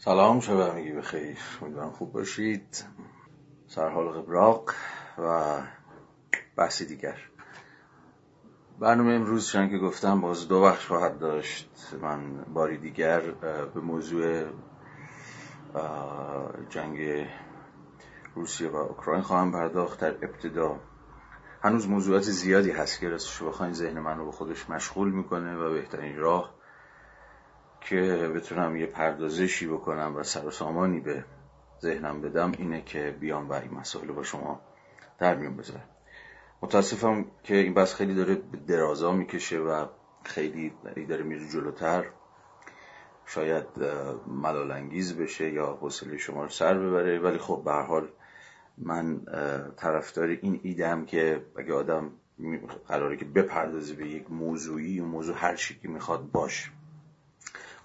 سلام 0.00 0.40
شب 0.40 0.74
میگی 0.74 0.92
بخیر 0.92 1.38
امیدوارم 1.62 1.90
خوب 1.90 2.12
باشید. 2.12 2.84
سرحال 3.66 4.08
قبراق 4.08 4.70
و 5.18 5.56
بحثی 6.56 6.86
دیگر. 6.86 7.18
برنامه 8.78 9.12
امروز 9.12 9.48
چون 9.52 9.70
که 9.70 9.78
گفتم 9.78 10.20
باز 10.20 10.48
دو 10.48 10.62
بخش 10.62 10.86
خواهد 10.86 11.18
داشت. 11.18 11.70
من 12.02 12.44
باری 12.44 12.78
دیگر 12.78 13.20
به 13.74 13.80
موضوع 13.80 14.44
جنگ 16.70 17.26
روسیه 18.34 18.68
و 18.68 18.76
اوکراین 18.76 19.22
خواهم 19.22 19.52
پرداخت. 19.52 20.00
در 20.00 20.10
ابتدا 20.10 20.80
هنوز 21.62 21.88
موضوعات 21.88 22.22
زیادی 22.22 22.70
هست 22.70 23.00
که 23.00 23.08
راستش 23.08 23.42
بخواین 23.42 23.72
ذهن 23.72 23.98
من 24.00 24.18
رو 24.18 24.24
به 24.24 24.32
خودش 24.32 24.70
مشغول 24.70 25.10
می‌کنه 25.10 25.56
و 25.56 25.72
بهترین 25.72 26.16
راه 26.16 26.57
که 27.80 28.32
بتونم 28.34 28.76
یه 28.76 28.86
پردازشی 28.86 29.66
بکنم 29.66 30.16
و 30.16 30.22
سر 30.22 30.46
و 30.46 30.50
سامانی 30.50 31.00
به 31.00 31.24
ذهنم 31.82 32.20
بدم 32.20 32.52
اینه 32.58 32.82
که 32.82 33.16
بیام 33.20 33.48
و 33.48 33.52
این 33.52 33.74
مسائل 33.74 34.06
با 34.06 34.22
شما 34.22 34.60
در 35.18 35.34
میون 35.34 35.56
بذارم. 35.56 35.84
متاسفم 36.62 37.24
که 37.42 37.56
این 37.56 37.74
بس 37.74 37.94
خیلی 37.94 38.14
داره 38.14 38.34
درازا 38.66 39.12
می‌کشه 39.12 39.58
و 39.58 39.86
خیلی 40.24 40.72
داره 41.08 41.22
میره 41.22 41.48
جلوتر. 41.48 42.04
شاید 43.26 43.64
ملال 44.26 44.70
انگیز 44.70 45.16
بشه 45.16 45.52
یا 45.52 45.66
حوصله 45.66 46.16
شما 46.16 46.42
رو 46.42 46.48
سر 46.48 46.78
ببره 46.78 47.18
ولی 47.18 47.38
خب 47.38 47.62
به 47.64 47.72
حال 47.72 48.08
من 48.78 49.20
طرفدار 49.76 50.28
این 50.28 50.60
ایدم 50.62 51.04
که 51.04 51.46
اگه 51.56 51.74
آدم 51.74 52.10
قراره 52.88 53.16
که 53.16 53.24
بپردازه 53.24 53.94
به 53.94 54.08
یک 54.08 54.30
موضوعی 54.30 55.00
موضوع 55.00 55.36
هر 55.36 55.54
چی 55.54 55.78
که 55.78 55.88
می‌خواد 55.88 56.30
باش 56.30 56.70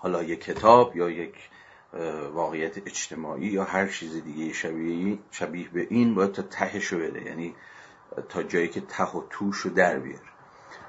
حالا 0.04 0.24
یک 0.24 0.44
کتاب 0.44 0.98
یا 0.98 1.10
یک 1.10 1.34
واقعیت 2.34 2.78
اجتماعی 2.78 3.46
یا 3.48 3.64
هر 3.64 3.88
چیز 3.88 4.24
دیگه 4.24 4.54
شبیه, 4.54 5.20
شبیه 5.32 5.70
به 5.70 5.88
این 5.90 6.16
باید 6.16 6.32
تا 6.32 6.42
تهش 6.42 6.94
بده 6.94 7.22
یعنی 7.26 7.56
تا 8.30 8.44
جایی 8.44 8.68
که 8.68 8.82
ته 8.82 9.12
و 9.12 9.24
توش 9.30 9.58
رو 9.58 9.72
در 9.72 10.00
بیار. 10.00 10.22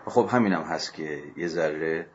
خب 0.06 0.28
همینم 0.32 0.62
هست 0.62 0.94
که 0.94 1.22
یه 1.36 1.48
ذره 1.48 2.06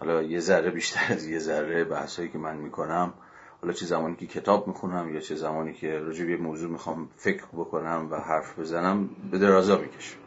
حالا 0.00 0.22
یه 0.22 0.40
ذره 0.40 0.70
بیشتر 0.70 1.12
از 1.12 1.26
یه 1.26 1.38
ذره 1.38 1.84
بحثایی 1.84 2.28
که 2.28 2.38
من 2.38 2.56
می‌کنم 2.56 3.14
حالا 3.62 3.72
چه 3.72 3.86
زمانی 3.86 4.16
که 4.16 4.26
کتاب 4.26 4.68
می‌خونم 4.68 5.14
یا 5.14 5.20
چه 5.20 5.34
زمانی 5.34 5.72
که 5.72 5.98
راجع 5.98 6.24
به 6.24 6.36
موضوع 6.36 6.70
می‌خوام 6.70 7.08
فکر 7.16 7.46
بکنم 7.52 8.08
و 8.10 8.16
حرف 8.16 8.58
بزنم 8.58 9.08
به 9.30 9.38
درازا 9.38 9.78
می‌کشم 9.78 10.18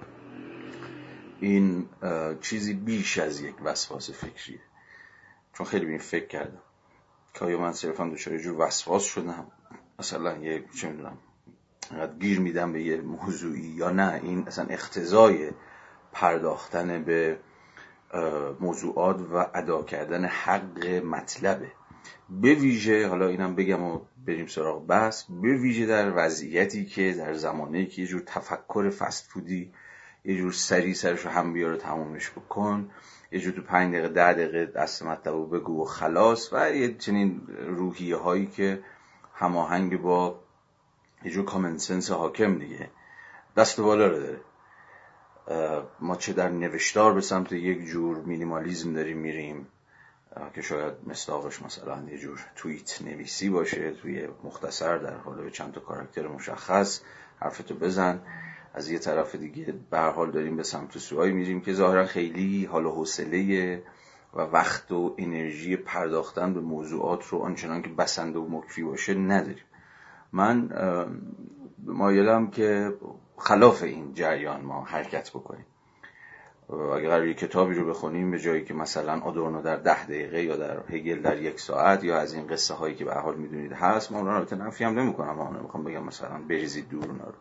این 1.40 1.90
چیزی 2.42 2.74
بیش 2.74 3.18
از 3.18 3.42
یک 3.42 3.56
وسواس 3.64 4.12
فکریه. 4.12 4.60
چون 5.54 5.66
خیلی 5.66 5.86
به 5.86 5.92
این 5.92 6.02
فکر 6.02 6.28
کردم. 6.28 6.62
که 7.34 7.46
آیا 7.46 7.60
من 7.60 7.74
صرفا 7.74 8.10
دچار 8.10 8.38
جور 8.38 8.62
وسواس 8.62 9.04
شدم؟ 9.04 9.48
مثلا 10.00 10.38
یه 10.38 10.64
چه 10.82 10.90
می‌دونم 10.90 11.18
گیر 12.20 12.40
میدم 12.40 12.74
به 12.74 12.82
یه 12.82 13.02
موضوعی 13.02 13.62
یا 13.62 13.90
نه؟ 13.90 14.20
این 14.24 14.48
اصلا 14.48 14.66
اختزای 14.66 15.52
پرداختن 16.12 17.04
به 17.04 17.40
موضوعات 18.60 19.20
و 19.34 19.48
ادا 19.54 19.84
کردن 19.84 20.26
حق 20.26 20.86
مطلبه. 20.88 21.72
به 22.30 22.54
ویژه 22.54 23.08
حالا 23.08 23.28
اینم 23.28 23.56
بگم 23.56 23.84
و 23.84 24.00
بریم 24.28 24.48
سراغ 24.48 24.88
بحث 24.88 25.24
به 25.24 25.58
ویژه 25.58 25.86
در 25.86 26.14
وضعیتی 26.16 26.86
که 26.86 27.14
در 27.14 27.34
زمانه 27.34 27.86
که 27.86 28.02
یه 28.02 28.08
جور 28.08 28.22
تفکر 28.26 28.90
فست 28.90 29.28
فودی 29.28 29.74
یه 30.26 30.38
جور 30.38 30.52
سری 30.52 30.94
سرش 30.94 31.26
رو 31.26 31.32
هم 31.32 31.54
بیاره 31.54 31.78
تمومش 31.78 32.30
بکن 32.30 32.92
یه 33.32 33.40
جور 33.40 33.54
تو 33.54 33.62
پنج 33.62 33.94
دقیقه 33.94 34.08
ده 34.08 34.34
دقیقه 34.34 34.66
دست 34.66 35.04
مطلب 35.04 35.56
بگو 35.56 35.82
و 35.82 35.86
خلاص 35.86 36.54
و 36.54 36.76
یه 36.76 36.94
چنین 36.94 37.42
روحیه 37.68 38.18
هایی 38.18 38.48
که 38.48 38.84
هماهنگ 39.34 40.02
با 40.02 40.40
یه 41.24 41.32
جور 41.32 41.46
کامن 41.46 41.78
سنس 41.78 42.12
حاکم 42.12 42.60
دیگه. 42.60 42.90
دست 43.58 43.82
بالا 43.82 44.08
رو 44.08 44.20
داره. 44.20 44.40
ما 46.00 46.16
چه 46.16 46.34
در 46.34 46.50
نوشتار 46.50 47.14
به 47.14 47.22
سمت 47.22 47.52
یک 47.52 47.86
جور 47.86 48.18
مینیمالیزم 48.18 48.94
داریم 48.94 49.18
میریم 49.18 49.68
که 50.56 50.62
شاید 50.62 50.94
مستاقش 51.08 51.62
مثلا 51.62 52.04
یه 52.12 52.18
جور 52.18 52.40
توییت 52.56 53.02
نویسی 53.02 53.50
باشه 53.50 53.92
توی 53.92 54.28
مختصر 54.44 54.98
در 54.98 55.18
حال 55.18 55.44
به 55.44 55.52
چند 55.52 55.74
تا 55.74 55.82
کاراکتر 55.82 56.28
مشخص 56.28 57.02
حرفتو 57.40 57.76
بزن. 57.76 58.20
از 58.74 58.90
یه 58.90 59.00
طرف 59.00 59.36
دیگه 59.36 59.74
به 59.90 60.00
حال 60.00 60.32
داریم 60.32 60.56
به 60.56 60.64
سمت 60.64 60.98
سوهایی 60.98 61.32
میریم 61.32 61.62
که 61.62 61.74
ظاهرا 61.74 62.06
خیلی 62.06 62.66
حال 62.66 62.86
و 62.86 62.92
حوصله 62.92 63.84
و 64.34 64.42
وقت 64.42 64.92
و 64.92 65.16
انرژی 65.18 65.76
پرداختن 65.76 66.54
به 66.54 66.62
موضوعات 66.62 67.28
رو 67.28 67.38
آنچنان 67.38 67.82
که 67.82 67.90
بسنده 67.90 68.40
و 68.40 68.48
مکفی 68.50 68.84
باشه 68.84 69.14
نداریم. 69.14 69.64
من 70.34 70.70
مایلم 71.86 72.48
که 72.48 72.94
خلاف 73.38 73.84
این 73.84 74.14
جریان 74.14 74.62
ما 74.62 74.84
حرکت 74.84 75.30
بکنیم. 75.30 75.66
اگر 76.70 77.10
قرار 77.10 77.28
یک 77.28 77.38
کتابی 77.38 77.76
رو 77.76 77.90
بخونیم 77.90 78.32
به 78.32 78.40
جایی 78.40 78.64
که 78.64 78.74
مثلا 78.74 79.20
آدورنو 79.20 79.62
در 79.62 79.76
ده 79.76 80.06
دقیقه 80.06 80.44
یا 80.44 80.56
در 80.56 80.80
هگل 80.90 81.22
در 81.22 81.42
یک 81.42 81.60
ساعت 81.60 82.04
یا 82.04 82.18
از 82.18 82.34
این 82.34 82.48
قصه 82.48 82.74
هایی 82.74 82.96
که 82.96 83.06
به 83.06 83.14
حال 83.14 83.36
می‌دونید 83.36 83.72
هست 83.72 84.12
من 84.12 84.20
اون 84.20 84.28
رو 84.28 84.58
نفی 84.58 84.84
هم 84.84 85.00
نمی‌کنم 85.00 85.36
من 85.36 85.60
نمی‌خوام 85.60 85.84
بگم 85.84 86.04
مثلا 86.04 86.42
بریزید 86.50 86.90
دور 86.90 87.06
اونا 87.06 87.24
رو. 87.24 87.34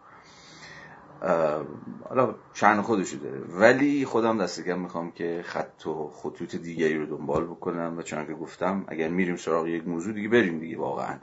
حالا 2.08 2.34
شأن 2.54 2.82
خودشو 2.82 3.16
داره. 3.16 3.38
ولی 3.38 4.04
خودم 4.04 4.42
دست 4.42 4.64
کم 4.64 4.78
می‌خوام 4.78 5.12
که 5.12 5.42
خط 5.44 5.86
و 5.86 6.10
خطوط 6.14 6.56
دیگری 6.56 6.98
رو 6.98 7.06
دنبال 7.06 7.44
بکنم 7.44 7.98
و 7.98 8.02
چون 8.02 8.26
که 8.26 8.34
گفتم 8.34 8.84
اگر 8.88 9.08
میریم 9.08 9.36
سراغ 9.36 9.66
یک 9.66 9.88
موضوع 9.88 10.14
دیگه 10.14 10.28
بریم 10.28 10.58
دیگه 10.58 10.78
واقعا. 10.78 11.14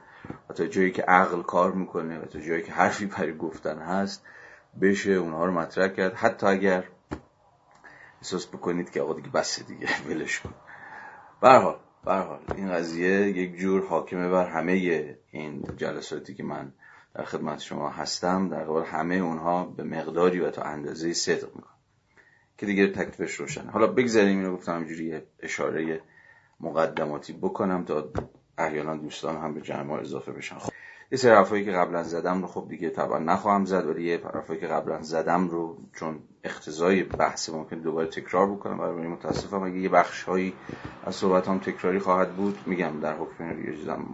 و 0.49 0.53
تا 0.53 0.65
جایی 0.65 0.91
که 0.91 1.01
عقل 1.01 1.41
کار 1.41 1.71
می‌کنه 1.71 2.19
و 2.19 2.25
تا 2.25 2.39
جایی 2.39 2.63
که 2.63 2.71
حرفی 2.71 3.05
برای 3.05 3.37
گفتن 3.37 3.79
هست 3.79 4.25
بشه 4.81 5.11
اونها 5.11 5.45
رو 5.45 5.51
مطرح 5.51 5.87
کرد. 5.87 6.13
حتی 6.13 6.47
اگر 6.47 6.83
احساس 8.21 8.47
بکنید 8.47 8.89
که 8.89 9.01
آقا 9.01 9.13
دیگه 9.13 9.29
بس 9.29 9.63
دیگه 9.67 9.87
ولش 10.09 10.39
کن. 10.39 10.53
برحال 11.41 11.79
برحال 12.05 12.39
این 12.55 12.71
قضیه 12.71 13.27
یک 13.27 13.55
جور 13.55 13.87
حاکمه 13.87 14.29
بر 14.29 14.49
همه 14.49 14.71
این 15.31 15.63
جلساتی 15.77 16.35
که 16.35 16.43
من 16.43 16.73
در 17.17 17.23
خدمت 17.23 17.59
شما 17.59 17.89
هستم. 17.89 18.49
در 18.49 18.63
قبال 18.63 18.83
همه 18.85 19.15
اونها 19.15 19.65
به 19.65 19.83
مقداری 19.83 20.39
و 20.39 20.49
تا 20.51 20.61
اندازه 20.61 21.13
صدق 21.13 21.55
می‌کنم 21.55 21.77
که 22.57 22.65
دیگه 22.65 22.87
تکلیفش 22.87 23.35
روشنه. 23.35 23.71
حالا 23.71 23.87
بگذاریم 23.87 24.37
اینو 24.37 24.55
گفتم 24.55 24.75
اینجوری 24.75 25.21
اشاره 25.39 26.01
مقدماتی 26.59 27.33
بکنم 27.33 27.85
تا 27.85 28.09
احیانا 28.57 28.97
دوستان 28.97 29.37
هم 29.37 29.53
به 29.53 29.61
جمع 29.61 29.93
اضافه 29.93 30.31
بشن. 30.31 30.57
خب 30.57 30.71
یه 31.11 31.17
سری 31.17 31.31
حرفایی 31.31 31.65
که 31.65 31.71
قبلا 31.71 32.03
زدم 32.03 32.41
رو 32.41 32.47
خب 32.47 32.65
دیگه 32.69 32.89
طبعا 32.89 33.19
نخواهم 33.19 33.65
زد 33.65 33.85
ولی 33.85 34.03
یه 34.03 34.21
حرفایی 34.33 34.59
که 34.59 34.67
قبلا 34.67 35.01
زدم 35.01 35.47
رو 35.49 35.77
چون 35.95 36.19
اختزای 36.43 37.03
بحث 37.03 37.49
ممکن 37.49 37.79
دوباره 37.79 38.07
تکرار 38.07 38.51
بکنم 38.51 38.77
برای 38.77 39.07
متاسفم. 39.07 39.63
اگه 39.63 39.77
یه 39.77 39.89
بخش 39.89 40.29
از 41.03 41.15
صحبت 41.15 41.47
هم 41.47 41.59
تکراری 41.59 41.99
خواهد 41.99 42.35
بود 42.35 42.59
میگم 42.65 42.99
در 42.99 43.15
حکم 43.17 43.43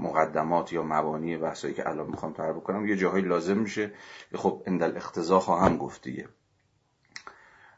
مقدمات 0.02 0.74
یا 0.74 0.84
مبانی 0.84 1.38
بحثایی 1.38 1.74
که 1.74 1.90
الان 1.90 2.08
می‌خوام 2.08 2.34
تر 2.34 2.54
بکنم 2.54 2.88
یه 2.88 2.96
جاهایی 2.96 3.24
لازم 3.24 3.58
میشه 3.58 3.92
خب 4.36 4.64
اندل 4.66 4.98
اختزا 4.98 5.40
خواهم 5.40 5.78
گفت 5.78 6.04
دیگه. 6.04 6.28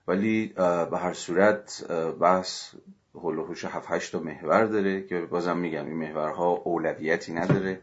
ولی 0.08 0.54
به 0.92 0.98
هر 0.98 1.14
صورت 1.14 1.92
بحث 2.20 2.76
هلوهوش 3.24 3.66
7 3.66 3.92
8 3.92 4.12
تا 4.12 4.20
محور 4.20 4.66
داره 4.66 5.02
که 5.02 5.20
بازم 5.20 5.58
میگم 5.58 5.86
این 5.86 5.98
محورها 5.98 6.50
اولویتی 6.52 7.34
نداره. 7.34 7.82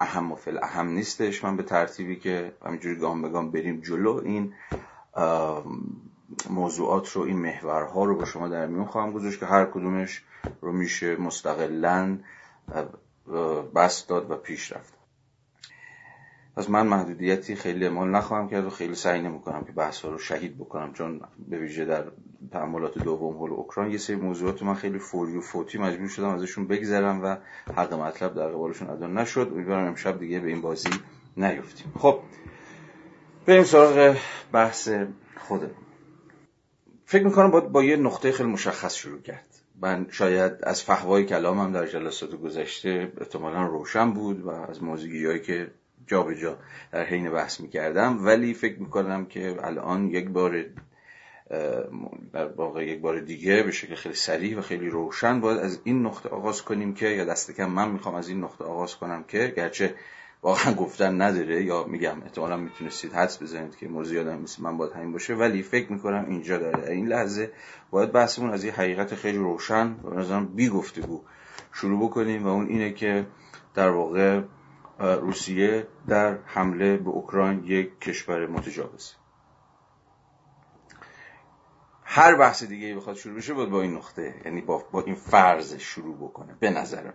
اهم 0.00 0.32
و 0.32 0.34
فل 0.34 0.58
اهم 0.62 0.88
نیستش. 0.88 1.44
من 1.44 1.56
به 1.56 1.62
ترتیبی 1.62 2.16
که 2.16 2.52
همینجوری 2.64 2.96
گام 2.96 3.22
به 3.22 3.28
گام 3.28 3.50
بریم 3.50 3.80
جلو 3.80 4.22
این 4.24 4.54
موضوعات 6.50 7.12
رو 7.12 7.22
این 7.22 7.38
محورها 7.38 8.04
رو 8.04 8.16
با 8.16 8.24
شما 8.24 8.48
در 8.48 8.66
میون 8.66 8.84
خواهم 8.84 9.12
گذاشت 9.12 9.40
که 9.40 9.46
هر 9.46 9.64
کدومش 9.64 10.24
رو 10.60 10.72
میشه 10.72 11.16
مستقلا 11.16 12.18
بست 13.74 14.08
داد 14.08 14.30
و 14.30 14.36
پیش 14.36 14.72
رفت. 14.72 14.97
پس 16.58 16.70
من 16.70 16.86
محدودیتی 16.86 17.54
خیلی 17.54 17.84
اعمال 17.84 18.10
نخواهم 18.10 18.48
کرد 18.48 18.64
و 18.64 18.70
خیلی 18.70 18.94
سعی 18.94 19.20
نمی‌کنم 19.20 19.64
که 19.64 19.72
بحث 19.72 20.04
رو 20.04 20.18
شهید 20.18 20.58
بکنم 20.58 20.92
چون 20.92 21.20
به 21.48 21.58
ویژه 21.58 21.84
در 21.84 22.04
تعاملات 22.52 22.98
دوم 22.98 23.36
هول 23.36 23.50
اوکراین 23.50 23.92
یه 23.92 23.98
سری 23.98 24.16
موضوعات 24.16 24.62
من 24.62 24.74
خیلی 24.74 24.98
فوری 24.98 25.36
و 25.36 25.40
فوتی 25.40 25.78
مجبور 25.78 26.08
شدم 26.08 26.28
ازشون 26.28 26.66
بگذرم 26.66 27.24
و 27.24 27.36
حق 27.76 27.94
مطلب 27.94 28.34
در 28.34 28.48
قبالشون 28.48 28.90
ادا 28.90 29.06
نشد. 29.06 29.50
امیدوارم 29.52 29.86
امشب 29.86 30.18
دیگه 30.18 30.40
به 30.40 30.48
این 30.48 30.60
بازی 30.60 30.90
نیفتیم. 31.36 31.92
خب 31.98 32.20
بریم 33.46 33.64
سراغ 33.64 34.16
بحث 34.52 34.88
خودمون. 35.36 35.70
فکر 37.04 37.24
می‌کنم 37.24 37.50
باید 37.50 37.68
با 37.68 37.84
یه 37.84 37.96
نقطه 37.96 38.32
خیلی 38.32 38.48
مشخص 38.48 38.94
شروع 38.94 39.20
کرد. 39.20 39.46
من 39.80 40.06
شاید 40.10 40.52
از 40.62 40.82
فهوای 40.82 41.24
کلامم 41.24 41.72
در 41.72 41.86
جلسات 41.86 42.34
گذشته 42.34 43.12
احتمالا 43.20 43.66
روشن 43.66 44.12
بود 44.12 44.40
و 44.40 44.48
از 44.48 44.82
موضوعی 44.82 45.40
که 45.40 45.70
جا 46.08 46.22
به 46.22 46.36
جا 46.36 46.58
در 46.92 47.04
حین 47.04 47.30
بحث 47.30 47.60
می‌کردم. 47.60 48.26
ولی 48.26 48.54
فکر 48.54 48.78
می‌کنم 48.78 49.26
که 49.26 49.56
الان 49.62 50.08
یک 50.08 50.28
بار 50.28 50.64
در 52.32 52.46
واقع 52.56 52.86
یک 52.86 53.00
بار 53.00 53.20
دیگه 53.20 53.62
به 53.62 53.70
شکل 53.70 53.94
خیلی 53.94 54.14
سریع 54.14 54.58
و 54.58 54.60
خیلی 54.62 54.90
روشن 54.90 55.40
باید 55.40 55.58
از 55.58 55.80
این 55.84 56.06
نقطه 56.06 56.28
آغاز 56.28 56.62
کنیم 56.62 56.94
که 56.94 57.08
یا 57.08 57.24
دست 57.24 57.50
کم 57.50 57.70
من 57.70 57.90
می‌خوام 57.90 58.14
از 58.14 58.28
این 58.28 58.44
نقطه 58.44 58.64
آغاز 58.64 58.96
کنم 58.96 59.24
که 59.24 59.52
گرچه 59.56 59.94
واقعا 60.42 60.74
گفتن 60.74 61.22
نداره 61.22 61.64
یا 61.64 61.84
میگم 61.84 62.22
احتمالا 62.22 62.56
می‌تونستید 62.56 63.12
حدس 63.12 63.42
بزنید 63.42 63.76
که 63.76 63.88
موضوع 63.88 64.16
یادم 64.16 64.38
مثل 64.38 64.62
من 64.62 64.76
باید 64.76 64.92
همین 64.92 65.12
باشه 65.12 65.34
ولی 65.34 65.62
فکر 65.62 65.92
می‌کنم 65.92 66.26
اینجا 66.28 66.58
داره. 66.58 66.92
این 66.92 67.08
لحظه 67.08 67.50
باید 67.90 68.12
بحثمون 68.12 68.50
از 68.50 68.64
یه 68.64 68.72
حقیقت 68.72 69.14
خیلی 69.14 69.38
روشن 69.38 69.96
و 70.04 70.40
بی 70.40 70.68
گفتگو 70.68 71.22
شروع 71.72 72.08
بکنیم 72.08 72.44
و 72.44 72.48
اون 72.48 72.66
اینه 72.66 72.92
که 72.92 73.26
در 73.74 73.88
واقع 73.88 74.40
روسیه 74.98 75.86
در 76.08 76.38
حمله 76.44 76.96
به 76.96 77.10
اوکراین 77.10 77.64
یک 77.64 78.00
کشور 78.00 78.46
متجاوزه 78.46 79.14
هر 82.10 82.34
بحث 82.34 82.62
دیگه 82.62 82.94
بخواد 82.94 83.16
شروع 83.16 83.36
بشه 83.36 83.54
باید 83.54 83.70
با 83.70 83.82
این 83.82 83.94
نقطه 83.94 84.34
یعنی 84.44 84.60
با, 84.60 84.84
با 84.92 85.02
این 85.02 85.14
فرض 85.14 85.74
شروع 85.74 86.16
بکنه 86.16 86.56
به 86.60 86.70
نظر 86.70 87.04
من. 87.04 87.12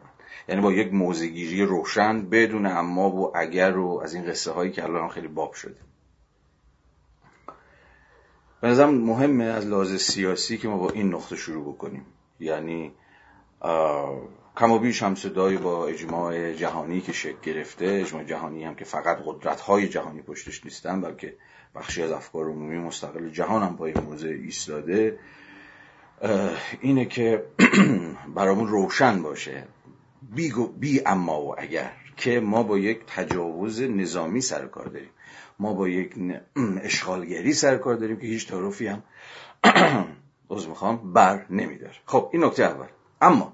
یعنی 0.48 0.62
با 0.62 0.72
یک 0.72 0.94
موزگیری 0.94 1.66
روشن 1.66 2.30
بدون 2.30 2.66
اما 2.66 3.10
و 3.10 3.38
اگر 3.38 3.78
و 3.78 4.02
از 4.04 4.14
این 4.14 4.26
قصه 4.26 4.52
هایی 4.52 4.72
که 4.72 4.84
الان 4.84 5.10
خیلی 5.10 5.28
باب 5.28 5.54
شده. 5.54 5.80
به 8.62 8.68
نظرم 8.68 8.94
مهمه 8.94 9.44
از 9.44 9.66
لحاظ 9.66 9.96
سیاسی 9.96 10.58
که 10.58 10.68
ما 10.68 10.78
با 10.78 10.90
این 10.90 11.14
نقطه 11.14 11.36
شروع 11.36 11.74
بکنیم. 11.74 12.06
یعنی 12.40 12.94
کم 14.58 14.72
و 14.72 14.80
بیش 14.80 15.04
هم 15.04 15.16
صدای 15.16 15.58
با 15.58 15.88
اجماع 15.88 16.54
جهانی 16.54 17.02
که 17.02 17.14
شکل 17.14 17.42
گرفته 17.44 17.86
اجماع 17.86 18.24
جهانی 18.24 18.64
هم 18.64 18.76
که 18.76 18.86
فقط 18.86 19.18
قدرت 19.26 19.62
های 19.62 19.90
جهانی 19.90 20.22
پشتش 20.22 20.66
نیستن 20.66 21.02
بلکه 21.02 21.36
بخشی 21.76 22.04
از 22.04 22.12
افکار 22.12 22.46
عمومی 22.46 22.78
مستقل 22.78 23.30
جهان 23.30 23.64
هم 23.64 23.76
با 23.76 23.86
این 23.86 24.00
موضوع 24.00 24.32
ایستاده 24.32 25.20
اینه 26.82 27.06
که 27.06 27.44
برامون 28.36 28.68
روشن 28.68 29.22
باشه. 29.24 29.68
بی, 30.36 30.54
بی 30.80 31.02
اما 31.06 31.42
و 31.42 31.62
اگر 31.62 31.92
که 32.18 32.40
ما 32.40 32.64
با 32.64 32.78
یک 32.78 33.02
تجاوز 33.08 33.82
نظامی 33.82 34.42
سر 34.42 34.68
کار 34.68 34.86
داریم. 34.86 35.10
ما 35.60 35.74
با 35.74 35.88
یک 35.88 36.16
اشغالگری 36.84 37.54
سر 37.54 37.78
کار 37.78 37.96
داریم 37.96 38.18
که 38.18 38.28
هیچ 38.28 38.48
تعارفی 38.48 38.88
هم 38.88 39.04
از 40.58 40.68
می‌خوام 40.68 41.14
بر 41.14 41.46
نمیدار 41.50 42.02
خب 42.06 42.30
این 42.34 42.44
نکته 42.44 42.64
اول. 42.64 42.88
اما 43.22 43.53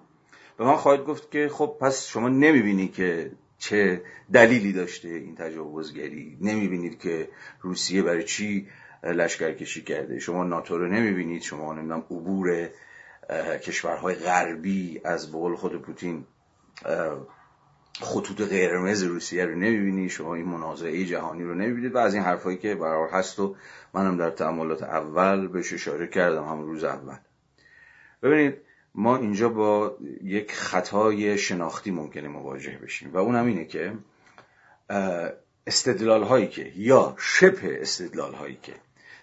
به 0.59 0.65
من 0.65 0.75
خواهد 0.75 1.05
گفت 1.05 1.31
که 1.31 1.49
خب 1.49 1.77
پس 1.81 2.07
شما 2.07 2.29
نمی‌بینی 2.29 2.87
که 2.87 3.31
چه 3.57 4.01
دلیلی 4.33 4.73
داشته 4.73 5.07
این 5.07 5.35
تجاوزگری؟ 5.35 6.37
نمی‌بینید 6.41 6.99
که 6.99 7.29
روسیه 7.61 8.01
برای 8.01 8.23
چی 8.23 8.67
لشکرکشی 9.03 9.83
کرده؟ 9.83 10.19
شما 10.19 10.43
ناتو 10.43 10.77
رو 10.77 10.87
نمی‌بینید؟ 10.87 11.41
شما 11.41 11.73
نمی‌دونم 11.73 12.03
عبور 12.11 12.69
کشورهای 13.61 14.15
غربی 14.15 15.01
از 15.03 15.31
بقول 15.31 15.55
خود 15.55 15.81
پوتین 15.81 16.25
خطوط 18.01 18.41
قرمز 18.41 19.03
روسیه 19.03 19.45
رو 19.45 19.55
نمی‌بینید 19.55 20.09
شما 20.09 20.35
این 20.35 20.45
منازعه 20.45 21.05
جهانی 21.05 21.43
رو 21.43 21.53
نمی‌بینید؟ 21.53 21.95
و 21.95 21.97
از 21.97 22.13
این 22.13 22.23
حرفایی 22.23 22.57
که 22.57 22.75
برار 22.75 23.09
هست 23.09 23.39
و 23.39 23.55
منم 23.93 24.17
در 24.17 24.29
تعاملات 24.29 24.83
اول 24.83 25.47
بهش 25.47 25.73
اشاره 25.73 26.07
کردم 26.07 26.43
هم 26.43 26.61
روز 26.61 26.83
اول. 26.83 27.17
ببینید 28.23 28.68
ما 28.95 29.17
اینجا 29.17 29.49
با 29.49 29.97
یک 30.23 30.51
خطای 30.51 31.37
شناختی 31.37 31.91
ممکنه 31.91 32.27
مواجه 32.27 32.77
بشیم. 32.83 33.13
و 33.13 33.17
اونم 33.17 33.45
اینه 33.45 33.65
که 33.65 33.93
استدلال 35.67 36.23
هایی 36.23 36.47
که 36.47 36.71
یا 36.75 37.15
شبه 37.17 37.81
استدلال 37.81 38.33
هایی 38.33 38.57
که 38.61 38.73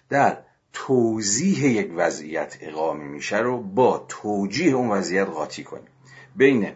در 0.09 0.37
توضیح 0.73 1.65
یک 1.65 1.91
وضعیت 1.95 2.57
اقامه 2.61 3.03
میشه 3.03 3.37
رو 3.37 3.61
با 3.61 4.05
توجیه 4.09 4.73
اون 4.73 4.89
وضعیت 4.89 5.27
قاطی 5.27 5.63
کنیم. 5.63 5.89
بین 6.35 6.71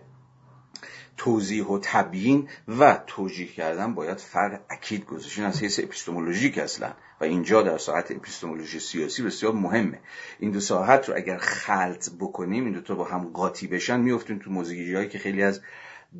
توضیح 1.23 1.65
و 1.65 1.79
تبیین 1.81 2.49
و 2.67 2.99
توجیه 3.07 3.47
کردن 3.47 3.93
باید 3.93 4.17
فرق 4.17 4.59
اکید 4.69 5.05
گذاشتن 5.05 5.43
از 5.43 5.61
حیث 5.61 5.79
اپیستمولوژیک 5.79 6.57
اصلا. 6.57 6.93
و 7.21 7.23
اینجا 7.23 7.61
در 7.61 7.77
ساعت 7.77 8.11
اپیستمولوژی 8.11 8.79
سیاسی 8.79 9.23
بسیار 9.23 9.53
مهمه. 9.53 9.99
این 10.39 10.51
دو 10.51 10.59
ساعت 10.59 11.09
رو 11.09 11.15
اگر 11.15 11.37
خلط 11.37 12.09
بکنیم 12.19 12.65
این 12.65 12.73
دو 12.73 12.81
تا 12.81 12.95
با 12.95 13.03
هم 13.03 13.27
قاطی 13.27 13.67
بشن 13.67 13.99
میفتیم 13.99 14.39
تو 14.39 14.51
موزیگیری 14.51 14.95
هایی 14.95 15.09
که 15.09 15.19
خیلی 15.19 15.43
از 15.43 15.61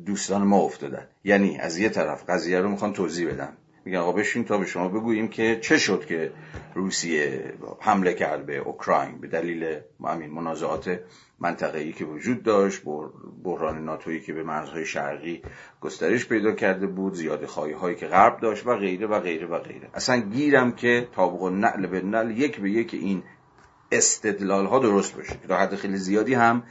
دوستان 0.06 0.42
ما 0.42 0.58
افتادن. 0.58 1.06
یعنی 1.24 1.58
از 1.58 1.78
یه 1.78 1.88
طرف 1.88 2.24
قضیه 2.28 2.60
رو 2.60 2.68
می‌خوان 2.68 2.92
توضیح 2.92 3.28
بدن. 3.28 3.56
میگن 3.84 3.98
آقا 3.98 4.12
بشین 4.12 4.44
تا 4.44 4.58
به 4.58 4.66
شما 4.66 4.88
بگوییم 4.88 5.28
که 5.28 5.58
چه 5.62 5.78
شد 5.78 6.04
که 6.06 6.32
روسیه 6.74 7.54
حمله 7.80 8.14
کرد 8.14 8.46
به 8.46 8.58
اوکراین 8.58 9.18
به 9.18 9.26
دلیل 9.26 9.80
همین 10.04 10.30
منازعات 10.30 11.00
منطقه‌ای 11.38 11.92
که 11.92 12.04
وجود 12.04 12.42
داشت 12.42 12.82
بحران 13.44 13.84
ناتویی 13.84 14.20
که 14.20 14.32
به 14.32 14.42
مرزهای 14.42 14.86
شرقی 14.86 15.42
گسترش 15.80 16.28
پیدا 16.28 16.52
کرده 16.52 16.86
بود 16.86 17.14
زیاده 17.14 17.46
خواهی 17.46 17.72
هایی 17.72 17.96
که 17.96 18.06
غرب 18.06 18.40
داشت 18.40 18.66
و 18.66 18.76
غیره 18.76 19.06
و 19.06 19.20
غیره 19.20 19.46
و 19.46 19.58
غیره. 19.58 19.90
اصلا 19.94 20.20
گیرم 20.20 20.72
که 20.72 21.08
طابق 21.12 21.42
نعل 21.42 21.86
به 21.86 22.00
نعل 22.00 22.30
یک 22.30 22.60
به 22.60 22.70
یک 22.70 22.94
این 22.94 23.22
استدلال 23.92 24.66
ها 24.66 24.78
درست 24.78 25.16
باشه 25.16 25.36
تا 25.48 25.56
حد 25.56 25.74
خیلی 25.74 25.96
زیادی 25.96 26.34
هم 26.34 26.62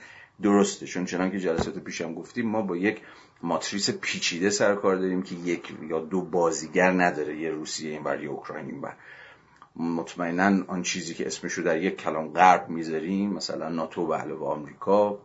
درسته 0.41 0.85
چون 0.85 1.05
چنان 1.05 1.31
که 1.31 1.39
جلسات 1.39 1.79
پیشم 1.79 2.13
گفتیم 2.13 2.47
ما 2.47 2.61
با 2.61 2.77
یک 2.77 3.01
ماتریس 3.43 3.89
پیچیده 3.89 4.49
سر 4.49 4.75
کار 4.75 4.95
داریم 4.95 5.21
که 5.21 5.35
یک 5.35 5.73
یا 5.89 5.99
دو 5.99 6.21
بازیگر 6.21 6.91
نداره 6.91 7.37
یه 7.37 7.49
روسیه 7.49 7.91
این 7.91 8.03
بر 8.03 8.23
یه 8.23 8.29
اوکراین 8.29 8.65
این 8.65 8.81
بر 8.81 8.93
مطمئنا 9.75 10.63
آن 10.67 10.83
چیزی 10.83 11.13
که 11.13 11.27
اسمش 11.27 11.53
رو 11.53 11.63
در 11.63 11.77
یک 11.77 11.97
کلام 11.97 12.33
غرب 12.33 12.69
می‌ذاریم 12.69 13.33
مثلا 13.33 13.69
ناتو 13.69 14.07
به 14.07 14.15
علاوه 14.15 14.47
آمریکا 14.47 15.19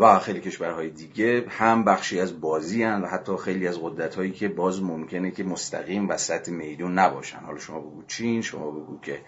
و 0.00 0.18
خیلی 0.18 0.40
کشورهای 0.40 0.90
دیگه 0.90 1.44
هم 1.48 1.84
بخشی 1.84 2.20
از 2.20 2.40
بازی 2.40 2.82
هن 2.82 3.02
و 3.02 3.06
حتی 3.06 3.36
خیلی 3.36 3.68
از 3.68 3.78
قدرت 3.82 4.14
هایی 4.14 4.32
که 4.32 4.48
باز 4.48 4.82
ممکنه 4.82 5.30
که 5.30 5.44
مستقیم 5.44 6.08
وسط 6.08 6.48
میدون 6.48 6.98
نباشن. 6.98 7.38
حالا 7.38 7.58
شما 7.58 7.80
بگو 7.80 8.02
چین 8.06 8.42
شما 8.42 8.70
بگو 8.70 9.00
که 9.00 9.20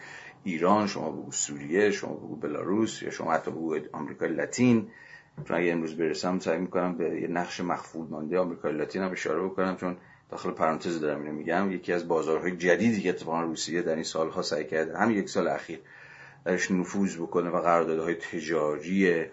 ایران 0.44 0.87
شما 0.87 1.11
بگو 1.11 1.32
سوریه 1.32 1.90
شما 1.90 2.14
بگو 2.14 2.37
بلاروس 2.37 3.02
یا 3.02 3.11
شما 3.11 3.32
حتی 3.32 3.50
بگو 3.50 3.76
آمریکای 3.93 4.29
لاتین. 4.29 4.88
چون 5.49 5.56
اگه 5.56 5.73
امروز 5.73 5.96
برسم 5.96 6.38
سعی 6.38 6.58
می‌کنم 6.58 6.99
به 6.99 7.20
یه 7.20 7.29
نقش 7.29 7.61
مخفول 7.61 8.06
مانده 8.08 8.38
آمریکای 8.38 8.73
لاتین 8.73 9.02
هم 9.02 9.12
اشاره 9.12 9.43
بکنم 9.43 9.76
چون 9.76 9.96
داخل 10.31 10.50
پرانتز 10.50 11.00
دارم 11.00 11.20
اینو 11.23 11.32
میگم. 11.32 11.73
یکی 11.73 11.93
از 11.93 12.08
بازارهای 12.08 12.56
جدیدی 12.56 13.00
که 13.00 13.08
اتفاقا 13.08 13.43
روسیه 13.43 13.82
در 13.82 13.94
این 13.94 14.05
سالها 14.05 14.43
سعی 14.43 14.64
کرده 14.64 14.99
هم 14.99 15.11
یک 15.11 15.29
سال 15.29 15.49
اخیر 15.49 15.81
درش 16.44 16.70
نفوذ 16.70 17.17
بکنه 17.17 17.50
و 17.50 17.61
قراردادهای 17.61 18.14
تجاری 18.14 19.25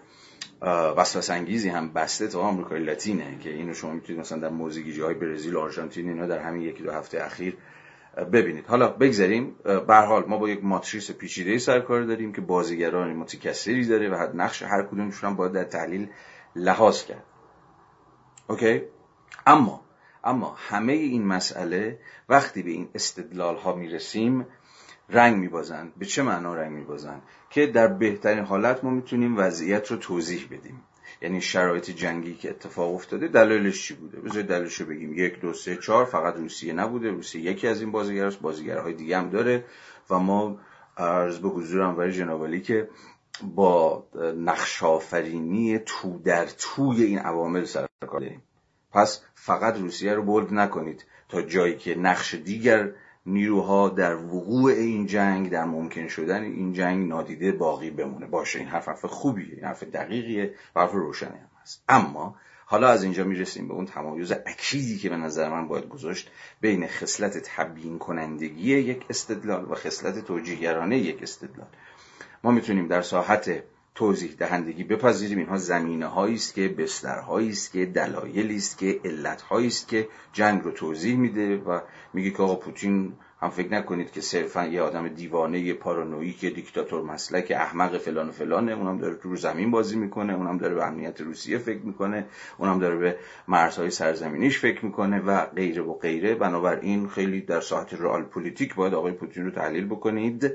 وسوسه 0.96 1.32
انگیزی 1.32 1.68
هم 1.68 1.92
بسته 1.92 2.28
تا 2.28 2.40
آمریکای 2.40 2.80
لاتینه 2.80 3.38
که 3.40 3.50
اینو 3.50 3.74
شما 3.74 3.92
می‌تونید 3.92 4.20
مثلا 4.20 4.38
در 4.38 4.48
موزیگی 4.48 5.00
های 5.00 5.14
برزیل 5.14 5.56
آرژانتین 5.56 6.08
اینا 6.08 6.26
در 6.26 6.38
همین 6.38 6.62
یکی 6.62 6.82
دو 6.82 6.90
هفته 6.90 7.24
اخیر 7.24 7.56
ببینید. 8.16 8.66
حالا 8.66 8.88
بگذاریم 8.88 9.56
به 9.64 9.94
حال 9.94 10.24
ما 10.28 10.38
با 10.38 10.48
یک 10.48 10.64
ماتریس 10.64 11.10
پیچیده 11.10 11.58
سر 11.58 11.80
کار 11.80 12.02
داریم 12.02 12.32
که 12.32 12.40
بازیگران 12.40 13.16
متکثری 13.16 13.86
داره 13.86 14.08
و 14.08 14.28
نقش 14.34 14.62
هر 14.62 14.82
کدومشون 14.82 15.36
باید 15.36 15.52
در 15.52 15.64
تحلیل 15.64 16.08
لحاظ 16.56 17.04
کرد. 17.04 17.24
اوکی؟ 18.48 18.82
اما 19.46 19.80
اما 20.24 20.56
همه 20.58 20.92
این 20.92 21.26
مسئله 21.26 21.98
وقتی 22.28 22.62
به 22.62 22.70
این 22.70 22.88
استدلال 22.94 23.56
ها 23.56 23.74
می‌رسیم 23.74 24.46
رنگ 25.08 25.36
میبازند. 25.36 25.92
به 25.96 26.06
چه 26.06 26.22
معنا 26.22 26.54
رنگ 26.54 26.72
میبازند؟ 26.72 27.22
که 27.50 27.66
در 27.66 27.86
بهترین 27.86 28.44
حالت 28.44 28.84
ما 28.84 28.90
می‌تونیم 28.90 29.38
وضعیت 29.38 29.90
رو 29.90 29.96
توضیح 29.96 30.48
بدیم. 30.50 30.82
یعنی 31.22 31.40
شرایط 31.40 31.90
جنگی 31.90 32.34
که 32.34 32.50
اتفاق 32.50 32.94
افتاده 32.94 33.28
دلایلش 33.28 33.82
چی 33.82 33.94
بوده؟ 33.94 34.20
بذارید 34.20 34.46
دلیلش 34.46 34.82
بگیم. 34.82 35.14
یک 35.14 35.40
دو 35.40 35.52
سه 35.52 35.76
چهار 35.76 36.04
فقط 36.04 36.36
روسیه 36.36 36.72
نبوده. 36.72 37.10
روسیه 37.10 37.42
یکی 37.42 37.68
از 37.68 37.80
این 37.80 37.92
بازیگراست. 37.92 38.40
بازیگرهای 38.40 38.94
دیگه 38.94 39.18
هم 39.18 39.30
داره. 39.30 39.64
و 40.10 40.18
ما 40.18 40.58
عرض 40.96 41.38
به 41.38 41.48
حضورم 41.48 41.96
برای 41.96 42.12
جنابالی 42.12 42.60
که 42.60 42.88
با 43.42 44.06
نقشافرینی 44.36 45.78
تو 45.78 46.18
در 46.18 46.46
توی 46.58 47.04
این 47.04 47.18
عوامل 47.18 47.64
سر 47.64 47.86
کار 48.06 48.20
داریم. 48.20 48.42
پس 48.92 49.22
فقط 49.34 49.78
روسیه 49.78 50.14
رو 50.14 50.22
بولد 50.22 50.52
نکنید 50.52 51.04
تا 51.28 51.42
جایی 51.42 51.76
که 51.76 51.94
نقش 51.94 52.34
دیگر 52.34 52.92
نیروها 53.26 53.88
در 53.88 54.16
وقوع 54.16 54.72
این 54.72 55.06
جنگ 55.06 55.50
در 55.50 55.64
ممکن 55.64 56.08
شدن 56.08 56.42
این 56.42 56.72
جنگ 56.72 57.08
نادیده 57.08 57.52
باقی 57.52 57.90
بمونه. 57.90 58.26
باشه 58.26 58.58
این 58.58 58.68
حرف 58.68 58.88
حرف 58.88 59.04
خوبیه 59.04 59.54
این 59.54 59.64
حرف 59.64 59.82
دقیقیه 59.82 60.54
و 60.76 60.80
حرف 60.80 60.92
روشنی 60.92 61.38
هم 61.38 61.50
هست. 61.62 61.84
اما 61.88 62.36
حالا 62.66 62.88
از 62.88 63.02
اینجا 63.02 63.24
می‌رسیم 63.24 63.68
به 63.68 63.74
اون 63.74 63.86
تمایز 63.86 64.32
اکیدی 64.32 64.98
که 64.98 65.08
به 65.08 65.16
نظر 65.16 65.48
من 65.48 65.68
باید 65.68 65.88
گذاشت 65.88 66.30
بین 66.60 66.86
خصلت 66.86 67.38
تبیین 67.38 67.98
کنندگی 67.98 68.78
یک 68.78 69.06
استدلال 69.10 69.64
و 69.64 69.74
خصلت 69.74 70.24
توجیهگرانه 70.24 70.98
یک 70.98 71.22
استدلال. 71.22 71.68
ما 72.44 72.50
می‌تونیم 72.50 72.88
در 72.88 73.02
ساحت 73.02 73.62
توضیح 73.96 74.34
دهندگی 74.38 74.84
بپذیریم. 74.84 75.38
اینها 75.38 75.56
زمینه 75.56 76.06
هایی 76.06 76.34
است 76.34 76.54
که 76.54 76.68
بسترهایی 76.68 77.50
است 77.50 77.72
که 77.72 77.86
دلایلی 77.86 78.56
است 78.56 78.78
که 78.78 79.00
علت 79.04 79.52
است 79.52 79.88
که 79.88 80.08
جنگ 80.32 80.62
رو 80.62 80.70
توضیح 80.70 81.16
میده 81.16 81.56
و 81.56 81.80
میگه 82.12 82.30
که 82.30 82.42
آقا 82.42 82.54
پوتین 82.54 83.12
هم 83.40 83.50
فکر 83.50 83.72
نکنید 83.72 84.10
که 84.12 84.20
صرفا 84.20 84.64
یه 84.64 84.80
آدم 84.80 85.08
دیوانه 85.08 85.60
یه 85.60 85.74
paranoiac 85.74 86.44
یه 86.44 86.50
دیکتاتور 86.50 87.02
مسلک 87.02 87.52
احمق 87.56 87.98
فلان 87.98 88.28
و 88.28 88.32
فلانه 88.32 88.72
اونم 88.72 88.98
داره 88.98 89.14
تو 89.14 89.36
زمین 89.36 89.70
بازی 89.70 89.96
می‌کنه 89.96 90.34
اونم 90.34 90.58
داره 90.58 90.74
به 90.74 90.86
امنیت 90.86 91.20
روسیه 91.20 91.58
فکر 91.58 91.82
می‌کنه 91.82 92.26
اونم 92.58 92.78
داره 92.78 92.96
به 92.96 93.16
مرزهای 93.48 93.90
سرزمینیش 93.90 94.58
فکر 94.58 94.84
می‌کنه 94.84 95.20
و 95.20 95.46
غیره 95.46 95.82
و 95.82 95.94
غیره. 95.94 96.34
بنابراین 96.34 97.08
خیلی 97.08 97.40
در 97.40 97.60
ساعت 97.60 97.94
رئال 97.94 98.22
پلیتیک 98.22 98.74
باید 98.74 98.94
آقای 98.94 99.12
پوتین 99.12 99.44
رو 99.44 99.50
تحلیل 99.50 99.86
بکنید. 99.86 100.52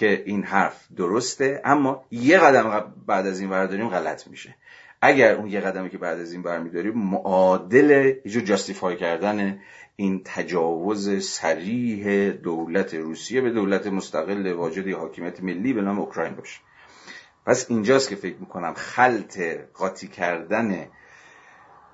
که 0.00 0.22
این 0.26 0.42
حرف 0.42 0.86
درسته 0.96 1.60
اما 1.64 2.04
یه 2.10 2.38
قدم 2.38 2.94
بعد 3.06 3.26
از 3.26 3.40
این 3.40 3.50
برداریم 3.50 3.88
غلط 3.88 4.26
میشه. 4.26 4.54
اگر 5.00 5.34
اون 5.34 5.48
یه 5.48 5.60
قدمی 5.60 5.90
که 5.90 5.98
بعد 5.98 6.20
از 6.20 6.32
این 6.32 6.42
برمیداریم 6.42 6.94
معادل 6.94 8.14
یه 8.24 8.40
جاستیفای 8.40 8.96
کردن 8.96 9.60
این 9.96 10.22
تجاوز 10.24 11.24
سریح 11.24 12.30
دولت 12.30 12.94
روسیه 12.94 13.40
به 13.40 13.50
دولت 13.50 13.86
مستقل 13.86 14.52
واجد 14.52 14.88
حاکمیت 14.88 15.42
ملی 15.42 15.72
به 15.72 15.82
نام 15.82 15.98
اوکراین 15.98 16.34
باشه. 16.34 16.60
پس 17.46 17.70
اینجاست 17.70 18.08
که 18.08 18.16
فکر 18.16 18.36
می‌کنم 18.40 18.74
خلط 18.74 19.40
قاطی 19.74 20.08
کردن 20.08 20.86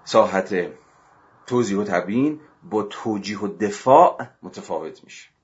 ساحت 0.05 0.73
توضیح 1.47 1.79
و 1.79 1.85
تبیین 1.85 2.41
با 2.63 2.83
توجیه 2.83 3.39
و 3.41 3.49
دفاع 3.49 4.27
متفاوت 4.43 5.05
میشه. 5.05 5.36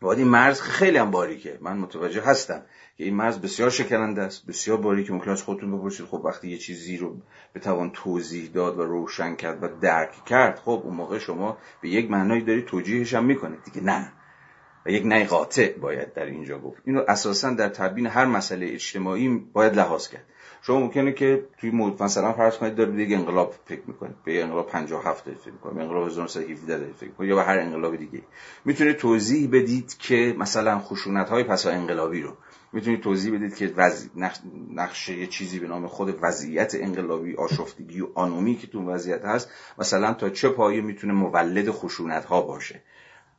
باید 0.00 0.18
این 0.18 0.28
مرز 0.28 0.60
خیلی 0.60 0.98
هم 0.98 1.10
باریکه. 1.10 1.58
من 1.60 1.76
متوجه 1.76 2.22
هستم 2.22 2.62
که 2.96 3.04
این 3.04 3.14
مرز 3.14 3.40
بسیار 3.40 3.70
شکننده 3.70 4.22
است 4.22 4.46
بسیار 4.46 4.76
باریکه. 4.76 5.12
ممکن 5.12 5.34
خودتون 5.34 5.78
بپرسید 5.78 6.06
خب 6.06 6.20
وقتی 6.24 6.48
یه 6.48 6.58
چیزی 6.58 6.96
رو 6.96 7.16
بتوان 7.54 7.90
توضیح 7.90 8.50
داد 8.50 8.78
و 8.78 8.82
روشن 8.82 9.34
کرد 9.34 9.62
و 9.62 9.68
درک 9.80 10.24
کرد 10.24 10.58
خب 10.58 10.80
اون 10.84 10.94
موقع 10.94 11.18
شما 11.18 11.58
به 11.80 11.88
یک 11.88 12.10
معنایی 12.10 12.42
داری 12.42 12.62
توجیهش 12.62 13.14
هم 13.14 13.24
می‌کنید. 13.24 13.62
دیگه 13.64 13.80
نه. 13.80 14.12
و 14.86 14.90
یک 14.90 15.06
نه 15.06 15.24
قاطع 15.24 15.72
باید 15.72 16.12
در 16.14 16.24
اینجا 16.24 16.58
گفت. 16.58 16.82
اینو 16.84 17.04
اساسا 17.08 17.50
در 17.50 17.68
تبیین 17.68 18.06
هر 18.06 18.24
مسئله 18.24 18.66
اجتماعی 18.66 19.28
باید 19.52 19.76
لحاظ 19.76 20.08
کرد. 20.08 20.24
شما 20.62 20.80
ممکنه 20.80 21.12
که 21.12 21.44
توی 21.58 21.70
مورد 21.70 22.02
مثلا 22.02 22.32
فرض 22.32 22.56
کنید 22.56 22.74
دارید 22.74 22.98
یک 22.98 23.18
انقلاب 23.18 23.54
فکر 23.64 23.82
می‌کنید 23.86 24.16
به 24.24 24.42
انقلاب 24.42 24.68
57 24.68 25.24
دارید 25.24 25.40
فکر 25.40 25.50
می‌کنید 25.50 25.78
انقلاب 25.78 26.06
1917 26.06 26.78
دارید 26.78 26.94
فکر 26.94 27.08
می‌کنید 27.08 27.30
یا 27.30 27.36
به 27.36 27.42
هر 27.42 27.58
انقلاب 27.58 27.96
دیگه. 27.96 28.22
می‌تونید 28.64 28.96
توضیح 28.96 29.48
بدید 29.52 29.96
که 29.98 30.34
مثلا 30.38 30.78
خشونت 30.78 31.28
های 31.28 31.44
پسا 31.44 31.70
انقلابی 31.70 32.22
رو. 32.22 32.36
می‌تونید 32.72 33.00
توضیح 33.00 33.34
بدید 33.34 33.56
که 33.56 33.72
وز... 33.76 34.08
نقشه 34.74 35.18
یه 35.18 35.26
چیزی 35.26 35.58
به 35.58 35.66
نام 35.66 35.86
خود 35.86 36.18
وضعیت 36.22 36.74
انقلابی 36.74 37.34
آشفتگی 37.34 38.00
و 38.00 38.06
آنومی 38.14 38.56
که 38.56 38.66
تو 38.66 38.90
وضعیت 38.90 39.24
هست 39.24 39.50
مثلا 39.78 40.14
تا 40.14 40.30
چه 40.30 40.48
پایه 40.48 40.80
می‌تونه 40.80 41.12
مولد 41.12 41.70
خشونت 41.70 42.24
ها 42.24 42.42
باشه. 42.42 42.82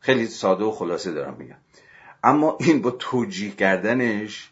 خیلی 0.05 0.27
ساده 0.27 0.63
و 0.63 0.71
خلاصه 0.71 1.11
دارم 1.11 1.35
میگم. 1.39 1.55
اما 2.23 2.57
این 2.59 2.81
با 2.81 2.91
توجیه 2.91 3.51
کردنش 3.51 4.51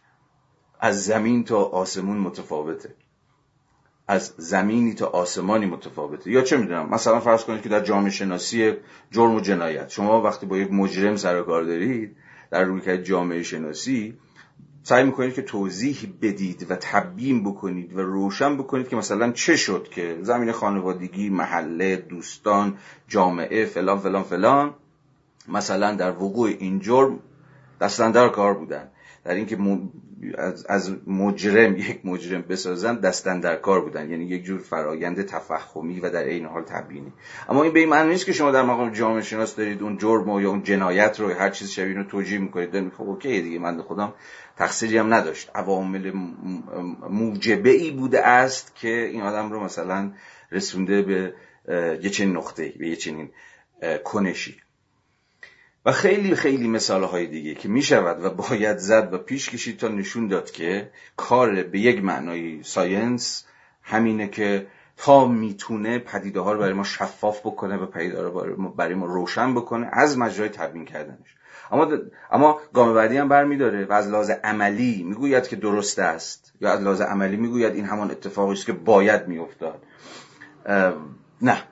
از 0.80 1.06
زمین 1.06 1.44
تا 1.44 1.64
آسمون 1.64 2.18
متفاوته. 2.18 2.96
از 4.08 4.34
زمینی 4.38 4.94
تا 4.94 5.06
آسمانی 5.08 5.66
متفاوته. 5.66 6.32
یا 6.32 6.42
چه 6.42 6.58
می‌دونم 6.58 6.90
مثلا 6.90 7.20
فرض 7.20 7.44
کنید 7.44 7.62
که 7.62 7.70
در 7.70 7.80
جامعه 7.80 8.10
شناسی 8.10 8.74
جرم 9.12 9.36
و 9.36 9.40
جنایت. 9.40 9.90
شما 9.90 10.22
وقتی 10.22 10.46
با 10.46 10.58
یک 10.58 10.72
مجرم 10.72 11.16
سر 11.16 11.42
کار 11.42 11.64
دارید 11.64 12.16
در 12.52 12.64
روی 12.64 12.98
جامعه 12.98 13.44
شناسی 13.44 14.18
سعی 14.84 15.04
می‌کنید 15.04 15.34
که 15.34 15.42
توضیح 15.42 16.14
بدید 16.22 16.72
و 16.72 16.76
تبیین 16.76 17.44
بکنید 17.44 17.94
و 17.94 18.02
روشن 18.02 18.58
بکنید 18.58 18.88
که 18.88 18.96
مثلا 18.96 19.32
چه 19.32 19.56
شد 19.56 19.88
که 19.92 20.18
زمین 20.22 20.52
خانوادگی 20.52 21.30
محله 21.30 21.96
دوستان 21.96 22.78
جامعه 23.08 23.66
فلان 23.66 24.00
فلان 24.00 24.24
فلان. 24.24 24.74
مثلا 25.48 25.96
در 25.96 26.12
وقوع 26.12 26.50
این 26.60 26.80
جرم 26.80 27.20
دستندر 27.82 28.30
کار 28.30 28.54
بودن. 28.54 28.90
در 29.26 29.34
اینکه 29.34 29.58
از 30.70 30.96
مجرم 31.08 31.78
یک 31.78 32.06
مجرم 32.06 32.42
بسازن 32.42 32.96
دستن 32.96 33.40
در 33.40 33.56
کار 33.56 33.82
بودن. 33.82 34.12
یعنی 34.12 34.26
یک 34.26 34.44
جور 34.44 34.60
فرایند 34.60 35.26
تفهمی 35.26 36.00
و 36.00 36.10
در 36.10 36.24
این 36.24 36.46
حال 36.46 36.64
تبیینی. 36.64 37.14
اما 37.50 37.64
این 37.64 37.74
به 37.74 37.80
این 37.80 37.90
معنی 37.90 38.10
نیست 38.10 38.26
که 38.26 38.34
شما 38.34 38.52
در 38.52 38.64
مقام 38.64 38.92
جامعه 38.92 39.22
شناس 39.22 39.56
دارید 39.56 39.82
اون 39.82 39.98
جرم 39.98 40.30
یا 40.40 40.50
اون 40.50 40.64
جنایت 40.64 41.20
رو 41.20 41.34
هر 41.34 41.50
چیز 41.50 41.70
شبیه 41.70 41.98
رو 41.98 42.04
توجیه 42.04 42.40
می‌کنید 42.40 42.72
دارید 42.72 42.94
خب 42.94 43.04
okay 43.04 43.42
دیگه 43.42 43.60
من 43.60 43.82
خودم 43.82 44.14
تقصیری 44.58 44.98
هم 44.98 45.14
نداشت. 45.14 45.52
عوامل 45.56 46.12
موجبه 47.10 47.70
ای 47.70 47.92
بوده 47.92 48.28
است 48.28 48.76
که 48.76 48.88
این 48.88 49.22
آدم 49.22 49.52
رو 49.52 49.64
مثلا 49.64 50.12
رسونده 50.52 51.02
به 51.02 51.34
یه 52.02 52.10
چنین 52.10 52.38
نقطه 52.38 52.74
به 52.80 52.88
یه 52.88 52.96
چنین 52.96 53.30
کنشی. 54.04 54.63
و 55.86 55.92
خیلی 55.92 56.36
خیلی 56.36 56.68
مثال 56.68 57.04
های 57.04 57.28
دیگه 57.28 57.56
که 57.56 57.70
می 57.70 57.82
شود 57.82 58.24
و 58.24 58.30
باید 58.30 58.78
زد 58.78 59.14
و 59.14 59.18
پیش 59.18 59.50
کشید 59.50 59.78
تا 59.78 59.88
نشون 59.88 60.28
داد 60.28 60.52
که 60.52 60.90
کار 61.18 61.64
به 61.64 61.80
یک 61.80 62.04
معنای 62.04 62.64
science 62.64 63.46
همینه 63.82 64.28
که 64.28 64.68
تا 64.98 65.28
می‌تونه 65.28 66.00
پدیده 66.00 66.40
ها 66.40 66.54
رو 66.54 66.60
برای 66.60 66.74
ما 66.74 66.84
شفاف 66.84 67.40
بکنه 67.40 67.78
و 67.78 67.86
پدیده 67.86 68.22
رو 68.22 68.70
برای 68.70 68.96
ما 68.96 69.06
روشن 69.06 69.54
بکنه 69.54 69.90
از 69.94 70.18
مجرای 70.18 70.50
تبیین 70.50 70.86
کردنش. 70.86 71.36
اما 71.72 71.88
اما 72.32 72.60
گام 72.74 72.94
بعدی 72.94 73.18
هم 73.18 73.30
برمیداره 73.30 73.86
و 73.86 73.94
از 73.94 74.08
لحاظ 74.08 74.30
عملی 74.30 75.04
می‌گوید 75.04 75.48
که 75.48 75.56
درست 75.56 76.00
است 76.00 76.54
یا 76.62 76.72
از 76.72 76.82
لحاظ 76.82 77.02
عملی 77.02 77.38
می‌گوید 77.38 77.76
این 77.76 77.86
همان 77.86 78.12
اتفاقی 78.12 78.54
است 78.54 78.66
که 78.66 78.74
باید 78.74 79.28
میافتاد. 79.28 79.84
نه. 81.42 81.64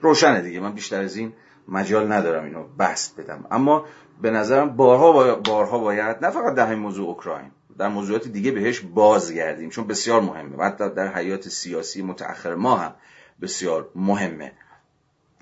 روشنه 0.00 0.40
دیگه. 0.40 0.60
من 0.60 0.72
بیشتر 0.72 1.02
از 1.02 1.16
این 1.16 1.32
مجال 1.68 2.12
ندارم 2.12 2.44
اینو 2.44 2.64
بست 2.78 3.20
بدم. 3.20 3.44
اما 3.50 3.84
به 4.22 4.30
نظرم 4.30 4.76
بارها, 4.76 5.34
بارها 5.34 5.78
باید 5.78 6.24
نه 6.24 6.30
فقط 6.30 6.54
در 6.54 6.66
همین 6.66 6.78
موضوع 6.78 7.08
اوکراین 7.08 7.50
در 7.78 7.88
موضوعات 7.88 8.28
دیگه 8.28 8.50
بهش 8.50 8.80
بازگردیم 8.80 9.70
چون 9.70 9.86
بسیار 9.86 10.20
مهمه. 10.20 10.64
حتی 10.64 10.90
در 10.90 11.14
حیات 11.14 11.48
سیاسی 11.48 12.02
متأخر 12.02 12.54
ما 12.54 12.76
هم 12.76 12.94
بسیار 13.40 13.88
مهمه 13.94 14.52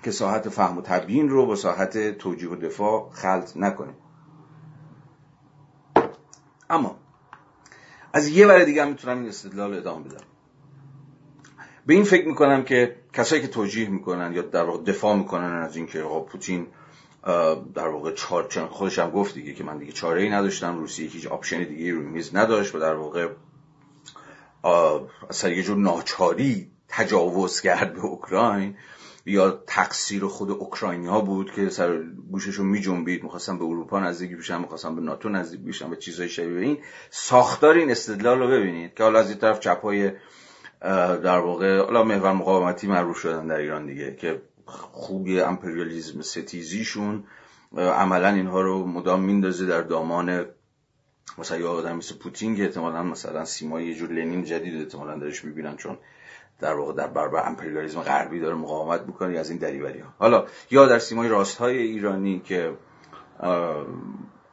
که 0.02 0.10
ساحت 0.10 0.48
فهم 0.48 0.78
و 0.78 0.82
تبیین 0.82 1.28
رو 1.28 1.46
با 1.46 1.56
ساحت 1.56 2.18
توجیه 2.18 2.50
و 2.50 2.56
دفاع 2.56 3.10
خلط 3.12 3.56
نکنیم. 3.56 3.94
اما 6.70 6.96
از 8.12 8.28
یه 8.28 8.46
ور 8.46 8.64
دیگه 8.64 8.82
هم 8.82 8.88
می‌تونم 8.88 9.18
این 9.18 9.28
استدلال 9.28 9.74
ادامه 9.74 10.04
بدم. 10.04 10.24
به 11.86 11.94
این 11.94 12.04
فکر 12.04 12.28
می‌کنم 12.28 12.64
که 12.64 12.96
کسایی 13.14 13.42
که 13.42 13.48
توجیه 13.48 13.88
می‌کنن 13.88 14.32
یا 14.32 14.42
در 14.42 14.64
واقع 14.64 14.84
دفاع 14.84 15.16
می‌کنن 15.16 15.62
از 15.62 15.76
اینکه 15.76 16.00
پوتین 16.00 16.66
در 17.74 17.88
واقع 17.88 18.12
چار 18.12 18.48
خودش 18.70 18.98
هم 18.98 19.10
گفت 19.10 19.34
دیگه 19.34 19.54
که 19.54 19.64
من 19.64 19.78
دیگه 19.78 19.92
چاره 19.92 20.22
ای 20.22 20.30
نداشتم 20.30 20.78
روسیه 20.78 21.08
هیچ 21.08 21.26
option 21.26 21.64
دیگه 21.64 21.92
روی 21.92 22.06
میز 22.06 22.36
نداشت 22.36 22.74
و 22.74 22.78
در 22.78 22.94
واقع 22.94 23.28
اصلا 25.30 25.50
یه 25.50 25.62
جور 25.62 25.76
ناچاری 25.76 26.70
تجاوز 26.88 27.60
کرد 27.60 27.94
به 27.94 28.00
اوکراین 28.00 28.76
یا 29.26 29.62
تقصیر 29.66 30.26
خود 30.26 30.50
اوکراینی 30.50 31.06
ها 31.06 31.20
بود 31.20 31.52
که 31.52 31.68
سر 31.68 32.02
گوششون 32.30 32.66
می 32.66 32.80
جنبید 32.80 33.22
می‌خواستن 33.22 33.58
به 33.58 33.64
اروپا 33.64 34.00
نزدیک 34.00 34.36
بشن 34.36 34.60
می‌خواستن 34.60 34.94
به 34.94 35.00
ناتو 35.00 35.28
نزدیک 35.28 35.60
بشن 35.60 35.90
و 35.90 35.94
چیزهای 35.94 36.28
شبیه 36.28 36.60
این. 36.60 36.78
ساختار 37.10 37.74
این 37.74 37.90
استدلال 37.90 38.38
رو 38.38 38.48
ببینید 38.48 38.94
که 38.94 39.02
حالا 39.02 39.18
از 39.18 39.28
این 39.28 39.38
طرف 39.38 39.60
چپ 39.60 39.82
های 39.82 40.10
در 40.80 41.38
واقع 41.38 41.78
حالا 41.84 42.04
محور 42.04 42.32
مقاومتی 42.32 42.86
معروف 42.86 43.18
شدن 43.18 43.46
در 43.46 43.56
ایران 43.56 43.86
دیگه 43.86 44.16
که 44.16 44.42
خوبی 44.66 45.40
امپریالیزم 45.40 46.20
ستیزیشون 46.22 47.24
عملا 47.76 48.28
اینها 48.28 48.60
رو 48.60 48.86
مدام 48.86 49.20
میندازه 49.20 49.66
در 49.66 49.80
دامان 49.80 50.46
مثلا 51.38 51.58
یه 51.58 51.66
آدم 51.66 51.96
مثل 51.96 52.14
پوتین 52.14 52.56
که 52.56 52.62
احتمالا 52.62 53.02
مثلا 53.02 53.44
سیمای 53.44 53.86
یه 53.86 53.94
جور 53.94 54.10
لنین 54.10 54.44
جدید 54.44 54.80
احتمالا 54.80 55.18
درش 55.18 55.44
می‌بینن 55.44 55.76
چون 55.76 55.98
در 56.60 56.74
واقع 56.74 56.92
در 56.92 57.06
برابر 57.06 57.48
امپریالیسم 57.48 58.00
غربی 58.00 58.40
داره 58.40 58.54
مقاومت 58.54 59.00
می‌کنه 59.06 59.38
از 59.38 59.50
این 59.50 59.58
دریوری 59.58 59.98
ها. 59.98 60.08
حالا 60.18 60.46
یا 60.70 60.86
در 60.86 60.98
سیمای 60.98 61.28
راست 61.28 61.58
های 61.58 61.78
ایرانی 61.78 62.40
که 62.44 62.72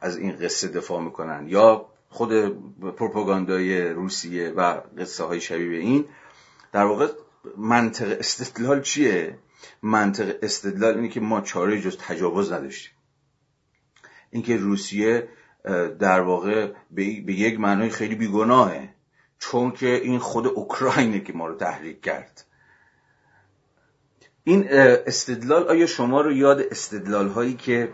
از 0.00 0.16
این 0.16 0.36
قصه 0.36 0.68
دفاع 0.68 1.02
می‌کنن 1.02 1.44
یا 1.48 1.91
خود 2.12 2.32
پروپاگاندای 2.96 3.88
روسیه 3.88 4.50
و 4.50 4.80
قصه 4.98 5.24
های 5.24 5.40
شبیه 5.40 5.78
این 5.78 6.04
در 6.72 6.84
واقع 6.84 7.08
منطق 7.56 8.16
استدلال 8.18 8.82
چیه؟ 8.82 9.38
منطق 9.82 10.36
استدلال 10.42 10.94
اینه 10.94 11.08
که 11.08 11.20
ما 11.20 11.40
چاره 11.40 11.80
جز 11.80 11.96
تجاوز 11.96 12.52
نداشتیم. 12.52 12.92
اینکه 14.30 14.56
روسیه 14.56 15.28
در 15.98 16.20
واقع 16.20 16.72
به 16.90 17.04
یک 17.32 17.60
معنای 17.60 17.90
خیلی 17.90 18.14
بیگناهه 18.14 18.94
چون 19.38 19.70
که 19.70 19.94
این 19.94 20.18
خود 20.18 20.46
اوکراینه 20.46 21.20
که 21.20 21.32
ما 21.32 21.46
رو 21.46 21.54
تحریک 21.54 22.00
کرد. 22.00 22.44
این 24.44 24.66
استدلال 24.70 25.68
آیا 25.68 25.86
شما 25.86 26.20
رو 26.20 26.32
یاد 26.32 26.60
استدلال 26.70 27.28
هایی 27.28 27.54
که 27.54 27.88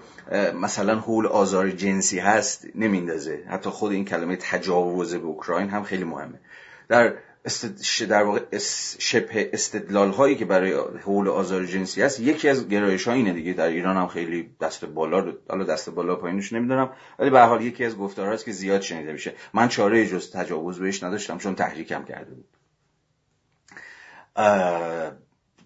مثلا 0.55 0.99
حول 0.99 1.27
آزار 1.27 1.71
جنسی 1.71 2.19
هست 2.19 2.67
نمیندازه 2.75 3.45
حتی 3.49 3.71
خود 3.71 3.93
این 3.93 4.05
کلمه 4.05 4.37
تجاوز 4.37 5.15
به 5.15 5.27
اوکراین 5.27 5.69
هم 5.69 5.83
خیلی 5.83 6.05
مهمه. 6.05 6.41
در 6.89 7.15
در 8.09 8.23
واقع 8.23 8.41
شبه 8.99 9.51
استدلال 9.53 10.11
هایی 10.11 10.37
که 10.37 10.45
برای 10.45 10.73
حول 11.05 11.29
آزار 11.29 11.65
جنسی 11.65 12.03
هست 12.03 12.21
یکی 12.21 12.49
از 12.49 12.69
گرایش 12.69 13.09
ها 13.09 13.15
اینه 13.15 13.33
دیگه. 13.33 13.53
در 13.53 13.69
ایران 13.69 13.97
هم 13.97 14.07
خیلی 14.07 14.51
دست 14.61 14.85
بالا 14.85 15.33
حالا 15.49 15.65
دست 15.65 15.91
بالا 15.91 16.17
پایینش 16.17 16.53
نمی‌دونم 16.53 16.91
ولی 17.19 17.31
به 17.31 17.41
حال 17.41 17.63
یکی 17.63 17.85
از 17.85 17.97
گفتارها 17.97 18.33
هست 18.33 18.45
که 18.45 18.53
زیاد 18.53 18.81
شنیده 18.81 19.13
میشه. 19.13 19.35
من 19.55 19.69
چاره 19.69 20.07
جز 20.07 20.31
تجاوز 20.31 20.79
بهش 20.79 21.03
نداشتم 21.03 21.39
چون 21.39 21.55
تحریکم 21.55 22.05
کرده 22.05 22.31
بود. 22.35 22.49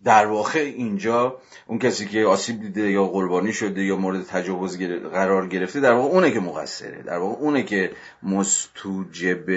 در 0.05 0.27
واقع 0.27 0.61
اینجا 0.61 1.39
اون 1.67 1.79
کسی 1.79 2.07
که 2.07 2.25
آسیب 2.25 2.61
دیده 2.61 2.91
یا 2.91 3.05
قربانی 3.05 3.53
شده 3.53 3.85
یا 3.85 3.97
مورد 3.97 4.27
تجاوز 4.27 4.79
قرار 5.13 5.49
گرفته 5.49 5.81
در 5.81 5.93
واقع 5.93 6.15
اونه 6.15 6.31
که 6.31 6.41
مقصره. 6.41 7.03
در 7.03 7.19
واقع 7.19 7.41
اونه 7.41 7.63
که 7.63 7.93
مستوجب 8.23 9.51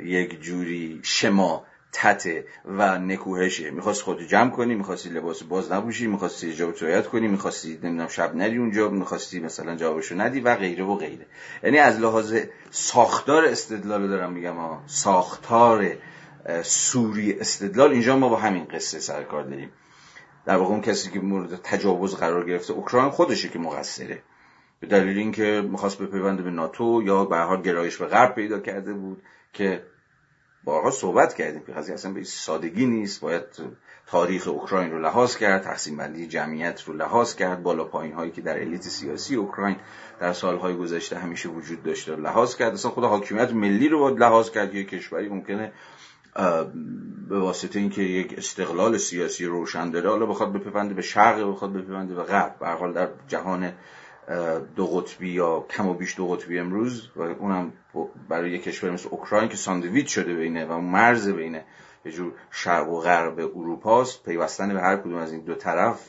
یک 0.00 0.40
جوری 0.40 1.00
شما 1.02 1.64
تته 1.92 2.44
و 2.64 2.98
نکوهشه. 2.98 3.70
می‌خواست 3.70 4.02
خود 4.02 4.26
جمع 4.26 4.50
کنی 4.50 4.74
می‌خواستی 4.74 5.08
لباس 5.08 5.42
باز 5.42 5.72
نبوشی 5.72 6.06
می‌خواستی 6.06 6.54
جواب 6.54 6.74
تویت 6.74 7.06
کنی 7.06 7.28
می‌خواستی 7.28 7.78
نمی‌دونم 7.82 8.08
شب 8.08 8.36
نری 8.36 8.58
اونجا 8.58 8.88
می‌خواستی 8.88 9.40
مثلا 9.40 9.76
جوابشو 9.76 10.20
ندی 10.20 10.40
و 10.40 10.54
غیره 10.54 10.84
و 10.84 10.96
غیره. 10.96 11.26
یعنی 11.62 11.78
از 11.78 12.00
لحاظ 12.00 12.36
ساختار 12.70 13.44
استدلال 13.44 14.08
دارم 14.08 14.32
میگم 14.32 14.56
ها 14.56 14.82
ساختار 14.86 15.96
سوری 16.62 17.32
استدلال. 17.40 17.92
اینجا 17.92 18.16
ما 18.16 18.28
با 18.28 18.36
همین 18.36 18.64
قصه 18.64 18.98
سر 18.98 19.22
کار 19.22 19.42
داریم. 19.42 19.70
در 20.46 20.56
واقع 20.56 20.70
اون 20.70 20.80
کسی 20.80 21.10
که 21.10 21.20
مورد 21.20 21.60
تجاوز 21.62 22.14
قرار 22.14 22.46
گرفته 22.46 22.72
اوکراین 22.72 23.10
خودشه 23.10 23.48
که 23.48 23.58
مقصره. 23.58 24.22
به 24.80 24.86
دلیل 24.86 25.18
اینکه 25.18 25.68
می‌خواست 25.70 25.98
بپیونده 25.98 26.42
به 26.42 26.50
ناتو 26.50 27.02
یا 27.04 27.24
به 27.24 27.38
حال 27.38 27.62
گرایش 27.62 27.96
به 27.96 28.06
غرب 28.06 28.34
پیدا 28.34 28.60
کرده 28.60 28.92
بود 28.92 29.22
که 29.52 29.82
بارها 30.64 30.90
صحبت 30.90 31.34
کردیم 31.34 31.62
که 31.66 31.72
قضیه 31.72 31.94
اصلا 31.94 32.12
به 32.12 32.24
سادگی 32.24 32.86
نیست. 32.86 33.20
باید 33.20 33.42
تاریخ 34.06 34.48
اوکراین 34.48 34.90
رو 34.90 34.98
لحاظ 34.98 35.36
کرد 35.36 35.62
تقسیم 35.62 35.96
بندی 35.96 36.26
جمعیت 36.26 36.82
رو 36.82 36.94
لحاظ 36.94 37.34
کرد. 37.34 37.62
بالا 37.62 37.84
پایین 37.84 38.14
هایی 38.14 38.30
که 38.30 38.40
در 38.40 38.60
الیت 38.60 38.82
سیاسی 38.82 39.34
اوکراین 39.34 39.76
در 40.20 40.32
سالهای 40.32 40.76
گذشته 40.76 41.18
همیشه 41.18 41.48
وجود 41.48 41.82
داشته 41.82 42.16
لحاظ 42.16 42.56
کرد. 42.56 42.72
اصلا 42.72 42.90
خود 42.90 43.04
حاکمیت 43.04 43.52
ملی 43.52 43.88
رو 43.88 43.98
باید 43.98 44.18
لحاظ 44.18 44.50
کرد. 44.50 44.74
یه 44.74 44.84
کشوری 44.84 45.28
ممکنه 45.28 45.72
به 47.28 47.38
واسطه 47.38 47.78
اینکه 47.78 48.02
یک 48.02 48.34
استقلال 48.38 48.98
سیاسی 48.98 49.44
روشن 49.44 49.90
داره 49.90 50.10
حالا 50.10 50.26
بخواد 50.26 50.52
بپیونده 50.52 50.94
به 50.94 51.02
شرق 51.02 51.50
بخواد 51.50 51.72
بپیونده 51.72 52.14
به 52.14 52.22
غرب. 52.22 52.58
به 52.58 52.68
حال 52.68 52.92
در 52.92 53.08
جهان 53.28 53.72
دو 54.76 54.86
قطبی 54.86 55.28
یا 55.28 55.66
کم 55.70 55.88
و 55.88 55.94
بیش 55.94 56.16
دو 56.16 56.28
قطبی 56.28 56.58
امروز 56.58 57.10
و 57.16 57.22
اونم 57.22 57.72
برای 58.28 58.50
یک 58.50 58.62
کشور 58.62 58.90
مثل 58.90 59.08
اوکراین 59.10 59.48
که 59.48 59.56
ساندویچ 59.56 60.14
شده 60.14 60.34
بینه 60.34 60.64
و 60.66 60.80
مرز 60.80 61.28
بینه 61.28 61.64
یه 62.04 62.12
جور 62.12 62.32
شرق 62.50 62.88
و 62.88 63.00
غرب 63.00 63.38
اروپاست 63.38 64.24
پیوستن 64.24 64.74
به 64.74 64.80
هر 64.80 64.96
کدوم 64.96 65.16
از 65.16 65.32
این 65.32 65.40
دو 65.40 65.54
طرف 65.54 66.00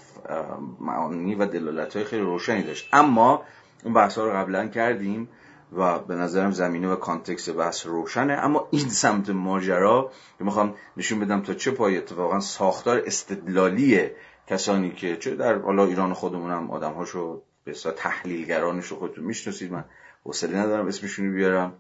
معانی 0.80 1.36
و 1.36 1.46
دلالت 1.46 1.96
های 1.96 2.06
خیلی 2.06 2.22
روشنی 2.22 2.64
داشت. 2.64 2.90
اما 2.94 3.44
اون 3.84 3.94
بحث 3.94 4.18
ها 4.18 4.26
رو 4.26 4.32
قبلا 4.32 4.68
کردیم. 4.68 5.30
و 5.76 6.00
به 6.00 6.16
نظرم 6.16 6.52
زمینه 6.52 6.88
و 6.88 6.96
context 6.96 7.52
بحث 7.52 7.86
روشنه. 7.86 8.34
اما 8.34 8.68
این 8.72 8.90
سمت 8.90 9.30
ماجرا 9.30 10.12
که 10.38 10.44
می‌خوام 10.44 10.76
نشون 10.98 11.20
بدم 11.20 11.42
تا 11.42 11.54
چه 11.54 11.72
پایه 11.72 11.98
اتفاقا 11.98 12.40
ساختار 12.40 13.02
استدلالی 13.06 14.10
کسانی 14.48 14.92
که 14.92 15.18
چه 15.18 15.36
در 15.36 15.58
حالا 15.58 15.86
ایران 15.86 16.14
خودمونم 16.14 16.72
آدم 16.72 16.92
هاشو 16.92 17.42
به 17.64 17.74
تحلیلگرانش 17.74 18.88
رو 18.88 18.98
خودتون 18.98 19.24
می‌شناسید. 19.24 19.72
من 19.72 19.86
حوصله 20.24 20.58
ندارم 20.58 20.88
اسمشون 20.88 21.36
بیارم. 21.36 21.74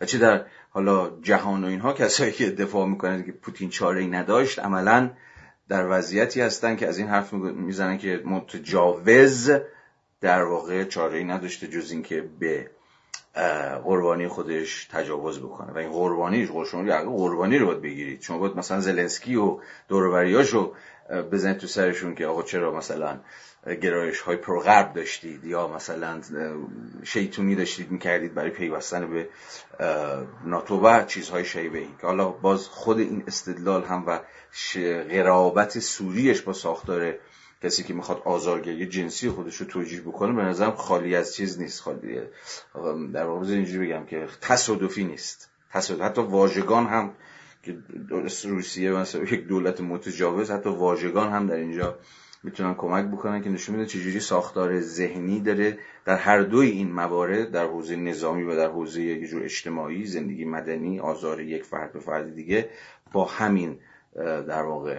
و 0.00 0.04
چه 0.04 0.18
در 0.18 0.44
حالا 0.70 1.10
جهان 1.22 1.64
و 1.64 1.66
اینها 1.66 1.92
کسایی 1.92 2.32
که 2.32 2.50
دفاع 2.50 2.86
می‌کنن 2.86 3.24
که 3.24 3.32
پوتین 3.32 3.70
چاره 3.70 4.00
ای 4.00 4.06
نداشت 4.06 4.58
عملا 4.58 5.10
در 5.68 5.86
وضعیتی 5.90 6.40
هستن 6.40 6.76
که 6.76 6.88
از 6.88 6.98
این 6.98 7.08
حرف 7.08 7.32
می‌زنن 7.32 7.98
که 7.98 8.22
متجاوز 8.24 9.50
در 10.20 10.42
واقع 10.42 10.84
چاره 10.84 11.18
ای 11.18 11.24
نداشته 11.24 11.66
جز 11.66 11.90
اینکه 11.90 12.28
به 12.38 12.70
قربانی 13.84 14.28
خودش 14.28 14.84
تجاوز 14.84 15.38
بکنه. 15.38 15.72
و 15.72 15.78
این 15.78 15.90
قربانیش 15.90 16.48
شما 16.70 16.82
قربانی 17.02 17.58
رو 17.58 17.66
باید 17.66 17.82
بگیرید. 17.82 18.22
شما 18.22 18.38
باید 18.38 18.56
مثلا 18.56 18.80
زلنسکی 18.80 19.36
و 19.36 19.58
دوروریاشو 19.88 20.72
بزنید 21.32 21.58
تو 21.58 21.66
سرشون 21.66 22.14
که 22.14 22.26
آقا 22.26 22.42
چرا 22.42 22.76
مثلا 22.76 23.20
گرایش 23.82 24.20
های 24.20 24.36
پروغرب 24.36 24.92
داشتید 24.92 25.44
یا 25.44 25.68
مثلا 25.68 26.20
شیطونی 27.04 27.54
داشتید 27.54 27.90
می‌کردید 27.90 28.34
برای 28.34 28.50
پیوستن 28.50 29.10
به 29.10 29.28
ناتو 30.44 30.80
و 30.80 31.04
چیزهای 31.04 31.44
شیبه 31.44 31.78
ای 31.78 31.88
که 32.00 32.06
حالا 32.06 32.28
باز 32.28 32.68
خود 32.68 32.98
این 32.98 33.24
استدلال 33.26 33.84
هم 33.84 34.04
و 34.06 34.20
قرابت 35.10 35.78
سوریش 35.78 36.42
با 36.42 36.52
ساختار 36.52 37.14
کسی 37.62 37.82
که 37.82 37.94
می‌خواد 37.94 38.22
آزارگری 38.24 38.86
جنسی 38.86 39.28
خودش 39.28 39.56
رو 39.56 39.66
توجیه 39.66 40.00
بکنه 40.00 40.32
به 40.32 40.42
نظرم 40.42 40.70
خالی 40.70 41.16
از 41.16 41.34
چیز 41.34 41.60
نیست 41.60 41.80
خالی. 41.80 42.20
در 43.12 43.24
واقع 43.26 43.46
اینجوری 43.46 43.86
بگم 43.86 44.06
که 44.06 44.26
تصادفی 44.40 45.04
نیست. 45.04 45.50
تصادف 45.72 46.00
حتی 46.00 46.20
واژگان 46.20 46.86
هم 46.86 47.12
که 47.62 47.78
روسیه 48.44 48.92
مثلا 48.92 49.22
یک 49.22 49.46
دولت 49.46 49.80
متجاوز 49.80 50.50
حتی 50.50 50.70
واژگان 50.70 51.32
هم 51.32 51.46
در 51.46 51.56
اینجا 51.56 51.98
می‌تونن 52.42 52.74
کمک 52.74 53.04
بکنن 53.04 53.42
که 53.42 53.50
نشون 53.50 53.76
میده 53.76 53.88
چجوری 53.88 54.20
ساختار 54.20 54.80
ذهنی 54.80 55.40
داره 55.40 55.78
در 56.04 56.16
هر 56.16 56.42
دوی 56.42 56.68
این 56.68 56.92
موارد 56.92 57.50
در 57.50 57.66
حوزه 57.66 57.96
نظامی 57.96 58.42
و 58.42 58.56
در 58.56 58.68
حوزه 58.68 59.02
یک 59.02 59.24
جور 59.28 59.42
اجتماعی 59.42 60.06
زندگی 60.06 60.44
مدنی 60.44 61.00
آزار 61.00 61.40
یک 61.40 61.64
فرد 61.64 61.92
به 61.92 62.00
فرد 62.00 62.34
دیگه 62.34 62.70
با 63.12 63.24
همین 63.24 63.78
در 64.48 64.62
واقع 64.62 64.98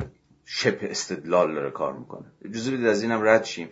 شپ 0.54 0.80
استدلال 0.82 1.54
داره 1.54 1.72
کار 1.72 1.94
می‌کنه. 1.94 2.26
اجازه 2.46 2.72
بدید 2.72 2.86
از 2.86 3.02
اینم 3.04 3.24
رد 3.24 3.44
شیم. 3.44 3.70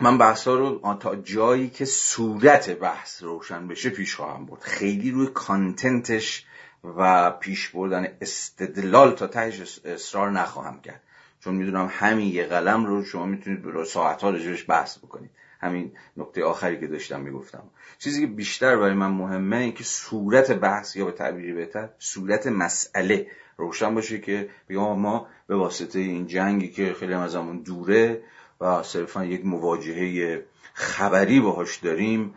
من 0.00 0.18
بحث 0.18 0.48
ها 0.48 0.54
رو 0.54 0.96
تا 1.00 1.16
جایی 1.16 1.68
که 1.68 1.84
صورت 1.84 2.70
بحث 2.70 3.22
روشن 3.22 3.68
بشه 3.68 3.90
پیش 3.90 4.14
خواهم 4.14 4.46
برد. 4.46 4.60
خیلی 4.60 5.10
روی 5.10 5.26
کانتنتش 5.34 6.46
و 6.84 7.30
پیش 7.30 7.68
بردن 7.68 8.08
استدلال 8.20 9.12
تا 9.12 9.26
تهش 9.26 9.80
اصرار 9.84 10.30
نخواهم 10.30 10.80
کرد. 10.80 11.02
چون 11.40 11.54
می‌دونم 11.54 11.88
همین 11.92 12.34
یه 12.34 12.46
قلم 12.46 12.86
رو 12.86 13.04
شما 13.04 13.26
می‌تونید 13.26 13.62
به 13.62 13.84
ساعت 13.84 14.22
ها 14.22 14.30
رجوعش 14.30 14.64
بحث 14.68 14.98
بکنید. 14.98 15.30
همین 15.60 15.92
نکته 16.16 16.44
آخری 16.44 16.80
که 16.80 16.86
داشتم 16.86 17.20
می‌گفتم. 17.20 17.62
چیزی 17.98 18.20
که 18.20 18.26
بیشتر 18.26 18.76
برای 18.76 18.94
من 18.94 19.10
مهمه 19.10 19.56
این 19.56 19.72
که 19.72 19.84
صورت 19.84 20.52
بحث 20.52 20.96
یا 20.96 21.04
به 21.04 21.12
تعبیری 21.12 21.52
بهتر 21.52 21.88
صورت 21.98 22.46
مسئله. 22.46 23.26
روشن 23.60 23.94
باشه 23.94 24.18
که 24.18 24.48
بگم 24.68 24.98
ما 24.98 25.26
به 25.46 25.56
واسطه 25.56 25.98
این 25.98 26.26
جنگی 26.26 26.68
که 26.68 26.94
خیلی 26.94 27.14
از 27.14 27.34
همون 27.34 27.58
دوره 27.58 28.22
و 28.60 28.82
صرفا 28.82 29.24
یک 29.24 29.46
مواجهه 29.46 30.44
خبری 30.74 31.40
باهاش 31.40 31.76
داریم 31.76 32.34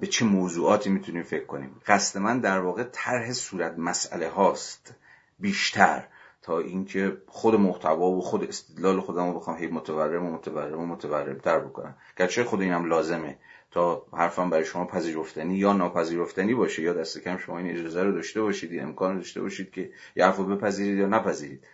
به 0.00 0.06
چه 0.06 0.24
موضوعاتی 0.24 0.90
می‌تونیم 0.90 1.22
فکر 1.22 1.44
کنیم؟ 1.44 1.80
قصد 1.86 2.20
من 2.20 2.40
در 2.40 2.58
واقع 2.60 2.82
طرح 2.82 3.32
صورت 3.32 3.78
مسئله 3.78 4.28
هاست 4.28 4.94
بیشتر 5.38 6.04
تا 6.42 6.58
اینکه 6.58 7.16
خود 7.26 7.54
محتوا 7.54 8.06
و 8.06 8.20
خود 8.20 8.44
استدلال 8.44 9.00
خودم 9.00 9.34
بخوام 9.34 9.56
هی 9.56 9.66
متورم 9.66 10.26
و 10.26 10.32
متورم 10.32 10.80
و 10.80 10.86
متورم 10.86 11.38
تر 11.38 11.58
بکنم. 11.58 11.94
گرچه 12.16 12.44
خود 12.44 12.60
اینم 12.60 12.84
لازمه. 12.84 13.38
تا 13.72 14.06
حرفم 14.12 14.50
برای 14.50 14.64
شما 14.64 14.84
پذیرفتنی 14.84 15.54
یا 15.54 15.72
ناپذیرفتنی 15.72 16.54
باشه 16.54 16.82
یا 16.82 16.92
دست 16.92 17.18
کم 17.18 17.36
شما 17.36 17.58
این 17.58 17.70
اجازه 17.70 18.02
رو 18.02 18.12
داشته 18.12 18.42
باشید 18.42 18.72
این 18.72 18.82
امکان 18.82 19.12
رو 19.12 19.16
داشته 19.16 19.40
باشید 19.40 19.70
که 19.70 19.90
یه 20.16 20.24
حرف 20.24 20.36
رو 20.36 20.44
بپذیرید 20.44 20.98
یا 20.98 21.06
نپذیرید. 21.06 21.64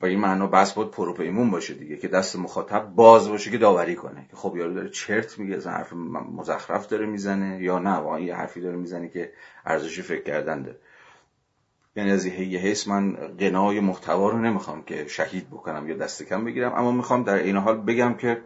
با 0.00 0.08
این 0.08 0.20
معنا 0.20 0.46
بس 0.46 0.72
باید 0.72 0.90
پروپیمون 0.90 1.50
باشه 1.50 1.74
دیگه 1.74 1.96
که 1.96 2.08
دست 2.08 2.36
مخاطب 2.36 2.94
باز 2.94 3.28
باشه 3.28 3.50
که 3.50 3.58
داوری 3.58 3.94
کنه. 3.94 4.26
که 4.30 4.36
خب 4.36 4.56
یارو 4.56 4.74
داره 4.74 4.88
چرت 4.88 5.38
میگه 5.38 5.56
از 5.56 5.66
حرف 5.66 5.92
مزخرف 6.36 6.86
داره 6.86 7.06
می‌زنه 7.06 7.62
یا 7.62 7.78
نه 7.78 7.90
واقعا 7.90 8.20
یه 8.20 8.34
حرفی 8.34 8.60
داره 8.60 8.76
می‌زنه 8.76 9.08
که 9.08 9.32
ارزشی 9.66 10.02
فکر 10.02 10.22
کردن 10.22 10.62
داره. 10.62 10.78
یعنی 11.96 12.10
از 12.10 12.26
یه 12.26 12.60
حیث 12.60 12.88
من 12.88 13.12
قنای 13.12 13.80
محتوا 13.80 14.30
رو 14.30 14.38
نمی‌خوام 14.38 14.82
که 14.82 15.06
شهید 15.08 15.50
بکنم 15.50 15.88
یا 15.88 15.96
دست 15.96 16.22
کم 16.22 16.44
بگیرم 16.44 16.72
اما 16.72 16.92
می‌خوام 16.92 17.22
در 17.22 17.34
این 17.34 17.56
حال 17.56 17.80
بگم 17.80 18.14
که 18.14 18.42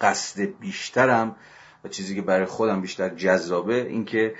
قصد 0.00 0.40
بیشترم 0.40 1.36
و 1.84 1.88
چیزی 1.88 2.14
که 2.14 2.22
برای 2.22 2.46
خودم 2.46 2.80
بیشتر 2.80 3.08
جذابه 3.08 3.86
اینکه 3.86 4.34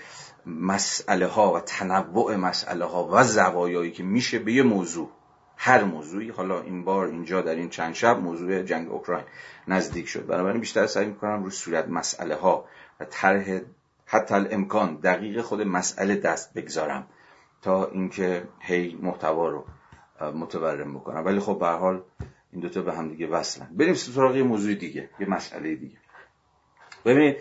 مسئله 0.47 1.27
ها 1.27 1.53
و 1.53 1.61
تنوع 1.61 2.37
مسئله 2.37 2.85
ها 2.85 3.09
و 3.13 3.25
زوایایی 3.25 3.91
که 3.91 4.03
میشه 4.03 4.39
به 4.39 4.53
یه 4.53 4.63
موضوع 4.63 5.11
هر 5.57 5.85
موضوعی 5.85 6.31
حالا 6.31 6.61
این 6.61 6.85
بار 6.85 7.07
اینجا 7.07 7.41
در 7.41 7.55
این 7.55 7.69
چند 7.69 7.95
شب 7.95 8.19
موضوع 8.19 8.63
جنگ 8.63 8.91
اوکراین 8.91 9.25
نزدیک 9.69 10.09
شد. 10.09 10.27
بنابراین 10.27 10.61
بیشتر 10.61 10.87
سعی 10.87 11.07
می‌کنم 11.07 11.45
رو 11.45 11.51
صورت 11.51 11.89
مسئله 11.89 12.35
ها 12.35 12.65
و 13.01 13.05
طرح 13.05 13.61
حتی 14.07 14.35
امکان 14.35 14.97
دقیق 14.97 15.41
خود 15.41 15.61
مسئله 15.63 16.17
دست 16.17 16.55
بگذارم 16.55 17.07
تا 17.63 17.87
اینکه 17.87 18.49
هی 18.61 18.99
محتوا 19.03 19.49
رو 19.49 19.65
متورم 20.35 20.95
بکنم. 20.95 21.25
ولی 21.25 21.41
خب 21.41 21.59
به 21.59 21.69
حال 21.69 22.03
این 22.53 22.61
دوتا 22.61 22.83
به 22.83 22.95
هم 22.95 23.09
دیگه 23.09 23.27
وصلن. 23.27 23.69
بریم 23.77 23.95
سراغ 23.95 24.37
یه 24.37 24.43
موضوع 24.43 24.75
دیگه 24.75 25.11
یه 25.21 25.29
مسئله 25.31 25.75
دیگه. 25.75 25.97
ببینید 27.05 27.37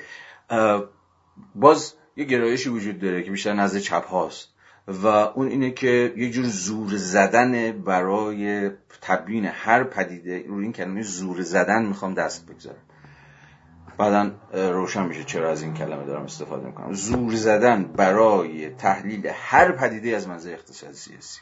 باز 1.55 1.93
یه 2.15 2.25
گرایشی 2.25 2.69
وجود 2.69 2.99
داره 2.99 3.23
که 3.23 3.31
بیشتر 3.31 3.53
نزد 3.53 3.79
چپ 3.79 4.05
هاست 4.05 4.49
و 4.87 5.07
اون 5.07 5.47
اینه 5.47 5.71
که 5.71 6.13
یه 6.17 6.31
جور 6.31 6.45
زور 6.45 6.89
زدن 6.95 7.71
برای 7.71 8.71
تبیین 9.01 9.45
هر 9.45 9.83
پدیده 9.83 10.43
رو 10.47 10.57
این 10.57 10.73
کلمه 10.73 11.01
زور 11.01 11.41
زدن 11.41 11.85
می‌خوام 11.85 12.13
دست 12.13 12.45
بگذارم. 12.45 12.81
بعدا 13.97 14.31
روشن 14.53 15.05
میشه 15.05 15.23
چرا 15.23 15.51
از 15.51 15.61
این 15.61 15.73
کلمه 15.73 16.05
دارم 16.05 16.23
استفاده 16.23 16.65
می‌کنم. 16.65 16.93
زور 16.93 17.35
زدن 17.35 17.83
برای 17.83 18.69
تحلیل 18.69 19.27
هر 19.33 19.71
پدیده 19.71 20.15
از 20.15 20.27
منظر 20.27 20.53
اقتصاد 20.53 20.91
سیاسی. 20.91 21.41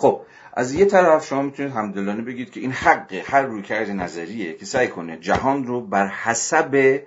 خب 0.00 0.20
از 0.52 0.74
یه 0.74 0.84
طرف 0.84 1.26
شما 1.26 1.42
می‌تونید 1.42 1.72
همدلانه 1.72 2.22
بگید 2.22 2.50
که 2.50 2.60
این 2.60 2.72
حق 2.72 3.12
هر 3.12 3.42
رویکرد 3.42 3.90
نظریه 3.90 4.54
که 4.54 4.64
سعی 4.66 4.88
کنه 4.88 5.16
جهان 5.16 5.66
رو 5.66 5.80
بر 5.80 6.06
حسب 6.06 7.00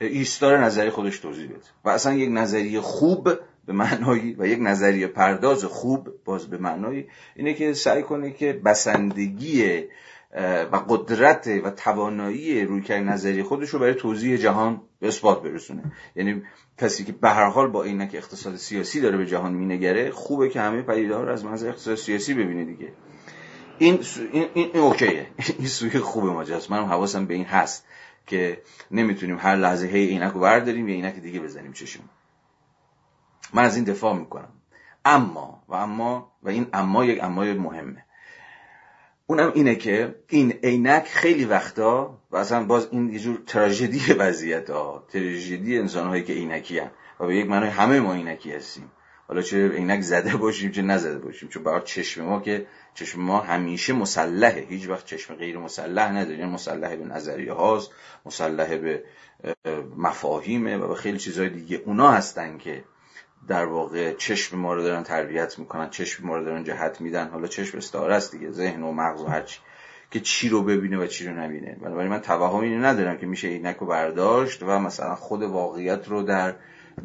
ایستار 0.00 0.58
نظری 0.58 0.90
خودش 0.90 1.18
توضیح 1.18 1.48
بده. 1.48 1.58
و 1.84 1.88
اصلا 1.88 2.12
یک 2.12 2.30
نظریه 2.32 2.80
خوب 2.80 3.30
به 3.66 3.72
معنایی 3.72 4.36
و 4.38 4.46
یک 4.46 4.58
نظریه 4.62 5.06
پرداز 5.06 5.64
خوب 5.64 6.08
باز 6.24 6.50
به 6.50 6.58
معنایی 6.58 7.08
اینه 7.36 7.54
که 7.54 7.72
سعی 7.72 8.02
کنه 8.02 8.30
که 8.30 8.52
بسندگی 8.52 9.84
و 10.72 10.76
قدرت 10.88 11.46
و 11.64 11.70
توانایی 11.70 12.64
رویکرد 12.64 13.02
نظری 13.02 13.42
خودش 13.42 13.68
رو 13.68 13.78
برای 13.78 13.94
توضیح 13.94 14.36
جهان 14.36 14.80
به 15.00 15.08
اثبات 15.08 15.42
برسونه. 15.42 15.92
یعنی 16.16 16.42
کسی 16.78 17.04
که 17.04 17.12
به 17.12 17.30
هر 17.30 17.48
حال 17.48 17.68
با 17.68 17.82
اینکه 17.82 18.18
اقتصاد 18.18 18.56
سیاسی 18.56 19.00
داره 19.00 19.16
به 19.16 19.26
جهان 19.26 19.52
مینگره 19.52 20.10
خوبه 20.10 20.48
که 20.48 20.60
همه 20.60 20.82
پدیده 20.82 21.16
رو 21.16 21.32
از 21.32 21.44
منظر 21.44 21.68
اقتصاد 21.68 21.94
سیاسی 21.94 22.34
ببینه 22.34 22.64
دیگه. 22.64 22.92
این 23.78 23.98
این, 24.32 24.48
این, 24.54 24.70
این 24.72 24.82
اوکیه. 24.82 25.26
این 25.58 25.68
سوی 25.68 25.98
خوب 25.98 26.24
ماجراست 26.24 26.70
من 26.70 26.84
حواسم 26.84 27.26
به 27.26 27.34
این 27.34 27.44
هست 27.44 27.86
که 28.26 28.62
نمی‌تونیم 28.90 29.38
هر 29.38 29.56
لحظه 29.56 29.86
هی 29.86 30.06
اینک 30.06 30.32
رو 30.32 30.40
برداریم 30.40 30.88
یا 30.88 30.94
اینک 30.94 31.14
دیگه 31.14 31.40
بزنیم 31.40 31.72
چشم 31.72 32.00
من 33.54 33.64
از 33.64 33.76
این 33.76 33.84
دفاع 33.84 34.16
می‌کنم. 34.16 34.48
اما 35.04 35.62
و 35.68 35.74
اما 35.74 36.32
و 36.42 36.48
این 36.48 36.66
اما 36.72 37.04
یک 37.04 37.24
اما 37.24 37.44
مهمه. 37.44 38.04
اونم 39.30 39.52
اینه 39.54 39.74
که 39.74 40.14
این 40.28 40.52
عینک 40.62 41.04
خیلی 41.04 41.44
وقتا 41.44 42.18
و 42.30 42.36
اصلا 42.36 42.64
باز 42.64 42.88
این 42.90 43.12
یه 43.12 43.18
جور 43.18 43.42
تراژدی 43.46 44.12
وضعیت 44.12 44.70
ها 44.70 45.04
تراژدی 45.08 45.78
انسان 45.78 46.06
هایی 46.06 46.24
که 46.24 46.32
عینکی 46.32 46.78
هم 46.78 46.90
و 47.20 47.26
به 47.26 47.36
یک 47.36 47.46
معنای 47.46 47.68
همه 47.68 48.00
ما 48.00 48.14
عینکی 48.14 48.52
هستیم. 48.52 48.92
حالا 49.28 49.42
چه 49.42 49.68
عینک 49.68 50.00
زده 50.00 50.36
باشیم 50.36 50.70
چه 50.70 50.82
نزده 50.82 51.18
باشیم 51.18 51.48
چون 51.48 51.62
برای 51.62 51.80
چشم 51.84 52.24
ما 52.24 52.40
که 52.40 52.66
چشم 52.94 53.20
ما 53.20 53.40
همیشه 53.40 53.92
مسلحه. 53.92 54.66
هیچ 54.68 54.88
وقت 54.88 55.06
چشم 55.06 55.34
غیر 55.34 55.58
مسلح 55.58 56.12
نداریم. 56.12 56.40
یعنی 56.40 56.52
مسلح 56.52 56.96
به 56.96 57.04
نظریه 57.04 57.52
هاست 57.52 57.90
مسلح 58.26 58.76
به 58.76 59.02
مفاهیمه 59.96 60.76
و 60.76 60.88
به 60.88 60.94
خیلی 60.94 61.18
چیزهای 61.18 61.48
دیگه. 61.48 61.82
اونا 61.86 62.10
هستن 62.10 62.58
که 62.58 62.84
در 63.48 63.64
واقع 63.64 64.12
چشم 64.12 64.58
ما 64.58 64.74
رو 64.74 64.82
دارن 64.82 65.02
تربیت 65.02 65.58
می‌کنن 65.58 65.90
چشم 65.90 66.26
ما 66.26 66.36
رو 66.36 66.44
دارن 66.44 66.64
جهت 66.64 67.00
میدن. 67.00 67.28
حالا 67.28 67.46
چشم 67.46 67.78
استعاره 67.78 68.14
است 68.14 68.32
دیگه 68.32 68.50
ذهن 68.50 68.82
و 68.82 68.92
مغز 68.92 69.22
و 69.22 69.26
هرچی 69.26 69.60
که 70.10 70.20
چی 70.20 70.48
رو 70.48 70.62
ببینه 70.62 70.98
و 70.98 71.06
چی 71.06 71.26
رو 71.26 71.34
نبینه. 71.34 71.76
بنابراین 71.82 72.10
من 72.10 72.20
توهم 72.20 72.60
اینو 72.60 72.84
ندارم 72.84 73.18
که 73.18 73.26
میشه 73.26 73.48
اینک 73.48 73.76
رو 73.76 73.86
برداشت 73.86 74.62
و 74.62 74.78
مثلا 74.78 75.14
خود 75.14 75.42
واقعیت 75.42 76.08
رو 76.08 76.22
در 76.22 76.54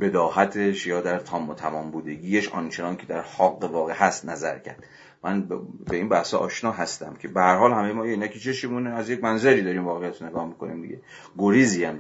بداهتش 0.02 0.88
یا 0.88 1.02
در 1.02 1.20
تام 1.20 1.50
و 1.50 1.54
تمام 1.54 1.92
بودگیش 1.92 2.50
آنچنان 2.50 2.98
که 2.98 3.06
در 3.06 3.22
حق 3.22 3.64
واقع 3.64 3.94
هست 3.94 4.26
نظر 4.26 4.60
کرد. 4.60 4.84
من 5.24 5.42
به 5.86 5.96
این 5.96 6.10
بحث 6.10 6.34
آشنا 6.34 6.72
هستم 6.72 7.14
که 7.14 7.28
به 7.28 7.42
هر 7.42 7.56
حال 7.56 7.74
همه 7.74 7.94
ما 7.94 8.04
اینکی 8.04 8.40
چشمونه 8.40 8.90
از 8.90 9.10
یک 9.10 9.24
منظری 9.24 9.62
داریم 9.62 9.86
واقعیت 9.86 10.22
نگاه 10.22 10.48
می‌کنیم 10.48 10.82
دیگه. 10.82 11.02
گریزی 11.38 11.84
هم 11.84 12.00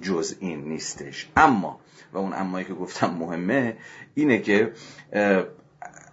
جز 0.00 0.36
این 0.40 0.68
نیستش. 0.68 1.28
اما 1.36 1.80
و 2.12 2.18
اون 2.18 2.32
امایی 2.32 2.64
که 2.64 2.74
گفتم 2.74 3.10
مهمه 3.10 3.76
اینه 4.14 4.38
که 4.38 4.72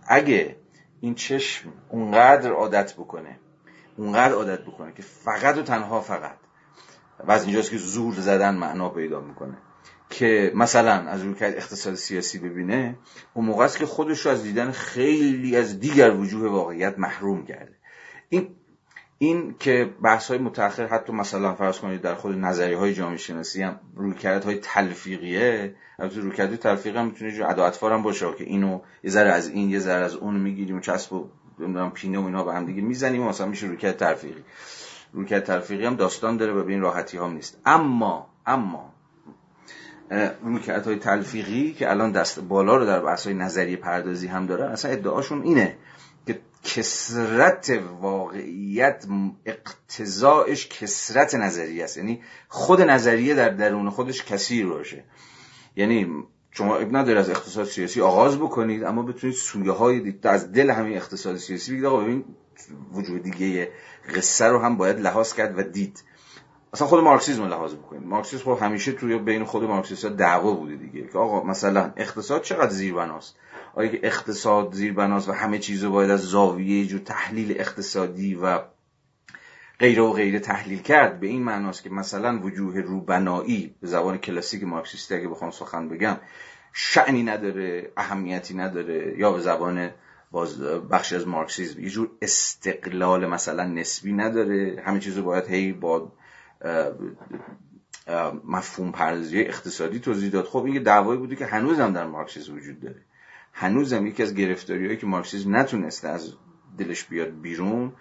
اگه 0.08 0.56
این 1.02 1.16
چشم 1.16 1.70
اونقدر 1.90 2.52
عادت 2.52 2.94
بکنه 2.94 3.40
اونقدر 3.98 4.34
عادت 4.34 4.62
بکنه 4.62 4.94
که 4.94 5.02
فقط 5.02 5.58
و 5.58 5.62
تنها 5.62 6.02
فقط 6.02 6.38
و 7.28 7.32
از 7.32 7.44
اینجاست 7.44 7.72
که 7.72 7.78
زور 7.78 8.14
زدن 8.14 8.56
معنا 8.56 8.90
پیدا 8.90 9.22
می‌کنه. 9.22 9.58
که 10.12 10.52
مثلا 10.56 10.92
از 10.92 11.22
روی 11.22 11.36
اقتصاد 11.40 11.96
سیاسی 11.96 12.40
ببینه 12.40 12.96
اون 13.34 13.46
موقع 13.46 13.66
است 13.66 13.78
که 13.78 13.86
خودش 13.86 14.26
رو 14.26 14.32
از 14.32 14.44
دیدن 14.44 14.72
خیلی 14.72 15.56
از 15.56 15.80
دیگر 15.80 16.12
وجوه 16.12 16.50
واقعیت 16.50 17.00
محروم 17.00 17.46
کرده. 17.46 17.76
این 18.30 18.48
این 19.18 19.56
که 19.60 19.90
بحث 20.04 20.28
های 20.28 20.38
متأخر 20.38 20.88
حتی 20.88 21.14
مثلا 21.14 21.56
فرض 21.56 21.80
کنید 21.80 22.02
در 22.02 22.16
خود 22.16 22.38
نظریه 22.38 22.78
های 22.78 22.94
جامعه 22.94 23.18
شناسی 23.18 23.64
هم 23.64 23.80
رویکرد 23.96 24.44
های 24.44 24.56
تلفیقیه. 24.56 25.76
البته 26.00 26.20
رویکرد 26.20 26.56
تلفیقی 26.56 26.98
هم 26.98 27.06
می‌تونه 27.06 27.32
جو 27.32 27.46
ادا 27.50 27.72
هم 27.82 28.04
باشه 28.04 28.26
که 28.38 28.44
اینو 28.44 28.80
یه 29.04 29.10
ذره 29.10 29.32
از 29.32 29.50
این 29.50 29.70
یه 29.70 29.80
ذره 29.80 30.06
از 30.06 30.16
اون 30.16 30.40
می‌گیریم 30.40 30.78
و 30.78 30.80
چسب 30.80 31.14
و 31.14 31.30
پینه 31.94 32.20
و 32.20 32.26
اینا 32.26 32.44
به 32.44 32.54
هم 32.54 32.66
دیگه 32.66 32.82
می‌زنیم 32.82 33.22
و 33.22 33.30
مثلا 33.30 33.48
میشه 33.48 33.68
رویکرد 33.68 33.98
تلفیقی. 33.98 34.44
رویکرد 35.14 35.44
تلفیقی 35.44 35.86
هم 35.86 35.96
داستان 35.96 36.38
داره 36.38 36.54
و 36.54 36.64
به 36.64 36.72
این 36.72 36.82
راحتی 36.82 37.18
هم 37.18 37.34
نیست. 37.34 37.62
اما 37.66 38.30
اما 38.46 38.94
رویکرد 40.44 40.86
های 40.86 40.96
تلفیقی 40.96 41.74
که 41.74 41.90
الان 41.90 42.12
دست 42.12 42.40
بالا 42.40 42.76
رو 42.76 42.86
در 42.86 43.00
بحث 43.00 43.26
های 43.26 43.36
نظریه 43.36 43.78
پردازی 43.78 44.28
هم 44.28 44.46
داره 44.46 44.66
اصلا 44.66 44.92
ادعاشون 44.92 45.42
اینه 45.42 45.78
کسرت 46.64 47.82
واقعیت 48.02 49.06
اقتضاعش 49.46 50.68
کسرت 50.68 51.36
نظریه 51.36 51.84
است. 51.84 51.98
یعنی 51.98 52.22
خود 52.48 52.82
نظریه 52.82 53.36
در 53.36 53.50
درون 53.50 53.90
خودش 53.90 54.24
کثیر 54.26 54.68
باشه. 54.68 55.04
یعنی 55.76 56.24
شما 56.52 56.76
اب 56.76 56.96
نداره 56.96 57.20
از 57.20 57.30
اقتصاد 57.30 57.66
سیاسی 57.66 58.02
آغاز 58.02 58.38
بکنید 58.38 58.84
اما 58.84 59.04
بتونید 59.04 59.36
سویه 59.36 59.72
های 59.72 60.16
از 60.24 60.52
دل 60.52 60.70
همین 60.70 60.98
اقتصاد 60.98 61.38
سیاسی 61.38 61.72
بگید 61.72 61.86
آقا 61.86 62.02
ببین 62.02 62.26
وجود 62.92 63.24
دیگه 63.24 63.72
قصه 64.16 64.46
رو 64.46 64.60
هم 64.60 64.78
باید 64.78 65.00
لحاظ 65.00 65.34
کرد 65.34 65.60
و 65.60 65.64
دید. 65.64 66.04
اصلا 66.74 66.88
خود 66.88 67.04
مارکسیسم 67.04 67.42
رو 67.44 67.50
لحاظ 67.50 67.76
بکنید 67.76 68.04
مارکسیسم 68.04 68.44
خب 68.44 68.64
همیشه 68.64 68.92
توی 68.92 69.18
بین 69.18 69.44
خود 69.44 69.64
مارکسیست 69.64 70.06
دعوا 70.06 70.54
بوده 70.54 70.76
دیگه. 70.76 71.08
که 71.08 71.18
آقا 71.18 71.44
مثلا 71.44 71.94
اقتصاد 71.98 72.42
چقدر 72.42 72.70
زیربناست؟ 72.70 73.36
آیا 73.74 73.90
که 73.90 74.00
اقتصاد 74.04 74.74
زیربناست 74.74 75.30
و 75.30 75.32
همه 75.32 75.60
چیز 75.60 75.84
رو 75.84 75.92
باید 75.92 76.12
از 76.12 76.20
زاویه 76.20 76.86
جو 76.86 77.00
تحلیل 77.00 77.56
اقتصادی 77.60 78.36
و 78.36 78.60
غیره 79.80 80.04
و 80.04 80.14
غیره 80.14 80.40
تحلیل 80.40 80.82
کرد؟ 80.82 81.20
به 81.20 81.28
این 81.28 81.44
معناست 81.44 81.84
که 81.84 81.90
مثلا 81.90 82.40
وجوه 82.40 82.80
روبنایی 82.80 83.76
به 83.82 83.88
زبان 83.88 84.18
کلاسیک 84.18 84.64
مارکسیستی 84.64 85.16
اگه 85.16 85.28
بخوام 85.28 85.52
سخن 85.52 85.90
بگم 85.90 86.18
شعنی 86.74 87.24
نداره 87.24 87.92
اهمیتی 87.98 88.54
نداره 88.54 89.16
یا 89.18 89.32
به 89.32 89.40
زبان 89.40 89.90
باز 90.32 90.62
بخشی 90.62 91.16
از 91.16 91.28
مارکسیسم 91.28 91.80
یه 91.80 91.90
جور 91.90 92.10
استقلال 92.22 93.26
مثلا 93.26 93.64
نسبی 93.64 94.14
نداره. 94.14 94.84
همه 94.86 95.00
چیز 95.00 95.18
رو 95.18 95.24
باید 95.24 95.48
هی 95.48 95.74
با 95.74 96.12
مفهوم 98.46 98.92
پردازی 98.92 99.42
اقتصادی 99.42 100.00
توضیح 100.00 100.32
داد. 100.32 100.46
خب 100.46 100.64
این 100.64 100.74
یه 100.74 100.80
دعوایی 100.80 101.20
بوده 101.20 101.36
که 101.36 101.46
هنوز 101.46 101.80
هم 101.80 101.94
در 101.94 102.08
مارکسیسم 102.08 102.56
وجود 102.56 102.80
داره. 102.80 103.02
هنوزم 103.54 104.06
یکی 104.08 104.24
از 104.24 104.34
گرفتاریهایی 104.34 104.98
که 104.98 105.08
مارکسیسم 105.08 105.56
نتونسته 105.56 106.08
از 106.08 106.34
دلش 106.78 107.04
بیاد 107.04 107.42
بیرون 107.42 107.94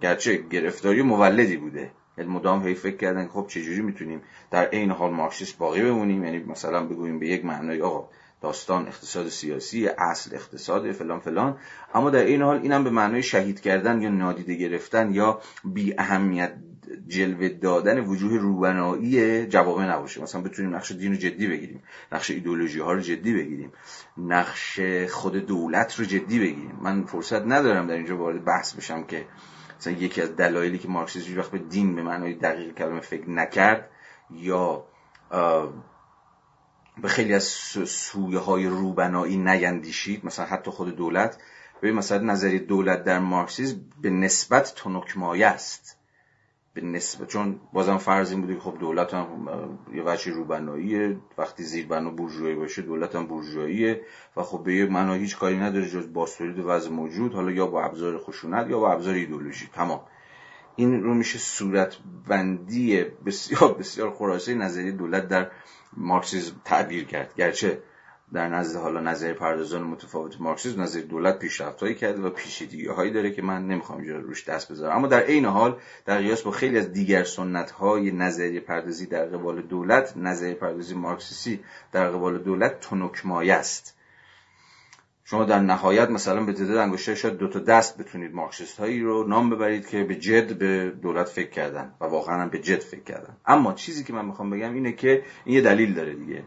گرچه 0.00 0.36
گرفتاری 0.36 1.02
مولدی 1.02 1.56
بوده. 1.56 1.90
یعنی 2.18 2.30
مدام 2.30 2.66
هی 2.66 2.74
فکر 2.74 2.96
کردن 2.96 3.28
خب 3.28 3.46
چجوری 3.48 3.82
می‌تونیم 3.82 4.22
در 4.50 4.64
عین 4.64 4.90
حال 4.90 5.10
مارکسیست 5.10 5.58
باقی 5.58 5.82
بمونیم؟ 5.82 6.24
یعنی 6.24 6.38
مثلا 6.38 6.86
بگوییم 6.86 7.18
به 7.18 7.26
یک 7.26 7.44
معنای 7.44 7.82
آقا 7.82 8.08
داستان 8.40 8.86
اقتصاد 8.86 9.28
سیاسی 9.28 9.88
اصل 9.88 10.34
اقتصاد 10.34 10.92
فلان 10.92 11.20
فلان. 11.20 11.58
اما 11.94 12.10
در 12.10 12.24
این 12.24 12.42
حال 12.42 12.60
اینم 12.62 12.84
به 12.84 12.90
معنای 12.90 13.22
شهید 13.22 13.60
کردن 13.60 14.02
یا 14.02 14.08
نادیده 14.08 14.54
گرفتن 14.54 15.14
یا 15.14 15.40
بی 15.64 15.94
اهمیت 15.98 16.52
جلوه 17.08 17.48
دادن 17.48 18.00
وجوه 18.00 18.36
روبنایی 18.36 19.46
جوابه 19.46 19.82
نباشه. 19.82 20.22
مثلا 20.22 20.40
بتونیم 20.40 20.74
نقش 20.74 20.92
دین 20.92 21.12
رو 21.12 21.18
جدی 21.18 21.46
بگیریم 21.46 21.82
نقش 22.12 22.30
ایدولوژی 22.30 22.80
ها 22.80 22.92
رو 22.92 23.00
جدی 23.00 23.34
بگیریم 23.34 23.72
نقش 24.18 24.80
خود 25.10 25.36
دولت 25.36 25.98
رو 25.98 26.04
جدی 26.04 26.38
بگیریم. 26.38 26.78
من 26.82 27.04
فرصت 27.04 27.42
ندارم 27.42 27.86
در 27.86 27.94
اینجا 27.94 28.16
وارد 28.16 28.44
بحث 28.44 28.74
بشم 28.74 29.04
که 29.04 29.26
مثلا 29.78 29.92
یکی 29.92 30.22
از 30.22 30.36
دلایلی 30.36 30.78
که 30.78 30.88
مارکسیسم 30.88 31.38
وقت 31.38 31.50
به 31.50 31.58
دین 31.58 31.96
به 31.96 32.02
معنای 32.02 32.34
دقیق 32.34 32.74
کلمه 32.74 33.00
فکر 33.00 33.30
نکرد 33.30 33.90
یا 34.30 34.84
به 37.02 37.08
خیلی 37.08 37.34
از 37.34 37.44
سویه 37.44 38.38
های 38.38 38.66
روبنایی 38.66 39.36
نیندیشید 39.36 40.24
مثلا 40.24 40.46
حتی 40.46 40.70
خود 40.70 40.96
دولت. 40.96 41.38
به 41.80 41.92
مثلا 41.92 42.18
نظری 42.18 42.58
دولت 42.58 43.04
در 43.04 43.18
مارکسیسم 43.18 43.80
به 44.02 44.10
نسبت 44.10 44.74
تنکمایه 44.76 45.46
است. 45.46 45.99
به 46.74 46.80
نسبت 46.80 47.28
چون 47.28 47.60
بازم 47.72 47.96
فرض 47.96 48.30
این 48.30 48.40
بوده 48.40 48.54
که 48.54 48.60
خب 48.60 48.78
دولت 48.78 49.14
هم 49.14 49.26
یه 49.94 50.02
وجه 50.02 50.32
روبناییه. 50.32 51.16
وقتی 51.38 51.62
زیربنا 51.62 52.10
بورژوایی 52.10 52.54
باشه 52.54 52.82
دولت 52.82 53.16
هم 53.16 53.26
بورژواییه. 53.26 54.00
و 54.36 54.42
خب 54.42 54.62
به 54.64 54.74
یه 54.74 54.86
معنا 54.86 55.14
هیچ 55.14 55.38
کاری 55.38 55.58
نداره 55.58 55.88
جز 55.88 56.12
باستولید 56.12 56.58
وضع 56.58 56.90
موجود. 56.90 57.34
حالا 57.34 57.50
یا 57.50 57.66
با 57.66 57.82
ابزار 57.82 58.18
خشونت 58.18 58.70
یا 58.70 58.78
با 58.78 58.92
ابزار 58.92 59.14
ایدولوژی 59.14 59.68
تمام. 59.72 60.00
این 60.76 61.02
رو 61.02 61.14
میشه 61.14 61.38
صورت 61.38 61.96
بندی 62.28 63.04
بسیار 63.04 63.74
بسیار 63.74 64.10
خلاصه 64.10 64.54
نظریه 64.54 64.92
دولت 64.92 65.28
در 65.28 65.50
مارکسیسم 65.96 66.60
تعبیر 66.64 67.04
کرد. 67.04 67.34
گرچه 67.34 67.82
در 68.32 68.48
نزد 68.48 68.80
حالا 68.80 69.00
نظر 69.00 69.32
پردازان 69.32 69.82
متفاوت 69.82 70.40
مارکسیسم 70.40 70.82
نظر 70.82 71.00
دولت 71.00 71.38
پیشرفتهایی 71.38 71.94
کرده 71.94 72.22
و 72.22 72.30
پیچیدگی 72.30 72.86
هایی 72.86 73.12
داره 73.12 73.30
که 73.30 73.42
من 73.42 73.66
نمی‌خوام 73.66 73.98
اینجا 73.98 74.18
روش 74.18 74.48
دست 74.48 74.72
بذارم. 74.72 74.96
اما 74.96 75.06
در 75.06 75.20
عین 75.20 75.44
حال 75.44 75.76
در 76.04 76.18
قیاس 76.18 76.42
با 76.42 76.50
خیلی 76.50 76.78
از 76.78 76.92
دیگر 76.92 77.24
سنت 77.24 77.70
های 77.70 78.10
نظریه 78.10 78.60
پردازی 78.60 79.06
در 79.06 79.24
قبال 79.24 79.62
دولت 79.62 80.16
نظریه 80.16 80.54
پردازی 80.54 80.94
مارکسیسی 80.94 81.60
در 81.92 82.10
قبال 82.10 82.38
دولت 82.38 82.80
تنکمایه 82.80 83.54
است. 83.54 83.96
شما 85.24 85.44
در 85.44 85.58
نهایت 85.58 86.10
مثلا 86.10 86.44
به 86.44 86.52
تعداد 86.52 86.76
انگشتر 86.76 87.14
شاید 87.14 87.36
دو 87.36 87.48
تا 87.48 87.58
دست 87.58 87.98
بتونید 87.98 88.34
مارکسیست 88.34 88.80
هایی 88.80 89.00
رو 89.00 89.28
نام 89.28 89.50
ببرید 89.50 89.88
که 89.88 90.04
به 90.04 90.14
جد 90.14 90.58
به 90.58 90.90
دولت 91.02 91.28
فکر 91.28 91.50
کردن 91.50 91.94
و 92.00 92.04
واقعا 92.04 92.48
به 92.48 92.58
جد 92.58 92.80
فکر 92.80 93.02
کردن. 93.02 93.36
اما 93.46 93.72
چیزی 93.72 94.04
که 94.04 94.12
من 94.12 94.24
می‌خوام 94.24 94.50
بگم 94.50 94.74
اینه 94.74 94.92
که 94.92 95.22
این 95.44 95.54
یه 95.54 95.60
دلیل 95.60 95.94
داره 95.94 96.14
دیگه. 96.14 96.44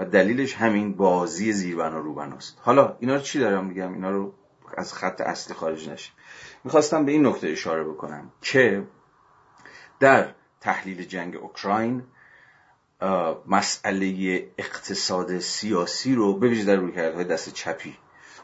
و 0.00 0.04
دلیلش 0.04 0.54
همین 0.54 0.92
بازی 0.94 1.52
زیربنا 1.52 1.98
روبناست. 1.98 2.58
حالا 2.60 2.96
اینا 3.00 3.14
رو 3.14 3.20
چی 3.20 3.38
دارم 3.38 3.64
میگم؟ 3.64 3.92
اینا 3.92 4.10
رو 4.10 4.34
از 4.76 4.94
خط 4.94 5.20
اصلی 5.20 5.54
خارج 5.54 5.88
نشیم. 5.88 6.12
می‌خواستم 6.64 7.04
به 7.04 7.12
این 7.12 7.26
نکته 7.26 7.48
اشاره 7.48 7.84
بکنم 7.84 8.32
که 8.42 8.86
در 10.00 10.34
تحلیل 10.60 11.04
جنگ 11.04 11.36
اوکراین 11.36 12.02
مسئله 13.46 14.46
اقتصاد 14.58 15.38
سیاسی 15.38 16.14
رو 16.14 16.34
بویژه 16.34 16.64
در 16.64 16.76
رویکردهای 16.76 17.24
دست 17.24 17.52
چپی. 17.52 17.96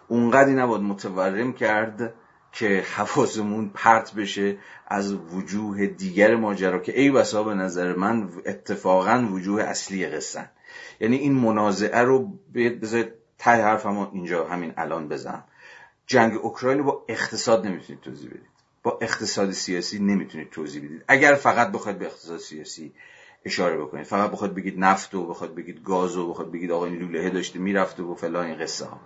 اونقدی 0.09 0.53
نباید 0.53 0.83
متورم 0.83 1.53
کرد 1.53 2.14
که 2.53 2.85
حواسمون 2.95 3.71
پرت 3.75 4.14
بشه 4.14 4.59
از 4.87 5.14
وجوه 5.14 5.87
دیگر 5.87 6.37
ماجرا 6.37 6.79
که 6.79 7.01
ای 7.01 7.11
بسا 7.11 7.42
به 7.42 7.55
نظر 7.55 7.95
من 7.95 8.29
اتفاقا 8.47 9.29
وجوه 9.33 9.62
اصلی 9.62 10.07
قصن 10.07 10.51
یعنی 11.01 11.17
این 11.17 11.33
منازعه 11.33 12.01
رو 12.01 12.39
بذارید 12.55 13.12
ته 13.39 13.51
حرفمو 13.51 14.07
اینجا 14.12 14.47
همین 14.47 14.73
الان 14.77 15.09
بزنم. 15.09 15.45
جنگ 16.07 16.35
اوکراین 16.35 16.79
رو 16.79 16.85
با 16.85 17.05
اقتصاد 17.09 17.67
نمی‌تونید 17.67 18.03
توضیح 18.03 18.31
بدید. 18.31 18.47
با 18.83 18.99
اقتصاد 19.03 19.51
سیاسی 19.51 19.99
نمی‌تونید 19.99 20.51
توضیح 20.51 20.85
بدید. 20.85 21.05
اگر 21.09 21.35
فقط 21.35 21.73
بخواید 21.73 21.99
به 21.99 22.07
اقتصاد 22.07 22.39
سیاسی 22.39 22.93
اشاره 23.45 23.77
بکنید. 23.77 24.05
فقط 24.05 24.31
بخواید 24.31 24.55
بگید 24.55 24.79
نفت 24.79 25.15
و 25.15 25.27
بخواید 25.27 25.55
بگید 25.55 25.83
گاز 25.83 26.17
و 26.17 26.31
بخواید 26.31 26.53
بگید 26.53 26.73
آقا 26.73 26.87
این 26.87 26.99
لوله 26.99 27.31
داشته 27.31 27.59
می‌رفته 27.59 28.03
و 28.03 28.15
فلان 28.15 28.47
این 28.47 28.59
قصه 28.59 28.85
ها. 28.85 29.01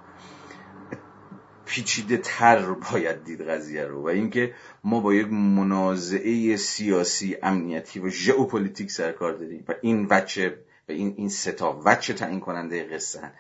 پیچیده 1.64 2.16
تر 2.16 2.72
باید 2.72 3.24
دید 3.24 3.48
قضیه 3.48 3.85
رو. 3.85 4.02
و 4.02 4.06
اینکه 4.06 4.54
ما 4.85 5.00
با 5.00 5.14
یک 5.14 5.26
منازعه 5.33 6.56
سیاسی 6.56 7.37
امنیتی 7.42 8.00
و 8.00 8.09
ژئوپلیتیک 8.09 8.90
سرکار 8.90 9.33
داریم. 9.33 9.64
و 9.68 9.74
این 9.80 10.06
وچه 10.11 10.59
و 10.88 10.92
این 10.92 11.14
این 11.16 11.28
ستا 11.28 11.80
وچه 11.84 12.14
تعیین 12.14 12.40
کننده 12.40 12.84
قصه 12.84 13.32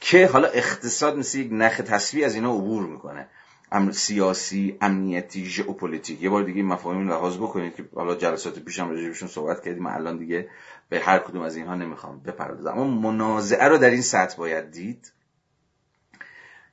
که 0.00 0.26
حالا 0.26 0.48
اقتصاد 0.48 1.16
مثل 1.18 1.38
یک 1.38 1.48
نخ 1.52 1.76
تصوی 1.76 2.24
از 2.24 2.34
اینا 2.34 2.54
عبور 2.54 2.86
می‌کنه. 2.86 3.28
امر 3.72 3.92
سیاسی 3.92 4.78
امنیتی 4.80 5.44
ژئوپلیتیک. 5.44 6.22
یه 6.22 6.30
بار 6.30 6.42
دیگه 6.42 6.62
مفاهیم 6.62 7.08
لحاظ 7.08 7.36
بکنید 7.36 7.74
که 7.74 7.88
حالا 7.94 8.14
جلسات 8.14 8.58
پیشم 8.58 8.90
راجع 8.90 9.26
صحبت 9.26 9.64
کردیم 9.64 9.86
الان 9.86 10.18
دیگه 10.18 10.48
به 10.88 11.00
هر 11.00 11.18
کدوم 11.18 11.42
از 11.42 11.56
اینها 11.56 11.74
نمی‌خوام 11.74 12.20
بپردازم. 12.20 12.78
اما 12.78 13.10
منازعه 13.10 13.68
رو 13.68 13.78
در 13.78 13.90
این 13.90 14.02
سطح 14.02 14.36
باید 14.36 14.70
دید 14.70 15.12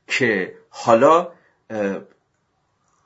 که 0.07 0.57
حالا 0.69 1.31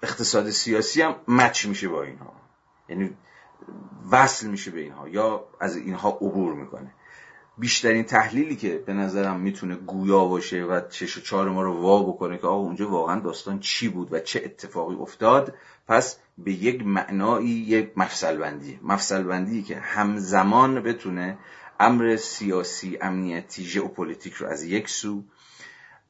اقتصاد 0.04 0.50
سیاسی 0.50 1.02
هم 1.02 1.16
مچ 1.28 1.66
میشه 1.66 1.88
با 1.88 2.04
اینها. 2.04 2.34
یعنی 2.90 3.18
وصل 4.12 4.48
میشه 4.48 4.72
به 4.72 4.80
اینها 4.80 5.10
یا 5.10 5.48
از 5.60 5.76
اینها 5.76 6.10
عبور 6.10 6.54
می‌کنه. 6.54 6.92
بیشترین 7.58 8.04
تحلیلی 8.04 8.56
که 8.56 8.84
به 8.86 8.94
نظرم 8.94 9.40
می‌تونه 9.40 9.76
گویا 9.76 10.26
باشه 10.26 10.64
و 10.64 10.82
چش 10.90 11.18
و 11.18 11.22
چار 11.22 11.50
ما 11.50 11.62
رو 11.62 11.74
وا 11.82 12.04
بکنه 12.04 12.38
که 12.38 12.48
آقا 12.48 12.64
اونجا 12.64 12.90
واقعا 12.90 13.20
داستان 13.20 13.60
چی 13.60 13.90
بود 13.90 14.14
و 14.14 14.20
چه 14.20 14.42
اتفاقی 14.46 14.96
افتاد 14.96 15.54
پس 15.88 16.18
به 16.38 16.52
یک 16.52 16.86
معنایی 16.86 17.50
یک 17.50 17.92
مفصل 17.98 18.38
بندی 18.38 18.80
مفصل 18.84 19.24
بندی 19.24 19.64
که 19.64 19.76
همزمان 19.76 20.82
بتونه 20.82 21.38
امر 21.80 22.16
سیاسی 22.16 22.98
امنیتی 23.02 23.64
ژئوپلیتیک 23.64 24.34
رو 24.34 24.48
از 24.48 24.64
یک 24.64 24.90
سو 24.90 25.24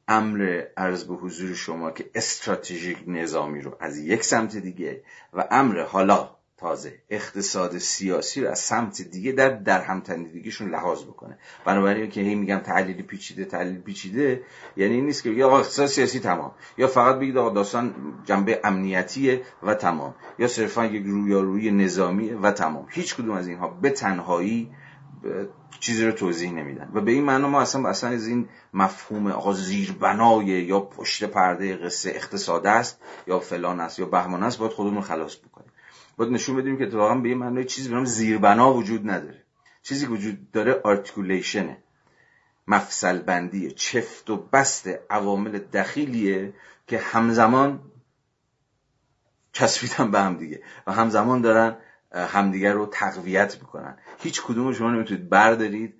امر 0.08 0.62
عرض 0.76 1.04
به 1.04 1.14
حضور 1.14 1.54
شما 1.54 1.90
که 1.90 2.10
استراتژیک 2.14 2.98
نظامی 3.06 3.60
رو 3.60 3.76
از 3.80 3.98
یک 3.98 4.24
سمت 4.24 4.56
دیگه 4.56 5.02
و 5.32 5.48
امر 5.50 5.80
حالا 5.80 6.35
تازه 6.58 6.94
اقتصاد 7.10 7.78
سیاسی 7.78 8.40
رو 8.40 8.50
از 8.50 8.58
سمت 8.58 9.02
دیگه 9.02 9.32
در 9.32 9.48
در 9.48 9.80
هم 9.80 10.00
تنیدگیشون 10.00 10.70
لحاظ 10.70 11.04
بکنه. 11.04 11.38
بنابراین 11.64 12.10
که 12.10 12.20
هی 12.20 12.34
میگم 12.34 12.58
تحلیل 12.58 13.02
پیچیده 13.02 13.44
تحلیل 13.44 13.80
پیچیده 13.80 14.42
یعنی 14.76 14.94
این 14.94 15.06
نیست 15.06 15.22
که 15.22 15.30
بگید 15.30 15.42
اقتصاد 15.42 15.86
سیاسی 15.86 16.20
تمام 16.20 16.52
یا 16.78 16.86
فقط 16.86 17.16
بگید 17.16 17.36
آقا 17.36 17.50
داستان 17.50 17.94
جنبه 18.24 18.60
امنیتیه 18.64 19.42
و 19.62 19.74
تمام 19.74 20.14
یا 20.38 20.48
صرفا 20.48 20.84
یک 20.86 21.06
رویارویی 21.06 21.70
نظامی 21.70 22.30
و 22.30 22.50
تمام. 22.50 22.86
هیچ 22.90 23.16
کدوم 23.16 23.30
از 23.30 23.48
اینها 23.48 23.68
به 23.68 23.90
تنهایی 23.90 24.70
چیزی 25.80 26.06
رو 26.06 26.12
توضیح 26.12 26.52
نمیدن. 26.52 26.90
و 26.94 27.00
به 27.00 27.10
این 27.10 27.24
معنا 27.24 27.48
ما 27.48 27.60
اصلا 27.60 27.88
اصلا 27.88 28.10
از 28.10 28.26
این 28.26 28.48
مفهوم 28.74 29.26
آقا 29.26 29.52
زیربنای 29.52 30.46
یا 30.46 30.80
پشت 30.80 31.24
پرده 31.24 31.76
قصه 31.76 32.10
اقتصاد 32.10 32.66
است 32.66 33.00
یا 33.26 33.40
فلان 33.40 33.80
است 33.80 33.98
یا 33.98 34.06
بهمان 34.06 34.42
است 34.42 34.58
باید 34.58 34.72
خودمون 34.72 35.02
خلاص 35.02 35.36
بکنیم. 35.36 35.70
باید 36.16 36.32
نشون 36.32 36.56
بدیم 36.56 36.78
که 36.78 36.84
اتفاقا 36.84 37.14
به 37.14 37.28
این 37.28 37.38
معنای 37.38 37.64
چیزی 37.64 37.88
به 37.88 38.04
زیربنا 38.04 38.74
وجود 38.74 39.10
نداره. 39.10 39.42
چیزی 39.82 40.06
وجود 40.06 40.50
داره 40.50 40.80
آرتیکولیشنه. 40.84 41.78
مفصل 42.66 43.18
بندی 43.18 43.70
چفت 43.70 44.30
و 44.30 44.36
بست 44.36 44.88
عوامل 45.10 45.58
دخیلیه 45.58 46.52
که 46.86 46.98
همزمان 46.98 47.80
چسبیدن 49.52 50.10
به 50.10 50.20
هم 50.20 50.36
دیگه 50.36 50.62
و 50.86 50.92
همزمان 50.92 51.40
دارن 51.40 51.76
همدیگر 52.12 52.72
رو 52.72 52.86
تقویت 52.86 53.58
می‌کنن. 53.60 53.98
هیچ 54.18 54.42
کدوم 54.42 54.72
شما 54.72 54.90
نمی‌تونید 54.90 55.28
بردارید 55.28 55.94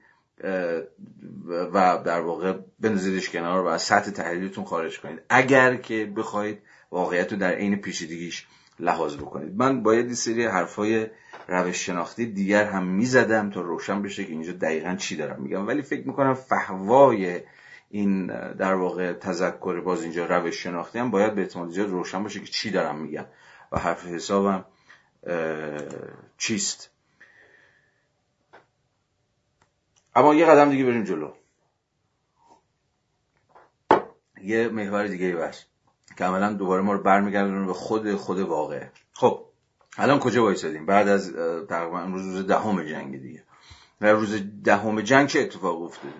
و 1.73 2.03
در 2.05 2.21
واقع 2.21 2.59
بنزیدش 2.81 3.31
کنار 3.31 3.65
و 3.65 3.67
از 3.67 3.83
سطح 3.83 4.11
تحلیلتون 4.11 4.65
خارج 4.65 5.01
کنید. 5.01 5.23
اگر 5.29 5.77
که 5.77 6.13
بخواید 6.17 6.59
واقعیت 6.91 7.33
رو 7.33 7.39
در 7.39 7.53
عین 7.53 7.77
پیچیدگیش 7.77 8.47
لحاظ 8.81 9.17
بکنید. 9.17 9.57
من 9.57 9.83
باید 9.83 10.07
این 10.07 10.15
سری 10.15 10.47
حرفای 10.47 11.07
روش 11.49 11.87
شناختی 11.87 12.27
دیگر 12.27 12.65
هم 12.65 12.87
می‌زدم 12.87 13.51
تا 13.51 13.61
روشن 13.61 14.03
بشه 14.03 14.25
که 14.25 14.33
اینجا 14.33 14.53
دقیقا 14.53 14.95
چی 14.95 15.17
دارم 15.17 15.43
میگم. 15.43 15.67
ولی 15.67 15.83
فکر 15.83 16.07
می‌کنم 16.07 16.35
فهوای 16.35 17.41
این 17.91 18.27
در 18.53 18.75
واقع 18.75 19.13
تذکر 19.13 19.81
باز 19.81 20.03
اینجا 20.03 20.27
روش 20.27 20.63
شناختی 20.63 20.99
هم 20.99 21.11
باید 21.11 21.35
به 21.35 21.41
اعتماد 21.41 21.71
زیاد 21.71 21.91
روشن 21.91 22.23
باشه 22.23 22.41
که 22.41 22.47
چی 22.47 22.71
دارم 22.71 22.99
میگم 22.99 23.25
و 23.73 23.79
حرف 23.79 24.07
حسابم 24.07 24.65
چیست. 26.39 26.91
اما 30.15 30.35
یه 30.35 30.47
قدم 30.47 30.71
دیگه 30.71 30.85
بریم 30.85 31.05
جلو. 31.05 31.33
یه 34.43 34.69
محور 34.69 35.07
دیگه 35.07 35.37
بس. 35.37 35.65
که 36.17 36.25
عملا 36.25 36.53
دوباره 36.53 36.83
ما 36.83 36.93
رو 36.93 37.03
برمیگردونه 37.03 37.67
به 37.67 37.73
خود 37.73 38.15
خود 38.15 38.39
واقع. 38.41 38.87
خب 39.13 39.45
الان 39.97 40.19
کجا 40.19 40.43
وایسادیم؟ 40.43 40.87
بعد 40.87 41.09
از 41.09 41.33
تقریبا 41.69 42.05
روز 42.05 42.25
روز 42.25 42.47
دهم 42.47 42.83
جنگ 42.83 43.23
دیگه. 43.23 43.43
در 44.01 44.13
روز 44.13 44.43
دهم 44.65 45.01
جنگ 45.01 45.29
چه 45.29 45.41
اتفاق 45.41 45.83
افتاده؟ 45.83 46.15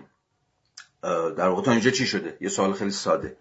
در 1.33 1.47
واقع 1.47 1.61
تا 1.61 1.71
اینجا 1.71 1.91
چی 1.91 2.05
شده؟ 2.05 2.37
یه 2.41 2.49
سوال 2.49 2.73
خیلی 2.73 2.91
ساده. 2.91 3.37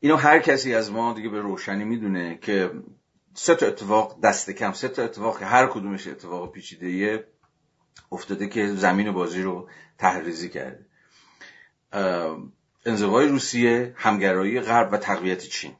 اینو 0.00 0.16
هر 0.16 0.38
کسی 0.38 0.74
از 0.74 0.92
ما 0.92 1.12
دیگه 1.12 1.28
به 1.28 1.40
روشنی 1.40 1.84
می‌دونه 1.84 2.38
که 2.42 2.70
سه 3.34 3.54
تا 3.54 3.66
اتفاق 3.66 4.20
دست 4.20 4.50
کم 4.50 4.72
سه 4.72 4.88
تا 4.88 5.02
اتفاق 5.02 5.38
که 5.38 5.44
هر 5.44 5.66
کدومش 5.66 6.06
اتفاق 6.06 6.52
پیچیده 6.52 7.28
افتاده 8.12 8.48
که 8.48 8.66
زمین 8.66 9.12
بازی 9.12 9.42
رو 9.42 9.68
تحریزی 9.98 10.48
کرده. 10.48 10.86
انزوای 12.86 13.28
روسیه 13.28 13.94
همگرایی 13.96 14.60
غرب 14.60 14.92
و 14.92 14.96
تقویت 14.96 15.42
چین. 15.42 15.72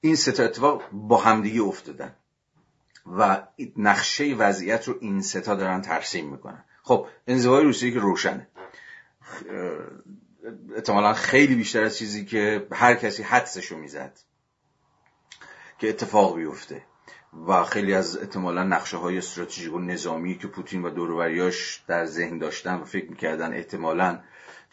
این 0.00 0.16
سه 0.16 0.32
تا 0.32 0.42
اتفاق 0.42 0.82
با 0.92 1.16
همدیگه 1.16 1.62
افتادن 1.62 2.14
و 3.06 3.42
نقشه 3.76 4.34
وضعیت 4.34 4.88
رو 4.88 4.94
این 5.00 5.22
سه 5.22 5.40
تا 5.40 5.54
دارن 5.54 5.80
ترسیم 5.80 6.30
می‌کنن. 6.30 6.64
خب 6.82 7.06
انزوای 7.26 7.64
روسیه 7.64 7.90
که 7.90 7.98
روشنه. 7.98 8.48
احتمالا 10.74 11.12
خیلی 11.12 11.54
بیشتر 11.54 11.84
از 11.84 11.98
چیزی 11.98 12.24
که 12.24 12.66
هر 12.72 12.94
کسی 12.94 13.22
حدسشو 13.22 13.76
می‌زد 13.76 14.18
که 15.78 15.88
اتفاق 15.88 16.36
بیفته 16.36 16.82
و 17.46 17.64
خیلی 17.64 17.94
از 17.94 18.16
احتمالا 18.16 18.62
نقشه 18.64 18.96
های 18.96 19.18
استراتژیک 19.18 19.74
و 19.74 19.78
نظامی 19.78 20.38
که 20.38 20.46
پوتین 20.46 20.82
و 20.82 20.90
دوروریاش 20.90 21.84
در 21.86 22.06
ذهن 22.06 22.38
داشتن 22.38 22.74
و 22.74 22.84
فکر 22.84 23.10
می‌کردن 23.10 23.52
احتمالا 23.52 24.20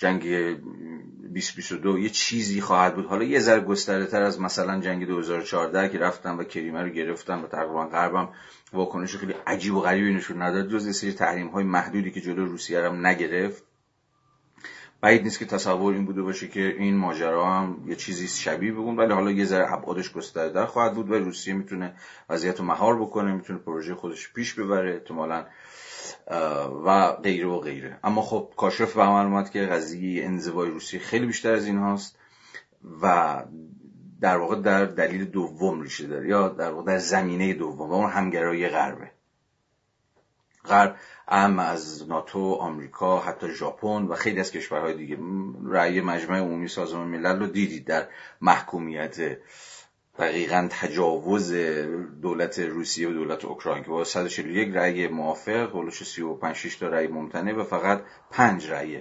جنگ 0.02 0.22
2022 0.24 2.00
یه 2.00 2.10
چیزی 2.10 2.62
خواهد 2.62 2.96
بود. 2.96 3.06
حالا 3.06 3.24
یه 3.24 3.40
ذره 3.40 3.60
گسترده 3.60 4.06
تر 4.06 4.22
از 4.22 4.42
مثلا 4.42 4.80
جنگ 4.80 5.08
2014 5.08 5.90
که 5.90 5.98
رفتن 5.98 6.38
و 6.38 6.44
کریمه 6.44 6.82
رو 6.82 6.90
گرفتن 6.90 7.40
و 7.40 7.48
تقریبا 7.48 7.88
غربم 7.88 8.30
واکنش 8.74 9.16
خیلی 9.16 9.36
عجیب 9.48 9.76
و 9.76 9.82
غریبی 9.82 10.14
نشون 10.14 10.42
نداد 10.42 10.70
جز 10.70 10.96
سری 10.96 11.14
تحریم 11.14 11.48
های 11.48 11.64
محدودی 11.64 12.12
که 12.12 12.22
جلو 12.22 12.46
روسیه 12.46 12.82
هم 12.82 13.08
نگرفت. 13.08 13.64
بعید 15.02 15.24
نیست 15.24 15.40
که 15.40 15.46
تصور 15.46 15.94
این 15.94 16.06
بوده 16.06 16.22
باشه 16.22 16.48
که 16.48 16.76
این 16.78 16.98
ماجرا 16.98 17.54
هم 17.54 17.84
یه 17.88 17.96
چیزی 17.96 18.28
شبیه 18.28 18.72
بگون 18.72 18.96
ولی 18.98 19.14
حالا 19.14 19.32
یه 19.32 19.46
ذره 19.46 19.74
ابعادش 19.74 20.12
گسترده 20.12 20.66
خواهد 20.66 20.94
بود 20.94 21.12
و 21.12 21.14
روسیه 21.14 21.54
می‌تونه 21.54 21.94
وضعیت 22.30 22.60
رو 22.60 22.66
مهار 22.66 23.02
بکنه 23.02 23.34
می‌تونه 23.34 23.60
پروژه 23.60 23.96
خودش 23.96 24.34
پیش 24.34 24.54
ببره. 24.54 24.94
احتمالا 24.94 25.46
و 26.86 27.12
غیره 27.12 27.48
و 27.48 27.60
غیره. 27.60 28.00
اما 28.04 28.22
خب 28.22 28.54
کاشف 28.58 28.96
به 28.96 29.02
عمل 29.02 29.26
اومد 29.26 29.50
که 29.50 29.62
قضیه 29.62 30.26
انزوای 30.26 30.70
روسیه 30.70 31.00
خیلی 31.00 31.26
بیشتر 31.26 31.54
از 31.54 31.66
این 31.66 31.78
هاست 31.78 32.18
و 33.02 33.36
در 34.22 34.38
واقع 34.38 34.56
در 34.56 34.86
دلیل 34.86 35.26
دوم 35.26 35.82
ریشه 35.82 36.08
داره 36.08 36.28
یا 36.28 36.50
در 36.50 36.72
واقع 36.72 36.86
در 36.86 36.98
زمینه 36.98 37.54
دوم 37.54 37.90
و 37.90 37.94
اون 37.94 38.10
همگرایی 38.10 38.70
غربه. 38.70 39.12
غرب 40.66 40.96
ام 41.28 41.60
از 41.60 42.10
ناتو 42.10 42.54
آمریکا 42.54 43.20
حتی 43.20 43.48
ژاپن 43.50 44.06
و 44.06 44.16
خیلی 44.16 44.40
از 44.40 44.52
کشورهای 44.52 44.94
دیگه. 44.94 45.18
رأی 45.66 46.02
مجمع 46.02 46.38
عمومی 46.38 46.68
سازمان 46.68 47.08
ملل 47.08 47.40
رو 47.40 47.48
دیدید 47.48 47.86
در 47.86 48.08
محکومیت 48.42 49.38
دقیقا 50.19 50.67
تجاوز 50.71 51.54
دولت 52.21 52.60
روسیه 52.60 53.10
و 53.10 53.13
دولت 53.13 53.45
اوکراین 53.45 53.84
که 53.84 53.89
با 53.89 54.04
141 54.04 54.76
رأی 54.76 55.08
موافق 55.08 55.76
ولش 55.76 56.04
35 56.04 56.56
6 56.56 56.76
تا 56.76 56.88
رأی 56.88 57.08
ممتنع 57.08 57.54
و 57.54 57.63
فقط 57.63 58.02
5 58.32 58.69
رأی 58.69 59.00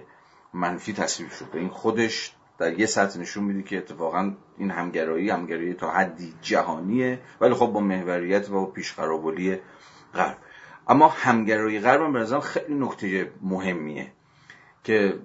منفی 0.55 0.93
تصویب 0.93 1.31
شد. 1.31 1.47
این 1.55 1.69
خودش 1.69 2.33
در 2.59 2.81
یه 2.81 2.87
سطح 2.87 3.21
نشون 3.21 3.45
میده 3.45 3.63
که 3.63 3.79
اتفاقا 3.79 4.33
این 4.59 4.71
همگرایی 4.71 5.31
همگرایی 5.31 5.75
تا 5.75 5.91
حدی 5.91 6.35
جهانیه 6.43 7.19
ولی 7.41 7.55
خب 7.55 7.67
با 7.67 7.81
محوریت 7.81 8.51
و 8.51 8.53
با 8.53 9.33
غرب. 10.15 10.37
اما 10.89 11.09
همگرایی 11.09 11.81
غرب 11.81 12.03
هم 12.03 12.13
به 12.13 12.41
خیلی 12.41 12.75
نکته 12.75 13.33
مهمیه 13.43 14.13
که 14.85 15.19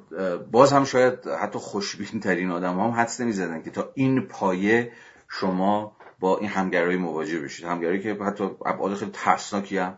باز 0.52 0.74
هم 0.74 0.84
شاید 0.84 1.28
حتی 1.28 1.60
خوشبین 1.60 2.20
ترین 2.20 2.52
آدم 2.52 2.80
هم 2.80 2.92
حدس 2.92 3.22
نمی‌زدن 3.22 3.62
که 3.62 3.70
تا 3.70 3.92
این 3.96 4.22
پایه 4.22 4.92
شما 5.30 5.96
با 6.20 6.38
این 6.38 6.50
همگرایی 6.50 6.98
مواجه 6.98 7.40
بشید. 7.40 7.66
همگرایی 7.66 8.00
که 8.00 8.14
حتی 8.14 8.44
ابعاد 8.44 8.94
خیلی 8.94 9.12
ترسناکی 9.14 9.78
هم 9.78 9.98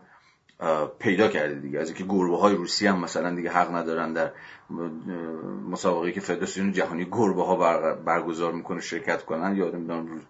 پیدا 0.98 1.28
کرده 1.28 1.54
دیگه. 1.54 1.80
از 1.80 1.88
اینکه 1.88 2.04
گربه 2.04 2.36
های 2.36 2.54
روسی 2.54 2.86
هم 2.86 3.00
مثلا 3.00 3.34
دیگه 3.34 3.50
حق 3.50 3.74
ندارن 3.74 4.12
در 4.12 4.30
مسابقه 5.70 6.12
که 6.12 6.20
فدراسیون 6.20 6.72
جهانی 6.72 7.04
گربه 7.04 7.44
ها 7.44 7.56
برگزار 7.94 8.52
می‌کنه 8.52 8.80
شرکت 8.80 9.24
کنن 9.24 9.56
یا 9.56 9.70
نمی‌دونم 9.70 10.20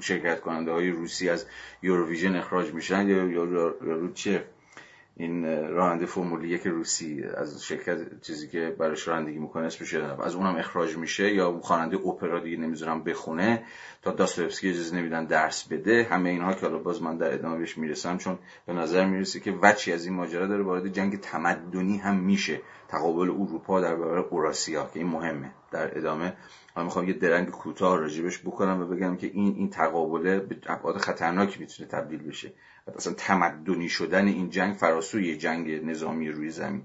شرکت 0.00 0.40
کننده 0.40 0.72
های 0.72 0.90
روسی 0.90 1.28
از 1.28 1.46
یوروویژن 1.82 2.36
اخراج 2.36 2.74
میشن 2.74 3.08
یا 3.08 3.24
یا 3.24 3.74
چه؟ 4.14 4.44
این 5.16 5.44
راننده 5.68 6.06
فرمول 6.06 6.44
یک 6.44 6.66
روسی 6.66 7.24
از 7.36 7.64
شرکت 7.64 8.20
چیزی 8.20 8.48
که 8.48 8.76
براش 8.78 9.08
رانندگی 9.08 9.38
می‌کنه 9.38 9.66
اسمش 9.66 9.94
از 9.94 10.34
اونم 10.34 10.56
اخراج 10.56 10.96
میشه 10.96 11.34
یا 11.34 11.60
خواننده 11.62 11.96
اپرا 11.96 12.40
دیگه 12.40 12.56
نمی‌ذارم 12.56 13.04
بخونه. 13.04 13.62
تا 14.04 14.12
داستویفسکی 14.12 14.70
اجازه 14.70 14.96
نمیدن 14.96 15.24
درس 15.24 15.68
بده 15.68 16.06
همه 16.10 16.30
اینها 16.30 16.54
که 16.54 16.60
حالا 16.60 16.78
باز 16.78 17.02
من 17.02 17.16
در 17.16 17.34
ادامه 17.34 17.58
بهش 17.58 17.78
می‌رسم 17.78 18.18
چون 18.18 18.38
به 18.66 18.72
نظر 18.72 19.06
می‌رسه 19.06 19.40
که 19.40 19.52
وچی 19.62 19.92
از 19.92 20.04
این 20.04 20.14
ماجرا 20.14 20.46
داره 20.46 20.62
وارد 20.62 20.88
جنگ 20.88 21.20
تمدنی 21.20 21.96
هم 21.96 22.16
میشه. 22.16 22.60
تقابل 22.88 23.30
اروپا 23.30 23.80
در 23.80 23.96
برابر 23.96 24.18
اوراسیا 24.18 24.90
که 24.94 25.00
این 25.00 25.08
مهمه. 25.08 25.50
در 25.70 25.98
ادامه 25.98 26.32
من 26.76 26.84
می‌خوام 26.84 27.08
یه 27.08 27.14
درنگ 27.14 27.50
کوتاه 27.50 27.98
راجبش 27.98 28.38
بکنم 28.38 28.80
و 28.80 28.86
بگم 28.86 29.16
که 29.16 29.26
این 29.26 29.54
این 29.56 29.70
تقابله 29.70 30.40
به 30.40 30.56
ابعاد 30.66 30.96
خطرناکی 30.96 31.60
می‌تونه 31.60 31.88
تبدیل 31.88 32.22
بشه. 32.22 32.52
اصلا 32.96 33.12
تمدنی 33.12 33.88
شدن 33.88 34.26
این 34.26 34.50
جنگ 34.50 34.74
فراسوی 34.74 35.36
جنگ 35.36 35.84
نظامی 35.84 36.30
روی 36.30 36.50
زمین. 36.50 36.82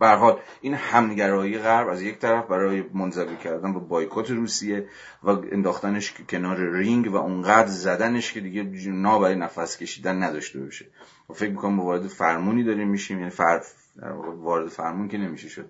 به 0.00 0.08
حال 0.08 0.40
این 0.60 0.74
همگرایی 0.74 1.58
غرب 1.58 1.88
از 1.88 2.02
یک 2.02 2.18
طرف 2.18 2.46
برای 2.46 2.84
منزوی 2.94 3.36
کردن 3.36 3.70
و 3.70 3.80
بایکوت 3.80 4.30
روسیه 4.30 4.86
و 5.22 5.30
انداختنش 5.30 6.14
کنار 6.28 6.56
رینگ 6.56 7.12
و 7.12 7.16
اونقدر 7.16 7.68
زدنش 7.68 8.32
که 8.32 8.40
دیگه 8.40 8.90
نا 8.90 9.18
برای 9.18 9.34
نفس 9.34 9.76
کشیدن 9.76 10.22
نداشته 10.22 10.60
باشه. 10.60 10.86
و 11.30 11.32
فکر 11.32 11.50
می‌کنم 11.50 11.80
وارد 11.80 12.06
فرمونی 12.06 12.64
داریم 12.64 12.88
میشیم 12.88 13.18
یعنی 13.18 13.30
فر... 13.30 13.60
وارد 14.36 14.68
فرمون 14.68 15.08
که 15.08 15.18
نمیشه 15.18 15.48
شد. 15.48 15.68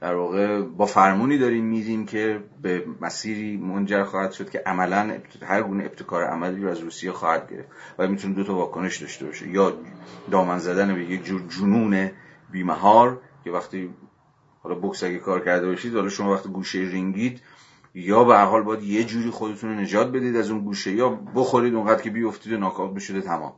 در 0.00 0.14
واقع 0.14 0.62
با 0.62 0.86
فرمونی 0.86 1.38
داریم 1.38 1.64
میریم 1.64 2.06
که 2.06 2.40
به 2.62 2.84
مسیری 3.00 3.56
منجر 3.56 4.04
خواهد 4.04 4.32
شد 4.32 4.50
که 4.50 4.62
عملا 4.66 5.18
هر 5.42 5.62
گونه 5.62 5.84
ابتکار 5.84 6.24
عملی 6.24 6.62
رو 6.62 6.70
از 6.70 6.78
روسیه 6.78 7.12
خواهد 7.12 7.50
گرفت 7.50 7.68
و 7.98 8.08
می‌تونه 8.08 8.34
دو 8.34 8.44
تا 8.44 8.54
واکنش 8.54 8.96
داشته 8.96 9.26
باشه. 9.26 9.48
یا 9.48 9.72
دامن 10.30 10.58
زدن 10.58 10.94
به 10.94 11.04
یک 11.04 11.24
جور 11.24 11.42
جنون 11.48 12.10
بیمهار 12.50 13.20
که 13.44 13.50
وقتی 13.50 13.94
حالا 14.62 14.74
بوکس 14.74 15.04
اگه 15.04 15.18
کار 15.18 15.44
کرده 15.44 15.66
باشید 15.66 15.94
حالا 15.94 16.08
شما 16.08 16.32
وقتی 16.32 16.48
گوشه 16.48 16.78
رینگید 16.78 17.40
یا 17.94 18.24
به 18.24 18.38
حال 18.38 18.62
باید 18.62 18.82
یه 18.82 19.04
جوری 19.04 19.30
خودتون 19.30 19.70
رو 19.70 19.80
نجات 19.80 20.12
بدید 20.12 20.36
از 20.36 20.50
اون 20.50 20.64
گوشه 20.64 20.92
یا 20.92 21.08
بخورید 21.08 21.74
اونقدر 21.74 22.02
که 22.02 22.10
بیفتید 22.10 22.52
و 22.52 22.56
ناکاوت 22.56 22.94
بشده 22.94 23.20
تمام. 23.20 23.52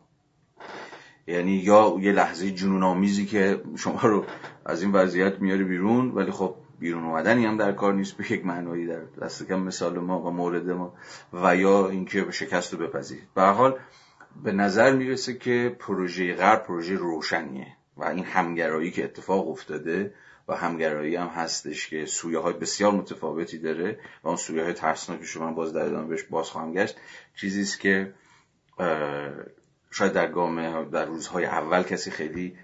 یعنی 1.26 1.52
یا 1.52 1.96
یه 2.00 2.12
لحظه 2.12 2.50
جنون 2.50 2.82
آمیزی 2.82 3.26
که 3.26 3.62
شما 3.76 4.00
رو 4.02 4.24
از 4.64 4.82
این 4.82 4.92
وضعیت 4.92 5.40
میاره 5.40 5.64
بیرون 5.64 6.10
ولی 6.10 6.30
خب 6.30 6.54
بیرون 6.78 7.04
اومدنی 7.04 7.46
هم 7.46 7.56
در 7.56 7.72
کار 7.72 7.94
نیست 7.94 8.16
به 8.16 8.32
یک 8.32 8.46
معنایی 8.46 8.86
در 8.86 9.00
دست 9.22 9.48
کم 9.48 9.60
مثال 9.60 9.98
ما 9.98 10.20
و 10.20 10.30
مورد 10.30 10.70
ما 10.70 10.94
و 11.32 11.56
یا 11.56 11.88
اینکه 11.88 12.30
شکست 12.30 12.74
رو 12.74 12.78
بپذیرید. 12.78 13.28
به 13.34 13.42
حال 13.42 13.78
به 14.44 14.52
نظر 14.52 14.92
می‌رسه 14.92 15.34
که 15.34 15.76
پروژه 15.78 16.34
غرب 16.34 16.62
پروژه 16.62 16.94
روشنیه. 16.94 17.75
و 17.96 18.04
این 18.04 18.24
همگرایی 18.24 18.90
که 18.90 19.04
اتفاق 19.04 19.48
افتاده 19.48 20.14
و 20.48 20.54
همگرایی 20.56 21.16
هم 21.16 21.26
هستش 21.26 21.88
که 21.88 22.06
سویه 22.06 22.38
های 22.38 22.52
بسیار 22.52 22.92
متفاوتی 22.92 23.58
داره 23.58 23.98
و 24.22 24.28
اون 24.28 24.36
سویه 24.36 24.64
های 24.64 24.72
ترسناکی 24.72 25.26
شما 25.26 25.52
باز 25.52 25.72
در 25.72 25.84
ادامه 25.84 26.06
بهش 26.06 26.22
باز 26.22 26.50
خواهم 26.50 26.72
گشت 26.72 26.96
چیزی 27.34 27.78
که 27.78 28.14
شاید 29.90 30.12
در 30.12 30.26
گام 30.26 30.90
در 30.90 31.04
روزهای 31.04 31.44
اول 31.44 31.82
کسی 31.82 32.10
خیلی 32.10 32.56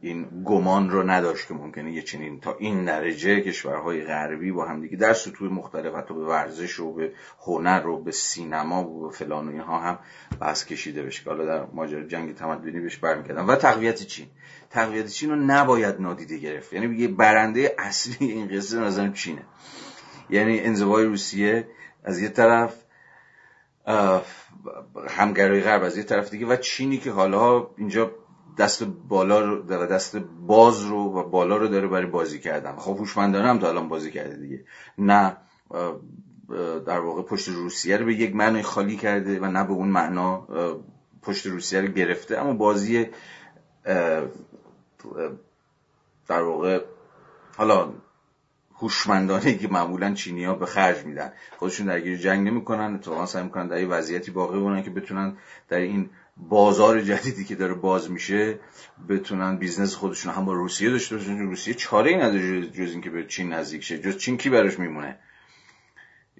این 0.00 0.44
گمان 0.44 0.90
رو 0.90 1.10
نداشت 1.10 1.48
که 1.48 1.54
ممکنه 1.54 1.92
یه 1.92 2.02
چنین 2.02 2.40
تا 2.40 2.56
این 2.58 2.84
درجه 2.84 3.40
کشورهای 3.40 4.04
غربی 4.04 4.52
با 4.52 4.64
همدیگه 4.64 4.96
در 4.96 5.12
سطوح 5.12 5.52
مختلف 5.52 5.94
حتی 5.94 6.14
به 6.14 6.24
ورزش 6.24 6.80
و 6.80 6.92
به 6.92 7.12
هنر 7.40 7.86
و 7.86 8.02
به 8.02 8.12
سینما 8.12 8.88
و 8.88 9.06
به 9.06 9.14
فلان 9.14 9.48
و 9.48 9.50
اینها 9.50 9.80
هم 9.80 9.98
بحث 10.40 10.64
کشیده 10.64 11.02
بشه. 11.02 11.30
حالا 11.30 11.44
در 11.44 11.66
ماجرا 11.72 12.02
جنگ 12.02 12.34
تمدنی 12.34 12.80
بهش 12.80 12.96
برمیگردن 12.96 13.44
و 13.44 13.56
تقویت 13.56 14.02
چین. 14.02 14.26
تقویت 14.70 15.06
چین 15.06 15.30
رو 15.30 15.36
نباید 15.36 16.00
نادیده 16.00 16.38
گرفت. 16.38 16.72
یعنی 16.72 16.96
یه 16.96 17.08
برنده 17.08 17.74
اصلی 17.78 18.26
این 18.26 18.48
قصه 18.48 18.80
نظرم 18.80 19.12
چینه. 19.12 19.42
یعنی 20.30 20.60
انزوای 20.60 21.04
روسیه 21.04 21.68
از 22.04 22.20
یه 22.20 22.28
طرف 22.28 22.74
همگرای 25.08 25.60
غرب 25.60 25.82
از 25.82 25.96
یه 25.96 26.02
طرف 26.02 26.30
دیگه 26.30 26.46
و 26.46 26.56
چینی 26.56 26.98
که 26.98 27.10
حالا 27.10 27.66
اینجا 27.76 28.10
دست 28.58 28.82
بالا 29.08 29.40
رو 29.40 29.62
و 29.62 29.86
دست 29.86 30.16
باز 30.46 30.82
رو 30.82 30.98
و 30.98 31.22
بالا 31.22 31.56
رو 31.56 31.68
داره 31.68 31.88
برای 31.88 32.06
بازی 32.06 32.38
کردن. 32.38 32.76
خب 32.76 32.96
هوشمندانه 32.96 33.48
هم 33.48 33.58
تا 33.58 33.68
الان 33.68 33.88
بازی 33.88 34.10
کرده 34.10 34.36
دیگه. 34.36 34.64
نه 34.98 35.36
در 36.86 37.00
واقع 37.00 37.22
پشت 37.22 37.48
روسیه 37.48 37.96
رو 37.96 38.06
به 38.06 38.14
یک 38.14 38.36
معنی 38.36 38.62
خالی 38.62 38.96
کرده 38.96 39.40
و 39.40 39.44
نه 39.44 39.64
به 39.64 39.72
اون 39.72 39.88
معنا 39.88 40.46
پشت 41.22 41.46
روسیه 41.46 41.80
رو 41.80 41.88
گرفته. 41.88 42.38
اما 42.38 42.52
بازی 42.52 43.06
در 46.28 46.42
واقع 46.42 46.84
حالا 47.56 47.92
هوشمندانه 48.80 49.54
که 49.54 49.68
معمولا 49.68 50.14
چینی 50.14 50.44
ها 50.44 50.54
به 50.54 50.66
خرج 50.66 51.04
میدن. 51.04 51.32
خودشون 51.58 51.86
درگیر 51.86 52.18
جنگ 52.18 52.46
نمی‌کنن. 52.46 52.94
اتفاقا 52.94 53.26
سعی 53.26 53.42
می‌کنن 53.42 53.68
در 53.68 53.76
این 53.76 53.88
وضعیتی 53.88 54.30
باقی 54.30 54.58
بمونن 54.58 54.82
که 54.82 54.90
بتونن 54.90 55.36
در 55.68 55.78
این 55.78 56.10
بازار 56.38 57.00
جدیدی 57.00 57.44
که 57.44 57.54
داره 57.54 57.74
باز 57.74 58.10
میشه 58.10 58.60
بتونن 59.08 59.56
business 59.56 59.94
خودشون 59.94 60.32
هم 60.32 60.44
با 60.44 60.52
روسیه 60.52 60.90
داشته 60.90 61.16
باشن 61.16 61.38
روسیه 61.38 61.74
چاره 61.74 62.10
ای 62.10 62.16
نداره 62.16 62.70
جز 62.70 62.92
اینکه 62.92 63.10
به 63.10 63.26
چین 63.26 63.52
نزدیک 63.52 63.82
شه. 63.82 63.98
جز 63.98 64.16
چین 64.16 64.36
کی 64.36 64.50
براش 64.50 64.78
میمونه؟ 64.78 65.18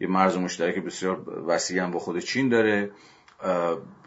یه 0.00 0.08
مرز 0.08 0.36
مشترک 0.36 0.78
بسیار 0.78 1.44
وسیع 1.46 1.82
هم 1.82 1.90
با 1.90 1.98
خود 1.98 2.18
چین 2.18 2.48
داره. 2.48 2.90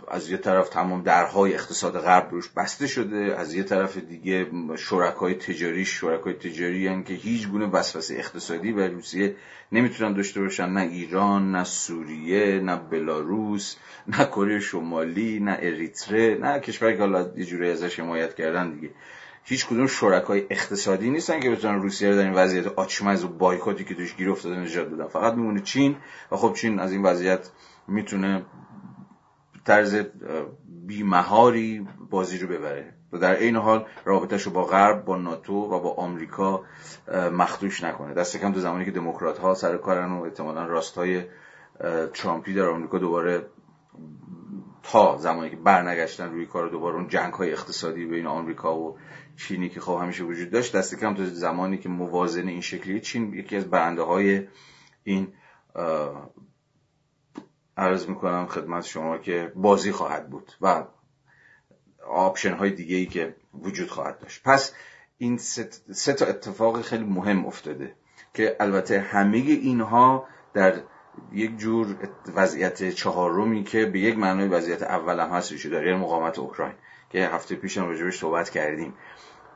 از 0.07 0.29
یه 0.29 0.37
طرف 0.37 0.69
تمام 0.69 1.03
درهای 1.03 1.53
اقتصاد 1.53 1.99
غرب 1.99 2.31
روش 2.31 2.49
بسته 2.49 2.87
شده 2.87 3.35
از 3.37 3.53
یه 3.53 3.63
طرف 3.63 3.97
دیگه 3.97 4.47
شرکای 4.77 5.33
تجاری 5.33 5.85
شرکای 5.85 6.33
تجاری 6.33 6.87
هم 6.87 7.03
که 7.03 7.13
هیچ 7.13 7.47
گونه 7.47 7.65
وسوسه 7.65 8.15
اقتصادی 8.15 8.71
به 8.71 8.87
روسیه 8.87 9.35
نمی‌تونن 9.71 10.13
داشته 10.13 10.41
باشن. 10.41 10.69
نه 10.69 10.81
ایران 10.81 11.51
نه 11.51 11.63
سوریه 11.63 12.59
نه 12.59 12.75
بلاروس 12.75 13.75
نه 14.07 14.25
کره 14.25 14.59
شمالی 14.59 15.39
نه 15.39 15.57
اریتره 15.61 16.37
نه 16.41 16.59
کشوری 16.59 16.93
که 16.93 16.99
حالا 16.99 17.31
یه 17.35 17.45
جوری 17.45 17.71
ازش 17.71 17.99
حمایت 17.99 18.35
کردن 18.35 18.71
دیگه. 18.71 18.89
هیچ 19.43 19.67
کدوم 19.67 19.87
شرکای 19.87 20.45
اقتصادی 20.49 21.09
نیستن 21.09 21.39
که 21.39 21.49
بتونن 21.49 21.81
روسیه 21.81 22.09
رو 22.09 22.15
در 22.15 22.23
این 22.23 22.33
وضعیت 22.33 22.67
آچمز 22.67 23.23
و 23.23 23.27
بایکوتی 23.27 23.83
که 23.83 23.95
توش 23.95 24.15
گیر 24.15 24.31
افتاده 24.31 24.55
نجات 24.55 24.87
بدن. 24.87 25.07
فقط 25.07 25.33
میمونه 25.33 25.61
چین 25.61 25.95
و 26.31 26.35
خب 26.35 26.53
چین 26.53 26.79
از 26.79 26.91
این 26.91 27.03
وضعیت 27.03 27.49
می‌تونه 27.87 28.45
طرز 29.65 29.95
بیمهاری 30.67 31.87
بازی 32.09 32.37
رو 32.37 32.47
ببره. 32.47 32.93
و 33.13 33.17
در 33.17 33.39
این 33.39 33.55
حال 33.55 33.85
رابطهش 34.05 34.41
رو 34.41 34.51
با 34.51 34.63
غرب 34.63 35.05
با 35.05 35.17
ناتو 35.17 35.53
و 35.53 35.79
با 35.79 35.93
آمریکا 35.93 36.63
مخدوش 37.31 37.83
نکنه. 37.83 38.13
دست 38.13 38.37
کم 38.37 38.53
تو 38.53 38.59
زمانی 38.59 38.85
که 38.85 38.91
دموکرات 38.91 39.37
ها 39.37 39.53
سر 39.53 39.77
کارن 39.77 40.11
و 40.11 40.23
احتمالا 40.23 40.65
راستای 40.65 41.23
ترامپی 42.13 42.53
در 42.53 42.69
آمریکا 42.69 42.97
دوباره 42.97 43.45
تا 44.83 45.17
زمانی 45.17 45.49
که 45.49 45.55
برنگشتن 45.55 46.31
روی 46.31 46.45
کار 46.45 46.69
دوباره 46.69 46.95
اون 46.95 47.07
جنگ 47.07 47.33
های 47.33 47.51
اقتصادی 47.51 48.05
بین 48.05 48.27
آمریکا 48.27 48.79
و 48.79 48.97
چینی 49.37 49.69
که 49.69 49.79
خب 49.79 49.99
همیشه 50.01 50.23
وجود 50.23 50.49
داشت 50.49 50.75
دست 50.75 50.99
کم 50.99 51.13
تو 51.13 51.25
زمانی 51.25 51.77
که 51.77 51.89
موازن 51.89 52.47
این 52.47 52.61
شکلی 52.61 52.99
چین 52.99 53.33
یکی 53.33 53.57
از 53.57 53.69
برنده 53.69 54.01
های 54.01 54.47
این 55.03 55.27
عرض 57.77 58.09
می‌کنم 58.09 58.45
خدمت 58.47 58.85
شما 58.85 59.17
که 59.17 59.51
بازی 59.55 59.91
خواهد 59.91 60.29
بود 60.29 60.51
و 60.61 60.83
option 62.07 62.53
های 62.53 62.71
دیگه 62.71 62.95
ای 62.95 63.05
که 63.05 63.35
وجود 63.53 63.89
خواهد 63.89 64.19
داشت. 64.19 64.41
پس 64.43 64.73
این 65.17 65.37
سه 65.37 66.13
تا 66.13 66.25
اتفاق 66.25 66.81
خیلی 66.81 67.03
مهم 67.03 67.45
افتاده 67.45 67.95
که 68.33 68.55
البته 68.59 68.99
همه 68.99 69.37
اینها 69.37 70.27
در 70.53 70.81
یک 71.31 71.57
جور 71.57 71.95
وضعیت 72.35 72.89
چهارمی 72.89 73.63
که 73.63 73.85
به 73.85 73.99
یک 73.99 74.17
معنای 74.17 74.47
وضعیت 74.47 74.83
اول 74.83 75.19
هم 75.19 75.29
هست 75.29 75.57
شده 75.57 75.75
یعنی 75.75 75.97
مقاومت 75.97 76.39
اوکراین 76.39 76.73
که 77.09 77.27
هفته 77.27 77.55
پیش 77.55 77.77
هم 77.77 77.87
راجبش 77.87 78.19
صحبت 78.19 78.49
کردیم. 78.49 78.93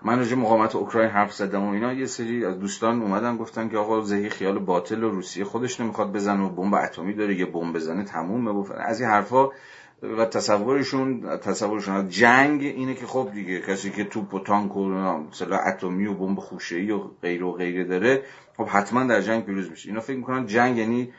من 0.06 0.20
راجع 0.20 0.36
مقاومت 0.36 0.76
اوکراین 0.76 1.10
حرف 1.10 1.34
زدم 1.34 1.64
و 1.64 1.70
اینا 1.72 1.94
یه 1.94 2.06
سری 2.06 2.46
از 2.46 2.60
دوستان 2.60 3.02
اومدن 3.02 3.38
گفتن 3.38 3.70
که 3.70 3.78
آقا 3.78 4.02
زهی 4.02 4.30
خیال 4.30 4.60
باطل 4.60 5.04
و 5.04 5.10
روسیه 5.10 5.46
خودش 5.46 5.82
نمی‌خواد 5.82 6.12
بزنه 6.12 6.44
و 6.44 6.50
بمب 6.50 6.74
اتمی 6.74 7.14
داره 7.14 7.36
یه 7.36 7.46
بمب 7.46 7.76
بزنه 7.76 8.04
تمومه 8.04 8.72
از 8.78 9.02
این 9.02 9.10
حرفا 9.10 9.50
و 10.18 10.26
تصورشون 10.26 11.38
تصورشون 11.38 12.10
جنگ 12.10 12.62
اینه 12.62 12.94
که 12.94 13.06
خب 13.06 13.30
دیگه 13.34 13.62
کسی 13.62 13.92
که 13.92 14.04
توپ 14.04 14.34
و 14.34 14.40
تانک 14.40 14.78
و 14.78 15.24
سلاح 15.32 15.60
اتمی 15.68 16.08
و 16.08 16.14
بمب 16.14 16.40
خوشه‌ای 16.40 16.92
و 16.92 17.00
غیر 17.22 17.44
و 17.44 17.52
غیره 17.52 17.84
داره 17.84 18.24
خب 18.58 18.68
حتما 18.68 19.04
در 19.04 19.22
جنگ 19.22 19.46
پیروز 19.46 19.70
میشه. 19.70 19.90
اینا 19.90 20.02
فکر 20.02 20.18
می‌کنن 20.18 20.46
جنگ 20.46 20.78
یعنی 20.78 21.14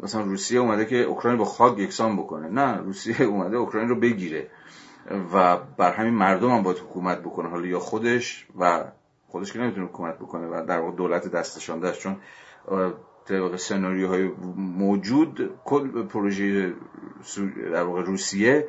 مثلا 0.00 0.22
روسیه 0.22 0.60
اومده 0.60 0.84
که 0.84 0.96
اوکراین 0.96 1.38
با 1.38 1.44
خاک 1.44 1.78
یکسان 1.78 2.16
بکنه. 2.16 2.48
نه 2.48 2.76
روسیه 2.76 3.22
اومده 3.22 3.56
اوکراین 3.56 3.88
رو 3.88 4.00
بگیره. 4.00 4.50
و 5.32 5.56
بر 5.56 5.92
همین 5.92 6.14
مردم 6.14 6.50
هم 6.50 6.62
باید 6.62 6.78
حکومت 6.78 7.18
بکنه. 7.20 7.48
حالا 7.48 7.66
یا 7.66 7.78
خودش 7.78 8.46
و 8.58 8.84
خودش 9.26 9.52
که 9.52 9.58
نمی‌تونه 9.58 9.86
حکومت 9.86 10.18
بکنه 10.18 10.46
و 10.46 10.66
در 10.66 10.78
واقع 10.78 10.96
دولت 10.96 11.28
دستشان 11.28 11.80
دست 11.80 12.00
چون 12.00 12.16
طبق 13.24 13.56
سناریوهای 13.56 14.30
موجود 14.56 15.50
کل 15.64 16.06
پروژه 16.06 16.74
در 17.72 17.82
واقع 17.82 18.02
روسیه 18.02 18.68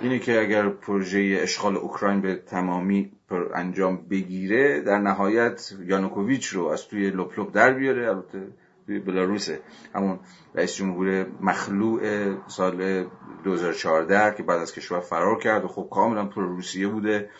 اینه 0.00 0.18
که 0.18 0.40
اگر 0.40 0.68
پروژه 0.68 1.38
اشغال 1.40 1.76
اوکراین 1.76 2.20
به 2.20 2.34
تمامی 2.36 3.12
انجام 3.54 3.96
بگیره 4.10 4.80
در 4.80 4.98
نهایت 4.98 5.72
یانوکوویچ 5.86 6.46
رو 6.46 6.66
از 6.66 6.88
توی 6.88 7.10
لپ 7.10 7.40
لپ 7.40 7.52
در 7.52 7.72
بیاره. 7.72 8.08
البته 8.08 8.46
بلاروسه. 8.88 9.60
همون 9.94 10.18
رئیس 10.54 10.74
جمهور 10.74 11.26
مخلوع 11.40 12.02
سال 12.48 13.06
2014 13.44 14.36
که 14.36 14.42
بعد 14.42 14.60
از 14.60 14.72
کشور 14.72 15.00
فرار 15.00 15.38
کرد 15.38 15.64
و 15.64 15.68
خب 15.68 15.88
کاملا 15.90 16.24
پرو 16.24 16.56
روسیه 16.56 16.88
بوده 16.88 17.30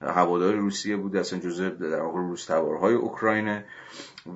هوادار 0.00 0.54
روسیه 0.54 0.96
بوده 0.96 1.20
اصلا 1.20 1.38
جزء 1.38 1.68
در 1.68 2.00
واقع 2.00 2.18
روس 2.18 2.44
تبارهای 2.44 2.94
اوکراینه. 2.94 3.64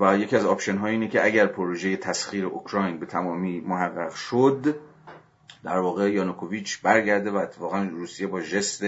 و 0.01 0.19
یکی 0.19 0.37
از 0.37 0.47
option 0.47 0.77
ها 0.77 0.87
اینه 0.87 1.09
که 1.09 1.25
اگر 1.25 1.47
پروژه 1.47 1.97
تسخیر 1.97 2.47
اوکراین 2.47 2.99
به 2.99 3.07
تمامی 3.07 3.61
محقق 3.61 4.15
شد 4.15 4.77
در 5.65 5.79
واقع 5.79 6.11
یانوکوویچ 6.11 6.83
برگرده 6.83 7.31
و 7.31 7.37
اتفاقا 7.37 7.83
روسیه 7.83 8.27
با 8.27 8.41
ژست 8.41 8.85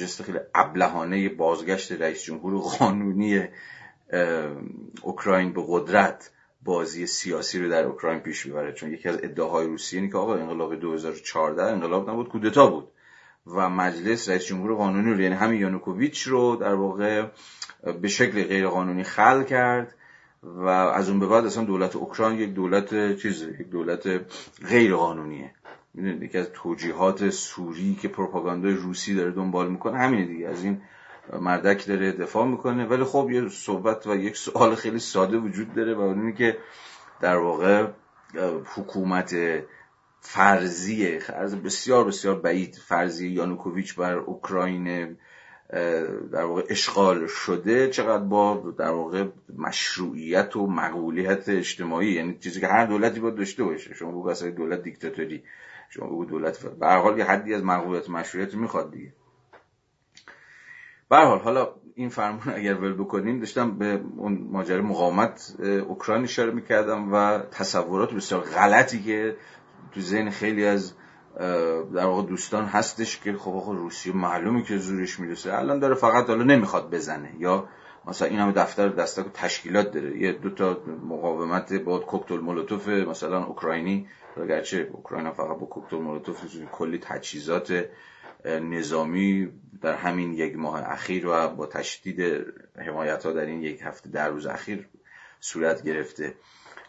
ژست 0.00 0.22
خیلی 0.22 0.38
ابلهانه 0.54 1.28
بازگشت 1.28 1.92
رئیس 1.92 2.22
جمهور 2.22 2.62
قانونی 2.78 3.48
اوکراین 5.02 5.52
به 5.52 5.64
قدرت 5.68 6.30
بازی 6.64 7.06
سیاسی 7.06 7.58
رو 7.58 7.70
در 7.70 7.84
اوکراین 7.84 8.20
پیش 8.20 8.46
ببره 8.46 8.72
چون 8.72 8.92
یکی 8.92 9.08
از 9.08 9.16
ادعاهای 9.22 9.66
روسیه 9.66 10.00
اینه 10.00 10.12
که 10.12 10.18
آقا 10.18 10.34
انقلاب 10.34 10.74
2014 10.74 11.62
انقلاب 11.62 12.10
نبود 12.10 12.28
کودتا 12.28 12.66
بود. 12.66 12.88
و 13.46 13.70
مجلس 13.70 14.28
رئیس 14.28 14.44
جمهور 14.44 14.74
قانونی 14.74 15.14
رو 15.14 15.20
یعنی 15.20 15.34
همین 15.34 15.60
یانوکوویچ 15.60 16.22
رو 16.22 16.56
در 16.56 16.74
واقع 16.74 17.26
به 18.02 18.08
شکل 18.08 18.44
غیر 18.44 18.68
قانونی 18.68 19.02
خل 19.02 19.42
کرد 19.42 19.94
و 20.42 20.68
از 20.68 21.08
اون 21.08 21.20
به 21.20 21.26
بعد 21.26 21.46
اصلا 21.46 21.64
دولت 21.64 21.96
اوکراین 21.96 22.40
یک 22.40 22.54
دولت 22.54 23.16
چیز 23.16 23.42
یک 23.42 23.70
دولت 23.70 24.20
غیر 24.68 24.94
قانونیه 24.94 25.50
یکی 25.94 26.38
از 26.38 26.48
توجیهات 26.54 27.30
سوری 27.30 27.98
که 28.02 28.08
پروپاگاندای 28.08 28.74
روسی 28.74 29.14
داره 29.14 29.30
دنبال 29.30 29.70
می‌کنه 29.70 29.98
همینه 29.98 30.24
دیگه. 30.24 30.48
از 30.48 30.64
این 30.64 30.80
مردک 31.32 31.86
داره 31.86 32.12
دفاع 32.12 32.46
می‌کنه. 32.46 32.86
ولی 32.86 33.04
خب 33.04 33.30
یه 33.30 33.48
صحبت 33.48 34.06
و 34.06 34.16
یک 34.16 34.36
سوال 34.36 34.74
خیلی 34.74 34.98
ساده 34.98 35.36
وجود 35.36 35.74
داره 35.74 35.94
و 35.94 36.00
اونی 36.00 36.32
که 36.32 36.58
در 37.20 37.36
واقع 37.36 37.86
حکومت 38.74 39.36
فرضی 40.20 41.18
بسیار 41.64 42.04
بسیار 42.04 42.40
بعید 42.40 42.74
فرضی 42.74 43.28
یانوکوویچ 43.28 43.96
بر 43.96 44.16
اوکراین 44.16 45.16
در 46.32 46.44
واقع 46.44 46.62
اشغال 46.68 47.26
شده 47.26 47.90
چقدر 47.90 48.24
با 48.24 48.74
در 48.78 48.90
واقع 48.90 49.26
مشروعیت 49.58 50.56
و 50.56 50.66
مقبولیت 50.66 51.48
اجتماعی. 51.48 52.12
یعنی 52.12 52.38
چیزی 52.38 52.60
که 52.60 52.66
هر 52.66 52.86
دولتی 52.86 53.20
باید 53.20 53.34
داشته 53.34 53.64
باشه. 53.64 53.94
شما 53.94 54.10
بگو 54.10 54.28
اصلا 54.28 54.50
دولت 54.50 54.82
دیکتاتوری 54.82 55.42
شما 55.88 56.06
بگو 56.06 56.24
دولت 56.24 56.66
به 56.66 56.86
هر 56.86 56.98
حال 56.98 57.18
یه 57.18 57.24
حدی 57.24 57.54
از 57.54 57.64
مقبولیت 57.64 58.08
و 58.08 58.12
مشروعیت 58.12 58.54
می‌خواد 58.54 58.90
دیگه. 58.90 59.12
به 61.10 61.16
حال 61.16 61.38
حالا 61.38 61.68
این 61.94 62.08
فرمون 62.08 62.40
اگر 62.56 62.74
ول 62.74 62.92
بکنیم 62.92 63.38
داشتم 63.38 63.78
به 63.78 64.00
اون 64.16 64.48
ماجرای 64.50 64.80
مقاومت 64.80 65.56
اوکراین 65.88 66.22
اشاره 66.24 66.50
می‌کردم 66.50 67.12
و 67.12 67.38
تصورات 67.38 68.14
بسیار 68.14 68.40
غلطی 68.40 69.02
که 69.02 69.36
تو 69.92 70.00
ذهن 70.00 70.30
خیلی 70.30 70.66
از 70.66 70.92
در 71.94 72.06
واقع 72.06 72.28
دوستان 72.28 72.64
هستش 72.64 73.20
که 73.20 73.32
خب 73.32 73.50
آقا 73.50 73.72
روسیه 73.72 74.16
معلومه 74.16 74.62
که 74.62 74.78
زورش 74.78 75.20
می‌رسه. 75.20 75.58
الان 75.58 75.78
داره 75.78 75.94
فقط 75.94 76.28
حالا 76.28 76.44
نمی‌خواد 76.44 76.90
بزنه 76.90 77.32
یا 77.38 77.68
مثلا 78.06 78.28
این 78.28 78.38
همه 78.38 78.52
دفتر 78.52 78.88
دستک 78.88 79.26
تشکیلات 79.34 79.92
داره. 79.92 80.18
یه 80.18 80.32
دو 80.32 80.50
تا 80.50 80.80
مقاومت 81.08 81.72
با 81.72 81.98
کوکتل 81.98 82.38
مولوتوف 82.38 82.88
مثلا 82.88 83.44
اوکراینی 83.44 84.08
گرچه 84.48 84.90
اوکراین 84.92 85.30
فقط 85.30 85.58
با 85.58 85.66
کوکتل 85.66 85.96
مولوتوف 85.96 86.56
کلی 86.72 86.98
تجهیزات 86.98 87.84
نظامی 88.44 89.48
در 89.82 89.94
همین 89.94 90.32
یک 90.32 90.56
ماه 90.56 90.82
اخیر 90.92 91.26
و 91.26 91.48
با 91.48 91.66
تشدید 91.66 92.46
حمایت 92.86 93.26
ها 93.26 93.32
در 93.32 93.46
این 93.46 93.62
یک 93.62 93.80
هفته 93.82 94.10
در 94.10 94.28
روز 94.28 94.46
اخیر 94.46 94.88
صورت 95.40 95.82
گرفته 95.82 96.34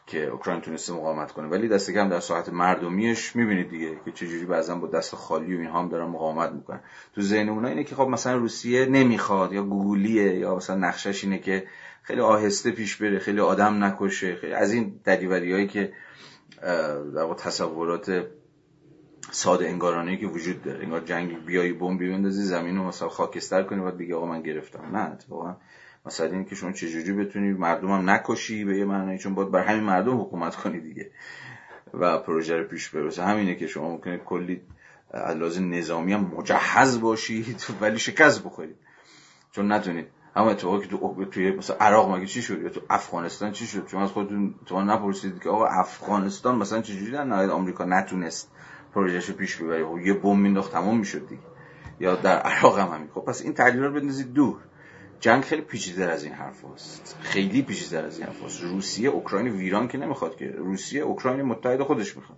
که 0.08 0.28
اوکراین 0.28 0.62
تونسته 0.62 0.94
مقاومت 0.94 1.32
کنه. 1.32 1.48
ولی 1.48 1.68
دست 1.68 1.92
کم 1.92 2.10
در 2.10 2.20
ساعت 2.20 2.50
مردمیش 2.50 3.36
می‌بینید 3.36 3.70
دیگه 3.70 4.00
که 4.06 4.12
چجوری 4.12 4.46
بعضا 4.46 4.76
با 4.76 4.88
دست 4.88 5.16
خالی 5.16 5.56
و 5.56 5.60
اینها 5.60 5.80
هم 5.80 5.90
دارن 5.90 6.06
مقاومت 6.06 6.52
می‌کنن. 6.52 6.80
تو 7.16 7.22
ذهن 7.22 7.50
اونا 7.50 7.68
اینه 7.68 7.84
که 7.84 7.96
خب 7.96 8.08
مثلا 8.08 8.36
روسیه 8.36 8.86
نمی‌خواد 8.86 9.54
یا 9.54 9.64
گوگلیه 9.64 10.36
یا 10.36 10.56
مثلا 10.56 10.76
نقشش 10.76 11.24
اینه 11.24 11.40
که 11.40 11.68
خیلی 12.04 12.22
آهسته 12.22 12.72
پیش 12.72 12.96
بره 12.96 13.20
خیلی 13.20 13.40
آدم 13.40 13.84
نکشه 13.84 14.36
خیلی 14.36 14.54
از 14.54 14.74
این 14.74 15.00
هایی 15.06 15.68
که 15.68 15.94
در 17.16 17.34
تصورات 17.34 18.26
ساده 19.32 19.68
انگارانه 19.68 20.18
که 20.18 20.28
وجود 20.28 20.64
داره. 20.64 20.84
انگار 20.84 21.00
جنگ 21.00 21.46
بیای 21.46 21.74
بمب 21.74 22.00
بندازی 22.00 22.44
زمین 22.44 22.78
رو 22.78 22.84
مثلا 22.84 23.10
خاکستر 23.10 23.64
کنی 23.64 23.80
و 23.80 23.92
دیگه 23.92 24.16
آقا 24.16 24.26
من 24.26 24.42
گرفتم. 24.42 24.98
نه 24.98 25.12
اتفاقا 25.12 25.56
مثلا 26.06 26.28
این 26.28 26.46
که 26.46 26.56
شما 26.56 26.72
چجوری 26.72 27.14
بتونی 27.14 27.54
مردم 27.54 27.92
هم 27.92 28.10
نکشی 28.10 28.66
به 28.66 28.78
یه 28.78 28.86
معنی 28.86 29.18
چون 29.18 29.36
باید 29.36 29.52
بر 29.52 29.64
همین 29.64 29.84
مردم 29.84 30.22
حکومت 30.22 30.56
کنی 30.56 30.80
دیگه 30.80 31.12
و 31.94 32.18
پروژه 32.18 32.58
رو 32.58 32.64
پیش 32.64 32.90
برسه 32.90 33.24
همینه 33.24 33.56
که 33.56 33.68
شما 33.68 33.90
ممکنه 33.90 34.18
کلی 34.18 34.62
از 35.12 35.62
نظامی 35.62 36.14
هم 36.14 36.32
مجهز 36.38 37.02
باشید 37.02 37.66
ولی 37.82 38.00
شکست 38.00 38.44
بخورید 38.44 38.76
چون 39.52 39.72
نتونید 39.72 40.08
اما 40.36 40.50
اتفاقی 40.50 40.88
که 40.88 40.98
تو 40.98 41.26
توی 41.26 41.52
مثلا 41.52 41.76
عراق 41.76 42.16
مگه 42.16 42.26
چی 42.26 42.42
شد؟ 42.42 42.62
یا 42.62 42.70
تو 42.70 42.82
افغانستان 42.90 43.52
چی 43.52 43.66
شد؟ 43.66 43.88
شما 43.88 44.04
از 44.04 44.10
خودتون 44.10 44.56
تو 44.66 44.82
نپرسید 44.82 45.44
که 45.44 45.50
آقا 45.50 45.66
افغانستان 45.66 46.56
مثلا 46.56 46.82
چجوری 46.82 47.12
در 47.12 47.24
نهایت 47.24 47.50
آمریکا 47.50 47.86
نتونست 47.86 48.52
پروژهش 48.94 49.26
رو 49.26 49.36
پیش 49.36 49.56
ببره 49.56 49.86
خب 49.86 49.98
یه 49.98 50.14
بمب 50.14 50.38
مینداخت 50.40 50.72
تمام 50.72 50.98
می‌شد 50.98 51.28
دیگه. 51.28 51.42
یا 52.00 52.16
در 52.16 52.40
عراق 52.40 52.80
هم 52.80 52.88
همین 52.88 53.08
خب 53.16 53.22
پس 53.22 53.42
این 53.42 53.54
تحلیل 53.54 53.84
رو 53.84 53.94
بندازید 53.94 54.34
دور. 54.34 54.58
جنگ 55.20 55.44
خیلی 55.44 55.62
پیچیده 55.62 56.06
از 56.06 56.24
این 56.24 56.34
حرف 56.34 56.66
هست 56.74 57.18
خیلی 57.22 57.62
پیچیده 57.62 58.00
از 58.00 58.18
این 58.18 58.28
حرف 58.28 58.44
هست 58.44 58.62
روسیه 58.62 59.10
اوکراین 59.10 59.48
ویران 59.48 59.88
که 59.88 59.98
نمی‌خواد 59.98 60.36
که. 60.36 60.48
روسیه 60.58 61.02
اوکراین 61.02 61.42
متحد 61.42 61.84
خودش 61.84 62.18
می‌خواد. 62.18 62.38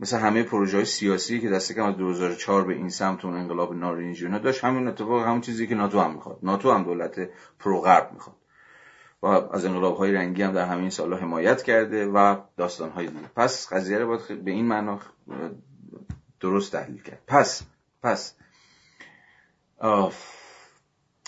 مثل 0.00 0.18
همه 0.18 0.42
پروژه 0.42 0.76
های 0.76 0.86
سیاسی 0.86 1.40
که 1.40 1.50
دست 1.50 1.72
کم 1.72 1.82
از 1.82 1.96
2004 1.96 2.64
به 2.64 2.74
این 2.74 2.88
سمت 2.88 3.24
اون 3.24 3.34
انقلاب 3.34 3.74
نارنجی 3.74 4.28
داشت 4.28 4.64
همین 4.64 4.88
اتفاق 4.88 5.26
همون 5.26 5.40
چیزی 5.40 5.66
که 5.66 5.74
ناتو 5.74 6.00
هم 6.00 6.14
می‌خواد. 6.14 6.38
ناتو 6.42 6.72
هم 6.72 6.84
دولت 6.84 7.28
پرو 7.58 7.80
غرب 7.80 8.10
می‌خواد. 8.12 8.36
و 9.22 9.26
از 9.26 9.64
انقلاب 9.64 9.96
های 9.96 10.12
رنگی 10.12 10.42
هم 10.42 10.52
در 10.52 10.66
همین 10.66 10.90
سالها 10.90 11.18
حمایت 11.18 11.62
کرده 11.62 12.06
و 12.06 12.36
داستان 12.56 12.90
های 12.90 13.06
دیگه. 13.06 13.30
پس 13.36 13.72
قضیه 13.72 13.98
رو 13.98 14.06
باید 14.06 14.44
به 14.44 14.50
این 14.50 14.66
معنا 14.66 15.00
درست 16.40 16.72
تحلیل 16.72 17.02
کرد. 17.02 17.22
پس 17.26 17.62
پس. 18.02 18.34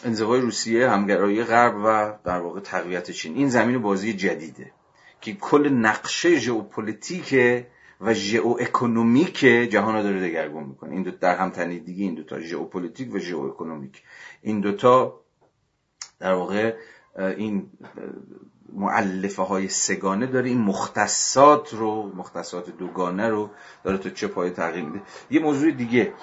انزوای 0.05 0.41
روسیه 0.41 0.91
همگرایی 0.91 1.45
غرب 1.45 1.75
و 1.85 2.19
در 2.25 2.41
واقع 2.41 2.61
تقویت 2.61 3.11
چین. 3.11 3.35
این 3.35 3.49
زمین 3.49 3.83
بازی 3.83 4.13
جدیده 4.13 4.73
که 5.21 5.35
کل 5.35 5.69
نقشه 5.69 6.37
ژئوپلیتیک 6.37 7.35
و 8.01 8.15
ژئواکونومیک 8.15 9.39
جهان 9.71 9.95
رو 9.95 10.03
داره 10.03 10.21
دگرگون 10.29 10.65
می‌کنه. 10.65 10.93
این 10.93 11.03
دو 11.03 11.11
در 11.11 11.37
هم 11.37 11.51
تنیده 11.51 11.85
دیگه 11.85 12.05
این 12.05 12.15
دوتا 12.15 12.41
ژئوپلیتیک 12.41 13.15
و 13.15 13.19
ژئواکونومیک. 13.19 14.03
این 14.43 14.61
دوتا 14.61 15.21
در 16.19 16.33
واقع 16.33 16.75
این 17.17 17.71
مؤلفه 18.73 19.43
های 19.43 19.69
سه‌گانه 19.69 20.27
داره. 20.27 20.49
این 20.49 20.61
مختصات 20.61 21.75
رو 21.75 22.13
مختصات 22.17 22.71
دوگانه 22.71 23.29
رو 23.29 23.51
داره 23.85 23.99
تو 23.99 24.11
چه 24.11 24.27
پای 24.27 24.51
تغییر 24.51 24.85
میده. 24.85 25.03
یه 25.31 25.41
موضوع 25.41 25.71
دیگه. 25.71 26.15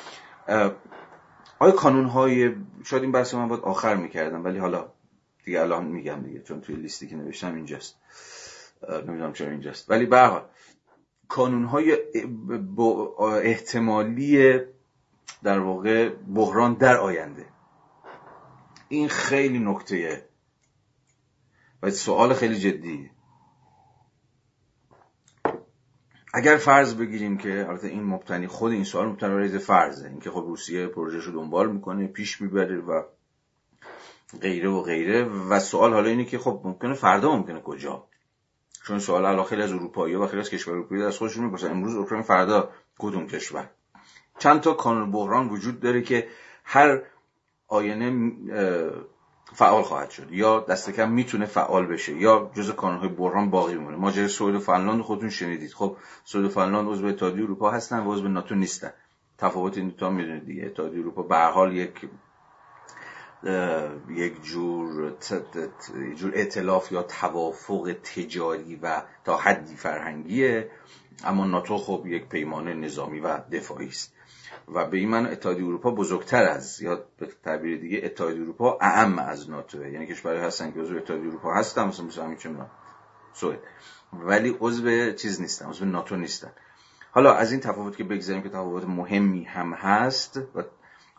آیا 1.60 1.72
کانون 1.72 2.06
های 2.06 2.56
شاید 2.84 3.04
این 3.04 3.12
بحث 3.12 3.34
من 3.34 3.48
باید 3.48 3.62
آخر 3.62 3.96
می‌کردم 3.96 4.44
ولی 4.44 4.58
حالا 4.58 4.92
دیگه 5.46 5.62
الان 5.62 5.86
میگم 5.86 6.22
دیگه 6.22 6.42
چون 6.42 6.62
توی 6.62 6.76
لیستی 6.76 7.08
که 7.08 7.16
نوشتم 7.16 7.56
اینجاست. 7.56 7.96
نمی‌دونم 9.08 9.34
چرا 9.34 9.52
اینجاست. 9.52 9.92
ولی 9.92 10.06
به 10.06 10.42
کانون 11.28 11.66
های 11.66 11.98
احتمالی 13.44 14.60
در 15.44 15.60
واقع 15.60 16.10
بحران 16.10 16.74
در 16.74 16.98
آینده. 16.98 17.46
این 18.90 19.08
خیلی 19.10 19.60
نکته 19.60 20.31
و 21.84 21.90
سوال 21.90 22.34
خیلی 22.34 22.60
جدیه. 22.60 23.12
اگر 26.34 26.58
فرض 26.58 26.96
بگیریم 26.96 27.38
که 27.38 27.66
البته 27.70 27.88
این 27.88 28.04
مبتنی 28.04 28.48
خود 28.48 28.72
این 28.72 28.84
سوال 28.84 29.08
مبتنی 29.08 29.50
بر 29.50 29.58
فرضه. 29.58 30.08
اینکه 30.08 30.32
خب 30.32 30.44
روسیه 30.48 30.88
پروژهش 30.88 31.24
رو 31.24 31.32
دنبال 31.32 31.72
می‌کنه 31.72 32.08
پیش 32.08 32.42
می‌بره 32.42 32.82
و 32.82 33.04
غیره 34.42 34.70
و 34.70 34.82
غیره. 34.82 35.24
و 35.24 35.60
سوال 35.60 35.94
حالا 35.94 36.10
اینه 36.10 36.26
که 36.26 36.38
خب 36.38 36.62
ممکنه 36.64 36.94
فردا 36.94 37.36
ممکنه 37.36 37.62
کجا؟ 37.62 38.08
چون 38.84 39.00
سوال 39.00 39.26
الان 39.26 39.46
خیلی 39.46 39.62
از 39.62 39.72
اروپایی 39.72 40.16
و 40.16 40.28
خیلی 40.28 40.42
از 40.42 40.50
کشور 40.50 40.74
اروپایی 40.74 41.04
از 41.04 41.18
خودشون 41.18 41.46
می‌پرسن. 41.46 41.72
امروز 41.72 41.96
اوکراین 41.96 42.24
فردا 42.24 42.70
کدوم 43.00 43.28
کشور؟ 43.28 43.70
چند 44.40 44.62
تا 44.62 44.74
کانون 44.74 45.12
بحران 45.12 45.50
وجود 45.50 45.80
داره 45.80 46.02
که 46.02 46.28
هر 46.64 47.02
آینه 47.68 48.32
فعال 49.54 49.84
خواهد 49.84 50.10
شد. 50.10 50.32
یا 50.32 50.60
دست 50.60 50.90
کم 50.90 51.12
می‌تونه 51.12 51.46
فعال 51.46 51.86
بشه 51.86 52.14
یا 52.14 52.52
جز 52.54 52.72
کانونهای 52.72 53.10
بحران 53.10 53.50
باقی 53.50 53.74
میمونه 53.74 53.98
ماجرای 53.98 54.28
سوئد 54.28 54.56
و 54.56 54.60
فنلاند 54.60 55.02
خودتون 55.02 55.30
شنیدید. 55.30 55.74
خب 55.74 55.98
سوئد 56.24 56.46
و 56.46 56.50
فنلاند 56.50 56.90
عضو 56.90 57.08
اتحادیه 57.08 57.44
اروپا 57.44 57.72
هستن 57.72 58.00
و 58.00 58.14
عضو 58.14 58.28
ناتو 58.28 58.56
نیستن. 58.56 58.94
تفاوت 59.38 59.78
این 59.78 59.88
دو 59.90 59.96
تا 59.96 60.10
می‌دونید 60.10 60.46
دیگه. 60.46 60.66
اتحادیه 60.66 61.00
اروپا 61.00 61.24
به 61.24 61.38
حال 61.38 61.76
یک 61.76 62.10
یک 64.10 64.44
جور 64.44 65.14
جور 66.16 66.32
اطلاف 66.36 66.92
یا 66.92 67.04
توافق 67.04 67.96
تجاری 68.16 68.76
و 68.76 69.02
تا 69.26 69.38
حدی 69.38 69.76
فرهنگیه. 69.76 70.72
اما 71.24 71.46
ناتو 71.46 71.78
خب 71.78 72.04
یک 72.08 72.30
پیمان 72.30 72.68
نظامی 72.68 73.20
و 73.20 73.38
دفاعی 73.52 73.88
است. 73.88 74.14
و 74.68 74.86
به 74.86 74.98
این 74.98 75.10
من 75.10 75.26
اتحادیه 75.26 75.66
اروپا 75.66 75.92
بزرگتر 75.92 76.44
از 76.44 76.82
یا 76.82 77.06
به 77.18 77.28
تعبیر 77.44 77.78
دیگه 77.78 78.02
اتحادیه 78.04 78.42
اروپا 78.42 78.78
اعم 78.82 79.20
از 79.20 79.50
ناتو. 79.50 79.88
یعنی 79.88 80.08
کشورهایی 80.08 80.44
هستن 80.44 80.72
که 80.72 80.80
عضو 80.80 80.98
اتحادیه 80.98 81.28
اروپا 81.28 81.54
هستن 81.54 81.84
مثلا 81.84 82.06
مثلا 82.06 82.24
همین 82.24 82.38
چه 82.38 82.50
سوئد. 83.34 83.60
ولی 84.14 84.58
عضو 84.60 85.12
چیز 85.12 85.42
نیستن 85.42 85.66
عضو 85.66 85.86
ناتو 85.86 86.16
نیستن. 86.16 86.52
حالا 87.12 87.34
از 87.34 87.52
این 87.52 87.62
تفاوت 87.62 87.98
که 87.98 88.04
بگذاریم 88.04 88.44
که 88.44 88.50
تفاوت 88.50 88.86
مهمی 88.86 89.44
هم 89.44 89.74
هست 89.74 90.38
و 90.56 90.64